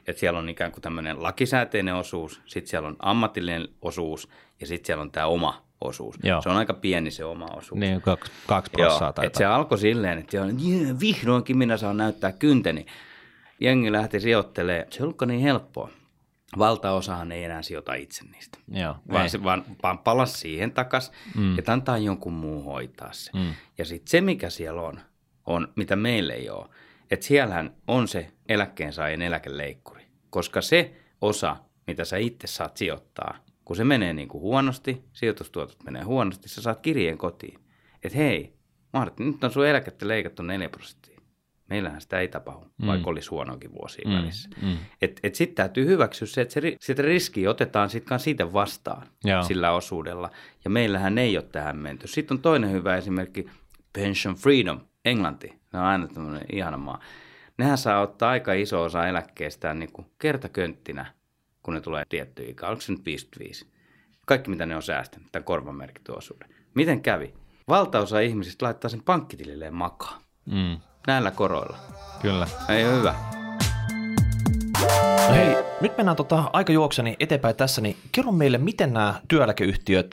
Että 0.06 0.20
siellä 0.20 0.38
on 0.38 0.48
ikään 0.48 0.72
kuin 0.72 0.82
tämmöinen 0.82 1.22
lakisääteinen 1.22 1.94
osuus, 1.94 2.40
sitten 2.46 2.70
siellä 2.70 2.88
on 2.88 2.96
ammatillinen 2.98 3.68
osuus 3.82 4.28
ja 4.60 4.66
sitten 4.66 4.86
siellä 4.86 5.02
on 5.02 5.10
tämä 5.10 5.26
oma 5.26 5.67
osuus. 5.80 6.16
Joo. 6.22 6.42
Se 6.42 6.48
on 6.48 6.56
aika 6.56 6.74
pieni 6.74 7.10
se 7.10 7.24
oma 7.24 7.46
osuus. 7.46 7.80
Niin, 7.80 8.00
kaksi, 8.00 8.32
kaksi 8.46 8.70
prosenttia. 8.70 9.24
Että 9.24 9.38
se 9.38 9.44
alkoi 9.44 9.78
silleen, 9.78 10.18
että 10.18 10.36
yeah, 10.36 11.00
vihdoinkin 11.00 11.58
minä 11.58 11.76
saan 11.76 11.96
näyttää 11.96 12.32
kynteni. 12.32 12.86
Jengi 13.60 13.92
lähti 13.92 14.20
sijoittelemaan. 14.20 14.86
Se 14.90 15.02
ollutko 15.02 15.24
niin 15.24 15.40
helppoa. 15.40 15.90
Valtaosahan 16.58 17.32
ei 17.32 17.44
enää 17.44 17.62
sijoita 17.62 17.94
itse 17.94 18.24
niistä. 18.24 18.58
Joo, 18.68 18.96
vaan, 19.12 19.30
se, 19.30 19.44
vaan, 19.44 19.64
vaan 19.82 19.98
palas 19.98 20.40
siihen 20.40 20.72
takas, 20.72 21.12
mm. 21.36 21.58
että 21.58 21.72
antaa 21.72 21.98
jonkun 21.98 22.32
muun 22.32 22.64
hoitaa 22.64 23.12
se. 23.12 23.30
Mm. 23.34 23.54
Ja 23.78 23.84
sitten 23.84 24.10
se, 24.10 24.20
mikä 24.20 24.50
siellä 24.50 24.82
on, 24.82 25.00
on, 25.46 25.68
mitä 25.76 25.96
meillä 25.96 26.34
ei 26.34 26.50
ole, 26.50 26.66
että 27.10 27.26
siellähän 27.26 27.74
on 27.86 28.08
se 28.08 28.32
eläkkeensaajan 28.48 29.22
eläkeleikkuri. 29.22 30.06
Koska 30.30 30.62
se 30.62 30.92
osa, 31.20 31.56
mitä 31.86 32.04
sä 32.04 32.16
itse 32.16 32.46
saat 32.46 32.76
sijoittaa, 32.76 33.38
kun 33.68 33.76
se 33.76 33.84
menee 33.84 34.12
niin 34.12 34.28
kuin 34.28 34.42
huonosti, 34.42 35.04
sijoitustuotot 35.12 35.84
menee 35.84 36.02
huonosti, 36.02 36.48
sä 36.48 36.62
saat 36.62 36.80
kirjeen 36.80 37.18
kotiin. 37.18 37.60
Että 38.02 38.18
hei, 38.18 38.54
Martti, 38.92 39.24
nyt 39.24 39.44
on 39.44 39.50
sun 39.50 39.66
eläkettä 39.66 40.08
leikattu 40.08 40.42
4 40.42 40.68
prosenttia. 40.68 41.20
Meillähän 41.70 42.00
sitä 42.00 42.20
ei 42.20 42.28
tapahdu, 42.28 42.66
mm. 42.78 42.86
vaikka 42.86 43.10
olisi 43.10 43.30
huonokin 43.30 43.72
vuosia 43.72 44.08
mm. 44.08 44.14
välissä. 44.14 44.48
Mm. 44.62 44.76
Et, 45.02 45.20
et 45.22 45.34
sitten 45.34 45.54
täytyy 45.54 45.86
hyväksyä 45.86 46.26
se, 46.26 46.40
että 46.40 46.54
se, 46.54 46.76
sitä 46.80 47.02
riskiä 47.02 47.50
otetaan 47.50 47.90
sitten 47.90 48.20
siitä 48.20 48.52
vastaan 48.52 49.06
Joo. 49.24 49.42
sillä 49.42 49.72
osuudella. 49.72 50.30
Ja 50.64 50.70
meillähän 50.70 51.18
ei 51.18 51.36
ole 51.36 51.44
tähän 51.52 51.76
menty. 51.76 52.06
Sitten 52.06 52.36
on 52.36 52.42
toinen 52.42 52.72
hyvä 52.72 52.96
esimerkki, 52.96 53.46
Pension 53.92 54.34
Freedom, 54.34 54.80
Englanti. 55.04 55.48
Ne 55.72 55.78
on 55.78 55.84
aina 55.84 56.08
tämmöinen 56.08 56.46
ihana 56.52 56.76
maa. 56.76 57.00
Nehän 57.58 57.78
saa 57.78 58.00
ottaa 58.00 58.30
aika 58.30 58.52
iso 58.52 58.82
osa 58.82 59.08
eläkkeestään 59.08 59.78
niin 59.78 59.92
kuin 59.92 60.06
kertakönttinä– 60.18 61.06
kun 61.62 61.74
ne 61.74 61.80
tulee 61.80 62.04
tietty 62.08 62.44
ikä. 62.44 62.66
Oliko 62.66 62.80
se 62.80 62.92
nyt 62.92 63.04
55? 63.04 63.66
Kaikki, 64.26 64.50
mitä 64.50 64.66
ne 64.66 64.76
on 64.76 64.82
säästänyt, 64.82 65.28
tämän 65.32 65.44
korvamerkitty 65.44 66.12
osuuden. 66.12 66.48
Miten 66.74 67.02
kävi? 67.02 67.34
Valtaosa 67.68 68.20
ihmisistä 68.20 68.64
laittaa 68.64 68.88
sen 68.88 69.02
pankkitililleen 69.02 69.74
makaa. 69.74 70.20
Mm. 70.44 70.80
Näillä 71.06 71.30
koroilla. 71.30 71.76
Kyllä. 72.22 72.46
Ei 72.68 72.84
ole 72.84 72.96
hyvä. 72.98 73.14
No 75.28 75.34
hei, 75.34 75.56
nyt 75.80 75.96
mennään 75.96 76.16
tota 76.16 76.50
aika 76.52 76.72
juokseni 76.72 77.16
eteenpäin 77.20 77.56
tässä, 77.56 77.80
niin 77.80 77.96
kerro 78.12 78.32
meille, 78.32 78.58
miten 78.58 78.92
nämä 78.92 79.20
työeläkeyhtiöt, 79.28 80.10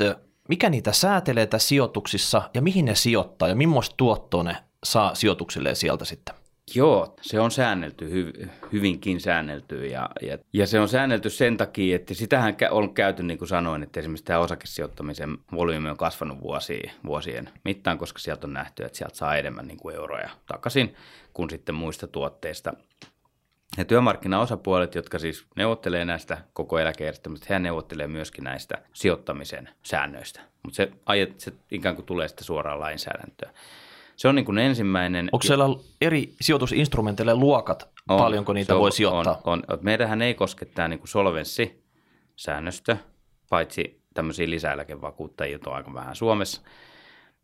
mikä 0.49 0.69
niitä 0.69 0.91
säätelee 0.91 1.47
tässä 1.47 1.67
sijoituksissa 1.67 2.49
ja 2.53 2.61
mihin 2.61 2.85
ne 2.85 2.95
sijoittaa 2.95 3.47
ja 3.47 3.55
millaista 3.55 3.95
tuottoa 3.97 4.43
ne 4.43 4.57
saa 4.83 5.15
sijoituksilleen 5.15 5.75
sieltä 5.75 6.05
sitten? 6.05 6.35
Joo, 6.73 7.15
se 7.21 7.39
on 7.39 7.51
säännelty, 7.51 8.11
hy, 8.11 8.49
hyvinkin 8.71 9.21
säännelty 9.21 9.87
ja, 9.87 10.09
ja, 10.21 10.37
ja 10.53 10.67
se 10.67 10.79
on 10.79 10.89
säännelty 10.89 11.29
sen 11.29 11.57
takia, 11.57 11.95
että 11.95 12.13
sitähän 12.13 12.55
on 12.71 12.93
käyty 12.93 13.23
niin 13.23 13.37
kuin 13.37 13.47
sanoin, 13.47 13.83
että 13.83 13.99
esimerkiksi 13.99 14.25
tämä 14.25 14.39
osakesijoittamisen 14.39 15.37
volyymi 15.51 15.89
on 15.89 15.97
kasvanut 15.97 16.41
vuosien, 16.41 16.91
vuosien 17.05 17.49
mittaan, 17.65 17.97
koska 17.97 18.19
sieltä 18.19 18.47
on 18.47 18.53
nähty, 18.53 18.83
että 18.83 18.97
sieltä 18.97 19.15
saa 19.15 19.35
enemmän 19.35 19.67
niin 19.67 19.79
kuin 19.79 19.95
euroja 19.95 20.29
takaisin 20.47 20.95
kuin 21.33 21.49
sitten 21.49 21.75
muista 21.75 22.07
tuotteista. 22.07 22.73
Ja 23.77 23.85
työmarkkinaosapuolet, 23.85 24.95
jotka 24.95 25.19
siis 25.19 25.45
neuvottelee 25.55 26.05
näistä 26.05 26.37
koko 26.53 26.79
eläkejärjestelmistä, 26.79 27.45
he 27.49 27.59
neuvottelee 27.59 28.07
myöskin 28.07 28.43
näistä 28.43 28.75
sijoittamisen 28.93 29.69
säännöistä, 29.83 30.41
mutta 30.63 30.75
se, 30.75 30.91
se 31.37 31.53
ikään 31.71 31.95
kuin 31.95 32.05
tulee 32.05 32.27
sitten 32.27 32.45
suoraan 32.45 32.79
lainsäädäntöön. 32.79 33.53
Se 34.15 34.27
on 34.27 34.35
niin 34.35 34.45
kuin 34.45 34.57
ensimmäinen. 34.57 35.29
Onko 35.31 35.43
siellä 35.43 35.65
eri 36.01 36.33
sijoitusinstrumenteille 36.41 37.35
luokat, 37.35 37.89
on, 38.09 38.17
paljonko 38.17 38.53
niitä 38.53 38.75
on, 38.75 38.81
voi 38.81 38.91
sijoittaa? 38.91 39.41
On, 39.43 39.63
on. 39.67 39.79
Meidähän 39.81 40.21
ei 40.21 40.33
koske 40.33 40.65
tämä 40.65 40.87
niin 40.87 40.99
solvenssisäännöstö, 41.03 42.97
paitsi 43.49 44.01
tämmöisiä 44.13 44.49
lisäeläkevakuuttajia 44.49 45.59
on 45.65 45.73
aika 45.73 45.93
vähän 45.93 46.15
Suomessa. 46.15 46.61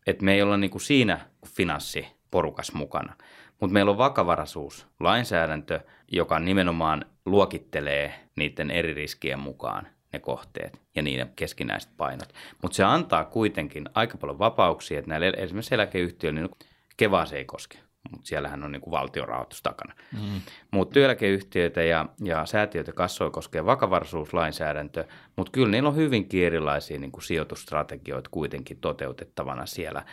Et 0.06 0.22
me 0.22 0.34
ei 0.34 0.42
olla 0.42 0.56
niin 0.56 0.70
kuin 0.70 0.82
siinä 0.82 1.20
finanssiporukas 1.46 2.72
mukana. 2.72 3.16
Mutta 3.60 3.72
meillä 3.72 3.90
on 3.90 3.98
vakavaraisuus, 3.98 4.86
lainsäädäntö, 5.00 5.80
joka 6.12 6.38
nimenomaan 6.38 7.04
luokittelee 7.26 8.14
niiden 8.36 8.70
eri 8.70 8.94
riskien 8.94 9.38
mukaan 9.38 9.86
ne 10.12 10.18
kohteet 10.18 10.80
ja 10.96 11.02
niiden 11.02 11.32
keskinäiset 11.36 11.90
painot. 11.96 12.32
Mutta 12.62 12.76
se 12.76 12.84
antaa 12.84 13.24
kuitenkin 13.24 13.88
aika 13.94 14.18
paljon 14.18 14.38
vapauksia, 14.38 14.98
että 14.98 15.08
näille 15.08 15.32
esimerkiksi 15.36 15.74
eläkeyhtiöille 15.74 16.40
niin 16.40 16.50
Keva 16.96 17.26
se 17.26 17.36
ei 17.36 17.44
koske, 17.44 17.78
mutta 18.10 18.26
siellähän 18.26 18.64
on 18.64 18.72
niin 18.72 18.82
kuin 18.82 18.90
valtiorahoitus 18.90 19.62
takana. 19.62 19.94
Mm. 20.12 20.40
Mutta 20.70 20.92
työeläkeyhtiöitä 20.92 21.82
ja, 21.82 22.06
ja 22.24 22.46
säätiöitä 22.46 22.92
kassoja 22.92 23.30
koskee 23.30 23.66
vakavaraisuuslainsäädäntö, 23.66 25.04
mutta 25.36 25.52
kyllä 25.52 25.68
niillä 25.68 25.88
on 25.88 25.96
hyvinkin 25.96 26.46
erilaisia 26.46 26.98
niin 26.98 27.12
kuin 27.12 27.22
sijoitusstrategioita 27.22 28.30
kuitenkin 28.30 28.76
toteutettavana 28.80 29.66
siellä. 29.66 30.04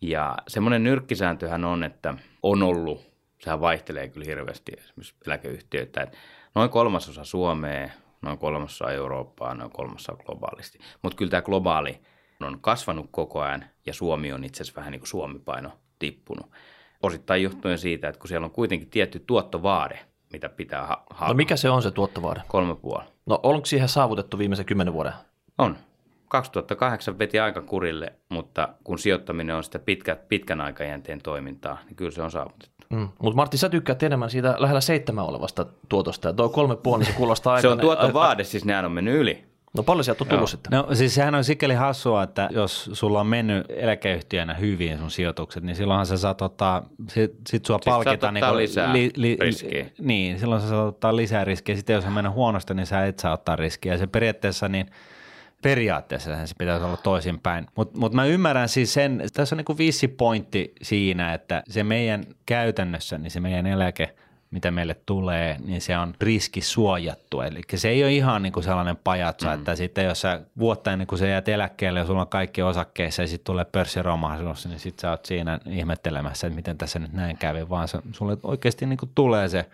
Ja 0.00 0.36
semmoinen 0.48 0.82
nyrkkisääntöhän 0.82 1.64
on, 1.64 1.84
että 1.84 2.14
on 2.42 2.62
ollut, 2.62 3.10
sehän 3.38 3.60
vaihtelee 3.60 4.08
kyllä 4.08 4.26
hirveästi 4.26 4.72
esimerkiksi 4.78 5.14
eläkeyhtiöitä, 5.26 6.02
että 6.02 6.16
noin 6.54 6.70
kolmasosa 6.70 7.24
Suomea 7.24 7.90
noin 8.22 8.38
kolmassa 8.38 8.90
Eurooppaa, 8.90 9.54
noin 9.54 9.70
kolmassa 9.70 10.12
globaalisti. 10.26 10.78
Mutta 11.02 11.16
kyllä 11.16 11.30
tämä 11.30 11.42
globaali 11.42 12.00
on 12.40 12.58
kasvanut 12.60 13.06
koko 13.10 13.40
ajan 13.40 13.64
ja 13.86 13.94
Suomi 13.94 14.32
on 14.32 14.44
itse 14.44 14.62
asiassa 14.62 14.80
vähän 14.80 14.92
niin 14.92 15.00
kuin 15.00 15.08
Suomi-paino 15.08 15.72
tippunut. 15.98 16.46
Osittain 17.02 17.42
johtuen 17.42 17.78
siitä, 17.78 18.08
että 18.08 18.18
kun 18.18 18.28
siellä 18.28 18.44
on 18.44 18.50
kuitenkin 18.50 18.90
tietty 18.90 19.18
tuottovaade, 19.26 19.98
mitä 20.32 20.48
pitää 20.48 20.86
ha- 20.86 21.02
ha- 21.10 21.28
No 21.28 21.34
mikä 21.34 21.56
se 21.56 21.70
on 21.70 21.82
se 21.82 21.90
tuottovaade? 21.90 22.42
Kolme 22.48 22.74
puoli. 22.76 23.04
No 23.26 23.40
onko 23.42 23.66
siihen 23.66 23.88
saavutettu 23.88 24.38
viimeisen 24.38 24.66
kymmenen 24.66 24.94
vuoden? 24.94 25.12
On. 25.58 25.76
2008 26.30 27.18
veti 27.18 27.40
aika 27.40 27.62
kurille, 27.62 28.12
mutta 28.28 28.68
kun 28.84 28.98
sijoittaminen 28.98 29.56
on 29.56 29.64
sitä 29.64 29.78
pitkä, 29.78 30.16
pitkän 30.16 30.60
aikajänteen 30.60 31.20
toimintaa, 31.22 31.78
niin 31.86 31.96
kyllä 31.96 32.10
se 32.10 32.22
on 32.22 32.30
saavutettu. 32.30 32.86
Mm. 32.90 33.08
Mutta 33.18 33.36
Martti, 33.36 33.58
sä 33.58 33.68
tykkäät 33.68 34.02
enemmän 34.02 34.30
siitä 34.30 34.54
lähellä 34.58 34.80
seitsemän 34.80 35.24
olevasta 35.24 35.66
tuotosta, 35.88 36.28
ja 36.28 36.32
tuo 36.32 36.48
kolme 36.48 36.76
puoli, 36.76 37.04
se 37.04 37.12
kuulostaa 37.12 37.54
aika... 37.54 37.62
se 37.68 37.68
on 37.68 37.80
tuottovaade, 37.80 38.44
siis 38.44 38.64
nehän 38.64 38.84
on 38.84 38.92
mennyt 38.92 39.14
yli. 39.14 39.44
No 39.76 39.82
paljon 39.82 40.04
sieltä 40.04 40.24
on 40.24 40.28
tullut 40.28 40.40
Joo. 40.40 40.46
sitten? 40.46 40.72
No 40.72 40.94
siis 40.94 41.14
sehän 41.14 41.34
on 41.34 41.44
sikäli 41.44 41.74
hassua, 41.74 42.22
että 42.22 42.48
jos 42.52 42.90
sulla 42.92 43.20
on 43.20 43.26
mennyt 43.26 43.66
eläkeyhtiönä 43.68 44.54
hyvin 44.54 44.98
sun 44.98 45.10
sijoitukset, 45.10 45.62
niin 45.62 45.76
silloinhan 45.76 46.06
sä 46.06 46.16
saat 46.16 46.42
ottaa, 46.42 46.82
sit, 47.08 47.32
sit 47.48 47.66
sua 47.66 47.76
sit 47.76 47.84
palkita 47.84 48.32
niin 48.32 48.56
lisää 48.56 48.92
li, 48.92 49.10
li, 49.16 49.36
riskiä. 49.40 49.86
Niin, 49.98 50.38
silloin 50.38 50.60
sä 50.60 50.68
saat 50.68 50.88
ottaa 50.88 51.16
lisää 51.16 51.44
riskiä. 51.44 51.76
Sitten 51.76 51.94
jos 51.94 52.04
on 52.04 52.12
mennyt 52.12 52.32
huonosti, 52.32 52.74
niin 52.74 52.86
sä 52.86 53.06
et 53.06 53.18
saa 53.18 53.32
ottaa 53.32 53.56
riskiä. 53.56 53.92
Ja 53.92 53.98
se 53.98 54.06
periaatteessa 54.06 54.68
niin– 54.68 54.86
periaatteessa 55.62 56.46
se 56.46 56.54
pitäisi 56.58 56.84
olla 56.84 56.96
toisinpäin. 56.96 57.66
Mutta 57.76 57.98
mut 57.98 58.12
mä 58.12 58.24
ymmärrän 58.24 58.68
siis 58.68 58.94
sen, 58.94 59.22
tässä 59.32 59.54
on 59.54 59.56
niinku 59.56 59.78
vissi 59.78 60.08
pointti 60.08 60.72
siinä, 60.82 61.34
että 61.34 61.62
se 61.68 61.84
meidän 61.84 62.24
käytännössä, 62.46 63.18
niin 63.18 63.30
se 63.30 63.40
meidän 63.40 63.66
eläke 63.66 64.14
mitä 64.50 64.70
meille 64.70 64.96
tulee, 65.06 65.56
niin 65.64 65.80
se 65.80 65.98
on 65.98 66.14
riski 66.20 66.60
suojattu. 66.60 67.40
Eli 67.40 67.60
se 67.74 67.88
ei 67.88 68.02
ole 68.02 68.12
ihan 68.12 68.42
niin 68.42 68.52
kuin 68.52 68.64
sellainen 68.64 68.96
pajatso, 68.96 69.46
mm. 69.46 69.54
että 69.54 69.76
sitten 69.76 70.04
jos 70.04 70.20
sä 70.20 70.40
vuotta 70.58 70.92
ennen 70.92 71.06
kuin 71.06 71.18
sä 71.18 71.26
jäät 71.26 71.48
eläkkeelle 71.48 71.98
ja 71.98 72.06
sulla 72.06 72.20
on 72.20 72.28
kaikki 72.28 72.62
osakkeissa 72.62 73.22
ja 73.22 73.28
sitten 73.28 73.44
tulee 73.44 73.64
pörssiromahdus, 73.64 74.66
niin 74.66 74.80
sitten 74.80 75.00
sä 75.00 75.10
oot 75.10 75.24
siinä 75.24 75.60
ihmettelemässä, 75.66 76.46
että 76.46 76.56
miten 76.56 76.78
tässä 76.78 76.98
nyt 76.98 77.12
näin 77.12 77.36
kävi, 77.36 77.68
vaan 77.68 77.88
se, 77.88 77.98
sulle 78.12 78.36
oikeasti 78.42 78.86
niin 78.86 78.96
kuin 78.96 79.10
tulee 79.14 79.48
se, 79.48 79.66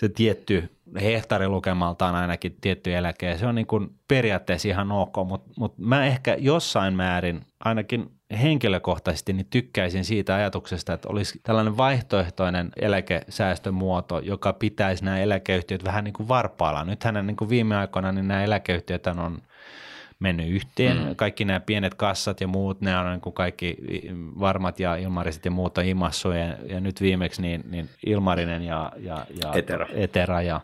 se 0.00 0.08
tietty 0.08 0.70
hehtaarilukemaltaan 1.00 2.14
ainakin 2.14 2.56
tietty 2.60 2.96
eläke 2.96 3.38
se 3.38 3.46
on 3.46 3.54
niin 3.54 3.66
kuin 3.66 3.90
periaatteessa 4.08 4.68
ihan 4.68 4.92
ok, 4.92 5.16
mutta, 5.26 5.50
mutta 5.58 5.82
mä 5.82 6.06
ehkä 6.06 6.36
jossain 6.38 6.94
määrin 6.94 7.40
ainakin 7.64 8.10
henkilökohtaisesti 8.42 9.32
niin 9.32 9.46
tykkäisin 9.50 10.04
siitä 10.04 10.34
ajatuksesta, 10.34 10.92
että 10.92 11.08
olisi 11.08 11.40
tällainen 11.42 11.76
vaihtoehtoinen 11.76 12.70
eläkesäästömuoto, 12.76 14.18
joka 14.18 14.52
pitäisi 14.52 15.04
nämä 15.04 15.18
eläkeyhtiöt 15.18 15.84
vähän 15.84 16.04
niin 16.04 16.12
kuin 16.12 16.28
varpaalla. 16.28 16.84
Nythän 16.84 17.26
niin 17.26 17.36
kuin 17.36 17.50
viime 17.50 17.76
aikoina 17.76 18.12
niin 18.12 18.28
nämä 18.28 18.44
eläkeyhtiöt 18.44 19.06
on 19.06 19.42
mennyt 20.20 20.48
yhteen. 20.48 20.96
Mm. 20.98 21.16
Kaikki 21.16 21.44
nämä 21.44 21.60
pienet 21.60 21.94
kassat 21.94 22.40
ja 22.40 22.48
muut, 22.48 22.80
ne 22.80 22.98
on 22.98 23.10
niin 23.10 23.20
kuin 23.20 23.32
kaikki 23.32 23.76
varmat 24.40 24.80
ja 24.80 24.96
ilmariset 24.96 25.44
ja 25.44 25.50
muut 25.50 25.78
on 25.78 25.84
imassu 25.84 26.30
ja, 26.30 26.56
ja 26.66 26.80
nyt 26.80 27.00
viimeksi 27.00 27.42
niin, 27.42 27.64
niin 27.70 27.90
Ilmarinen 28.06 28.62
ja, 28.62 28.92
ja, 28.96 29.26
ja 29.42 29.52
Etera. 29.54 29.86
Etera 29.94 30.42
ja 30.42 30.60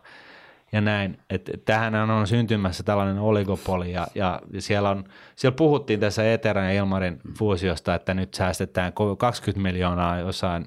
ja 0.72 0.80
näin. 0.80 1.18
Että 1.30 1.52
tähän 1.64 2.10
on 2.10 2.26
syntymässä 2.26 2.82
tällainen 2.82 3.18
oligopoli 3.18 3.92
ja, 3.92 4.06
ja 4.14 4.40
siellä, 4.58 4.90
on, 4.90 5.04
siellä 5.36 5.56
puhuttiin 5.56 6.00
tässä 6.00 6.32
Eteran 6.32 6.66
ja 6.66 6.72
Ilmarin 6.72 7.20
fuusiosta, 7.38 7.94
että 7.94 8.14
nyt 8.14 8.34
säästetään 8.34 8.92
20 9.18 9.62
miljoonaa 9.68 10.18
jossain 10.18 10.66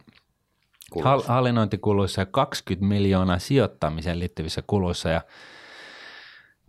hall- 0.95 1.27
hallinnointikuluissa 1.27 2.21
ja 2.21 2.25
20 2.25 2.85
miljoonaa 2.85 3.39
sijoittamiseen 3.39 4.19
liittyvissä 4.19 4.63
kuluissa 4.67 5.09
ja 5.09 5.21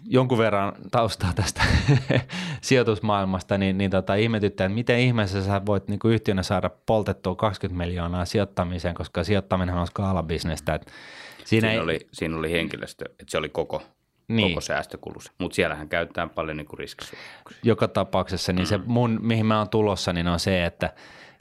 jonkun 0.05 0.39
verran 0.39 0.73
taustaa 0.91 1.33
tästä 1.35 1.63
sijoitusmaailmasta, 2.61 3.59
niin, 3.59 3.79
niin 3.79 3.91
tota, 3.91 4.15
ihmetyttää, 4.15 4.65
että 4.65 4.75
miten 4.75 4.99
ihmeessä 4.99 5.45
sä 5.45 5.67
voit 5.67 5.89
niin 5.89 5.99
kuin 5.99 6.15
yhtiönä 6.15 6.43
saada 6.43 6.71
poltettua 6.87 7.35
20 7.35 7.87
miljoonaa 7.87 8.25
sijoittamiseen, 8.25 8.95
koska 8.95 9.25
sijoittaminen 9.25 9.75
on 9.75 9.87
skaalabisnestä. 9.87 10.75
Että 10.75 10.93
Siinä, 11.45 11.69
siinä, 11.69 11.73
ei... 11.73 11.79
oli, 11.79 12.09
siinä 12.13 12.37
oli 12.37 12.53
henkilöstö, 12.53 13.05
että 13.05 13.25
se 13.29 13.39
oli 13.39 13.49
koko, 13.49 13.83
niin. 14.29 14.49
koko 14.49 14.61
säästökulus. 14.61 15.33
Mutta 15.39 15.55
siellähän 15.55 15.89
käytetään 15.89 16.31
paljon 16.31 16.57
niin 16.57 16.79
riskisuojeluksia. 16.79 17.61
Joka 17.63 17.89
tapauksessa, 17.89 18.53
niin 18.53 18.65
mm. 18.65 18.69
se 18.69 18.81
mun, 18.87 19.19
mihin 19.23 19.47
mä 19.47 19.59
oon 19.59 19.69
tulossa, 19.69 20.13
niin 20.13 20.29
on 20.29 20.41
se, 20.41 20.65
että 20.65 20.93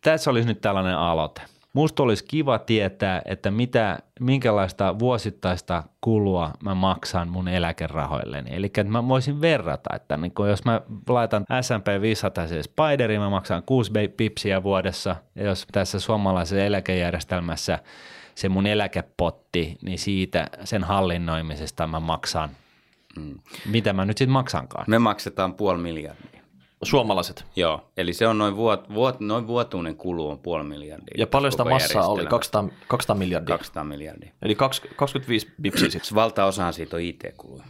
tässä 0.01 0.32
olisi 0.32 0.47
nyt 0.47 0.62
tällainen 0.62 0.97
aloite. 0.97 1.41
Musta 1.74 2.03
olisi 2.03 2.26
kiva 2.26 2.59
tietää, 2.59 3.22
että 3.26 3.51
mitä, 3.51 3.99
minkälaista 4.20 4.99
vuosittaista 4.99 5.84
kulua 6.01 6.51
mä 6.63 6.76
maksan 6.76 7.28
mun 7.28 7.47
eläkerahoilleni. 7.47 8.55
Eli 8.55 8.65
että 8.65 8.84
mä 8.84 9.07
voisin 9.07 9.41
verrata, 9.41 9.95
että 9.95 10.17
niin 10.17 10.34
jos 10.49 10.65
mä 10.65 10.82
laitan 11.09 11.45
S&P 11.61 12.01
500 12.01 12.47
siis 12.47 12.65
Spideriin, 12.65 13.22
mä 13.22 13.30
maksan 13.30 13.63
6 13.63 13.91
pipsiä 14.17 14.63
vuodessa, 14.63 15.15
ja 15.36 15.43
jos 15.43 15.67
tässä 15.72 15.99
suomalaisessa 15.99 16.65
eläkejärjestelmässä– 16.65 17.80
se 18.39 18.49
mun 18.49 18.67
eläkepotti, 18.67 19.78
niin 19.82 19.99
siitä 19.99 20.47
sen 20.63 20.84
hallinnoimisesta 20.84 21.88
mä 21.88 21.99
maksan. 21.99 22.49
Mm. 23.17 23.39
Mitä 23.65 23.93
mä 23.93 24.05
nyt 24.05 24.17
sitten 24.17 24.34
maksankaan? 24.34 24.86
Me 24.88 24.99
maksetaan 24.99 25.53
puoli 25.53 25.78
miljardia. 25.78 26.39
Suomalaiset? 26.84 27.46
Joo, 27.56 27.92
eli 27.98 28.14
se 28.14 28.28
on 28.28 28.38
noin, 28.38 28.56
vuot, 28.56 28.94
vuot, 28.94 29.20
noin 29.20 29.48
vuotuinen 29.48 29.96
kulu 29.96 30.30
on 30.30 30.40
puoli 30.40 30.64
miljardia. 30.64 31.16
Ja 31.18 31.28
paljon 31.28 31.52
sitä 31.52 31.66
massaa 31.66 32.08
oli? 32.08 32.26
200, 32.26 32.70
200 32.88 33.16
miljardia? 33.16 33.58
200 33.58 33.84
miljardia. 33.84 34.32
Eli 34.42 34.56
20, 34.56 35.00
25 35.00 35.48
bipsiä 35.62 35.90
sitten? 35.90 36.16
Valtaosahan 36.22 36.74
siitä 36.74 36.96
on 36.96 37.02
IT-kuluja. 37.02 37.64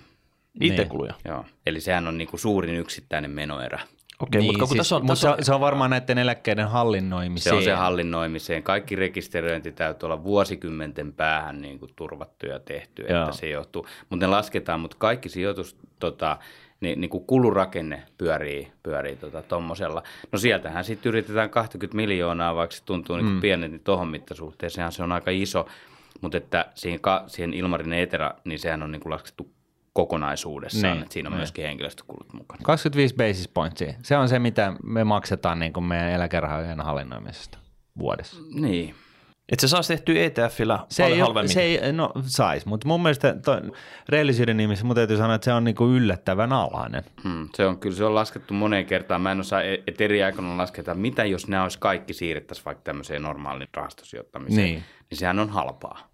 IT-kuluja? 0.62 1.14
Niin. 1.14 1.34
Joo, 1.34 1.46
eli 1.66 1.82
sehän 1.82 2.08
on 2.08 2.18
niinku 2.18 2.38
suurin 2.38 2.76
yksittäinen 2.76 3.32
menoerä 3.32 3.80
Okei, 4.20 4.42
niin, 4.42 4.54
mutta 4.54 4.66
siis, 4.66 4.78
tässä 4.78 4.96
on, 4.96 5.02
mutta 5.02 5.14
tässä 5.14 5.32
on, 5.32 5.38
se 5.46 5.54
on 5.54 5.60
varmaan 5.60 5.90
näiden 5.90 6.18
eläkkeiden 6.18 6.68
hallinnoimiseen. 6.68 7.54
Se 7.54 7.58
on 7.58 7.64
se 7.64 7.74
hallinnoimiseen. 7.74 8.64
Kaikki 8.64 8.96
rekisteröinti 8.96 9.72
täytyy 9.72 10.08
olla 10.08 10.24
vuosikymmenten 10.24 11.14
päähän 11.14 11.62
niin 11.62 11.80
kuin 11.80 11.92
turvattu 11.96 12.46
ja 12.46 12.60
tehty, 12.60 13.06
Joo. 13.10 13.24
että 13.24 13.38
se 13.38 13.50
johtuu. 13.50 13.88
Mutta 14.10 14.26
ne 14.26 14.30
lasketaan, 14.30 14.80
mutta 14.80 14.98
kaikki 15.00 15.30
sijoitus, 15.30 15.78
tota, 16.00 16.38
niin, 16.82 17.02
niin 17.02 17.10
kuin 17.10 17.26
kulurakenne 17.26 18.04
pyörii, 18.18 18.72
pyörii 18.84 19.18
tuommoisella. 19.48 20.02
Tota, 20.02 20.28
no 20.32 20.40
sieltähän 20.40 20.84
sitten 20.84 21.10
yritetään 21.10 21.50
20 21.50 21.96
miljoonaa, 21.96 22.56
vaikka 22.56 22.76
se 22.76 22.84
tuntuu 22.84 23.16
niin 23.16 23.26
mm. 23.26 23.42
pienet, 23.42 23.72
niin 23.72 23.84
tuohon 23.84 24.08
mittasuhteeseen 24.08 24.92
se 24.92 25.04
on 25.04 25.12
aika 25.12 25.32
iso. 25.32 25.68
Mutta 26.22 26.38
että 26.38 26.66
siihen, 26.76 27.00
siihen 27.28 27.54
Ilmarin 27.54 27.94
Etera, 27.94 28.32
niin 28.46 28.60
sehän 28.60 28.84
on 28.84 28.92
niin 28.92 29.02
kuin 29.02 29.14
laskettu 29.14 29.52
kokonaisuudessaan, 29.94 30.94
niin, 30.94 31.04
että 31.04 31.14
siinä 31.14 31.28
on 31.28 31.32
niin. 31.32 31.40
myöskin 31.40 31.66
henkilöstökulut 31.66 32.34
mukana. 32.34 32.62
25 32.64 33.16
basis 33.16 33.48
pointsia, 33.48 33.94
se 34.04 34.18
on 34.18 34.30
se, 34.30 34.40
mitä 34.40 34.74
me 34.84 35.04
maksetaan 35.04 35.60
niin 35.60 35.74
kuin 35.74 35.84
meidän 35.84 36.12
eläkerahojen 36.12 36.82
hallinnoimisesta 36.82 37.58
vuodessa. 38.00 38.42
Niin. 38.54 38.96
Että 39.52 39.68
se 39.68 39.68
saisi 39.68 39.94
tehtyä 39.94 40.24
ETFillä 40.24 40.80
se 40.90 41.04
paljon 41.04 41.18
ei, 41.18 41.22
halvemmin. 41.22 41.50
Se 41.50 41.62
ei, 41.62 41.94
no 41.94 42.12
saisi, 42.22 42.68
mutta 42.68 42.88
mun 42.88 43.02
mielestä 43.02 43.36
toi, 43.46 43.62
rehellisyyden 44.10 44.58
nimissä 44.58 44.86
mun 44.86 44.96
täytyy 44.96 45.18
sanoa, 45.18 45.36
että 45.36 45.46
se 45.46 45.54
on 45.54 45.64
niinku 45.64 45.88
yllättävän 45.88 46.54
alhainen. 46.54 47.04
Hmm, 47.24 47.50
se 47.56 47.66
on 47.66 47.80
kyllä, 47.80 47.96
se 47.96 48.06
on 48.06 48.16
laskettu 48.16 48.54
moneen 48.54 48.86
kertaan. 48.86 49.22
Mä 49.22 49.32
en 49.32 49.40
osaa, 49.40 49.62
e- 49.62 49.84
että 49.88 50.04
eri 50.04 50.24
aikana 50.24 50.58
lasketaan, 50.58 51.00
mitä 51.00 51.26
jos 51.26 51.48
nämä 51.48 51.64
olisi 51.64 51.80
kaikki 51.80 52.14
siirrettäisiin 52.14 52.66
vaikka 52.66 52.84
tämmöiseen 52.84 53.22
normaaliin 53.22 53.70
rahastosijoittamiseen, 53.74 54.66
niin. 54.66 54.84
niin 55.10 55.18
sehän 55.18 55.40
on 55.40 55.50
halpaa. 55.50 56.09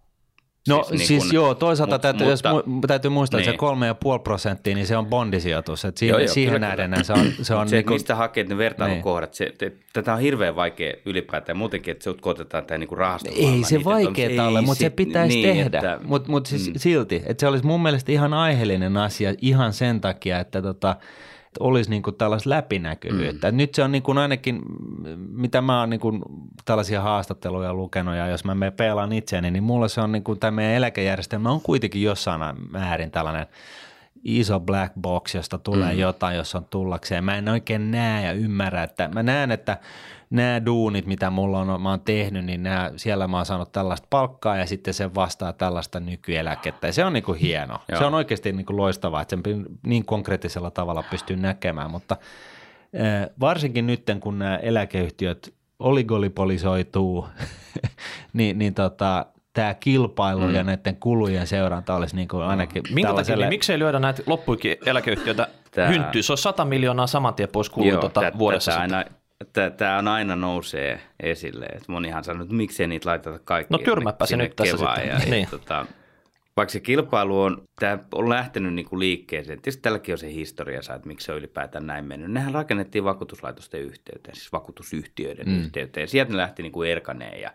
No 0.69 0.83
siis, 0.83 0.99
niin 0.99 1.07
siis 1.07 1.23
kun, 1.23 1.33
joo, 1.33 1.55
toisaalta 1.55 1.95
mut, 1.95 2.01
täytyy, 2.01 2.27
mutta, 2.27 2.49
jos 2.49 2.65
mu, 2.65 2.81
täytyy 2.87 3.11
muistaa, 3.11 3.37
niin. 3.37 3.43
että 3.43 3.53
se 3.53 3.57
kolme 3.57 3.87
ja 3.87 3.95
puoli 3.95 4.19
prosenttia, 4.19 4.75
niin 4.75 4.87
se 4.87 4.97
on 4.97 5.05
bondisijoitus. 5.05 5.85
Että 5.85 5.99
siihen, 5.99 6.13
joo, 6.13 6.19
joo, 6.19 6.33
siihen 6.33 6.53
kyllä, 6.53 6.67
nähden 6.67 6.91
kyllä. 6.91 7.03
se 7.03 7.13
on... 7.13 7.31
Se, 7.41 7.55
on 7.55 7.69
se 7.69 7.75
niin 7.75 7.85
kuin, 7.85 7.95
mistä 7.95 8.15
hakee 8.15 8.43
ne 8.43 8.57
vertailukohdat, 8.57 9.29
niin. 9.29 9.37
se, 9.37 9.53
te, 9.57 9.71
tätä 9.93 10.13
on 10.13 10.19
hirveän 10.19 10.55
vaikea 10.55 10.93
ylipäätään 11.05 11.57
muutenkin, 11.57 11.91
että 11.91 12.03
se 12.03 12.13
koetetaan 12.21 12.65
tämä 12.65 12.77
niin 12.77 12.97
rahasto. 12.97 13.31
Ei 13.35 13.63
se 13.63 13.83
vaikeaa 13.83 14.47
ole, 14.47 14.61
mutta 14.61 14.79
se 14.79 14.89
pitäisi 14.89 15.35
niin, 15.35 15.55
tehdä. 15.55 15.77
Että, 15.77 15.99
mutta 16.03 16.31
mut 16.31 16.45
siis 16.45 16.67
mm. 16.67 16.73
silti, 16.77 17.23
että 17.25 17.41
se 17.41 17.47
olisi 17.47 17.65
mun 17.65 17.81
mielestä 17.81 18.11
ihan 18.11 18.33
aiheellinen 18.33 18.97
asia 18.97 19.33
ihan 19.41 19.73
sen 19.73 20.01
takia, 20.01 20.39
että 20.39 20.61
tota, 20.61 20.95
olisi 21.59 21.89
niin 21.89 22.03
kuin 22.03 22.15
tällaista 22.15 22.49
läpinäkyvyyttä. 22.49 23.51
Mm. 23.51 23.57
Nyt 23.57 23.75
se 23.75 23.83
on 23.83 23.91
niin 23.91 24.03
kuin 24.03 24.17
ainakin, 24.17 24.61
mitä 25.29 25.61
mä 25.61 25.79
oon 25.79 25.89
niin 25.89 25.99
kuin 25.99 26.21
tällaisia 26.65 27.01
haastatteluja 27.01 27.73
lukenut 27.73 28.15
ja 28.15 28.27
jos 28.27 28.45
mä 28.45 28.55
me 28.55 28.71
pelaan 28.71 29.13
itseäni, 29.13 29.51
niin 29.51 29.63
mulla 29.63 29.87
se 29.87 30.01
on 30.01 30.11
niin 30.11 30.23
kuin 30.23 30.39
tämä 30.39 30.51
meidän 30.51 30.75
eläkejärjestelmä 30.75 31.51
on 31.51 31.61
kuitenkin 31.61 32.01
jossain 32.01 32.41
määrin 32.71 33.11
tällainen 33.11 33.47
iso 34.23 34.59
black 34.59 34.93
box, 35.01 35.35
josta 35.35 35.57
tulee 35.57 35.93
mm. 35.93 35.99
jotain, 35.99 36.37
jos 36.37 36.55
on 36.55 36.65
tullakseen. 36.65 37.23
Mä 37.23 37.37
en 37.37 37.49
oikein 37.49 37.91
näe 37.91 38.25
ja 38.25 38.31
ymmärrä, 38.31 38.83
että 38.83 39.07
mä 39.13 39.23
näen, 39.23 39.51
että 39.51 39.77
nämä 40.29 40.65
duunit, 40.65 41.05
mitä 41.05 41.29
mulla 41.29 41.59
on, 41.59 41.81
mä 41.81 41.89
oon 41.89 42.01
tehnyt, 42.01 42.45
niin 42.45 42.63
nämä, 42.63 42.91
siellä 42.95 43.27
mä 43.27 43.37
oon 43.37 43.45
saanut 43.45 43.71
tällaista 43.71 44.07
palkkaa 44.09 44.57
ja 44.57 44.65
sitten 44.65 44.93
se 44.93 45.15
vastaa 45.15 45.53
tällaista 45.53 45.99
nykyeläkettä. 45.99 46.87
Ja 46.87 46.93
se 46.93 47.05
on 47.05 47.13
niin 47.13 47.23
kuin 47.23 47.39
hieno. 47.39 47.79
Joo. 47.87 47.99
Se 47.99 48.05
on 48.05 48.13
oikeasti 48.13 48.51
niin 48.51 48.65
kuin 48.65 48.77
loistavaa, 48.77 49.21
että 49.21 49.37
sen 49.45 49.65
niin 49.85 50.05
konkreettisella 50.05 50.71
tavalla 50.71 51.03
pystyy 51.11 51.37
näkemään, 51.37 51.91
mutta 51.91 52.17
varsinkin 53.39 53.87
nyt, 53.87 54.03
kun 54.19 54.39
nämä 54.39 54.57
eläkeyhtiöt 54.57 55.53
oligolipolisoituu, 55.79 57.27
niin, 58.33 58.59
niin 58.59 58.73
tota, 58.73 59.25
tämä 59.55 59.73
kilpailu 59.73 60.47
mm. 60.47 60.55
ja 60.55 60.63
näiden 60.63 60.95
kulujen 60.95 61.47
seuranta 61.47 61.95
olisi 61.95 62.15
niin 62.15 62.27
kuin 62.27 62.43
ainakin 62.43 62.83
Minkä 62.93 63.13
takia, 63.13 63.35
niin 63.35 63.49
miksei 63.49 63.79
lyödä 63.79 63.99
näitä 63.99 64.23
loppuikin 64.25 64.77
eläkeyhtiöitä 64.85 65.47
Tää... 65.71 65.87
hynttyy? 65.87 66.23
Se 66.23 66.33
on 66.33 66.37
100 66.37 66.65
miljoonaa 66.65 67.07
saman 67.07 67.33
tien 67.33 67.49
pois 67.49 67.69
kuluja 67.69 67.97
tuota 67.97 68.21
vuodessa. 68.37 68.71
Tätä 68.71 68.81
aina, 68.81 69.05
Tämä 69.77 69.97
on 69.97 70.07
aina 70.07 70.35
nousee 70.35 71.01
esille. 71.19 71.65
että 71.65 71.91
monihan 71.91 72.23
sanoo, 72.23 72.43
että 72.43 72.55
miksei 72.55 72.87
niitä 72.87 73.09
laiteta 73.09 73.39
kaikki. 73.39 73.73
No 73.73 73.77
tyrmäppä 73.77 74.25
se 74.25 74.37
nyt 74.37 74.55
tässä 74.55 74.77
sitten. 74.77 75.07
Ja, 75.07 75.19
niin. 75.29 75.47
tota, 75.51 75.85
vaikka 76.57 76.71
se 76.71 76.79
kilpailu 76.79 77.41
on, 77.41 77.63
tämä 77.79 77.99
on 78.13 78.29
lähtenyt 78.29 78.73
niin 78.73 78.85
kuin 78.85 78.99
liikkeeseen, 78.99 79.61
tietysti 79.61 79.81
tälläkin 79.81 80.13
on 80.13 80.17
se 80.17 80.33
historia, 80.33 80.79
että 80.79 81.07
miksi 81.07 81.25
se 81.25 81.31
on 81.31 81.37
ylipäätään 81.37 81.87
näin 81.87 82.05
mennyt. 82.05 82.31
Nehän 82.31 82.53
rakennettiin 82.53 83.03
vakuutuslaitosten 83.03 83.81
yhteyteen, 83.81 84.35
siis 84.35 84.51
vakuutusyhtiöiden 84.51 85.49
mm. 85.49 85.59
yhteyteen. 85.59 86.07
Sieltä 86.07 86.31
ne 86.31 86.37
lähti 86.37 86.63
niin 86.63 86.71
kuin 86.71 86.89
erkaneen 86.89 87.41
ja 87.41 87.51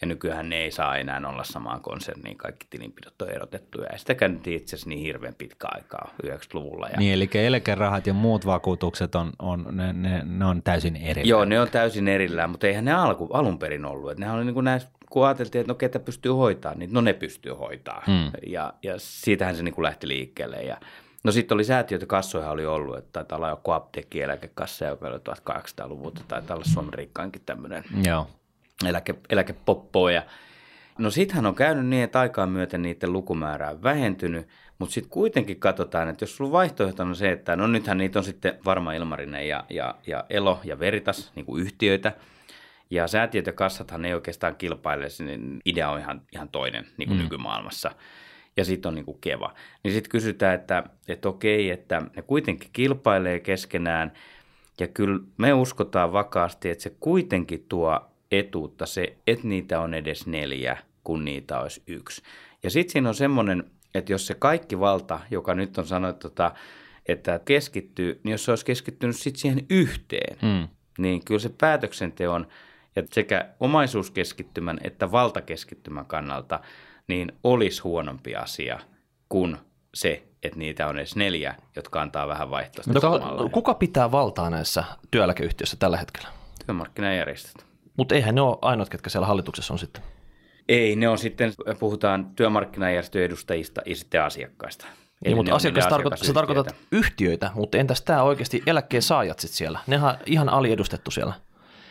ja 0.00 0.06
nykyään 0.06 0.48
ne 0.48 0.56
ei 0.56 0.70
saa 0.70 0.96
enää 0.96 1.20
olla 1.26 1.44
samaan 1.44 1.80
konserniin, 1.80 2.36
kaikki 2.36 2.66
tilinpidot 2.70 3.22
on 3.22 3.30
erotettuja. 3.30 3.88
Ja 3.92 3.98
sitä 3.98 4.14
käytiin 4.14 4.56
itse 4.56 4.76
asiassa 4.76 4.88
niin 4.88 5.00
hirveän 5.00 5.34
pitkä 5.34 5.68
aikaa 5.70 6.14
90-luvulla. 6.26 6.88
Ja... 6.88 6.98
Niin, 6.98 7.14
eli 7.14 7.30
eläkerahat 7.34 8.06
ja 8.06 8.14
muut 8.14 8.46
vakuutukset 8.46 9.14
on, 9.14 9.32
on 9.38 9.66
ne, 9.70 9.92
ne, 9.92 10.22
ne, 10.24 10.44
on 10.44 10.62
täysin 10.62 10.96
erillään. 10.96 11.28
Joo, 11.28 11.44
ne 11.44 11.60
on 11.60 11.68
täysin 11.68 12.08
erillään, 12.08 12.50
mutta 12.50 12.66
eihän 12.66 12.84
ne 12.84 12.92
alku, 12.92 13.28
alun 13.32 13.58
perin 13.58 13.84
ollut. 13.84 14.10
Että 14.10 14.20
nehän 14.20 14.36
oli 14.36 14.44
niin 14.44 14.54
kuin 14.54 14.64
näissä, 14.64 14.88
kun 15.10 15.26
ajateltiin, 15.26 15.60
että 15.60 15.72
no 15.72 15.74
ketä 15.74 15.98
pystyy 15.98 16.32
hoitaa, 16.32 16.74
niin 16.74 16.92
no 16.92 17.00
ne 17.00 17.12
pystyy 17.12 17.52
hoitaa. 17.52 18.02
Hmm. 18.06 18.30
Ja, 18.46 18.74
ja 18.82 18.94
siitähän 18.98 19.56
se 19.56 19.62
niin 19.62 19.74
kuin 19.74 19.82
lähti 19.82 20.08
liikkeelle. 20.08 20.56
Ja, 20.56 20.76
No 21.24 21.32
sitten 21.32 21.54
oli 21.54 21.64
säätiöitä, 21.64 22.06
kassoja 22.06 22.50
oli 22.50 22.66
ollut, 22.66 22.98
että 22.98 23.10
taitaa 23.12 23.36
olla 23.36 23.48
joku 23.48 23.70
apteekkieläkekassa, 23.70 24.84
joka 24.84 25.08
oli 25.08 25.16
1800-luvulta, 25.16 26.20
tai 26.28 26.42
olla 26.50 26.64
Suomen 26.64 26.94
rikkaankin 26.94 27.42
tämmöinen 27.46 27.84
Joo 28.04 28.26
eläke, 28.86 29.14
eläkepoppoa 29.30 30.12
ja 30.12 30.22
No 31.00 31.10
sittenhän 31.10 31.46
on 31.46 31.54
käynyt 31.54 31.86
niin, 31.86 32.04
että 32.04 32.20
aikaan 32.20 32.48
myöten 32.48 32.82
niiden 32.82 33.12
lukumäärä 33.12 33.70
on 33.70 33.82
vähentynyt, 33.82 34.48
mutta 34.78 34.92
sitten 34.92 35.10
kuitenkin 35.10 35.60
katsotaan, 35.60 36.08
että 36.08 36.22
jos 36.22 36.36
sulla 36.36 36.52
vaihtoehto 36.52 37.02
on 37.02 37.16
se, 37.16 37.32
että 37.32 37.56
no 37.56 37.66
nythän 37.66 37.98
niitä 37.98 38.18
on 38.18 38.24
sitten 38.24 38.58
Varma 38.64 38.92
Ilmarinen 38.92 39.48
ja, 39.48 39.64
ja, 39.70 39.94
ja 40.06 40.24
Elo 40.30 40.60
ja 40.64 40.78
Veritas 40.78 41.32
niin 41.36 41.46
kuin 41.46 41.62
yhtiöitä, 41.62 42.12
ja 42.90 43.06
säätiöt 43.06 43.46
ja 43.46 43.52
kassathan 43.52 44.04
ei 44.04 44.14
oikeastaan 44.14 44.56
kilpaile, 44.56 45.06
niin 45.18 45.60
idea 45.64 45.90
on 45.90 45.98
ihan, 45.98 46.22
ihan 46.32 46.48
toinen 46.48 46.86
niin 46.96 47.08
kuin 47.08 47.18
mm. 47.18 47.22
nykymaailmassa. 47.22 47.90
Ja 48.56 48.64
sitten 48.64 48.88
on 48.88 48.94
niin 48.94 49.04
kuin 49.04 49.18
Keva. 49.20 49.54
Niin 49.84 49.94
sitten 49.94 50.10
kysytään, 50.10 50.54
että, 50.54 50.84
että 51.08 51.28
okei, 51.28 51.70
että 51.70 52.02
ne 52.16 52.22
kuitenkin 52.22 52.70
kilpailee 52.72 53.40
keskenään, 53.40 54.12
ja 54.80 54.88
kyllä 54.88 55.20
me 55.36 55.52
uskotaan 55.52 56.12
vakaasti, 56.12 56.70
että 56.70 56.82
se 56.82 56.96
kuitenkin 57.00 57.66
tuo 57.68 58.09
etuutta 58.30 58.86
se, 58.86 59.16
että 59.26 59.48
niitä 59.48 59.80
on 59.80 59.94
edes 59.94 60.26
neljä, 60.26 60.76
kun 61.04 61.24
niitä 61.24 61.60
olisi 61.60 61.82
yksi. 61.86 62.22
Ja 62.62 62.70
sitten 62.70 62.92
siinä 62.92 63.08
on 63.08 63.14
semmoinen, 63.14 63.70
että 63.94 64.12
jos 64.12 64.26
se 64.26 64.34
kaikki 64.34 64.80
valta, 64.80 65.20
joka 65.30 65.54
nyt 65.54 65.78
on 65.78 65.86
sanottu, 65.86 66.28
tota, 66.28 66.52
että 67.06 67.40
keskittyy, 67.44 68.20
niin 68.24 68.32
jos 68.32 68.44
se 68.44 68.52
olisi 68.52 68.64
keskittynyt 68.64 69.16
sitten 69.16 69.40
siihen 69.40 69.66
yhteen, 69.70 70.36
mm. 70.42 70.68
niin 70.98 71.24
kyllä 71.24 71.40
se 71.40 71.50
päätöksenteon 71.60 72.46
ja 72.96 73.02
sekä 73.12 73.48
omaisuuskeskittymän 73.60 74.78
että 74.84 75.12
valtakeskittymän 75.12 76.06
kannalta 76.06 76.60
niin 77.08 77.32
olisi 77.44 77.82
huonompi 77.82 78.36
asia 78.36 78.80
kuin 79.28 79.56
se, 79.94 80.22
että 80.42 80.58
niitä 80.58 80.86
on 80.86 80.98
edes 80.98 81.16
neljä, 81.16 81.54
jotka 81.76 82.02
antaa 82.02 82.28
vähän 82.28 82.50
vaihtoehtoista. 82.50 83.08
No, 83.18 83.48
kuka 83.48 83.74
pitää 83.74 84.12
valtaa 84.12 84.50
näissä 84.50 84.84
työeläkeyhtiöissä 85.10 85.76
tällä 85.80 85.96
hetkellä? 85.96 86.28
Työmarkkinajärjestöt. 86.66 87.69
Mutta 88.00 88.14
eihän 88.14 88.34
ne 88.34 88.40
ole 88.40 88.58
ainoat, 88.62 88.88
ketkä 88.88 89.10
siellä 89.10 89.26
hallituksessa 89.26 89.74
on 89.74 89.78
sitten. 89.78 90.02
Ei, 90.68 90.96
ne 90.96 91.08
on 91.08 91.18
sitten, 91.18 91.52
puhutaan 91.78 92.30
työmarkkinajärjestöjen 92.36 93.26
edustajista 93.26 93.80
ja 93.86 93.96
sitten 93.96 94.22
asiakkaista. 94.22 94.86
Ei, 95.24 95.34
mutta 95.34 95.54
asiakas 95.54 95.86
tarkoittaa, 95.86 96.24
sä 96.24 96.32
tarkoitat 96.32 96.74
yhtiöitä, 96.92 97.50
mutta 97.54 97.78
entäs 97.78 98.02
tämä 98.02 98.22
oikeasti 98.22 98.62
eläkkeen 98.66 99.02
saajat 99.02 99.38
sitten 99.38 99.56
siellä? 99.56 99.78
Nehän 99.86 100.18
ihan 100.26 100.48
aliedustettu 100.48 101.10
siellä. 101.10 101.32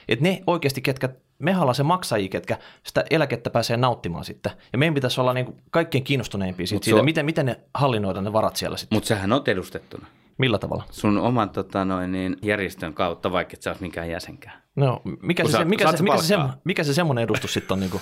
Et 0.07 0.21
ne 0.21 0.43
oikeasti, 0.47 0.81
ketkä, 0.81 1.09
me 1.39 1.57
ollaan 1.57 1.75
se 1.75 1.83
maksajia, 1.83 2.29
ketkä 2.29 2.57
sitä 2.83 3.03
eläkettä 3.09 3.49
pääsee 3.49 3.77
nauttimaan 3.77 4.25
sitten. 4.25 4.51
Ja 4.73 4.79
meidän 4.79 4.93
pitäisi 4.93 5.21
olla 5.21 5.33
niinku 5.33 5.57
kaikkein 5.71 6.03
kiinnostuneimpia 6.03 6.67
siitä, 6.67 6.85
siitä 6.85 6.99
on... 6.99 7.05
miten, 7.05 7.25
miten 7.25 7.45
ne 7.45 7.59
hallinnoidaan 7.73 8.25
ne 8.25 8.33
varat 8.33 8.55
siellä 8.55 8.77
sitten. 8.77 8.95
Mutta 8.95 9.07
sähän 9.07 9.33
on 9.33 9.41
edustettuna. 9.47 10.07
Millä 10.37 10.57
tavalla? 10.57 10.83
Sun 10.91 11.17
oman 11.17 11.49
tota, 11.49 11.85
noin, 11.85 12.11
niin, 12.11 12.37
järjestön 12.41 12.93
kautta, 12.93 13.31
vaikka 13.31 13.53
et 13.53 13.61
sä 13.61 13.69
olisi 13.69 13.81
minkään 13.81 14.09
jäsenkään. 14.09 14.61
No, 14.79 15.01
mikä, 15.21 15.47
se, 15.47 15.65
mikä, 15.65 15.91
se, 15.91 16.03
mikä, 16.03 16.17
se, 16.17 16.35
mikä 16.63 16.83
se 16.83 16.93
semmoinen 16.93 17.23
edustus 17.23 17.53
sitten 17.53 17.75
on? 17.75 17.79
Niin 17.79 17.91
kuin? 17.91 18.01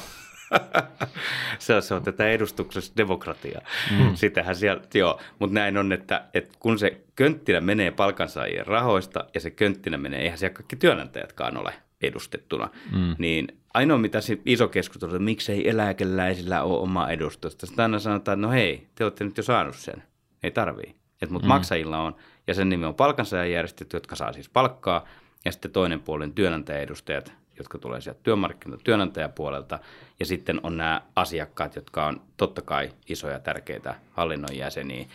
se, 1.59 1.75
on, 1.75 1.81
se 1.81 1.93
on 1.93 2.03
tätä 2.03 2.29
edustuksessa 2.29 2.93
demokratiaa. 2.97 3.61
Mm. 3.91 4.15
Sitähän 4.15 4.55
siellä, 4.55 4.81
joo, 4.93 5.19
mutta 5.39 5.53
näin 5.53 5.77
on, 5.77 5.93
että, 5.93 6.23
että 6.33 6.55
kun 6.59 6.79
se 6.79 7.01
könttinä 7.15 7.61
menee 7.61 7.91
palkansaajien 7.91 8.67
rahoista 8.67 9.25
ja 9.33 9.39
se 9.39 9.51
könttinä 9.51 9.97
menee, 9.97 10.21
eihän 10.21 10.37
siellä 10.37 10.53
kaikki 10.53 10.75
työnantajatkaan 10.75 11.57
ole 11.57 11.73
edustettuna, 12.01 12.69
mm. 12.91 13.15
niin 13.17 13.47
ainoa 13.73 13.97
mitä 13.97 14.19
iso 14.45 14.67
keskustelu 14.67 15.11
on, 15.11 15.15
että 15.15 15.25
miksei 15.25 15.69
eläkeläisillä 15.69 16.63
ole 16.63 16.79
oma 16.79 17.09
edustusta. 17.09 17.65
Sitten 17.65 17.83
aina 17.83 17.99
sanotaan, 17.99 18.39
että 18.39 18.47
no 18.47 18.53
hei, 18.53 18.87
te 18.95 19.03
olette 19.03 19.23
nyt 19.23 19.37
jo 19.37 19.43
saanut 19.43 19.75
sen, 19.75 20.03
ei 20.43 20.51
tarvii. 20.51 20.95
Mutta 21.29 21.47
mm. 21.47 21.53
maksajilla 21.53 21.97
on, 21.99 22.15
ja 22.47 22.53
sen 22.53 22.69
nimi 22.69 22.85
on 22.85 22.95
palkansaajajärjestöt, 22.95 23.93
jotka 23.93 24.15
saa 24.15 24.33
siis 24.33 24.49
palkkaa, 24.49 25.07
ja 25.47 25.51
sitten 25.51 25.71
toinen 25.71 25.99
puolen 25.99 26.33
työnantajaedustajat, 26.33 27.33
jotka 27.57 27.77
tulee 27.77 28.01
sieltä 28.01 28.19
työmarkkinoilta 28.23 28.83
työnantajapuolelta, 28.83 29.79
ja 30.19 30.25
sitten 30.25 30.59
on 30.63 30.77
nämä 30.77 31.01
asiakkaat, 31.15 31.75
jotka 31.75 32.05
on 32.05 32.21
totta 32.37 32.61
kai 32.61 32.89
isoja 33.09 33.39
tärkeitä 33.39 33.95
hallinnon 34.11 34.57
jäseniä. 34.57 35.05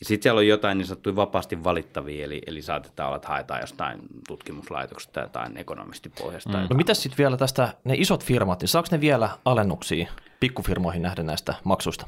Ja 0.00 0.06
sitten 0.06 0.22
siellä 0.22 0.38
on 0.38 0.46
jotain 0.46 0.78
niin 0.78 0.86
sanottuja 0.86 1.16
vapaasti 1.16 1.64
valittavia, 1.64 2.24
eli, 2.24 2.42
eli 2.46 2.62
saatetaan 2.62 3.06
olla, 3.06 3.16
että 3.16 3.28
haetaan 3.28 3.60
jostain 3.60 4.00
tutkimuslaitoksesta 4.28 5.12
tai 5.12 5.24
jotain 5.24 5.56
ekonomistipohjasta. 5.56 6.58
Mm. 6.58 6.66
No 6.70 6.76
mitä 6.76 6.94
sitten 6.94 7.18
vielä 7.18 7.36
tästä, 7.36 7.74
ne 7.84 7.94
isot 7.96 8.24
firmat, 8.24 8.60
niin 8.60 8.68
saako 8.68 8.88
ne 8.90 9.00
vielä 9.00 9.30
alennuksia 9.44 10.08
pikkufirmoihin 10.40 11.02
nähden 11.02 11.26
näistä 11.26 11.54
maksuista? 11.64 12.06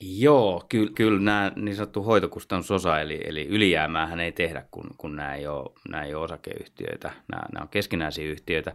Joo, 0.00 0.64
kyllä, 0.68 0.90
kyllä 0.94 1.20
nämä 1.20 1.52
niin 1.56 1.76
sanottu 1.76 2.02
hoitokustannusosa, 2.02 3.00
eli, 3.00 3.20
eli 3.24 3.46
ylijäämäähän 3.46 4.20
ei 4.20 4.32
tehdä, 4.32 4.64
kun, 4.70 4.90
kun 4.98 5.16
nämä, 5.16 5.34
ei 5.34 5.46
ole, 5.46 5.70
nämä 5.88 6.04
ei 6.04 6.14
ole 6.14 6.24
osakeyhtiöitä, 6.24 7.10
nämä, 7.32 7.42
nämä 7.52 7.62
on 7.62 7.68
keskinäisiä 7.68 8.24
yhtiöitä. 8.30 8.72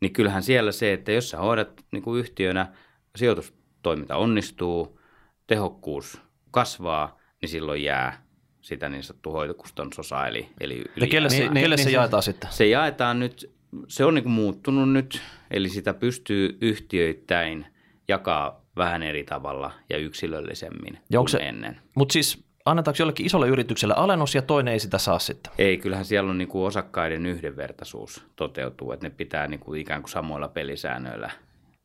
Niin 0.00 0.12
kyllähän 0.12 0.42
siellä 0.42 0.72
se, 0.72 0.92
että 0.92 1.12
jos 1.12 1.30
sä 1.30 1.38
hoidat 1.38 1.84
niin 1.92 2.02
kuin 2.02 2.20
yhtiönä, 2.20 2.72
sijoitustoiminta 3.16 4.16
onnistuu, 4.16 5.00
tehokkuus 5.46 6.20
kasvaa, 6.50 7.18
niin 7.40 7.48
silloin 7.48 7.82
jää 7.82 8.22
sitä 8.60 8.88
niin 8.88 9.02
sanottu 9.02 9.30
hoitokustannusosa, 9.30 10.26
eli, 10.26 10.48
eli 10.60 10.74
ylijäämää. 10.74 10.96
Ja 10.96 11.06
kelle 11.06 11.30
se, 11.30 11.38
niin, 11.38 11.52
kelle 11.52 11.76
niin, 11.76 11.84
se 11.84 11.90
jaetaan 11.90 12.22
sitten? 12.22 12.52
Se 12.52 12.66
jaetaan 12.66 13.20
nyt, 13.20 13.52
se 13.88 14.04
on 14.04 14.14
niin 14.14 14.22
kuin 14.22 14.32
muuttunut 14.32 14.92
nyt, 14.92 15.22
eli 15.50 15.68
sitä 15.68 15.94
pystyy 15.94 16.58
yhtiöittäin 16.60 17.66
jakaa 18.08 18.59
vähän 18.76 19.02
eri 19.02 19.24
tavalla 19.24 19.72
ja 19.90 19.98
yksilöllisemmin 19.98 20.98
ja 21.10 21.18
kuin 21.18 21.28
se, 21.28 21.38
ennen. 21.38 21.80
Mutta 21.94 22.12
siis 22.12 22.44
annetaanko 22.64 22.96
jollekin 22.98 23.26
isolle 23.26 23.48
yritykselle 23.48 23.94
alennus 23.96 24.34
ja 24.34 24.42
toinen 24.42 24.72
ei 24.72 24.80
sitä 24.80 24.98
saa 24.98 25.18
sitten? 25.18 25.52
Ei, 25.58 25.78
kyllähän 25.78 26.04
siellä 26.04 26.30
on 26.30 26.38
niin 26.38 26.48
kuin 26.48 26.66
osakkaiden 26.66 27.26
yhdenvertaisuus 27.26 28.26
toteutuu, 28.36 28.92
että 28.92 29.06
ne 29.06 29.10
pitää 29.10 29.46
niin 29.46 29.60
kuin 29.60 29.80
ikään 29.80 30.02
kuin 30.02 30.10
samoilla 30.10 30.48
pelisäännöillä 30.48 31.30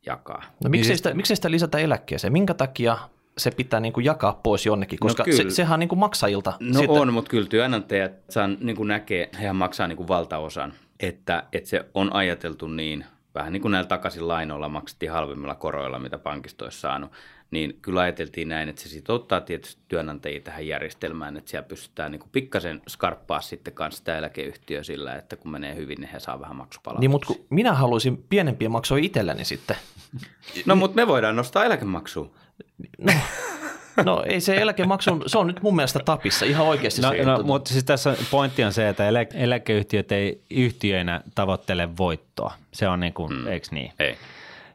jakaa. 0.05 0.43
No 0.63 0.69
miksei 0.69 0.89
niin 0.89 0.97
sitä, 0.97 1.13
miksei 1.13 1.35
sitä 1.35 1.51
lisätä 1.51 1.77
eläkkeeseen? 1.77 2.33
Minkä 2.33 2.53
takia 2.53 2.97
se 3.37 3.51
pitää 3.51 3.79
niin 3.79 3.93
kuin 3.93 4.05
jakaa 4.05 4.39
pois 4.43 4.65
jonnekin, 4.65 4.99
koska 4.99 5.23
no 5.27 5.33
se, 5.33 5.49
sehän 5.49 5.73
on 5.73 5.79
niin 5.79 5.89
kuin 5.89 5.99
maksajilta. 5.99 6.53
No 6.59 6.79
sitten... 6.79 7.01
on, 7.01 7.13
mutta 7.13 7.29
kyllä 7.29 7.47
työnantajat 7.47 8.11
saan, 8.29 8.57
niin 8.61 8.75
kuin 8.75 8.87
näkee, 8.87 9.29
hehän 9.39 9.55
maksaa 9.55 9.87
niin 9.87 9.97
kuin 9.97 10.07
valtaosan, 10.07 10.73
että, 10.99 11.43
että 11.53 11.69
se 11.69 11.85
on 11.93 12.13
ajateltu 12.13 12.67
niin, 12.67 13.05
vähän 13.35 13.53
niin 13.53 13.61
kuin 13.61 13.71
näillä 13.71 13.87
takaisin 13.87 14.27
lainoilla 14.27 14.69
maksettiin 14.69 15.11
halvimmilla 15.11 15.55
koroilla, 15.55 15.99
mitä 15.99 16.17
pankista 16.17 16.65
olisi 16.65 16.79
saanut, 16.79 17.11
niin 17.51 17.79
kyllä 17.81 18.01
ajateltiin 18.01 18.49
näin, 18.49 18.69
että 18.69 18.81
se 18.81 18.89
sitouttaa 18.89 19.41
tietysti 19.41 19.81
työnantajia 19.87 20.39
tähän 20.39 20.67
järjestelmään, 20.67 21.37
että 21.37 21.51
siellä 21.51 21.67
pystytään 21.67 22.11
niin 22.11 22.19
kuin 22.19 22.29
pikkasen 22.31 22.81
skarppaa 22.87 23.41
sitten 23.41 23.73
kanssa 23.73 23.97
sitä 23.97 24.17
eläkeyhtiö 24.17 24.83
sillä, 24.83 25.15
että 25.15 25.35
kun 25.35 25.51
menee 25.51 25.75
hyvin, 25.75 25.97
niin 25.99 26.09
he 26.09 26.19
saa 26.19 26.39
vähän 26.39 26.55
maksupalautuksia. 26.55 27.01
Niin, 27.01 27.11
mutta 27.11 27.33
minä 27.49 27.73
haluaisin 27.73 28.25
pienempiä 28.29 28.69
maksuja 28.69 29.03
itselleni 29.03 29.45
sitten. 29.45 29.77
No, 30.65 30.75
mutta 30.75 30.95
me 30.95 31.07
voidaan 31.07 31.35
nostaa 31.35 31.65
eläkemaksua. 31.65 32.31
No, 32.97 33.13
No 34.05 34.23
ei 34.25 34.41
se 34.41 34.55
eläkemaksu, 34.55 35.23
se 35.25 35.37
on 35.37 35.47
nyt 35.47 35.61
mun 35.61 35.75
mielestä 35.75 35.99
tapissa 35.99 36.45
ihan 36.45 36.67
oikeasti. 36.67 37.01
No, 37.01 37.11
no 37.25 37.43
mutta 37.43 37.69
siis 37.69 37.83
tässä 37.83 38.15
pointti 38.31 38.63
on 38.63 38.73
se, 38.73 38.89
että 38.89 39.07
elä, 39.07 39.25
eläkeyhtiöt 39.33 40.11
ei 40.11 40.41
yhtiöinä 40.49 41.21
tavoittele 41.35 41.97
voittoa. 41.97 42.53
Se 42.71 42.87
on 42.87 42.99
niin 42.99 43.13
kuin, 43.13 43.33
mm. 43.33 43.47
eikö 43.47 43.67
niin? 43.71 43.91
Ei. 43.99 44.17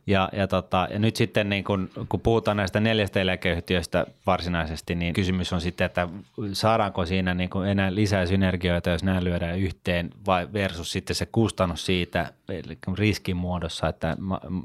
Ja, 0.06 0.28
ja, 0.32 0.46
tota, 0.46 0.88
ja 0.90 0.98
nyt 0.98 1.16
sitten 1.16 1.48
niin 1.48 1.64
kun, 1.64 1.90
kun 2.08 2.20
puhutaan 2.20 2.56
näistä 2.56 2.80
neljästä 2.80 3.20
eläkeyhtiöstä 3.20 4.06
varsinaisesti, 4.26 4.94
niin 4.94 5.14
kysymys 5.14 5.52
on 5.52 5.60
sitten, 5.60 5.84
että 5.84 6.08
saadaanko 6.52 7.06
siinä 7.06 7.34
niin 7.34 7.50
kuin 7.50 7.68
enää 7.68 7.94
lisää 7.94 8.26
synergioita, 8.26 8.90
jos 8.90 9.04
nämä 9.04 9.24
lyödään 9.24 9.58
yhteen, 9.58 10.10
vai 10.26 10.48
versus 10.52 10.92
sitten 10.92 11.16
se 11.16 11.26
kustannus 11.26 11.86
siitä 11.86 12.32
eli 12.48 12.78
riskin 12.98 13.36
muodossa, 13.36 13.88
että 13.88 14.16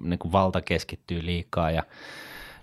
niin 0.04 0.32
valta 0.32 0.62
keskittyy 0.62 1.26
liikaa 1.26 1.72
ja 1.72 1.84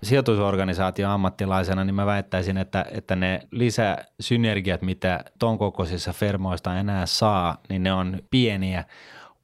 sijoitusorganisaation 0.03 1.11
ammattilaisena, 1.11 1.85
niin 1.85 1.95
mä 1.95 2.07
väittäisin, 2.07 2.57
että, 2.57 2.85
että 2.91 3.17
ne 3.17 3.41
lisäsynergiat, 3.51 4.83
mitä 4.83 5.25
ton 5.39 5.59
kokoisissa 5.59 6.13
firmoista 6.13 6.79
enää 6.79 7.07
saa, 7.07 7.59
niin 7.69 7.83
ne 7.83 7.93
on 7.93 8.19
pieniä 8.31 8.85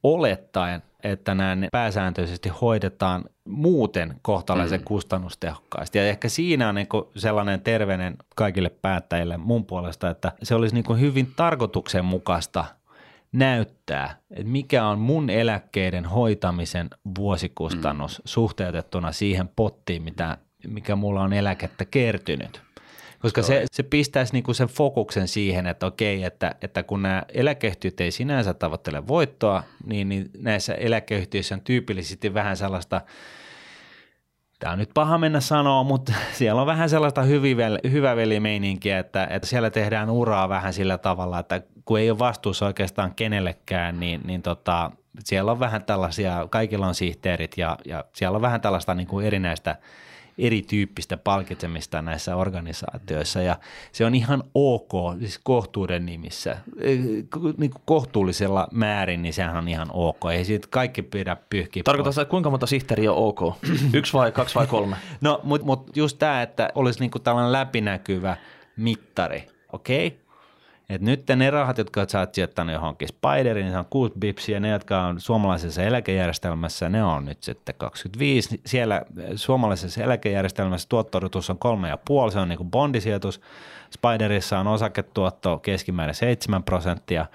olettaen, 0.03 0.81
että 1.03 1.35
nämä 1.35 1.67
pääsääntöisesti 1.71 2.49
hoidetaan 2.49 3.23
muuten 3.45 4.15
kohtalaisen 4.21 4.79
mm. 4.79 4.85
kustannustehokkaasti. 4.85 5.97
Ja 5.97 6.07
ehkä 6.07 6.29
siinä 6.29 6.69
on 6.69 6.75
niin 6.75 6.87
sellainen 7.15 7.61
terveinen 7.61 8.15
kaikille 8.35 8.69
päättäjille 8.69 9.37
mun 9.37 9.65
puolesta, 9.65 10.09
että 10.09 10.31
se 10.43 10.55
olisi 10.55 10.75
niin 10.75 10.99
hyvin 10.99 11.33
tarkoituksenmukaista 11.35 12.65
näyttää, 13.31 14.15
että 14.31 14.51
mikä 14.51 14.87
on 14.87 14.99
mun 14.99 15.29
eläkkeiden 15.29 16.05
hoitamisen 16.05 16.89
vuosikustannus 17.17 18.19
mm. 18.19 18.21
suhteutettuna 18.25 19.11
siihen 19.11 19.49
pottiin, 19.55 20.03
mitä 20.03 20.37
mikä 20.67 20.95
mulla 20.95 21.21
on 21.21 21.33
eläkettä 21.33 21.85
kertynyt. 21.85 22.61
Koska 23.19 23.41
se, 23.41 23.65
se 23.71 23.83
pistäisi 23.83 24.33
niinku 24.33 24.53
sen 24.53 24.67
fokuksen 24.67 25.27
siihen, 25.27 25.67
että 25.67 25.85
okei, 25.85 26.23
että, 26.23 26.55
että 26.61 26.83
kun 26.83 27.01
nämä 27.01 27.23
eläkeyhtiöt 27.33 28.01
ei 28.01 28.11
sinänsä 28.11 28.53
tavoittele 28.53 29.07
voittoa, 29.07 29.63
niin, 29.85 30.09
niin 30.09 30.31
näissä 30.37 30.73
eläkeyhtiöissä 30.73 31.55
on 31.55 31.61
tyypillisesti 31.61 32.33
vähän 32.33 32.57
sellaista, 32.57 33.01
tämä 34.59 34.73
on 34.73 34.79
nyt 34.79 34.89
paha 34.93 35.17
mennä 35.17 35.39
sanoa, 35.39 35.83
mutta 35.83 36.13
siellä 36.37 36.61
on 36.61 36.67
vähän 36.67 36.89
sellaista 36.89 37.21
hyvä 37.91 38.15
velimeininkiä, 38.15 38.99
että, 38.99 39.27
että 39.29 39.47
siellä 39.47 39.69
tehdään 39.69 40.09
uraa 40.09 40.49
vähän 40.49 40.73
sillä 40.73 40.97
tavalla, 40.97 41.39
että 41.39 41.61
kun 41.85 41.99
ei 41.99 42.11
ole 42.11 42.19
vastuussa 42.19 42.65
oikeastaan 42.65 43.15
kenellekään, 43.15 43.99
niin, 43.99 44.21
niin 44.25 44.41
tota, 44.41 44.91
siellä 45.23 45.51
on 45.51 45.59
vähän 45.59 45.83
tällaisia, 45.83 46.47
kaikilla 46.49 46.87
on 46.87 46.95
sihteerit 46.95 47.57
ja, 47.57 47.77
ja 47.85 48.05
siellä 48.13 48.35
on 48.35 48.41
vähän 48.41 48.61
tällaista 48.61 48.95
niin 48.95 49.07
kuin 49.07 49.25
erinäistä– 49.25 49.75
erityyppistä 50.39 51.17
palkitsemista 51.17 52.01
näissä 52.01 52.35
organisaatioissa 52.35 53.41
ja 53.41 53.55
se 53.91 54.05
on 54.05 54.15
ihan 54.15 54.43
ok, 54.53 54.91
siis 55.19 55.39
kohtuuden 55.43 56.05
nimissä, 56.05 56.57
niin 57.57 57.71
kuin 57.71 57.81
kohtuullisella 57.85 58.67
määrin, 58.71 59.21
niin 59.21 59.33
sehän 59.33 59.57
on 59.57 59.67
ihan 59.67 59.87
ok, 59.93 60.19
ei 60.31 60.45
siitä 60.45 60.67
kaikki 60.71 61.01
pidä 61.01 61.37
pyyhkiä 61.49 61.83
Tarkoittaa 61.83 62.21
että 62.21 62.31
kuinka 62.31 62.49
monta 62.49 62.67
sihteeriä 62.67 63.13
on 63.13 63.27
ok? 63.27 63.39
Yksi 63.93 64.13
vai 64.13 64.31
kaksi 64.31 64.55
vai 64.55 64.67
kolme? 64.67 64.95
No, 65.21 65.41
mutta 65.43 65.65
mut 65.65 65.97
just 65.97 66.17
tämä, 66.19 66.41
että 66.41 66.69
olisi 66.75 66.99
niinku 66.99 67.19
tällainen 67.19 67.51
läpinäkyvä 67.51 68.37
mittari, 68.77 69.47
okei? 69.73 70.07
Okay? 70.07 70.28
Et 70.89 71.01
nyt 71.01 71.23
ne 71.35 71.49
rahat, 71.49 71.77
jotka 71.77 72.05
sä 72.07 72.19
oot 72.19 72.33
sijoittanut 72.33 72.73
johonkin 72.73 73.07
Spideriin, 73.07 73.63
niin 73.63 73.73
se 73.73 73.77
on 73.77 73.85
6 73.89 74.13
bipsiä, 74.19 74.59
ne, 74.59 74.69
jotka 74.69 75.01
on 75.01 75.21
suomalaisessa 75.21 75.83
eläkejärjestelmässä, 75.83 76.89
ne 76.89 77.03
on 77.03 77.25
nyt 77.25 77.43
sitten 77.43 77.75
25. 77.77 78.61
Siellä 78.65 79.01
suomalaisessa 79.35 80.03
eläkejärjestelmässä 80.03 80.89
tuottorutus 80.89 81.49
on 81.49 81.57
3,5, 82.27 82.31
se 82.31 82.39
on 82.39 82.49
niin 82.49 82.57
kuin 82.57 82.71
bondisijoitus. 82.71 83.41
Spiderissa 83.93 84.59
on 84.59 84.67
osaketuotto 84.67 85.59
keskimäärin 85.59 86.15
7 86.15 86.63
prosenttia. 86.63 87.25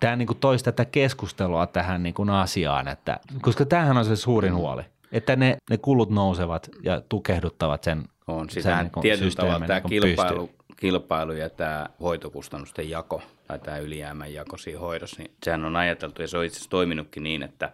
Tämä 0.00 0.16
niin 0.16 0.26
kuin 0.26 0.38
toisi 0.38 0.64
tätä 0.64 0.84
keskustelua 0.84 1.66
tähän 1.66 2.02
niin 2.02 2.14
kuin 2.14 2.30
asiaan, 2.30 2.88
että, 2.88 3.20
koska 3.40 3.64
tämähän 3.64 3.96
on 3.96 4.04
se 4.04 4.16
suurin 4.16 4.54
huoli, 4.54 4.82
että 5.12 5.36
ne, 5.36 5.56
ne 5.70 5.78
kulut 5.78 6.10
nousevat 6.10 6.70
ja 6.82 7.00
tukehduttavat 7.08 7.84
sen 7.84 8.04
On 8.26 8.50
sitä 8.50 8.82
niin 8.82 8.90
kuin 8.90 9.02
tietyllä 9.02 9.30
tavalla 9.36 9.58
systeemin 9.58 9.66
tämä 9.66 9.78
niin 9.78 9.82
kuin 9.82 10.16
kilpailu, 10.16 10.46
pystyyn. 10.46 10.63
Kilpailu 10.76 11.32
ja 11.32 11.50
tämä 11.50 11.86
hoitokustannusten 12.00 12.90
jako 12.90 13.22
tai 13.48 13.58
tämä 13.58 13.78
ylijäämän 13.78 14.32
jako 14.32 14.56
siinä 14.56 14.80
hoidossa, 14.80 15.22
niin 15.22 15.30
sehän 15.42 15.64
on 15.64 15.76
ajateltu 15.76 16.22
ja 16.22 16.28
se 16.28 16.38
on 16.38 16.44
itse 16.44 16.56
asiassa 16.56 16.70
toiminutkin 16.70 17.22
niin, 17.22 17.42
että, 17.42 17.72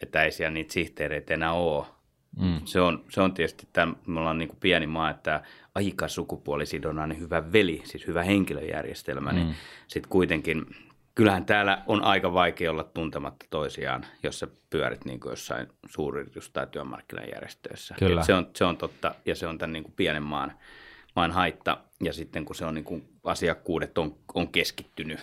että 0.00 0.22
ei 0.22 0.32
siellä 0.32 0.54
niitä 0.54 0.72
sihteereitä 0.72 1.34
enää 1.34 1.52
ole. 1.52 1.86
Mm. 2.40 2.60
Se, 2.64 2.80
on, 2.80 3.04
se 3.08 3.20
on 3.20 3.34
tietysti, 3.34 3.68
tämän, 3.72 3.96
me 4.06 4.20
ollaan 4.20 4.38
niin 4.38 4.48
kuin 4.48 4.60
pieni 4.60 4.86
maa, 4.86 5.10
että 5.10 5.42
aika 5.74 6.08
sukupuolisidonnainen 6.08 7.20
hyvä 7.20 7.52
veli, 7.52 7.82
siis 7.84 8.06
hyvä 8.06 8.22
henkilöjärjestelmä, 8.22 9.30
mm. 9.30 9.36
niin 9.36 9.54
sitten 9.86 10.10
kuitenkin 10.10 10.66
kyllähän 11.16 11.46
täällä 11.46 11.82
on 11.86 12.04
aika 12.04 12.32
vaikea 12.32 12.70
olla 12.70 12.84
tuntematta 12.84 13.46
toisiaan, 13.50 14.06
jos 14.22 14.38
sä 14.38 14.46
pyörit 14.70 15.04
niin 15.04 15.20
kuin 15.20 15.30
jossain 15.30 15.66
suuryritys- 15.86 16.50
tai 16.52 16.66
työmarkkinajärjestöissä. 16.66 17.94
Kyllä. 17.98 18.20
Et 18.20 18.26
Se, 18.26 18.34
on, 18.34 18.50
se 18.56 18.64
on 18.64 18.76
totta, 18.76 19.14
ja 19.26 19.34
se 19.34 19.46
on 19.46 19.58
tämän 19.58 19.72
niin 19.72 19.82
kuin 19.82 19.94
pienen 19.96 20.22
maan, 20.22 20.52
maan 21.16 21.30
haitta. 21.32 21.78
Ja 22.02 22.12
sitten 22.12 22.44
kun 22.44 22.56
se 22.56 22.64
on 22.64 22.74
niin 22.74 22.84
kuin 22.84 23.08
asiakkuudet 23.24 23.98
on, 23.98 24.14
on 24.34 24.48
keskittynyt. 24.48 25.20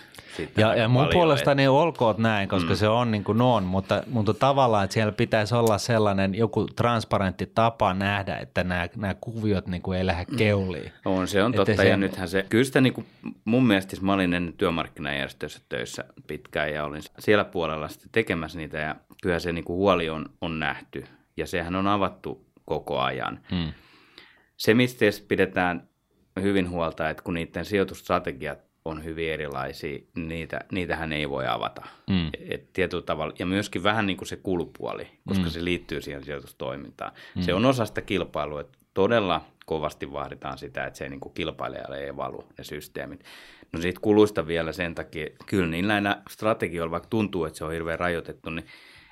Ja, 0.56 0.74
ja 0.74 0.88
mun 0.88 1.00
paljon, 1.00 1.12
puolestani 1.12 1.68
olkoot 1.68 2.18
näin, 2.18 2.48
koska 2.48 2.70
mm. 2.70 2.76
se 2.76 2.88
on 2.88 3.10
niin 3.10 3.24
kuin 3.24 3.40
on, 3.40 3.62
mutta, 3.64 4.02
mutta 4.10 4.34
tavallaan, 4.34 4.84
että 4.84 4.94
siellä 4.94 5.12
pitäisi 5.12 5.54
olla 5.54 5.78
sellainen 5.78 6.34
joku 6.34 6.66
transparentti 6.76 7.46
tapa 7.54 7.94
nähdä, 7.94 8.36
että 8.36 8.64
nämä, 8.64 8.88
nämä 8.96 9.14
kuviot 9.20 9.66
niin 9.66 9.82
kuin 9.82 9.98
ei 9.98 10.06
lähde 10.06 10.24
keuliin. 10.36 10.92
On, 11.04 11.28
se 11.28 11.42
on 11.42 11.50
Että 11.54 11.64
totta. 11.64 11.82
se- 11.82 11.88
Ja 11.88 11.96
nythän 11.96 12.28
se, 12.28 12.46
kyllä 12.48 12.64
sitä 12.64 12.80
niin 12.80 12.92
kuin, 12.94 13.06
mun 13.44 13.66
mielestä 13.66 13.90
siis 13.90 14.02
mä 14.02 14.12
olin 14.12 14.34
ennen 14.34 14.52
työmarkkinajärjestössä 14.52 15.60
töissä 15.68 16.04
pitkään 16.26 16.72
ja 16.72 16.84
olin 16.84 17.02
siellä 17.18 17.44
puolella 17.44 17.88
sitten 17.88 18.08
tekemässä 18.12 18.58
niitä 18.58 18.78
ja 18.78 18.96
kyllä 19.22 19.38
se 19.38 19.52
niin 19.52 19.64
kuin 19.64 19.76
huoli 19.76 20.10
on, 20.10 20.26
on 20.40 20.58
nähty 20.58 21.04
ja 21.36 21.46
sehän 21.46 21.76
on 21.76 21.86
avattu 21.86 22.46
koko 22.64 23.00
ajan. 23.00 23.40
Mm. 23.52 23.72
Se, 24.56 24.74
mistä 24.74 25.04
pidetään 25.28 25.88
hyvin 26.42 26.70
huolta, 26.70 27.10
että 27.10 27.22
kun 27.22 27.34
niiden 27.34 27.64
sijoitusstrategiat 27.64 28.58
on 28.84 29.04
hyvin 29.04 29.32
erilaisia, 29.32 29.98
niitä, 30.16 30.60
niitähän 30.72 31.12
ei 31.12 31.30
voi 31.30 31.46
avata. 31.46 31.82
Mm. 32.10 32.30
Et 32.50 32.72
tietyllä 32.72 33.02
tavalla, 33.02 33.34
ja 33.38 33.46
myöskin 33.46 33.82
vähän 33.82 34.06
niin 34.06 34.16
kuin 34.16 34.28
se 34.28 34.36
kulupuoli, 34.36 35.08
koska 35.28 35.44
mm. 35.44 35.50
se 35.50 35.64
liittyy 35.64 36.00
siihen 36.00 36.24
sijoitustoimintaan. 36.24 37.12
Mm. 37.34 37.42
Se 37.42 37.54
on 37.54 37.64
osa 37.64 37.86
sitä 37.86 38.02
kilpailua, 38.02 38.60
että 38.60 38.78
todella 38.94 39.44
kovasti 39.66 40.12
vaaditaan 40.12 40.58
sitä, 40.58 40.84
että 40.84 40.98
se 40.98 41.04
ei 41.04 41.10
niin 41.10 41.20
kuin 41.20 41.34
kilpailijalle 41.34 42.04
ei 42.04 42.16
valu 42.16 42.44
ne 42.58 42.64
systeemit. 42.64 43.24
No 43.72 43.80
siitä 43.80 44.00
kuluista 44.00 44.46
vielä 44.46 44.72
sen 44.72 44.94
takia, 44.94 45.26
kyllä 45.46 45.66
niin 45.66 45.88
näillä 45.88 46.22
strategioilla, 46.30 46.90
vaikka 46.90 47.08
tuntuu, 47.08 47.44
että 47.44 47.58
se 47.58 47.64
on 47.64 47.72
hirveän 47.72 47.98
rajoitettu, 47.98 48.50
niin 48.50 48.66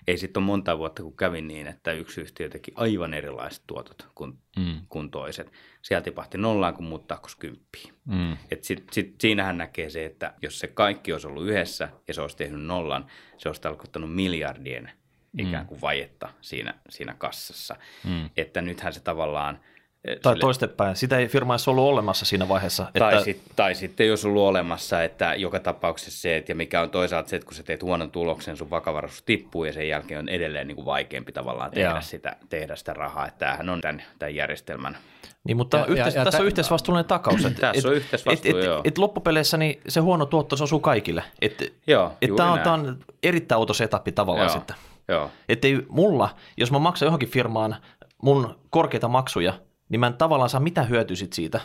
ei 0.07 0.19
sitten 0.19 0.41
ole 0.41 0.47
monta 0.47 0.79
vuotta, 0.79 1.03
kun 1.03 1.17
kävin 1.17 1.49
niin, 1.49 1.67
että 1.67 1.93
yksi 1.93 2.21
yhtiö 2.21 2.49
teki 2.49 2.73
aivan 2.75 3.15
erilaiset 3.15 3.63
tuotot 3.67 4.09
kuin, 4.15 4.39
mm. 4.57 4.81
kuin 4.89 5.11
toiset. 5.11 5.53
Sieltä 5.83 6.05
tipahti 6.05 6.39
nollaan, 6.39 6.75
kun 6.75 6.85
muut 6.85 7.07
takkos 7.07 7.37
kymppiin. 7.37 7.95
Mm. 8.05 8.37
Et 8.51 8.65
sit, 8.65 8.87
sit, 8.93 9.15
siinähän 9.21 9.59
näkee 9.59 9.91
se, 9.91 10.05
että 10.05 10.35
jos 10.43 10.59
se 10.59 10.67
kaikki 10.67 11.13
olisi 11.13 11.27
ollut 11.27 11.47
yhdessä 11.47 11.89
ja 12.09 12.15
se 12.15 12.21
olisi 12.21 12.37
tehnyt 12.37 12.63
nollan, 12.63 13.07
se 13.39 13.49
olisi 13.49 13.61
tarkoittanut 13.61 14.15
miljardien 14.15 14.91
ikään 15.39 15.67
kuin 15.67 15.81
vajetta 15.81 16.29
siinä, 16.41 16.75
siinä 16.89 17.15
kassassa. 17.19 17.77
Mm. 18.05 18.31
Että 18.37 18.63
nythän 18.63 18.93
se 18.93 19.01
tavallaan... 19.01 19.61
eh, 20.05 20.17
Tai 20.23 20.37
toistepäin. 20.37 20.97
Sitä 20.97 21.19
ei 21.19 21.29
firma 21.29 21.55
edes 21.55 21.69
ollut 21.69 21.85
olemassa 21.85 22.25
siinä 22.25 22.49
vaiheessa. 22.49 22.87
tai, 22.99 23.13
että, 23.13 23.25
sit, 23.25 23.43
tai 23.57 23.75
sitten 23.75 24.09
jos 24.09 24.25
ollut 24.25 24.43
olemassa, 24.43 25.03
että 25.05 25.35
joka 25.35 25.61
tapauksessa 25.61 26.21
se, 26.21 26.37
että 26.37 26.53
ja 26.53 26.57
mikä 26.57 26.81
on 26.81 26.91
toisaalta 26.91 27.29
se, 27.29 27.37
että 27.37 27.47
kun 27.47 27.55
sä 27.55 27.63
teet 27.63 27.83
huonon 27.83 28.11
tuloksen, 28.11 28.57
sun 28.57 28.71
vakavaraisuus 28.71 29.23
tippuu 29.23 29.65
ja 29.65 29.73
sen 29.73 29.89
jälkeen 29.89 30.21
on 30.21 30.29
edelleen 30.29 30.67
niin 30.67 30.77
kuin 30.77 30.87
vaikeampi 30.87 31.33
tavallaan 31.33 31.71
tehdä 31.71 32.01
sitä, 32.01 32.37
tehdä 32.49 32.77
sitä 32.77 32.93
rahaa. 32.93 33.27
Että 33.27 33.39
tämähän 33.39 33.69
on 33.69 33.81
tämän, 33.81 34.03
tämän 34.19 34.35
järjestelmän 34.35 34.97
Niin, 35.45 35.57
mutta 35.57 35.77
Ja- 35.77 35.87
yhteis, 35.87 36.15
ja- 36.15 36.21
ja 36.21 36.25
tässä 36.25 36.39
tä- 36.39 36.43
on 36.43 36.47
yhteisvastuullinen 36.47 37.05
takaus. 37.09 37.45
Et, 37.45 37.55
Tässä 37.61 37.89
on 37.89 37.95
yhteisvastuu, 37.95 38.51
et, 38.51 38.57
et, 38.57 38.65
joo. 38.65 38.81
et 38.85 38.99
loppupeleissä 38.99 39.57
niin 39.57 39.81
se 39.89 40.01
huono 40.01 40.27
tuotto 40.27 40.57
se 40.57 40.65
osuu 40.65 40.81
kaikille. 40.81 41.25
Et, 41.43 41.75
Joo, 41.87 42.13
et 42.23 42.37
tämä 42.37 42.53
on, 42.53 42.61
tää 42.61 42.73
on 42.73 42.99
erittäin 43.23 43.59
outo 43.59 43.75
setup 43.75 44.03
tavallaan 44.15 44.47
Joo, 44.49 44.57
sitten. 44.59 44.77
joo. 45.09 45.31
Että 45.49 45.69
mulla, 45.89 46.29
jos 46.57 46.71
mä 46.73 46.79
maksan 46.79 47.07
johonkin 47.07 47.29
firmaan 47.29 47.77
mun 48.23 48.59
korkeita 48.71 49.09
maksuja, 49.09 49.53
niin 49.93 50.01
mä 50.01 50.07
en 50.07 50.15
tavallaan 50.15 50.51
saa 50.51 50.61
mitään 50.61 50.89
hyötyä 50.89 51.17
sit 51.17 51.33
siitä, 51.33 51.61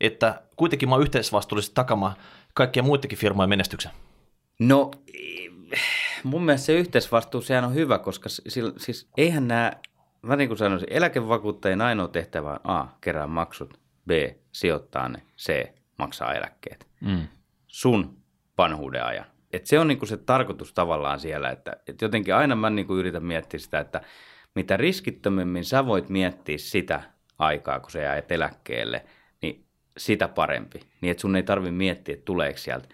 että 0.00 0.42
kuitenkin 0.56 0.88
mä 0.88 0.94
oon 0.94 1.02
yhteisvastuullisesti 1.02 1.74
takamaan 1.74 2.16
kaikkien 2.54 2.84
muidenkin 2.84 3.18
firmojen 3.18 3.50
menestyksen. 3.50 3.92
No 4.58 4.90
mun 6.24 6.44
mielestä 6.44 6.66
se 6.66 6.72
yhteisvastuu, 6.72 7.40
sehän 7.40 7.64
on 7.64 7.74
hyvä, 7.74 7.98
koska 7.98 8.28
s- 8.28 8.42
sil- 8.54 8.78
siis 8.78 9.08
eihän 9.16 9.48
nämä, 9.48 9.72
mä 10.22 10.36
niin 10.36 10.48
kuin 10.48 10.58
sanoisin, 10.58 10.88
eläkevakuuttajien 10.90 11.80
ainoa 11.80 12.08
tehtävä 12.08 12.50
on 12.50 12.60
A, 12.64 12.86
kerää 13.00 13.26
maksut, 13.26 13.80
B, 14.06 14.10
sijoittaa 14.52 15.08
ne, 15.08 15.22
C, 15.38 15.72
maksaa 15.98 16.34
eläkkeet. 16.34 16.86
Mm. 17.00 17.28
Sun 17.66 18.16
vanhuuden 18.58 19.04
ajan. 19.04 19.26
Et 19.52 19.66
se 19.66 19.78
on 19.78 19.88
niin 19.88 19.98
kuin 19.98 20.08
se 20.08 20.16
tarkoitus 20.16 20.72
tavallaan 20.72 21.20
siellä, 21.20 21.50
että 21.50 21.76
et 21.86 22.02
jotenkin 22.02 22.34
aina 22.34 22.56
mä 22.56 22.70
niin 22.70 22.86
kuin 22.86 23.00
yritän 23.00 23.24
miettiä 23.24 23.60
sitä, 23.60 23.80
että 23.80 24.00
mitä 24.54 24.76
riskittömemmin 24.76 25.64
sä 25.64 25.86
voit 25.86 26.08
miettiä 26.08 26.58
sitä 26.58 27.02
aikaa, 27.40 27.80
kun 27.80 27.90
sä 27.90 28.00
jäät 28.00 28.32
eläkkeelle, 28.32 29.04
niin 29.42 29.64
sitä 29.96 30.28
parempi. 30.28 30.80
Niin 31.00 31.10
että 31.10 31.20
sun 31.20 31.36
ei 31.36 31.42
tarvi 31.42 31.70
miettiä, 31.70 32.14
että 32.14 32.24
tuleeko 32.24 32.58
sieltä 32.58 32.88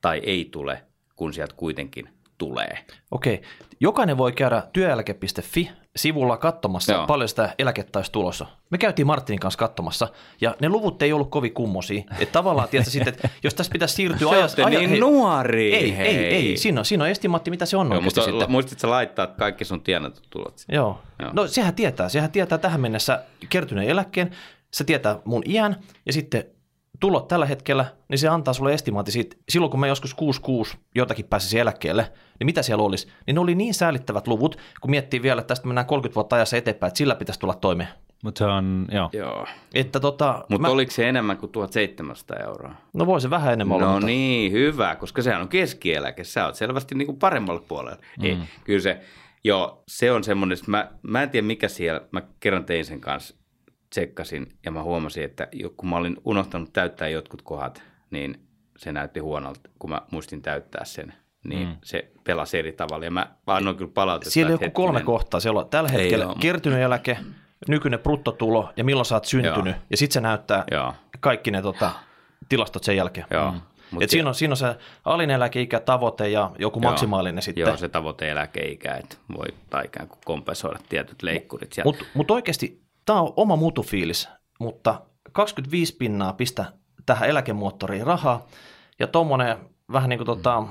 tai 0.00 0.20
ei 0.24 0.48
tule, 0.52 0.82
kun 1.16 1.32
sieltä 1.32 1.54
kuitenkin 1.56 2.08
tulee. 2.38 2.78
Okei, 3.10 3.42
jokainen 3.80 4.18
voi 4.18 4.32
käydä 4.32 4.62
työeläke.fi 4.72 5.70
sivulla 5.98 6.36
katsomassa, 6.36 6.92
Joo. 6.92 7.06
Paljon 7.06 7.28
sitä 7.28 7.54
eläkettä 7.58 7.98
olisi 7.98 8.12
tulossa. 8.12 8.46
Me 8.70 8.78
käytiin 8.78 9.06
Martinin 9.06 9.40
kanssa 9.40 9.58
katsomassa, 9.58 10.08
ja 10.40 10.56
ne 10.60 10.68
luvut 10.68 11.02
ei 11.02 11.12
ollut 11.12 11.30
kovin 11.30 11.54
kummosia. 11.54 12.02
Että 12.18 12.32
tavallaan, 12.32 12.68
tiedätkö, 12.68 12.90
sitten, 12.90 13.14
että 13.14 13.28
jos 13.42 13.54
tässä 13.54 13.72
pitäisi 13.72 13.94
siirtyä 13.94 14.30
Te 14.30 14.36
ajassa... 14.36 14.62
olette 14.62 14.86
niin 14.86 15.00
nuoria, 15.00 15.76
ei, 15.76 15.96
hei. 15.96 16.06
ei, 16.08 16.24
ei, 16.24 16.56
siinä 16.56 16.80
on, 16.80 16.84
siinä 16.84 17.04
on 17.04 17.10
estimaatti, 17.10 17.50
mitä 17.50 17.66
se 17.66 17.76
on 17.76 17.92
Joo, 17.92 18.00
mutta 18.00 18.22
sitten. 18.22 18.50
muistit 18.50 18.78
sä 18.78 18.90
laittaa 18.90 19.26
kaikki 19.26 19.64
sun 19.64 19.80
tienatut 19.80 20.26
tulot? 20.30 20.54
Joo. 20.72 21.00
Joo. 21.18 21.30
No 21.32 21.46
sehän 21.46 21.74
tietää, 21.74 22.08
sehän 22.08 22.32
tietää 22.32 22.58
tähän 22.58 22.80
mennessä 22.80 23.22
kertyneen 23.48 23.88
eläkkeen, 23.88 24.30
se 24.70 24.84
tietää 24.84 25.18
mun 25.24 25.42
iän 25.46 25.76
ja 26.06 26.12
sitten 26.12 26.44
tulot 27.00 27.28
tällä 27.28 27.46
hetkellä, 27.46 27.84
niin 28.08 28.18
se 28.18 28.28
antaa 28.28 28.54
sulle 28.54 28.74
estimaatti 28.74 29.12
siitä, 29.12 29.36
silloin 29.48 29.70
kun 29.70 29.80
mä 29.80 29.86
joskus 29.86 30.14
66 30.14 30.76
jotakin 30.94 31.24
pääsisi 31.24 31.58
eläkkeelle, 31.58 32.12
niin 32.38 32.46
mitä 32.46 32.62
siellä 32.62 32.84
olisi? 32.84 33.08
Niin 33.26 33.34
ne 33.34 33.40
oli 33.40 33.54
niin 33.54 33.74
säällittävät 33.74 34.26
luvut, 34.26 34.58
kun 34.80 34.90
miettii 34.90 35.22
vielä, 35.22 35.40
että 35.40 35.48
tästä 35.48 35.66
mennään 35.66 35.86
30 35.86 36.14
vuotta 36.14 36.36
ajassa 36.36 36.56
eteenpäin, 36.56 36.88
että 36.88 36.98
sillä 36.98 37.14
pitäisi 37.14 37.40
tulla 37.40 37.54
toimeen. 37.54 37.88
Mutta 38.24 38.38
se 38.38 38.44
on, 38.44 38.86
joo. 38.92 39.10
Joo. 39.12 39.46
Että 39.74 40.00
tota, 40.00 40.44
Mutta 40.48 40.68
mä, 40.68 40.68
oliko 40.68 40.90
se 40.90 41.08
enemmän 41.08 41.36
kuin 41.36 41.52
1700 41.52 42.36
euroa? 42.36 42.74
no 42.92 43.06
voi 43.06 43.20
se 43.20 43.30
vähän 43.30 43.52
enemmän 43.52 43.76
olla, 43.76 43.86
No 43.86 43.92
mutta 43.92 44.06
niin, 44.06 44.52
hyvä, 44.52 44.96
koska 44.96 45.22
sehän 45.22 45.42
on 45.42 45.48
keskieläke. 45.48 46.24
Sä 46.24 46.46
oot 46.46 46.54
selvästi 46.54 46.94
niin 46.94 47.06
kuin 47.06 47.18
paremmalla 47.18 47.62
puolella. 47.68 47.98
Mm. 48.18 48.24
Ei, 48.24 48.38
kyllä 48.64 48.80
se, 48.80 49.00
joo, 49.44 49.82
se 49.88 50.12
on 50.12 50.24
semmoinen, 50.24 50.58
että 50.58 50.70
mä, 50.70 50.90
mä 51.02 51.22
en 51.22 51.30
tiedä 51.30 51.46
mikä 51.46 51.68
siellä, 51.68 52.00
mä 52.10 52.22
kerran 52.40 52.64
tein 52.64 52.84
sen 52.84 53.00
kanssa, 53.00 53.34
tsekkasin 53.90 54.52
ja 54.64 54.70
mä 54.70 54.82
huomasin, 54.82 55.24
että 55.24 55.48
kun 55.76 55.88
mä 55.88 55.96
olin 55.96 56.16
unohtanut 56.24 56.72
täyttää 56.72 57.08
jotkut 57.08 57.42
kohdat, 57.42 57.82
niin 58.10 58.40
se 58.76 58.92
näytti 58.92 59.20
huonolta, 59.20 59.70
kun 59.78 59.90
mä 59.90 60.00
muistin 60.10 60.42
täyttää 60.42 60.84
sen. 60.84 61.14
Niin 61.44 61.68
mm. 61.68 61.76
se 61.84 62.10
pelasi 62.24 62.58
eri 62.58 62.72
tavalla 62.72 63.04
ja 63.04 63.10
mä 63.10 63.36
annoin 63.46 63.76
kyllä 63.76 63.90
palautetta. 63.94 64.30
siellä 64.30 64.48
on 64.48 64.52
joku 64.52 64.70
kolme 64.70 64.88
hetkinen, 64.98 65.06
kohtaa. 65.06 65.40
Siellä 65.40 65.60
on 65.60 65.68
tällä 65.68 65.90
Ei 65.92 66.00
hetkellä 66.02 66.26
oo. 66.26 66.34
kertynyt 66.40 66.78
eläke, 66.78 67.18
nykyinen 67.68 68.00
bruttotulo 68.00 68.72
ja 68.76 68.84
milloin 68.84 69.06
sä 69.06 69.14
oot 69.14 69.24
syntynyt. 69.24 69.66
Joo. 69.66 69.84
Ja 69.90 69.96
sitten 69.96 70.14
se 70.14 70.20
näyttää 70.20 70.64
Joo. 70.70 70.94
kaikki 71.20 71.50
ne 71.50 71.62
tota, 71.62 71.90
tilastot 72.48 72.84
sen 72.84 72.96
jälkeen. 72.96 73.26
Joo. 73.30 73.52
Mm. 73.52 73.60
Mut 73.90 74.02
Et 74.02 74.10
se- 74.10 74.12
siinä, 74.12 74.28
on, 74.28 74.34
siinä 74.34 74.52
on 74.52 74.56
se 74.56 74.76
alineläkeikä, 75.04 75.80
tavoite 75.80 76.28
ja 76.28 76.50
joku 76.58 76.80
Joo. 76.82 76.90
maksimaalinen 76.90 77.42
sitten. 77.42 77.62
Joo, 77.62 77.76
se 77.76 77.88
tavoite 77.88 78.30
eläkeikä, 78.30 78.94
että 78.94 79.16
voi 79.36 79.46
ikään 79.84 80.08
kuin 80.08 80.18
kompensoida 80.24 80.78
tietyt 80.88 81.22
leikkurit. 81.22 81.74
Mutta 81.84 82.04
mut 82.14 82.30
oikeasti 82.30 82.87
tämä 83.08 83.20
on 83.20 83.32
oma 83.36 83.56
mutufiilis, 83.56 84.28
mutta 84.60 85.00
25 85.32 85.96
pinnaa 85.96 86.32
pistä 86.32 86.64
tähän 87.06 87.28
eläkemoottoriin 87.28 88.06
rahaa. 88.06 88.46
Ja 88.98 89.06
tuommoinen 89.06 89.56
vähän 89.92 90.08
niin 90.08 90.18
kuin 90.18 90.26
tota, 90.26 90.64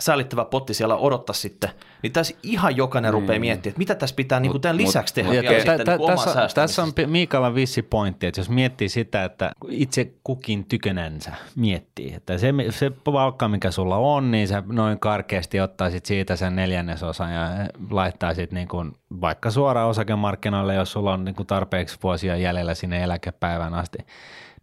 säälittävä 0.00 0.44
potti 0.44 0.74
siellä 0.74 0.96
odottaa 0.96 1.34
sitten, 1.34 1.70
niin 2.02 2.12
tässä 2.12 2.34
ihan 2.42 2.76
jokainen 2.76 3.12
rupeaa 3.12 3.38
mm. 3.38 3.40
miettimään, 3.40 3.72
että 3.72 3.78
mitä 3.78 3.94
tässä 3.94 4.16
pitää 4.16 4.40
niin 4.40 4.52
kuin 4.52 4.62
tämän 4.62 4.76
lisäksi 4.76 5.14
tehdä 5.14 5.34
Ja 5.34 5.42
vielä 5.42 5.54
tä- 5.54 5.60
sitten 5.60 5.86
tä- 5.86 5.96
niin 5.96 6.06
tässä, 6.06 6.48
tässä 6.54 6.82
on 6.82 6.92
Miikalla 7.06 7.54
vissi 7.54 7.82
pointti, 7.82 8.26
että 8.26 8.40
jos 8.40 8.50
miettii 8.50 8.88
sitä, 8.88 9.24
että 9.24 9.50
itse 9.68 10.12
kukin 10.24 10.64
tykönänsä 10.64 11.32
miettii, 11.56 12.14
että 12.14 12.38
se, 12.38 12.54
se 12.70 12.90
palkka, 12.90 13.48
mikä 13.48 13.70
sulla 13.70 13.96
on, 13.96 14.30
niin 14.30 14.48
sä 14.48 14.62
noin 14.66 14.98
karkeasti 14.98 15.60
ottaisit 15.60 16.06
siitä 16.06 16.36
sen 16.36 16.56
neljännesosan 16.56 17.34
ja 17.34 17.48
laittaisit 17.90 18.52
niin 18.52 18.68
kuin 18.68 18.92
vaikka 19.20 19.50
suoraan 19.50 19.88
osakemarkkinoille, 19.88 20.74
jos 20.74 20.92
sulla 20.92 21.12
on 21.12 21.24
niin 21.24 21.34
kuin 21.34 21.46
tarpeeksi 21.46 21.98
vuosia 22.02 22.36
jäljellä 22.36 22.74
sinne 22.74 23.02
eläkepäivän 23.02 23.74
asti, 23.74 23.98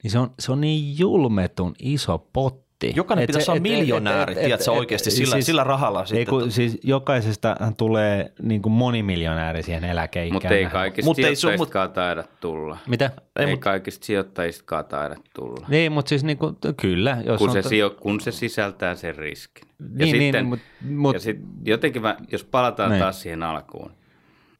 niin 0.04 0.12
se 0.12 0.20
on, 0.20 0.32
se 0.40 0.52
on 0.52 0.62
niin 0.62 1.00
julmetun 1.00 1.76
iso 1.80 2.28
potti. 2.34 2.67
Jokainen 2.96 3.24
Et 3.24 3.28
pitäisi 3.28 3.46
se- 3.46 3.52
olla 3.52 3.62
miljonääri, 3.62 4.32
et- 4.32 4.38
et- 4.38 4.44
tiedätkö, 4.46 4.72
et- 4.72 4.78
oikeasti 4.78 5.12
sillä, 5.12 5.36
siis- 5.36 5.46
sillä 5.46 5.64
rahalla 5.64 6.00
Ei, 6.02 6.08
sitten. 6.08 6.26
kun, 6.28 6.52
siis 6.52 6.78
jokaisesta 6.84 7.56
tulee 7.78 8.32
niin 8.42 8.62
kuin 8.62 8.74
monimiljonääri 8.74 9.64
siihen 9.64 9.84
eläkeikään. 9.84 10.34
Mutta 10.34 10.50
ei 10.56 10.66
kaikista 10.66 11.10
Mut 11.10 11.20
ei 11.20 11.24
sijoittajistakaan 11.36 11.92
taida 11.92 12.24
tulla. 12.40 12.78
Mitä? 12.88 13.06
Ei, 13.06 13.44
Ei, 13.44 13.46
ei 13.46 13.52
mut- 13.56 13.60
kaikista 13.60 14.06
sijoittajistakaan 14.06 14.86
taida 14.86 15.16
tulla. 15.36 15.66
Niin, 15.70 15.92
mutta 15.92 16.10
siis 16.10 16.24
niin 16.24 16.38
kuin, 16.38 16.56
kyllä. 16.82 17.18
Jos 17.26 17.38
kun, 17.38 17.50
on 17.50 17.54
se, 17.54 17.62
to- 17.62 17.70
sijo, 17.70 17.90
kun 17.90 18.20
se 18.22 18.32
sisältää 18.32 18.96
sen 18.96 19.16
riskin. 19.16 19.68
Niin, 19.98 20.20
niin, 20.20 20.46
mut- 20.46 20.60
mut- 20.90 21.14
ja 21.14 21.20
sit 21.20 21.38
jotenkin 21.66 22.02
mä, 22.02 22.18
jos 22.32 22.44
palataan 22.44 22.90
Niin. 22.92 23.00
taas 23.02 23.22
siihen 23.22 23.44
alkuun. 23.44 23.92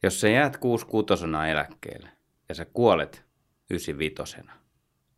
Jos 0.02 0.20
sä 0.20 0.28
jäät 0.28 0.56
66 0.56 1.24
eläkkeelle 1.50 2.08
ja 2.48 2.54
sä 2.54 2.64
kuolet 2.72 3.24
95 3.70 4.36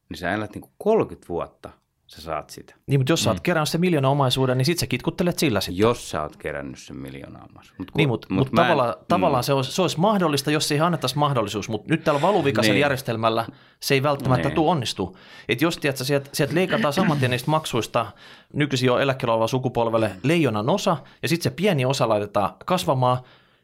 niin 0.09 0.19
sä 0.19 0.33
elät 0.35 0.55
niinku 0.55 0.71
30 0.79 1.29
vuotta, 1.29 1.71
sä 2.11 2.21
saat 2.23 2.51
sitä. 2.51 2.75
Niin, 2.87 3.01
mutta 3.01 3.13
jos 3.13 3.21
Mm. 3.21 3.25
sä 3.25 3.31
oot 3.31 3.41
kerännyt 3.41 3.69
sen 3.69 3.81
miljoona 3.81 4.09
omaisuuden, 4.09 4.59
niin 4.59 4.67
sit 4.67 4.79
sä 4.79 4.87
kitkuttelet 4.87 5.39
sillä 5.39 5.61
sitten. 5.61 5.79
Jos 5.79 6.11
sä 6.11 6.23
oot 6.23 6.37
kerännyt 6.37 6.79
sen 6.79 6.97
miljoonaa 6.97 7.49
Mut, 7.79 7.89
Niin, 7.97 8.09
mutta 8.09 8.27
mut 8.35 8.53
mä 8.53 8.61
en- 8.63 8.67
tavallaan, 8.69 8.95
tavallaan 9.09 9.45
se, 9.45 9.53
olisi, 9.53 9.73
se 9.73 9.83
olisi 9.83 10.01
mahdollista, 10.01 10.51
jos 10.51 10.69
siihen 10.69 10.87
annettaisiin 10.87 11.19
mahdollisuus, 11.19 11.69
mutta 11.69 11.87
nyt 11.91 12.05
tällä 12.05 12.23
valuvikaisella 12.23 12.75
Niin. 12.75 12.81
järjestelmällä 12.81 13.47
se 13.81 13.95
ei 13.95 14.03
välttämättä 14.03 14.49
Niin. 14.49 14.55
tule 14.55 14.71
onnistu. 14.71 15.17
Et 15.49 15.63
jos 15.63 15.79
tiedät, 15.79 15.97
sieltä, 15.97 16.31
sieltä 16.33 16.55
leikataan 16.55 16.93
saman 16.93 17.19
tien 17.19 17.31
niistä 17.31 17.51
maksuista 17.51 18.07
nykyisin 18.53 18.87
jo 18.87 18.99
eläkkeellä 18.99 19.33
oleva 19.35 19.47
sukupolvelle 19.47 20.11
leijonan 20.23 20.71
osa, 20.71 20.97
ja 21.23 21.29
sitten 21.29 21.51
se 21.53 21.57
pieni 21.57 21.85
osa 21.85 22.09
laitetaan 22.09 22.51
kasvamaan, 22.65 23.19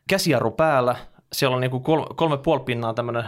käsijarru 0.08 0.50
päällä, 0.50 0.96
siellä 1.32 1.54
on 1.54 1.60
niinku 1.60 1.80
kolme, 1.80 2.06
kolme 2.16 2.38
puoli 2.38 2.60
pinnaa 2.60 2.94
tämmöinen 2.94 3.24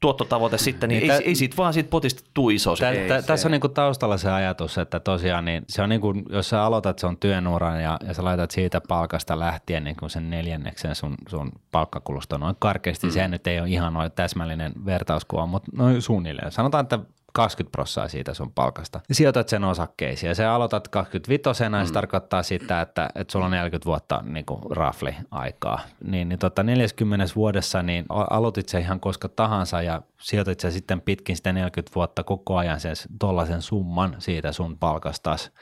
tuottotavoite 0.00 0.58
sitten, 0.58 0.88
niin, 0.88 1.00
Niin 1.00 1.12
ei, 1.12 1.18
tä- 1.18 1.24
ei 1.24 1.34
siitä 1.34 1.56
vaan 1.56 1.74
siitä 1.74 1.90
potista 1.90 2.30
tule 2.34 2.54
iso. 2.54 2.76
Tä, 2.76 2.92
tä, 3.08 3.22
tässä 3.22 3.48
on 3.48 3.52
niinku 3.52 3.68
taustalla 3.68 4.16
se 4.16 4.30
ajatus, 4.30 4.78
että 4.78 5.00
tosiaan 5.00 5.44
niin 5.44 5.64
se 5.68 5.82
on 5.82 5.88
niinku, 5.88 6.14
jos 6.30 6.48
sä 6.48 6.64
aloitat 6.64 6.98
sun 6.98 7.16
työnuran 7.16 7.82
ja, 7.82 7.98
ja 8.06 8.14
sä 8.14 8.24
laitat 8.24 8.50
siitä 8.50 8.80
palkasta 8.88 9.38
lähtien 9.38 9.84
niinku 9.84 10.08
sen 10.08 10.30
neljänneksen 10.30 10.94
sun, 10.94 11.14
sun 11.28 11.52
palkkakulusta 11.72 12.38
noin 12.38 12.56
karkeasti, 12.58 13.06
mm. 13.06 13.12
se 13.12 13.28
nyt 13.28 13.46
ei 13.46 13.60
ole 13.60 13.68
ihan 13.68 13.92
noin 13.92 14.12
täsmällinen 14.12 14.72
vertauskuva, 14.86 15.46
mutta 15.46 15.70
noin 15.76 16.02
suunnilleen. 16.02 16.52
Sanotaan, 16.52 16.82
että 16.82 16.98
20 17.32 17.72
prosenttia 17.72 18.08
siitä 18.08 18.34
sun 18.34 18.52
palkasta. 18.52 19.00
Sijoitat 19.12 19.48
sen 19.48 19.64
osakkeisiin 19.64 20.28
ja 20.28 20.34
sä 20.34 20.54
aloitat 20.54 20.88
25 20.88 21.64
mm. 21.68 21.74
ja 21.74 21.86
se 21.86 21.92
tarkoittaa 21.92 22.42
sitä, 22.42 22.80
että, 22.80 23.10
että 23.14 23.32
sulla 23.32 23.44
on 23.44 23.50
40 23.50 23.86
vuotta 23.86 24.22
niin 24.26 24.46
kuin 24.46 24.60
rafli 24.70 25.16
aikaa. 25.30 25.80
Niin, 26.04 26.28
niin 26.28 26.38
tota 26.38 26.62
40 26.62 27.26
vuodessa 27.36 27.82
niin 27.82 28.04
aloitit 28.08 28.68
se 28.68 28.78
ihan 28.78 29.00
koska 29.00 29.28
tahansa 29.28 29.82
ja 29.82 30.02
sijoitit 30.20 30.60
sä 30.60 30.70
sitten 30.70 31.00
pitkin 31.00 31.36
sitä 31.36 31.52
40 31.52 31.94
vuotta 31.94 32.24
koko 32.24 32.56
ajan 32.56 32.80
sen 32.80 32.96
tollaisen 33.18 33.62
summan 33.62 34.16
siitä 34.18 34.52
sun 34.52 34.78
palkastas 34.78 35.52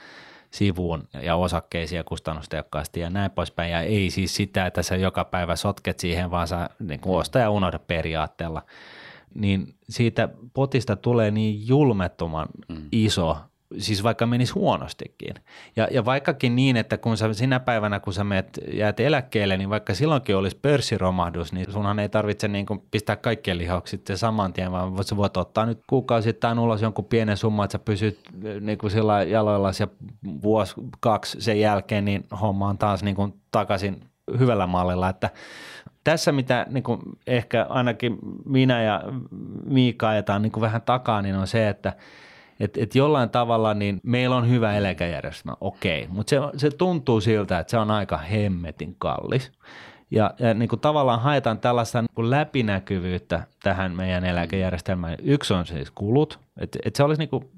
sivuun 0.51 1.09
ja 1.23 1.37
osakkeisiin 1.37 1.97
ja 1.97 2.05
kustannustehokkaasti 2.05 3.01
ja 3.01 3.11
näin 3.11 3.31
poispäin. 3.31 3.71
Ja 3.71 3.81
ei 3.81 4.11
siis 4.11 4.37
sitä, 4.37 4.67
että 4.67 4.83
sä 4.83 4.97
joka 4.97 5.25
päivä 5.25 5.57
sotket 5.57 5.99
siihen, 5.99 6.31
vaan 6.31 6.49
sä 6.49 6.71
niin 6.79 7.01
kuin 7.01 7.21
osta 7.21 7.39
ja 7.39 7.51
unohda 7.51 7.79
periaatteella 7.79 8.63
niin 9.37 9.75
siitä 9.89 10.29
potista 10.55 10.97
tulee 10.97 11.31
niin 11.31 11.69
julmettoman 11.69 12.49
mm. 12.69 12.89
iso, 12.93 13.37
siis 13.79 14.03
vaikka 14.03 14.27
menisi 14.27 14.53
huonostikin. 14.53 15.35
Ja, 15.77 15.89
ja 15.91 16.05
vaikkakin 16.05 16.57
niin, 16.57 16.77
että 16.77 16.99
kun 16.99 17.17
sä 17.17 17.33
sinä 17.33 17.61
päivänä, 17.61 18.01
kun 18.01 18.13
sä 18.13 18.25
meet, 18.25 18.61
jäät 18.73 19.01
eläkkeelle, 19.01 19.57
niin 19.57 19.71
vaikka 19.71 19.95
silloinkin 19.95 20.37
olisi 20.37 20.59
pörssiromahdus, 20.63 21.53
niin 21.53 21.73
sunhan 21.73 21.99
ei 21.99 22.09
tarvitse 22.09 22.49
niin 22.49 22.67
kuin 22.67 22.83
pistää 22.91 23.17
kaikkien 23.17 23.59
lihokset 23.59 23.99
sitten 23.99 24.19
saman 24.19 24.53
tien, 24.53 24.73
vaan 24.73 25.05
sä 25.05 25.17
voit 25.17 25.37
ottaa 25.37 25.67
nyt 25.67 25.81
kuukausittain 25.87 26.59
ulos 26.59 26.83
jonkun 26.83 27.05
pienen 27.05 27.37
summan, 27.37 27.65
että 27.65 27.73
sä 27.73 27.79
pysyt 27.79 28.19
niin 28.61 28.79
kuin 28.79 28.91
sillä 28.91 29.23
jaloilla 29.23 29.71
ja 29.81 29.89
vuosi, 30.43 30.75
kaksi 31.01 31.41
sen 31.41 31.61
jälkeen, 31.61 32.05
niin 32.05 32.25
homma 32.41 32.69
on 32.69 32.79
taas 32.79 33.03
niin 33.03 33.17
kuin 33.17 33.35
takaisin 33.51 34.01
hyvällä 34.39 34.67
mallilla, 34.67 35.09
että 35.09 35.31
tässä 36.07 36.33
mitä 36.33 36.67
niin 36.71 36.83
kuin 36.83 37.01
ehkä 37.27 37.67
ainakin 37.69 38.19
minä 38.45 38.83
ja 38.83 39.03
Miika 39.65 40.09
ajetaan 40.09 40.43
niin 40.43 40.53
kuin 40.53 40.61
vähän 40.61 40.83
takaa, 40.83 41.23
niin 41.23 41.35
on 41.35 41.47
se, 41.47 41.69
että 41.69 41.93
et, 42.61 42.77
et 42.77 42.95
jollain 42.95 43.31
tavalla 43.31 43.75
niin 43.75 44.01
meillä 44.03 44.37
on 44.37 44.51
hyvä 44.51 44.77
eläkejärjestelmä, 44.77 45.57
okei, 45.61 46.07
mutta 46.09 46.31
se, 46.31 46.37
se 46.57 46.71
tuntuu 46.71 47.21
siltä, 47.21 47.59
että 47.59 47.71
se 47.71 47.79
on 47.79 47.91
aika 47.91 48.19
hemmetin 48.19 48.97
kallis. 48.99 49.53
Ja, 50.11 50.31
ja 50.39 50.55
niin 50.55 50.69
kuin 50.69 50.81
tavallaan 50.81 51.21
haetaan 51.21 51.59
tällaista 51.59 52.03
niin 52.03 52.15
kuin 52.15 52.31
läpinäkyvyyttä 52.31 53.43
tähän 53.63 53.93
meidän 53.93 54.25
eläkejärjestelmään. 54.25 55.17
Yksi 55.23 55.55
on 55.55 55.67
siis 55.67 55.91
kulut, 55.91 56.39
että 56.61 56.79
et 56.85 56.97
se 56.97 57.03
olisi 57.03 57.19
niin 57.19 57.29
kuin 57.29 57.51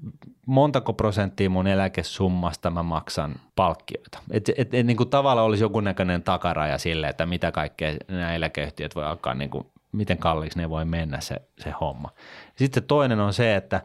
montako 0.45 0.93
prosenttia 0.93 1.49
mun 1.49 1.67
eläkesummasta 1.67 2.69
mä 2.69 2.83
maksan 2.83 3.35
palkkioita. 3.55 4.19
Että 4.31 4.51
et, 4.57 4.73
et, 4.73 4.85
niin 4.85 4.97
kuin 4.97 5.09
tavallaan 5.09 5.47
olisi 5.47 5.63
jonkunnäköinen 5.63 6.23
takaraja 6.23 6.77
sille, 6.77 7.07
että 7.07 7.25
mitä 7.25 7.51
kaikkea 7.51 7.97
nämä 8.07 8.35
eläkeyhtiöt 8.35 8.95
voi 8.95 9.05
alkaa, 9.05 9.33
niin 9.33 9.49
kuin, 9.49 9.67
miten 9.91 10.17
kalliiksi 10.17 10.59
ne 10.59 10.69
voi 10.69 10.85
mennä 10.85 11.21
se, 11.21 11.35
se 11.59 11.73
homma. 11.81 12.09
Sitten 12.55 12.83
toinen 12.83 13.19
on 13.19 13.33
se, 13.33 13.55
että 13.55 13.81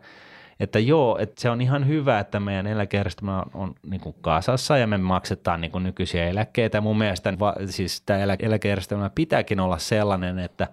että 0.60 0.78
joo, 0.78 1.18
että 1.18 1.40
se 1.40 1.50
on 1.50 1.60
ihan 1.60 1.88
hyvä, 1.88 2.18
että 2.18 2.40
meidän 2.40 2.66
eläkejärjestelmä 2.66 3.38
on, 3.38 3.50
on 3.54 3.74
niin 3.86 4.00
kuin 4.00 4.16
kasassa 4.20 4.78
ja 4.78 4.86
me 4.86 4.98
maksetaan 4.98 5.60
niin 5.60 5.70
kuin 5.70 5.84
nykyisiä 5.84 6.28
eläkkeitä. 6.28 6.80
Mun 6.80 6.98
mielestä 6.98 7.38
va, 7.38 7.54
siis 7.66 8.00
tämä 8.00 8.18
elä, 8.18 8.36
eläkejärjestelmä 8.38 9.10
pitääkin 9.14 9.60
olla 9.60 9.78
sellainen, 9.78 10.38
että 10.38 10.68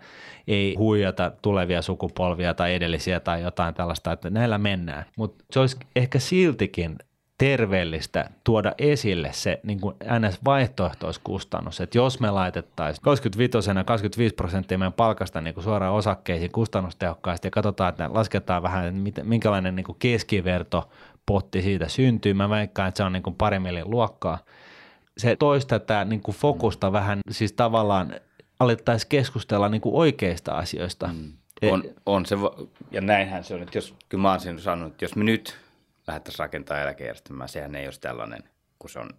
ei 0.48 0.76
huijata 0.76 1.32
tulevia 1.42 1.82
sukupolvia 1.82 2.54
tai 2.54 2.76
edellisiä 2.76 3.20
tai 3.20 3.42
jotain 3.42 3.74
tällaista, 3.74 4.12
että 4.12 4.30
näillä 4.30 4.58
mennään. 4.58 5.06
Mutta 5.18 5.46
se 5.52 5.60
olisi 5.60 5.78
ehkä 5.96 6.20
siltikin 6.20 6.98
terveellistä 7.42 8.30
tuoda 8.44 8.74
esille 8.78 9.30
se 9.34 9.60
niin 9.64 9.80
kuin 9.80 9.96
NS-vaihtoehtoiskustannus, 10.20 11.82
että 11.82 11.98
jos 11.98 12.20
me 12.20 12.32
laitettaisiin 12.32 13.04
25 13.04 13.52
25 13.86 14.36
prosenttia 14.36 14.78
meidän 14.78 14.94
palkasta 14.94 15.42
niin 15.42 15.54
kuin 15.54 15.64
suoraan 15.64 15.94
osakkeisiin 15.94 16.52
kustannustehokkaasti 16.52 17.48
ja 17.48 17.52
katsotaan, 17.52 17.89
että 17.89 18.10
lasketaan 18.14 18.64
vähän, 18.64 19.08
että 19.08 19.24
minkälainen 19.24 19.76
niin 19.76 19.84
kuin 19.84 19.96
keskivertopotti 20.00 21.62
siitä 21.62 21.88
syntyy, 21.88 22.34
mä 22.34 22.50
väikkaan, 22.50 22.88
että 22.88 22.98
se 22.98 23.04
on 23.04 23.14
niin 23.14 23.24
kuin 23.24 23.36
pari 23.36 23.58
luokkaa. 23.84 24.38
Se 25.18 25.36
toisi 25.36 25.68
tätä 25.68 26.06
niin 26.06 26.22
kuin 26.22 26.36
fokusta 26.36 26.92
vähän, 26.92 27.20
siis 27.32 27.54
tavallaan 27.54 28.14
alettaisiin 28.60 29.10
keskustella 29.10 29.70
niin 29.70 29.82
kuin 29.82 29.96
oikeista 29.96 30.52
asioista. 30.52 31.08
Mm. 31.08 31.34
On, 31.72 31.84
on 32.06 32.26
se, 32.26 32.36
ja 32.92 33.02
näinhän 33.02 33.44
se 33.44 33.54
on, 33.54 33.62
että 33.62 33.78
jos, 33.78 33.96
kyllä 34.10 34.22
mä 34.22 34.30
oon 34.32 34.60
sanonut, 34.60 34.94
että 34.94 35.06
jos 35.06 35.16
me 35.16 35.24
nyt 35.24 35.58
lähdettäisiin 36.12 36.39
rakentamaan 36.39 36.84
eläkejärjestelmää, 36.84 37.47
sehän 37.47 37.76
ei 37.76 37.86
olisi 37.88 38.01
tällainen 38.01 38.43
kuin 38.80 38.91
se 38.91 38.99
on 38.99 39.09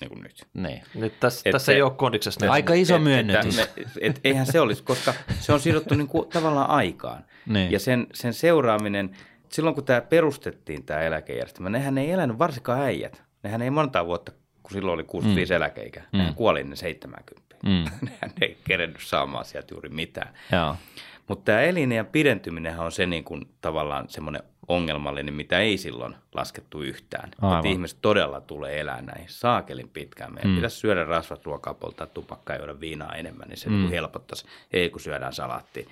niin 0.00 0.08
kuin 0.08 0.22
nyt. 0.22 0.46
Niin. 0.54 0.82
Nyt 0.94 1.20
tässä, 1.20 1.42
Et 1.44 1.52
tässä 1.52 1.66
se- 1.66 1.72
ei 1.74 1.82
ole 1.82 1.90
kondiksesta. 1.90 2.52
Aika 2.52 2.74
iso 2.74 2.96
Et- 2.96 3.02
myönnytys. 3.02 3.58
että 3.58 3.80
me- 3.80 3.86
Et, 4.00 4.20
eihän 4.24 4.46
se 4.46 4.60
olisi, 4.60 4.82
koska 4.82 5.14
se 5.40 5.52
on 5.52 5.60
sidottu 5.60 5.94
niin 5.94 6.08
kuin 6.08 6.28
tavallaan 6.28 6.70
aikaan. 6.70 7.24
Niin. 7.46 7.72
Ja 7.72 7.78
sen, 7.78 8.06
sen 8.14 8.34
seuraaminen, 8.34 9.16
silloin 9.48 9.74
kun 9.74 9.84
tämä 9.84 10.00
perustettiin 10.00 10.84
tämä 10.84 11.00
eläkejärjestelmä, 11.00 11.70
nehän 11.70 11.98
ei 11.98 12.10
elänyt 12.10 12.38
varsinkaan 12.38 12.80
äijät. 12.80 13.22
Nehän 13.42 13.62
ei 13.62 13.70
monta 13.70 14.06
vuotta, 14.06 14.32
kun 14.62 14.70
silloin 14.72 14.94
oli 14.94 15.04
65 15.04 15.52
mm. 15.52 15.56
eläkeikä, 15.56 16.02
nehän 16.12 16.34
kuoli 16.34 16.64
ne 16.64 16.76
70. 16.76 17.56
Mm. 17.62 17.84
Nehän 18.10 18.32
ei 18.40 18.58
kerennyt 18.64 19.00
saamaan 19.02 19.44
sieltä 19.44 19.74
juuri 19.74 19.88
mitään. 19.88 20.34
Joo. 20.52 20.76
Mutta 21.28 21.44
tämä 21.44 21.60
eliniän 21.60 22.06
pidentyminen 22.06 22.78
on 22.78 22.92
se 22.92 23.06
niin 23.06 23.24
kuin, 23.24 23.48
tavallaan 23.60 24.08
semmoinen 24.08 24.42
ongelmallinen, 24.68 25.34
mitä 25.34 25.58
ei 25.58 25.78
silloin 25.78 26.14
laskettu 26.34 26.82
yhtään. 26.82 27.30
Aivan. 27.40 27.58
Että 27.58 27.68
ihmiset 27.68 27.98
todella 28.02 28.40
tulee 28.40 28.80
elää 28.80 29.02
näihin 29.02 29.28
saakelin 29.28 29.88
pitkään. 29.88 30.34
Meidän 30.34 30.50
mm. 30.50 30.54
pitäisi 30.54 30.76
syödä 30.76 31.04
rasvat 31.04 31.44
ruokaa, 31.44 31.74
polttaa 31.74 32.06
tupakkaa 32.06 32.56
juoda 32.56 32.80
viinaa 32.80 33.14
enemmän, 33.14 33.48
niin 33.48 33.56
se 33.56 33.68
mm. 33.68 33.72
niin 33.72 33.82
kuin 33.82 33.92
helpottaisi. 33.92 34.46
Ei 34.72 34.90
kun 34.90 35.00
syödään 35.00 35.32
salaattia. 35.32 35.88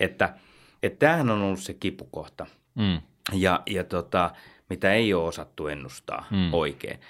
Että, 0.00 0.34
että 0.82 0.98
tämähän 0.98 1.30
on 1.30 1.42
ollut 1.42 1.60
se 1.60 1.74
kipukohta. 1.74 2.46
Mm. 2.74 3.00
Ja, 3.32 3.62
ja 3.66 3.84
tota, 3.84 4.30
mitä 4.70 4.92
ei 4.92 5.14
ole 5.14 5.28
osattu 5.28 5.66
ennustaa 5.66 6.26
mm. 6.30 6.54
oikein. 6.54 7.00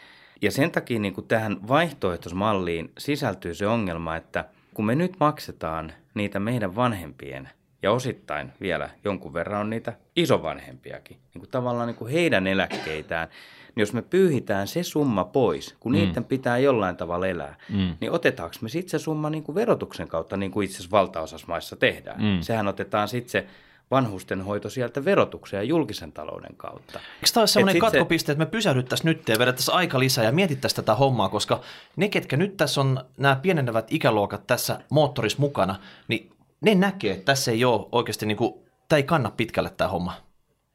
Ja 0.42 0.50
sen 0.50 0.70
takia 0.70 0.98
niin 0.98 1.14
kuin 1.14 1.26
tähän 1.26 1.68
vaihtoehtoismalliin 1.68 2.92
sisältyy 2.98 3.54
se 3.54 3.66
ongelma, 3.66 4.16
että 4.16 4.44
kun 4.74 4.86
me 4.86 4.94
nyt 4.94 5.16
maksetaan 5.20 5.92
niitä 6.14 6.40
meidän 6.40 6.76
vanhempien 6.76 7.48
ja 7.82 7.92
osittain 7.92 8.52
vielä 8.60 8.90
jonkun 9.04 9.34
verran 9.34 9.60
on 9.60 9.70
niitä 9.70 9.92
isovanhempiakin, 10.16 11.16
niin 11.34 11.40
kuin 11.40 11.50
tavallaan 11.50 11.86
niin 11.86 11.96
kuin 11.96 12.12
heidän 12.12 12.46
eläkkeitään, 12.46 13.28
niin 13.74 13.82
jos 13.82 13.92
me 13.92 14.02
pyyhitään 14.02 14.68
se 14.68 14.82
summa 14.82 15.24
pois, 15.24 15.76
kun 15.80 15.92
mm. 15.92 15.98
niiden 15.98 16.24
pitää 16.24 16.58
jollain 16.58 16.96
tavalla 16.96 17.26
elää, 17.26 17.56
mm. 17.68 17.96
niin 18.00 18.12
otetaanko 18.12 18.56
me 18.60 18.68
sitten 18.68 18.90
se 18.90 18.98
summa 18.98 19.30
niin 19.30 19.42
kuin 19.42 19.54
verotuksen 19.54 20.08
kautta, 20.08 20.36
niin 20.36 20.50
kuin 20.50 20.64
itse 20.64 20.76
asiassa 20.76 20.96
valtaosassa 20.96 21.46
maissa 21.46 21.76
tehdään. 21.76 22.22
Mm. 22.22 22.40
Sehän 22.40 22.68
otetaan 22.68 23.08
sitten 23.08 23.30
se 23.30 23.46
vanhustenhoito 23.90 24.70
sieltä 24.70 25.04
verotuksen 25.04 25.58
ja 25.58 25.62
julkisen 25.62 26.12
talouden 26.12 26.56
kautta. 26.56 26.98
Eikö 26.98 27.30
tämä 27.34 27.42
ole 27.42 27.46
sellainen 27.46 27.80
katkopiste, 27.80 28.26
se... 28.26 28.32
että 28.32 28.44
me 28.44 28.50
pysähdyttäisiin 28.50 29.08
nyt 29.08 29.28
ja 29.28 29.38
vedettäisiin 29.38 29.74
aika 29.74 29.98
lisää 29.98 30.24
ja 30.24 30.32
mietittäisiin 30.32 30.76
tätä 30.76 30.94
hommaa, 30.94 31.28
koska 31.28 31.60
ne, 31.96 32.08
ketkä 32.08 32.36
nyt 32.36 32.56
tässä 32.56 32.80
on 32.80 33.04
nämä 33.16 33.36
pienenevät 33.36 33.86
ikäluokat 33.90 34.46
tässä 34.46 34.80
moottorissa 34.90 35.40
mukana, 35.40 35.76
niin 36.08 36.31
ne 36.62 36.74
näkee, 36.74 37.12
että 37.12 37.24
tässä 37.24 37.50
ei 37.50 37.64
ole 37.64 37.88
oikeasti, 37.92 38.26
niin 38.26 38.36
kuin, 38.36 38.54
tämä 38.88 38.96
ei 38.96 39.02
kanna 39.02 39.30
pitkälle 39.30 39.70
tämä 39.70 39.90
homma. 39.90 40.12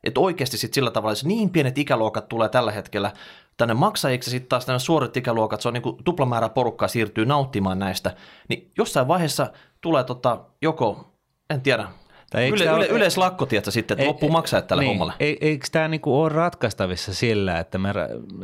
Että 0.03 0.19
oikeasti 0.19 0.57
sitten 0.57 0.75
sillä 0.75 0.91
tavalla, 0.91 1.13
että 1.13 1.27
niin 1.27 1.49
pienet 1.49 1.77
ikäluokat 1.77 2.29
tulee 2.29 2.49
tällä 2.49 2.71
hetkellä 2.71 3.11
tänne 3.57 3.73
maksajiksi 3.73 4.31
sitten 4.31 4.49
taas 4.49 4.65
tänne 4.65 4.79
suoret 4.79 5.17
ikäluokat, 5.17 5.61
se 5.61 5.67
on 5.67 5.73
niin 5.73 5.81
kuin 5.81 6.03
tuplamäärä 6.03 6.49
porukkaa 6.49 6.87
siirtyy 6.87 7.25
nauttimaan 7.25 7.79
näistä, 7.79 8.15
niin 8.49 8.71
jossain 8.77 9.07
vaiheessa 9.07 9.51
tulee 9.81 10.03
tota, 10.03 10.45
joko, 10.61 11.13
en 11.49 11.61
tiedä, 11.61 11.87
tai 12.29 12.49
yle, 12.49 12.63
yle, 12.63 12.71
ole, 12.71 12.87
yleislakko, 12.87 13.45
tietysti, 13.45 13.71
sitten, 13.71 13.95
että 13.95 14.03
ei, 14.03 14.07
loppuu 14.07 14.29
maksaa 14.29 14.61
tälle 14.61 14.83
niin, 14.83 14.89
hommalle. 14.89 15.13
Ei, 15.19 15.37
eikö 15.41 15.67
tämä 15.71 15.87
niinku 15.87 16.21
ole 16.21 16.29
ratkaistavissa 16.29 17.13
sillä, 17.13 17.59
että 17.59 17.77
me 17.77 17.89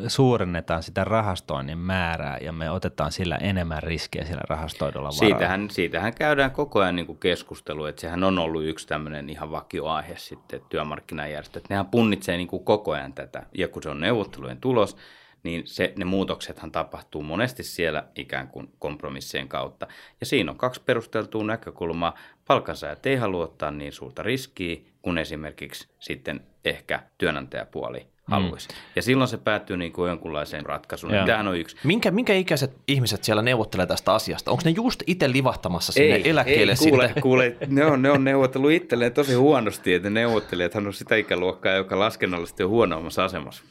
suurennetaan 0.07 0.83
sitä 0.83 1.03
rahastoinnin 1.03 1.77
määrää 1.77 2.37
ja 2.41 2.51
me 2.51 2.71
otetaan 2.71 3.11
sillä 3.11 3.35
enemmän 3.35 3.83
riskejä 3.83 4.25
sillä 4.25 4.41
rahastoidulla 4.49 5.11
siitähän, 5.11 5.69
siitähän 5.69 6.13
käydään 6.13 6.51
koko 6.51 6.79
ajan 6.79 6.95
niinku 6.95 7.15
keskustelua, 7.15 7.89
että 7.89 8.01
sehän 8.01 8.23
on 8.23 8.39
ollut 8.39 8.63
yksi 8.65 8.87
tämmöinen 8.87 9.29
ihan 9.29 9.51
vakioaihe 9.51 10.13
sitten, 10.17 10.57
että 10.57 10.69
työmarkkinajärjestöt, 10.69 11.69
nehän 11.69 11.85
punnitsee 11.85 12.37
niinku 12.37 12.59
koko 12.59 12.91
ajan 12.91 13.13
tätä, 13.13 13.43
ja 13.57 13.67
kun 13.67 13.83
se 13.83 13.89
on 13.89 13.99
neuvottelujen 13.99 14.61
tulos, 14.61 14.97
niin 15.43 15.61
se, 15.65 15.93
ne 15.95 16.05
muutoksethan 16.05 16.71
tapahtuu 16.71 17.23
monesti 17.23 17.63
siellä 17.63 18.03
ikään 18.15 18.47
kuin 18.47 18.69
kompromissien 18.79 19.47
kautta. 19.47 19.87
Ja 20.19 20.25
siinä 20.25 20.51
on 20.51 20.57
kaksi 20.57 20.81
perusteltua 20.85 21.43
näkökulmaa. 21.43 22.13
Palkansaajat 22.47 23.05
ei 23.05 23.15
halua 23.15 23.43
ottaa 23.43 23.71
niin 23.71 23.93
suurta 23.93 24.23
riskiä 24.23 24.77
kuin 25.01 25.17
esimerkiksi 25.17 25.87
sitten 25.99 26.41
ehkä 26.65 27.03
työnantajapuoli 27.17 27.99
mm. 27.99 28.31
haluaisi. 28.31 28.69
Mm. 28.69 28.75
Ja 28.95 29.01
silloin 29.01 29.27
se 29.27 29.37
päättyy 29.37 29.77
niin 29.77 29.93
kuin 29.93 30.09
jonkunlaiseen 30.09 30.65
ratkaisuun. 30.65 31.13
Tämähän 31.13 31.47
on 31.47 31.57
yksi. 31.57 31.77
Minkä, 31.83 32.11
minkä 32.11 32.33
ikäiset 32.33 32.77
ihmiset 32.87 33.23
siellä 33.23 33.41
neuvottelee 33.41 33.85
tästä 33.85 34.13
asiasta? 34.13 34.51
Onko 34.51 34.63
ne 34.65 34.71
just 34.71 35.03
itse 35.07 35.31
livahtamassa 35.31 35.91
sinne 35.91 36.15
ei, 36.15 36.29
eläkkeelle? 36.29 36.71
Ei, 36.71 36.89
kuule, 36.89 37.13
kuule 37.21 37.57
ne, 37.67 37.85
on, 37.85 38.01
ne 38.01 38.11
on 38.11 38.23
neuvotellut 38.23 38.71
itselleen 38.71 39.13
tosi 39.13 39.33
huonosti, 39.33 39.93
että 39.93 40.09
neuvottelijat 40.09 40.75
on 40.75 40.93
sitä 40.93 41.15
ikäluokkaa, 41.15 41.73
joka 41.73 41.99
laskennallisesti 41.99 42.63
on 42.63 42.69
huonommassa 42.69 43.23
asemassa. 43.23 43.63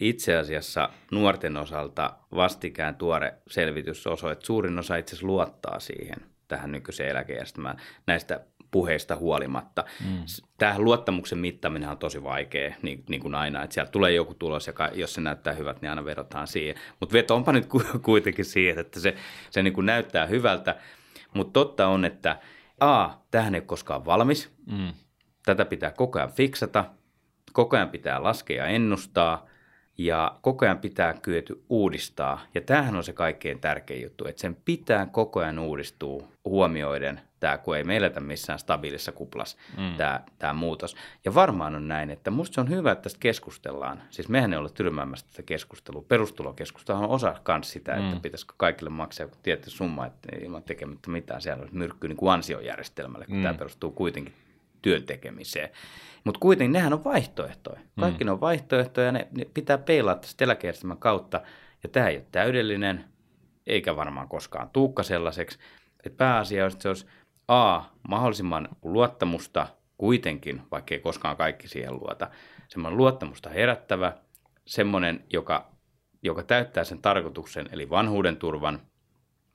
Itse 0.00 0.36
asiassa 0.36 0.88
nuorten 1.10 1.56
osalta 1.56 2.16
vastikään 2.34 2.94
tuore 2.94 3.34
selvitys 3.46 4.06
osoittaa, 4.06 4.32
että 4.32 4.46
suurin 4.46 4.78
osa 4.78 4.96
itse 4.96 5.14
asiassa 5.14 5.26
luottaa 5.26 5.80
siihen 5.80 6.16
tähän 6.48 6.72
nykyiseen 6.72 7.10
eläkejärjestelmään 7.10 7.76
näistä 8.06 8.40
puheista 8.70 9.16
huolimatta. 9.16 9.84
Mm. 10.04 10.24
Tähän 10.58 10.84
luottamuksen 10.84 11.38
mittaminen 11.38 11.88
on 11.88 11.98
tosi 11.98 12.22
vaikea, 12.22 12.74
niin, 12.82 13.04
niin 13.08 13.20
kuin 13.20 13.34
aina, 13.34 13.62
että 13.62 13.74
sieltä 13.74 13.92
tulee 13.92 14.12
joku 14.12 14.34
tulos 14.34 14.66
ja 14.66 14.72
jos 14.94 15.14
se 15.14 15.20
näyttää 15.20 15.52
hyvältä, 15.52 15.78
niin 15.82 15.90
aina 15.90 16.04
vedotaan 16.04 16.46
siihen. 16.46 16.74
Mutta 17.00 17.12
vetoonpa 17.12 17.52
nyt 17.52 17.66
kuitenkin 18.02 18.44
siihen, 18.44 18.78
että 18.78 19.00
se, 19.00 19.14
se 19.50 19.62
niin 19.62 19.72
kuin 19.72 19.86
näyttää 19.86 20.26
hyvältä. 20.26 20.76
Mutta 21.34 21.52
totta 21.52 21.86
on, 21.86 22.04
että 22.04 22.38
A, 22.80 23.08
tähän 23.30 23.54
ei 23.54 23.58
ole 23.58 23.66
koskaan 23.66 24.04
valmis. 24.04 24.52
Mm. 24.66 24.92
Tätä 25.44 25.64
pitää 25.64 25.90
koko 25.90 26.18
ajan 26.18 26.32
fiksata. 26.32 26.84
Koko 27.52 27.76
ajan 27.76 27.90
pitää 27.90 28.22
laskea 28.22 28.64
ja 28.64 28.66
ennustaa– 28.66 29.46
ja 29.98 30.38
koko 30.40 30.64
ajan 30.64 30.78
pitää 30.78 31.14
kyety 31.14 31.64
uudistaa. 31.68 32.40
Ja 32.54 32.60
tämähän 32.60 32.96
on 32.96 33.04
se 33.04 33.12
kaikkein 33.12 33.60
tärkein 33.60 34.02
juttu, 34.02 34.28
että 34.28 34.40
sen 34.40 34.56
pitää 34.64 35.06
koko 35.06 35.40
ajan 35.40 35.58
uudistua 35.58 36.28
huomioiden 36.44 37.20
tämä, 37.40 37.58
kun 37.58 37.76
ei 37.76 37.84
me 37.84 37.96
eletä 37.96 38.20
missään 38.20 38.58
stabiilissa 38.58 39.12
kuplassa 39.12 39.58
mm. 39.78 39.94
tämä, 39.96 40.20
tämä 40.38 40.52
muutos. 40.52 40.96
Ja 41.24 41.34
varmaan 41.34 41.74
on 41.74 41.88
näin, 41.88 42.10
että 42.10 42.30
musta 42.30 42.54
se 42.54 42.60
on 42.60 42.70
hyvä, 42.70 42.92
että 42.92 43.02
tästä 43.02 43.18
keskustellaan. 43.20 44.02
Siis 44.10 44.28
mehän 44.28 44.52
ei 44.52 44.58
ole 44.58 44.70
tyrmäämässä 44.70 45.26
tätä 45.30 45.42
keskustelua. 45.42 46.04
Perustulokeskustelu 46.08 46.98
on 46.98 47.08
osa 47.08 47.34
myös 47.48 47.72
sitä, 47.72 47.94
että 47.94 48.14
mm. 48.14 48.20
pitäisikö 48.20 48.54
kaikille 48.56 48.90
maksaa 48.90 49.24
joku 49.24 49.36
tietty 49.42 49.70
summa, 49.70 50.06
että 50.06 50.28
ilman 50.40 50.62
tekemättä 50.62 51.10
mitään. 51.10 51.40
Siellä 51.40 51.60
olisi 51.60 51.76
myrkky 51.76 52.08
niin 52.08 52.16
kuin 52.16 52.32
ansiojärjestelmälle, 52.32 53.26
kun 53.26 53.36
mm. 53.36 53.42
tämä 53.42 53.54
perustuu 53.54 53.90
kuitenkin 53.90 54.34
työn 54.82 55.02
tekemiseen. 55.02 55.68
Mutta 56.24 56.40
kuitenkin 56.40 56.72
nehän 56.72 56.92
on 56.92 57.04
vaihtoehtoja. 57.04 57.80
Kaikki 58.00 58.24
mm. 58.24 58.26
ne 58.26 58.32
on 58.32 58.40
vaihtoehtoja 58.40 59.06
ja 59.06 59.12
ne, 59.12 59.28
ne 59.36 59.44
pitää 59.54 59.78
peilata 59.78 60.20
tästä 60.20 60.44
eläkejärjestelmän 60.44 60.98
kautta. 60.98 61.40
Ja 61.82 61.88
tämä 61.88 62.08
ei 62.08 62.16
ole 62.16 62.26
täydellinen, 62.32 63.04
eikä 63.66 63.96
varmaan 63.96 64.28
koskaan 64.28 64.70
tuukka 64.70 65.02
sellaiseksi. 65.02 65.58
Et 66.06 66.16
pääasia 66.16 66.64
on, 66.64 66.72
että 66.72 66.82
se 66.82 66.88
olisi 66.88 67.06
A, 67.48 67.80
mahdollisimman 68.08 68.68
luottamusta 68.82 69.66
kuitenkin, 69.98 70.62
vaikka 70.70 70.94
ei 70.94 71.00
koskaan 71.00 71.36
kaikki 71.36 71.68
siihen 71.68 71.94
luota, 71.94 72.30
semmoinen 72.68 72.96
luottamusta 72.96 73.50
herättävä, 73.50 74.12
semmoinen, 74.66 75.24
joka, 75.32 75.70
joka 76.22 76.42
täyttää 76.42 76.84
sen 76.84 76.98
tarkoituksen, 76.98 77.68
eli 77.72 77.90
vanhuuden 77.90 78.36
turvan, 78.36 78.80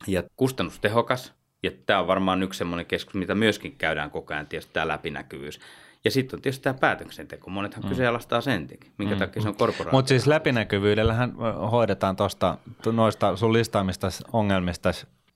ja 0.07 0.23
kustannustehokas, 0.35 1.33
ja 1.63 1.71
tämä 1.85 1.99
on 1.99 2.07
varmaan 2.07 2.43
yksi 2.43 2.57
semmoinen 2.57 2.85
keskustelu, 2.85 3.19
mitä 3.19 3.35
myöskin 3.35 3.75
käydään 3.77 4.11
koko 4.11 4.33
ajan, 4.33 4.47
tietysti 4.47 4.73
tämä 4.73 4.87
läpinäkyvyys. 4.87 5.59
Ja 6.05 6.11
sitten 6.11 6.37
on 6.37 6.41
tietysti 6.41 6.63
tämä 6.63 6.73
päätöksenteko. 6.73 7.49
Monethan 7.49 7.83
mm. 7.83 7.89
kyseenalaistaa 7.89 8.41
sentikin, 8.41 8.91
minkä 8.97 9.15
mm. 9.15 9.19
takia 9.19 9.41
se 9.41 9.47
on 9.47 9.55
korporaatio. 9.55 9.97
Mutta 9.97 10.09
siis 10.09 10.27
läpinäkyvyydellähän 10.27 11.35
hoidetaan 11.71 12.15
tuosta 12.15 12.57
noista 12.91 13.35
sun 13.35 13.53
listaamista 13.53 14.07
ongelmista 14.33 14.89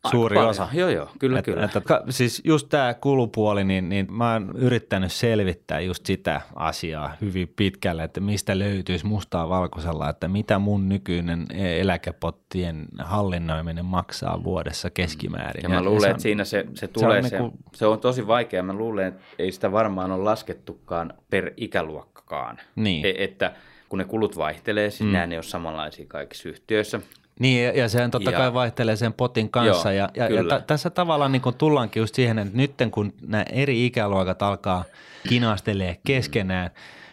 Suuri 0.09 0.35
paljon. 0.35 0.49
osa. 0.49 0.67
Joo, 0.73 0.89
joo, 0.89 1.09
kyllä, 1.19 1.39
et, 1.39 1.45
kyllä. 1.45 1.63
Että, 1.63 1.81
siis 2.09 2.41
just 2.45 2.69
tämä 2.69 2.93
kulupuoli, 2.93 3.63
niin, 3.63 3.89
niin 3.89 4.13
mä 4.13 4.33
oon 4.33 4.51
yrittänyt 4.55 5.11
selvittää 5.11 5.79
just 5.79 6.05
sitä 6.05 6.41
asiaa 6.55 7.15
hyvin 7.21 7.53
pitkälle, 7.55 8.03
että 8.03 8.19
mistä 8.19 8.59
löytyisi 8.59 9.05
mustaa 9.05 9.49
valkoisella, 9.49 10.09
että 10.09 10.27
mitä 10.27 10.59
mun 10.59 10.89
nykyinen 10.89 11.45
eläkepottien 11.53 12.85
hallinnoiminen 12.99 13.85
maksaa 13.85 14.43
vuodessa 14.43 14.89
keskimäärin. 14.89 15.63
Ja, 15.63 15.69
ja 15.69 15.75
mä 15.75 15.83
luulen, 15.83 16.11
että 16.11 16.23
siinä 16.23 16.43
se, 16.43 16.65
se 16.73 16.87
tulee, 16.87 17.21
se 17.21 17.25
on, 17.25 17.29
se, 17.29 17.39
niin 17.39 17.51
kuin, 17.51 17.63
se 17.73 17.85
on 17.85 17.99
tosi 17.99 18.27
vaikea. 18.27 18.63
Mä 18.63 18.73
luulen, 18.73 19.07
että 19.07 19.21
ei 19.39 19.51
sitä 19.51 19.71
varmaan 19.71 20.11
ole 20.11 20.23
laskettukaan 20.23 21.13
per 21.29 21.53
ikäluokkakaan. 21.57 22.57
Niin. 22.75 23.05
E, 23.05 23.13
että 23.17 23.53
kun 23.89 23.99
ne 23.99 24.05
kulut 24.05 24.37
vaihtelee, 24.37 24.89
siis 24.89 25.01
mm. 25.01 25.13
nämä 25.13 25.23
ei 25.23 25.37
ole 25.37 25.43
samanlaisia 25.43 26.05
kaikissa 26.07 26.49
yhtiöissä. 26.49 26.99
Niin, 27.41 27.75
ja 27.75 27.89
sehän 27.89 28.11
totta 28.11 28.31
ja, 28.31 28.37
kai 28.37 28.53
vaihtelee 28.53 28.95
sen 28.95 29.13
potin 29.13 29.49
kanssa. 29.49 29.91
Joo, 29.91 29.97
ja, 30.15 30.29
ja, 30.29 30.35
ja 30.35 30.59
t- 30.59 30.67
tässä 30.67 30.89
tavallaan 30.89 31.31
niin 31.31 31.41
tullaankin 31.57 32.01
just 32.01 32.15
siihen, 32.15 32.39
että 32.39 32.57
nyt 32.57 32.73
kun 32.91 33.13
nämä 33.21 33.45
eri 33.51 33.85
ikäluokat 33.85 34.41
alkaa 34.41 34.83
kinastelee 35.29 35.97
keskenään, 36.05 36.71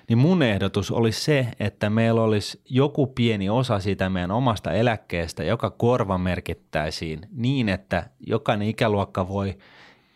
niin 0.09 0.19
mun 0.19 0.43
ehdotus 0.43 0.91
olisi 0.91 1.21
se, 1.21 1.47
että 1.61 1.91
meillä 1.91 2.23
olisi 2.23 2.61
joku 2.69 3.07
pieni 3.07 3.49
osa 3.49 3.81
siitä 3.81 4.09
meidän 4.09 4.31
omasta 4.31 4.73
eläkkeestä, 4.73 5.45
joka 5.45 5.71
korva 5.71 6.19
merkittäisiin 6.19 7.21
niin, 7.33 7.69
että 7.69 8.05
jokainen 8.27 8.69
ikäluokka 8.69 9.29
voi– 9.29 9.55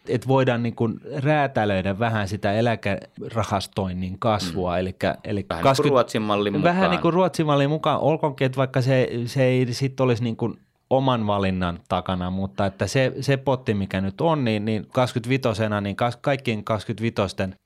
että 0.09 0.29
voidaan 0.29 0.63
niin 0.63 0.75
kuin 0.75 1.01
räätälöidä 1.17 1.99
vähän 1.99 2.29
sitä 2.29 2.53
eläkerahastoinnin 2.53 4.19
kasvua. 4.19 4.73
Mm. 4.73 4.79
Eli, 4.81 4.97
eli 5.25 5.47
vähän 5.51 5.63
20, 5.63 5.67
niin 5.67 5.83
kuin 5.83 5.91
Ruotsin 5.91 6.23
mallin 6.23 6.53
mukaan. 6.53 6.75
Vähän 6.75 6.91
niin 6.91 7.01
kuin 7.01 7.15
Ruotsin 7.15 7.47
mallin 7.47 7.71
mukaan, 7.71 8.01
olkoonkin, 8.01 8.47
että 8.47 8.57
vaikka 8.57 8.81
se, 8.81 9.09
se 9.27 9.45
ei 9.45 9.67
sitten 9.71 10.05
olisi 10.05 10.23
niin 10.23 10.37
kuin 10.37 10.59
oman 10.91 11.27
valinnan 11.27 11.81
takana, 11.89 12.31
mutta 12.31 12.67
että 12.67 12.87
se, 12.87 13.13
se 13.21 13.37
potti, 13.37 13.75
mikä 13.75 14.01
nyt 14.01 14.21
on, 14.21 14.45
niin, 14.45 14.65
niin 14.65 14.87
25 14.93 15.49
niin 15.81 15.97
kas, 15.97 16.17
kaikkien 16.17 16.65
25 16.65 17.17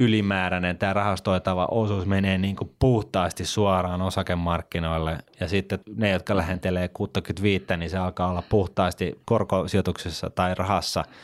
ylimääräinen 0.01 0.79
tämä 0.79 0.93
rahastoitava 0.93 1.69
osuus 1.71 2.07
menee 2.07 2.39
niin 2.39 2.57
kuin 2.57 2.71
puhtaasti 2.79 3.45
suoraan 3.45 4.03
osakemarkkinoille 4.03 5.19
ja 5.41 5.49
sitten 5.49 5.79
ne, 5.97 6.11
jotka 6.11 6.37
lähentelee 6.37 6.89
65, 6.89 7.65
niin 7.77 7.91
se 7.91 7.99
alkaa 7.99 8.31
olla 8.31 8.43
puhtaasti 8.49 9.21
korkosijoituksessa 9.25 10.31
tai 10.31 10.55
rahassa– 10.55 11.05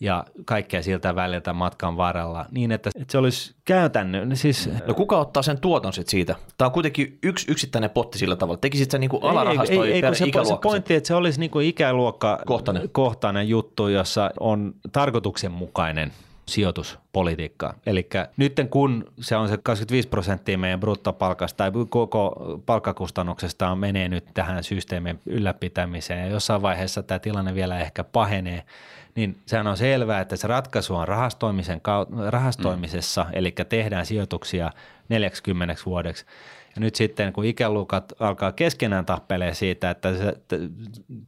ja 0.00 0.24
kaikkea 0.44 0.82
siltä 0.82 1.14
väliltä 1.14 1.52
matkan 1.52 1.96
varrella 1.96 2.46
niin, 2.50 2.72
että, 2.72 2.90
että 3.00 3.12
se 3.12 3.18
olisi 3.18 3.54
käytännön. 3.64 4.36
Siis, 4.36 4.70
no 4.86 4.94
kuka 4.94 5.18
ottaa 5.18 5.42
sen 5.42 5.60
tuoton 5.60 5.92
sit 5.92 6.08
siitä? 6.08 6.34
Tämä 6.58 6.66
on 6.66 6.72
kuitenkin 6.72 7.18
yksi 7.22 7.50
yksittäinen 7.50 7.90
potti 7.90 8.18
sillä 8.18 8.36
tavalla. 8.36 8.58
Tekisit 8.58 8.90
se 8.90 8.98
niinku 8.98 9.18
alarahastoi 9.22 9.88
ei, 9.88 9.92
ei, 9.92 10.00
per 10.00 10.14
se, 10.14 10.24
se 10.24 10.58
pointti, 10.62 10.94
että 10.94 11.06
se 11.06 11.14
olisi 11.14 11.40
niinku 11.40 11.60
ikäluokka 11.60 12.42
kohtainen. 12.46 12.88
kohtainen 12.92 13.48
juttu, 13.48 13.88
jossa 13.88 14.30
on 14.40 14.74
tarkoituksenmukainen 14.92 16.12
sijoituspolitiikka. 16.48 17.74
Eli 17.86 18.08
nyt 18.36 18.60
kun 18.70 19.04
se 19.20 19.36
on 19.36 19.48
se 19.48 19.58
25 19.62 20.08
prosenttia 20.08 20.58
meidän 20.58 20.80
bruttopalkasta 20.80 21.56
tai 21.56 21.72
koko 21.88 22.36
palkkakustannuksesta 22.66 23.70
on 23.70 23.78
menee 23.78 24.08
nyt 24.08 24.24
tähän 24.34 24.64
systeemin 24.64 25.20
ylläpitämiseen 25.26 26.20
ja 26.20 26.26
jossain 26.26 26.62
vaiheessa 26.62 27.02
tämä 27.02 27.18
tilanne 27.18 27.54
vielä 27.54 27.80
ehkä 27.80 28.04
pahenee, 28.04 28.62
niin 29.16 29.36
sehän 29.46 29.66
on 29.66 29.76
selvää, 29.76 30.20
että 30.20 30.36
se 30.36 30.46
ratkaisu 30.46 30.94
on 30.94 31.08
rahastoimisen, 31.08 31.80
rahastoimisessa, 32.28 33.24
mm. 33.24 33.30
eli 33.32 33.54
tehdään 33.68 34.06
sijoituksia 34.06 34.70
40 35.08 35.74
vuodeksi. 35.86 36.24
Ja 36.76 36.80
nyt 36.80 36.94
sitten, 36.94 37.32
kun 37.32 37.44
ikäluokat 37.44 38.12
alkaa 38.20 38.52
keskenään 38.52 39.06
tappelee 39.06 39.54
siitä, 39.54 39.90
että 39.90 40.12
te, 40.48 40.58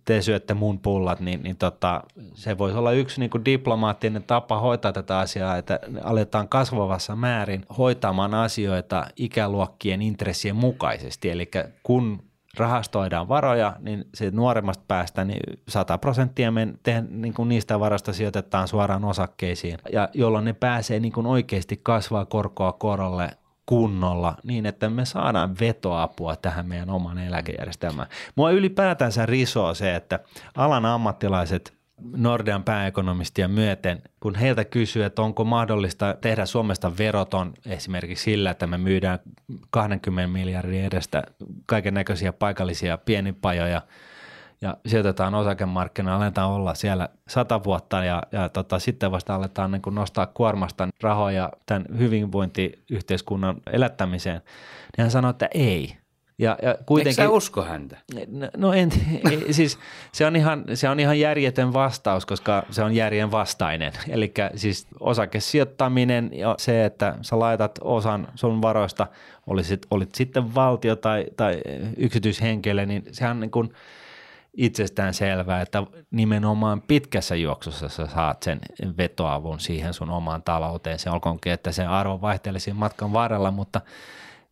te 0.05 0.23
syötte 0.23 0.55
mun 0.55 0.79
pullat, 0.79 1.21
niin, 1.21 1.43
niin 1.43 1.57
tota, 1.57 2.03
se 2.35 2.59
voisi 2.59 2.79
olla 2.79 2.93
yksi 2.93 3.21
niin 3.21 3.31
kuin 3.31 3.45
diplomaattinen 3.45 4.23
tapa 4.23 4.61
hoitaa 4.61 4.93
tätä 4.93 5.19
asiaa, 5.19 5.57
että 5.57 5.81
aletaan 6.05 6.49
kasvavassa 6.49 7.17
määrin 7.17 7.67
hoitamaan 7.79 8.35
asioita 8.35 9.07
ikäluokkien 9.17 10.03
intressien 10.03 10.57
mukaisesti. 10.57 11.31
Eli 11.31 11.51
kun 11.83 12.28
rahastoidaan 12.59 13.29
varoja, 13.29 13.77
niin 13.81 14.05
se 14.15 14.31
nuoremmasta 14.31 14.85
päästä 14.89 15.25
niin 15.25 15.61
100 15.69 15.99
prosenttia 15.99 16.51
men, 16.51 16.79
te, 16.83 17.05
niin 17.11 17.35
kuin 17.35 17.49
niistä 17.49 17.81
varoista 17.81 18.13
sijoitetaan 18.13 18.69
suoraan 18.69 19.05
osakkeisiin, 19.05 19.79
ja 19.93 20.09
jolloin 20.15 20.45
ne 20.45 20.53
pääsee 20.53 21.01
niin 21.01 21.13
kuin 21.13 21.27
oikeasti 21.27 21.81
kasvaa 21.83 22.25
korkoa 22.25 22.73
korolle 22.73 23.31
kunnolla 23.67 24.35
niin, 24.45 24.67
että 24.67 24.91
me 24.91 25.05
saadaan 25.05 25.57
vetoapua 25.61 26.37
tähän 26.37 26.67
meidän 26.67 26.91
oman 26.91 27.19
eläkejärjestelmään. 27.19 28.09
Mua 28.35 28.51
ylipäätänsä 28.51 29.27
risoo 29.27 29.75
se, 29.75 29.95
että 29.95 30.19
alan 30.57 30.87
ammattilaiset 30.87 31.78
Nordean 32.17 32.65
pääekonomistia 32.65 33.49
myöten, 33.49 34.03
kun 34.21 34.35
heiltä 34.35 34.65
kysyy, 34.65 35.05
että 35.05 35.23
onko 35.23 35.45
mahdollista 35.45 36.17
tehdä 36.21 36.47
Suomesta 36.47 36.99
veroton 36.99 37.55
esimerkiksi 37.67 38.25
sillä, 38.25 38.51
että 38.51 38.67
me 38.67 38.79
myydään 38.79 39.19
20 39.71 40.33
miljardin 40.33 40.85
edestä 40.85 41.23
kaiken 41.67 41.95
näköisiä 41.95 42.33
paikallisia 42.33 42.99
pienipajoja– 42.99 43.83
ja 44.61 44.77
sijoitetaan 44.87 45.35
osakemarkkinoilla, 45.35 46.25
aletaan 46.25 46.51
olla 46.51 46.75
siellä 46.75 47.09
sata 47.29 47.65
vuotta 47.65 48.05
ja, 48.05 48.23
ja 48.33 48.49
tota, 48.49 48.79
sitten 48.79 49.13
vasta 49.13 49.35
aletaan 49.35 49.71
niin 49.71 49.83
nostaa 49.91 50.27
kuormasta 50.27 50.89
rahoja 51.03 51.53
tämän 51.67 51.85
hyvinvointiyhteiskunnan 51.99 53.57
elättämiseen, 53.73 54.37
niin 54.97 55.03
hän 55.03 55.11
sanoi, 55.11 55.31
että 55.31 55.49
ei. 55.55 55.97
Ja, 56.39 56.57
ja 56.63 56.79
kuitenkin, 56.87 57.21
Eikö 57.23 57.31
sä 57.33 57.37
usko 57.37 57.63
häntä? 57.63 57.97
No, 58.27 58.49
no 58.57 58.73
en, 58.73 58.91
siis 59.51 59.79
se 60.13 60.27
on, 60.27 60.37
ihan, 60.37 60.65
se 60.75 60.89
on 60.89 61.01
ihan 61.01 61.19
järjetön 61.19 61.73
vastaus, 61.73 62.27
koska 62.27 62.63
se 62.71 62.83
on 62.83 62.95
järjen 62.95 63.31
vastainen. 63.31 63.93
Eli 64.09 64.33
siis 64.57 64.87
osakesijoittaminen 65.01 66.31
ja 66.33 66.55
se, 66.59 66.85
että 66.85 67.15
sä 67.23 67.39
laitat 67.39 67.79
osan 67.81 68.29
sun 68.35 68.63
varoista, 68.63 69.07
olisit, 69.47 69.87
olit 69.91 70.15
sitten 70.15 70.55
valtio 70.55 70.97
tai, 70.97 71.27
tai 71.37 71.61
yksityishenkilö, 71.97 72.87
niin 72.87 73.03
sehän 73.13 73.37
on 73.37 73.41
niin 73.41 73.51
kuin– 73.51 73.73
itsestään 74.59 75.15
selvää, 75.15 75.61
että 75.61 75.83
nimenomaan 76.11 76.83
pitkässä 76.83 77.35
juoksussa 77.35 77.89
sä 77.89 78.07
saat 78.07 78.43
sen 78.43 78.61
vetoavun 78.99 79.61
siihen 79.61 79.95
sun 79.95 80.11
omaan 80.11 80.43
talouteen. 80.43 80.99
Se 80.99 81.11
olkoonkin, 81.11 81.53
että 81.53 81.73
se 81.73 81.87
arvo 81.87 82.21
vaihtelisi 82.21 82.73
matkan 82.73 83.13
varrella, 83.13 83.51
mutta 83.51 83.81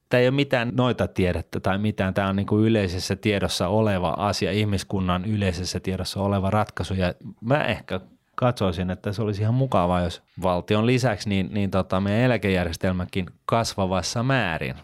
tämä 0.08 0.20
ei 0.20 0.28
ole 0.28 0.34
mitään 0.34 0.72
noita 0.74 1.08
tiedettä 1.08 1.60
tai 1.60 1.78
mitään. 1.78 2.14
Tämä 2.14 2.28
on 2.28 2.36
niin 2.36 2.46
kuin 2.46 2.64
yleisessä 2.64 3.16
tiedossa 3.16 3.68
oleva 3.68 4.14
asia, 4.18 4.52
ihmiskunnan 4.52 5.24
yleisessä 5.24 5.80
tiedossa 5.80 6.20
oleva 6.20 6.50
ratkaisu 6.50 6.94
ja 6.94 7.14
mä 7.40 7.64
ehkä 7.64 8.00
katsoisin, 8.34 8.90
että 8.90 9.12
se 9.12 9.22
olisi 9.22 9.42
ihan 9.42 9.54
mukavaa, 9.54 10.00
jos 10.00 10.22
valtion 10.42 10.86
lisäksi 10.86 11.28
niin, 11.28 11.48
niin 11.52 11.70
tota, 11.70 12.00
meidän 12.00 12.22
eläkejärjestelmäkin 12.22 13.26
kasvavassa 13.46 14.22
määrin, 14.22 14.74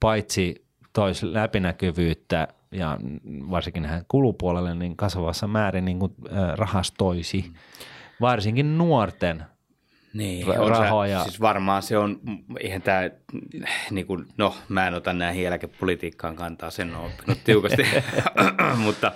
paitsi 0.00 0.64
toisi 0.92 1.32
läpinäkyvyyttä 1.32 2.48
ja 2.72 2.98
varsinkin 3.50 3.82
tähän 3.82 4.04
kulupuolelle 4.08 4.74
niin 4.74 4.96
kasvavassa 4.96 5.46
määrin 5.46 5.84
niin 5.84 5.98
kuin, 5.98 6.14
rahastoisi, 6.56 7.52
varsinkin 8.20 8.78
nuorten 8.78 9.44
niin, 10.12 10.46
rahoja. 10.46 11.18
Se, 11.18 11.24
siis 11.24 11.40
varmaan 11.40 11.82
se 11.82 11.98
on, 11.98 12.20
eihän 12.60 12.82
tämä, 12.82 13.10
niin 13.90 14.06
kuin, 14.06 14.26
no 14.36 14.54
mä 14.68 14.86
en 14.86 14.94
ota 14.94 15.12
näihin 15.12 15.46
eläkepolitiikkaan 15.46 16.36
kantaa, 16.36 16.70
sen 16.70 16.96
on 16.96 17.04
oppinut 17.06 17.38
tiukasti, 17.44 17.82
mutta 18.84 19.12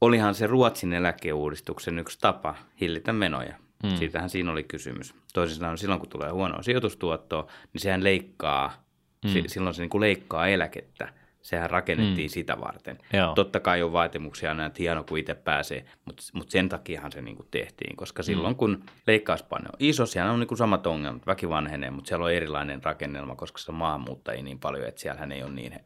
olihan 0.00 0.34
se 0.34 0.46
Ruotsin 0.46 0.92
eläkeuudistuksen 0.92 1.98
yksi 1.98 2.18
tapa 2.20 2.54
hillitä 2.80 3.12
menoja. 3.12 3.56
Hmm. 3.86 3.96
Siitähän 3.96 4.30
siinä 4.30 4.52
oli 4.52 4.62
kysymys. 4.62 5.14
Toisin 5.34 5.56
sanoen 5.56 5.78
silloin, 5.78 6.00
kun 6.00 6.08
tulee 6.08 6.30
huonoa 6.30 6.62
sijoitustuottoa, 6.62 7.46
niin 7.72 7.80
sehän 7.80 8.04
leikkaa, 8.04 8.84
hmm. 9.28 9.42
silloin 9.46 9.74
se 9.74 9.82
niin 9.82 9.90
kuin 9.90 10.00
leikkaa 10.00 10.48
eläkettä– 10.48 11.12
Sehän 11.42 11.70
rakennettiin 11.70 12.30
mm. 12.30 12.32
sitä 12.32 12.60
varten. 12.60 12.98
Joo. 13.12 13.34
Totta 13.34 13.60
kai 13.60 13.82
on 13.82 13.92
vaatimuksia 13.92 14.50
aina, 14.50 14.66
että 14.66 14.82
hieno 14.82 15.04
kun 15.04 15.18
itse 15.18 15.34
pääsee, 15.34 15.84
mutta, 16.04 16.22
mutta 16.32 16.52
sen 16.52 16.68
takiahan 16.68 17.12
se 17.12 17.22
niin 17.22 17.36
kuin 17.36 17.48
tehtiin, 17.50 17.96
koska 17.96 18.22
mm. 18.22 18.24
silloin 18.24 18.56
kun 18.56 18.84
leikkauspaine 19.06 19.68
on 19.68 19.76
iso, 19.78 20.06
siellä 20.06 20.32
on 20.32 20.40
niin 20.40 20.48
kuin 20.48 20.58
samat 20.58 20.86
ongelmat, 20.86 21.26
väki 21.26 21.48
vanhenee, 21.48 21.90
mutta 21.90 22.08
siellä 22.08 22.24
on 22.24 22.32
erilainen 22.32 22.84
rakennelma, 22.84 23.36
koska 23.36 23.58
se 23.58 23.72
maahanmuuttajia 23.72 24.42
niin 24.42 24.58
paljon, 24.58 24.88
että 24.88 25.00
siellähän 25.00 25.32
ei 25.32 25.42
ole 25.42 25.52
niin 25.52 25.80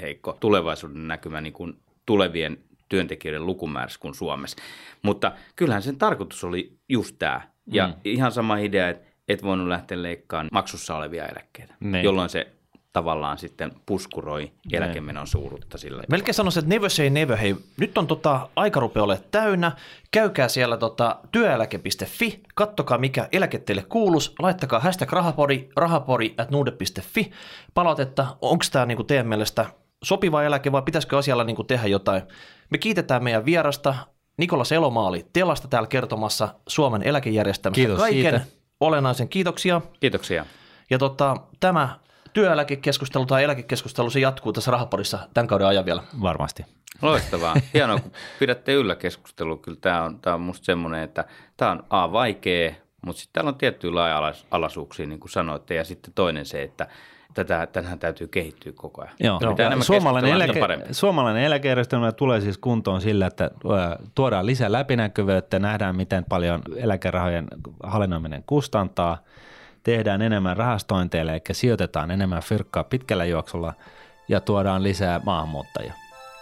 heikko 0.00 0.36
tulevaisuuden 0.40 1.08
näkymä 1.08 1.40
niin 1.40 1.52
kuin 1.52 1.78
tulevien 2.06 2.58
työntekijöiden 2.88 3.46
lukumäärässä 3.46 4.00
kuin 4.00 4.14
Suomessa. 4.14 4.56
Mutta 5.02 5.32
kyllähän 5.56 5.82
sen 5.82 5.96
tarkoitus 5.96 6.44
oli 6.44 6.78
just 6.88 7.16
tämä. 7.18 7.40
Ja 7.72 7.86
mm. 7.86 7.94
ihan 8.04 8.32
sama 8.32 8.58
idea, 8.58 8.88
että 8.88 9.08
et 9.28 9.42
voinut 9.42 9.68
lähteä 9.68 10.02
leikkaamaan 10.02 10.48
maksussa 10.52 10.96
olevia 10.96 11.26
eläkkeitä, 11.26 11.74
ne. 11.80 12.02
jolloin 12.02 12.28
se 12.28 12.52
tavallaan 12.92 13.38
sitten 13.38 13.72
puskuroi 13.86 14.52
eläkemenon 14.72 15.26
suuruutta 15.26 15.78
sille. 15.78 16.02
Melkein 16.10 16.34
sanoisin, 16.34 16.60
että 16.64 16.74
never 16.74 16.90
say 16.90 17.10
never. 17.10 17.36
Hei, 17.36 17.56
nyt 17.76 17.98
on 17.98 18.06
tota, 18.06 18.48
aika 18.56 18.80
rupeaa 18.80 19.04
ole 19.04 19.20
täynnä. 19.30 19.72
Käykää 20.10 20.48
siellä 20.48 20.76
tota, 20.76 21.16
työeläke.fi, 21.32 22.42
kattokaa 22.54 22.98
mikä 22.98 23.28
eläke 23.32 23.58
teille 23.58 23.82
kuulus, 23.88 24.34
laittakaa 24.38 24.80
hashtag 24.80 25.12
rahapori, 25.12 25.70
rahapori 25.76 26.34
at 26.38 26.50
nuude.fi 26.50 27.30
palautetta. 27.74 28.26
Onko 28.42 28.64
tämä 28.72 28.86
niinku 28.86 29.04
teidän 29.04 29.26
mielestä 29.26 29.66
sopiva 30.04 30.42
eläke 30.42 30.72
vai 30.72 30.82
pitäisikö 30.82 31.18
asialla 31.18 31.44
niinku 31.44 31.64
tehdä 31.64 31.86
jotain? 31.86 32.22
Me 32.70 32.78
kiitetään 32.78 33.24
meidän 33.24 33.44
vierasta. 33.44 33.94
Nikola 34.36 34.64
Selomaali 34.64 35.26
Telasta 35.32 35.68
täällä 35.68 35.86
kertomassa 35.86 36.48
Suomen 36.68 37.02
eläkejärjestelmästä 37.02 37.80
Kiitos 37.80 37.98
kaiken 37.98 38.40
siitä. 38.40 38.56
olennaisen. 38.80 39.28
Kiitoksia. 39.28 39.80
Kiitoksia. 40.00 40.46
Ja 40.90 40.98
tota, 40.98 41.36
tämä 41.60 41.98
työeläkekeskustelu 42.38 43.26
tai 43.26 43.44
eläkekeskustelu, 43.44 44.10
se 44.10 44.20
jatkuu 44.20 44.52
tässä 44.52 44.70
rahaporissa 44.70 45.18
tämän 45.34 45.46
kauden 45.46 45.66
ajan 45.66 45.84
vielä. 45.84 46.02
Varmasti. 46.22 46.64
Loistavaa. 47.02 47.54
Hienoa, 47.74 48.00
kun 48.00 48.12
pidätte 48.38 48.72
yllä 48.72 48.96
keskustelua. 48.96 49.56
Kyllä 49.56 49.78
tämä 49.80 50.02
on, 50.02 50.20
tämä 50.20 50.34
on 50.34 50.40
musta 50.40 50.64
semmoinen, 50.64 51.02
että 51.02 51.24
tämä 51.56 51.70
on 51.70 51.84
A, 51.90 52.12
vaikea, 52.12 52.72
mutta 53.06 53.20
sitten 53.20 53.32
täällä 53.32 53.48
on 53.48 53.54
tiettyjä 53.54 53.94
laaja-alaisuuksia, 53.94 55.06
niin 55.06 55.20
kuin 55.20 55.30
sanoitte. 55.30 55.74
Ja 55.74 55.84
sitten 55.84 56.12
toinen 56.14 56.46
se, 56.46 56.62
että 56.62 56.86
tätä, 57.34 57.66
tänään 57.66 57.98
täytyy 57.98 58.26
kehittyä 58.26 58.72
koko 58.72 59.02
ajan. 59.02 59.14
Joo. 59.20 59.40
Mitä 59.40 59.70
suomalainen, 59.80 60.32
eläke, 60.32 60.60
suomalainen 60.90 61.42
eläkejärjestelmä 61.42 62.12
tulee 62.12 62.40
siis 62.40 62.58
kuntoon 62.58 63.00
sillä, 63.00 63.26
että 63.26 63.50
tuodaan 64.14 64.46
lisää 64.46 64.72
läpinäkyvyyttä, 64.72 65.58
nähdään 65.58 65.96
miten 65.96 66.24
paljon 66.28 66.62
eläkerahojen 66.76 67.46
hallinnoiminen 67.82 68.42
kustantaa– 68.46 69.18
tehdään 69.82 70.22
enemmän 70.22 70.56
rahastointeja, 70.56 71.22
eli 71.22 71.40
sijoitetaan 71.52 72.10
enemmän 72.10 72.42
fyrkkaa 72.42 72.84
pitkällä 72.84 73.24
juoksulla 73.24 73.74
ja 74.28 74.40
tuodaan 74.40 74.82
lisää 74.82 75.20
maahanmuuttajia. 75.24 75.92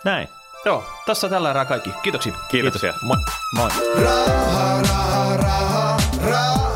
Näin. 0.04 0.28
Joo, 0.64 0.84
tässä 1.06 1.28
tällä 1.28 1.50
erää 1.50 1.64
kaikki. 1.64 1.90
Kiitoksia. 2.02 2.32
Kiitoksia. 2.50 2.92
Kiitos. 2.92 3.02
Moi. 3.02 3.16
Moi. 3.54 3.70
Raha, 4.04 4.82
raha, 4.82 5.36
raha, 5.36 5.96
raha, 6.30 6.75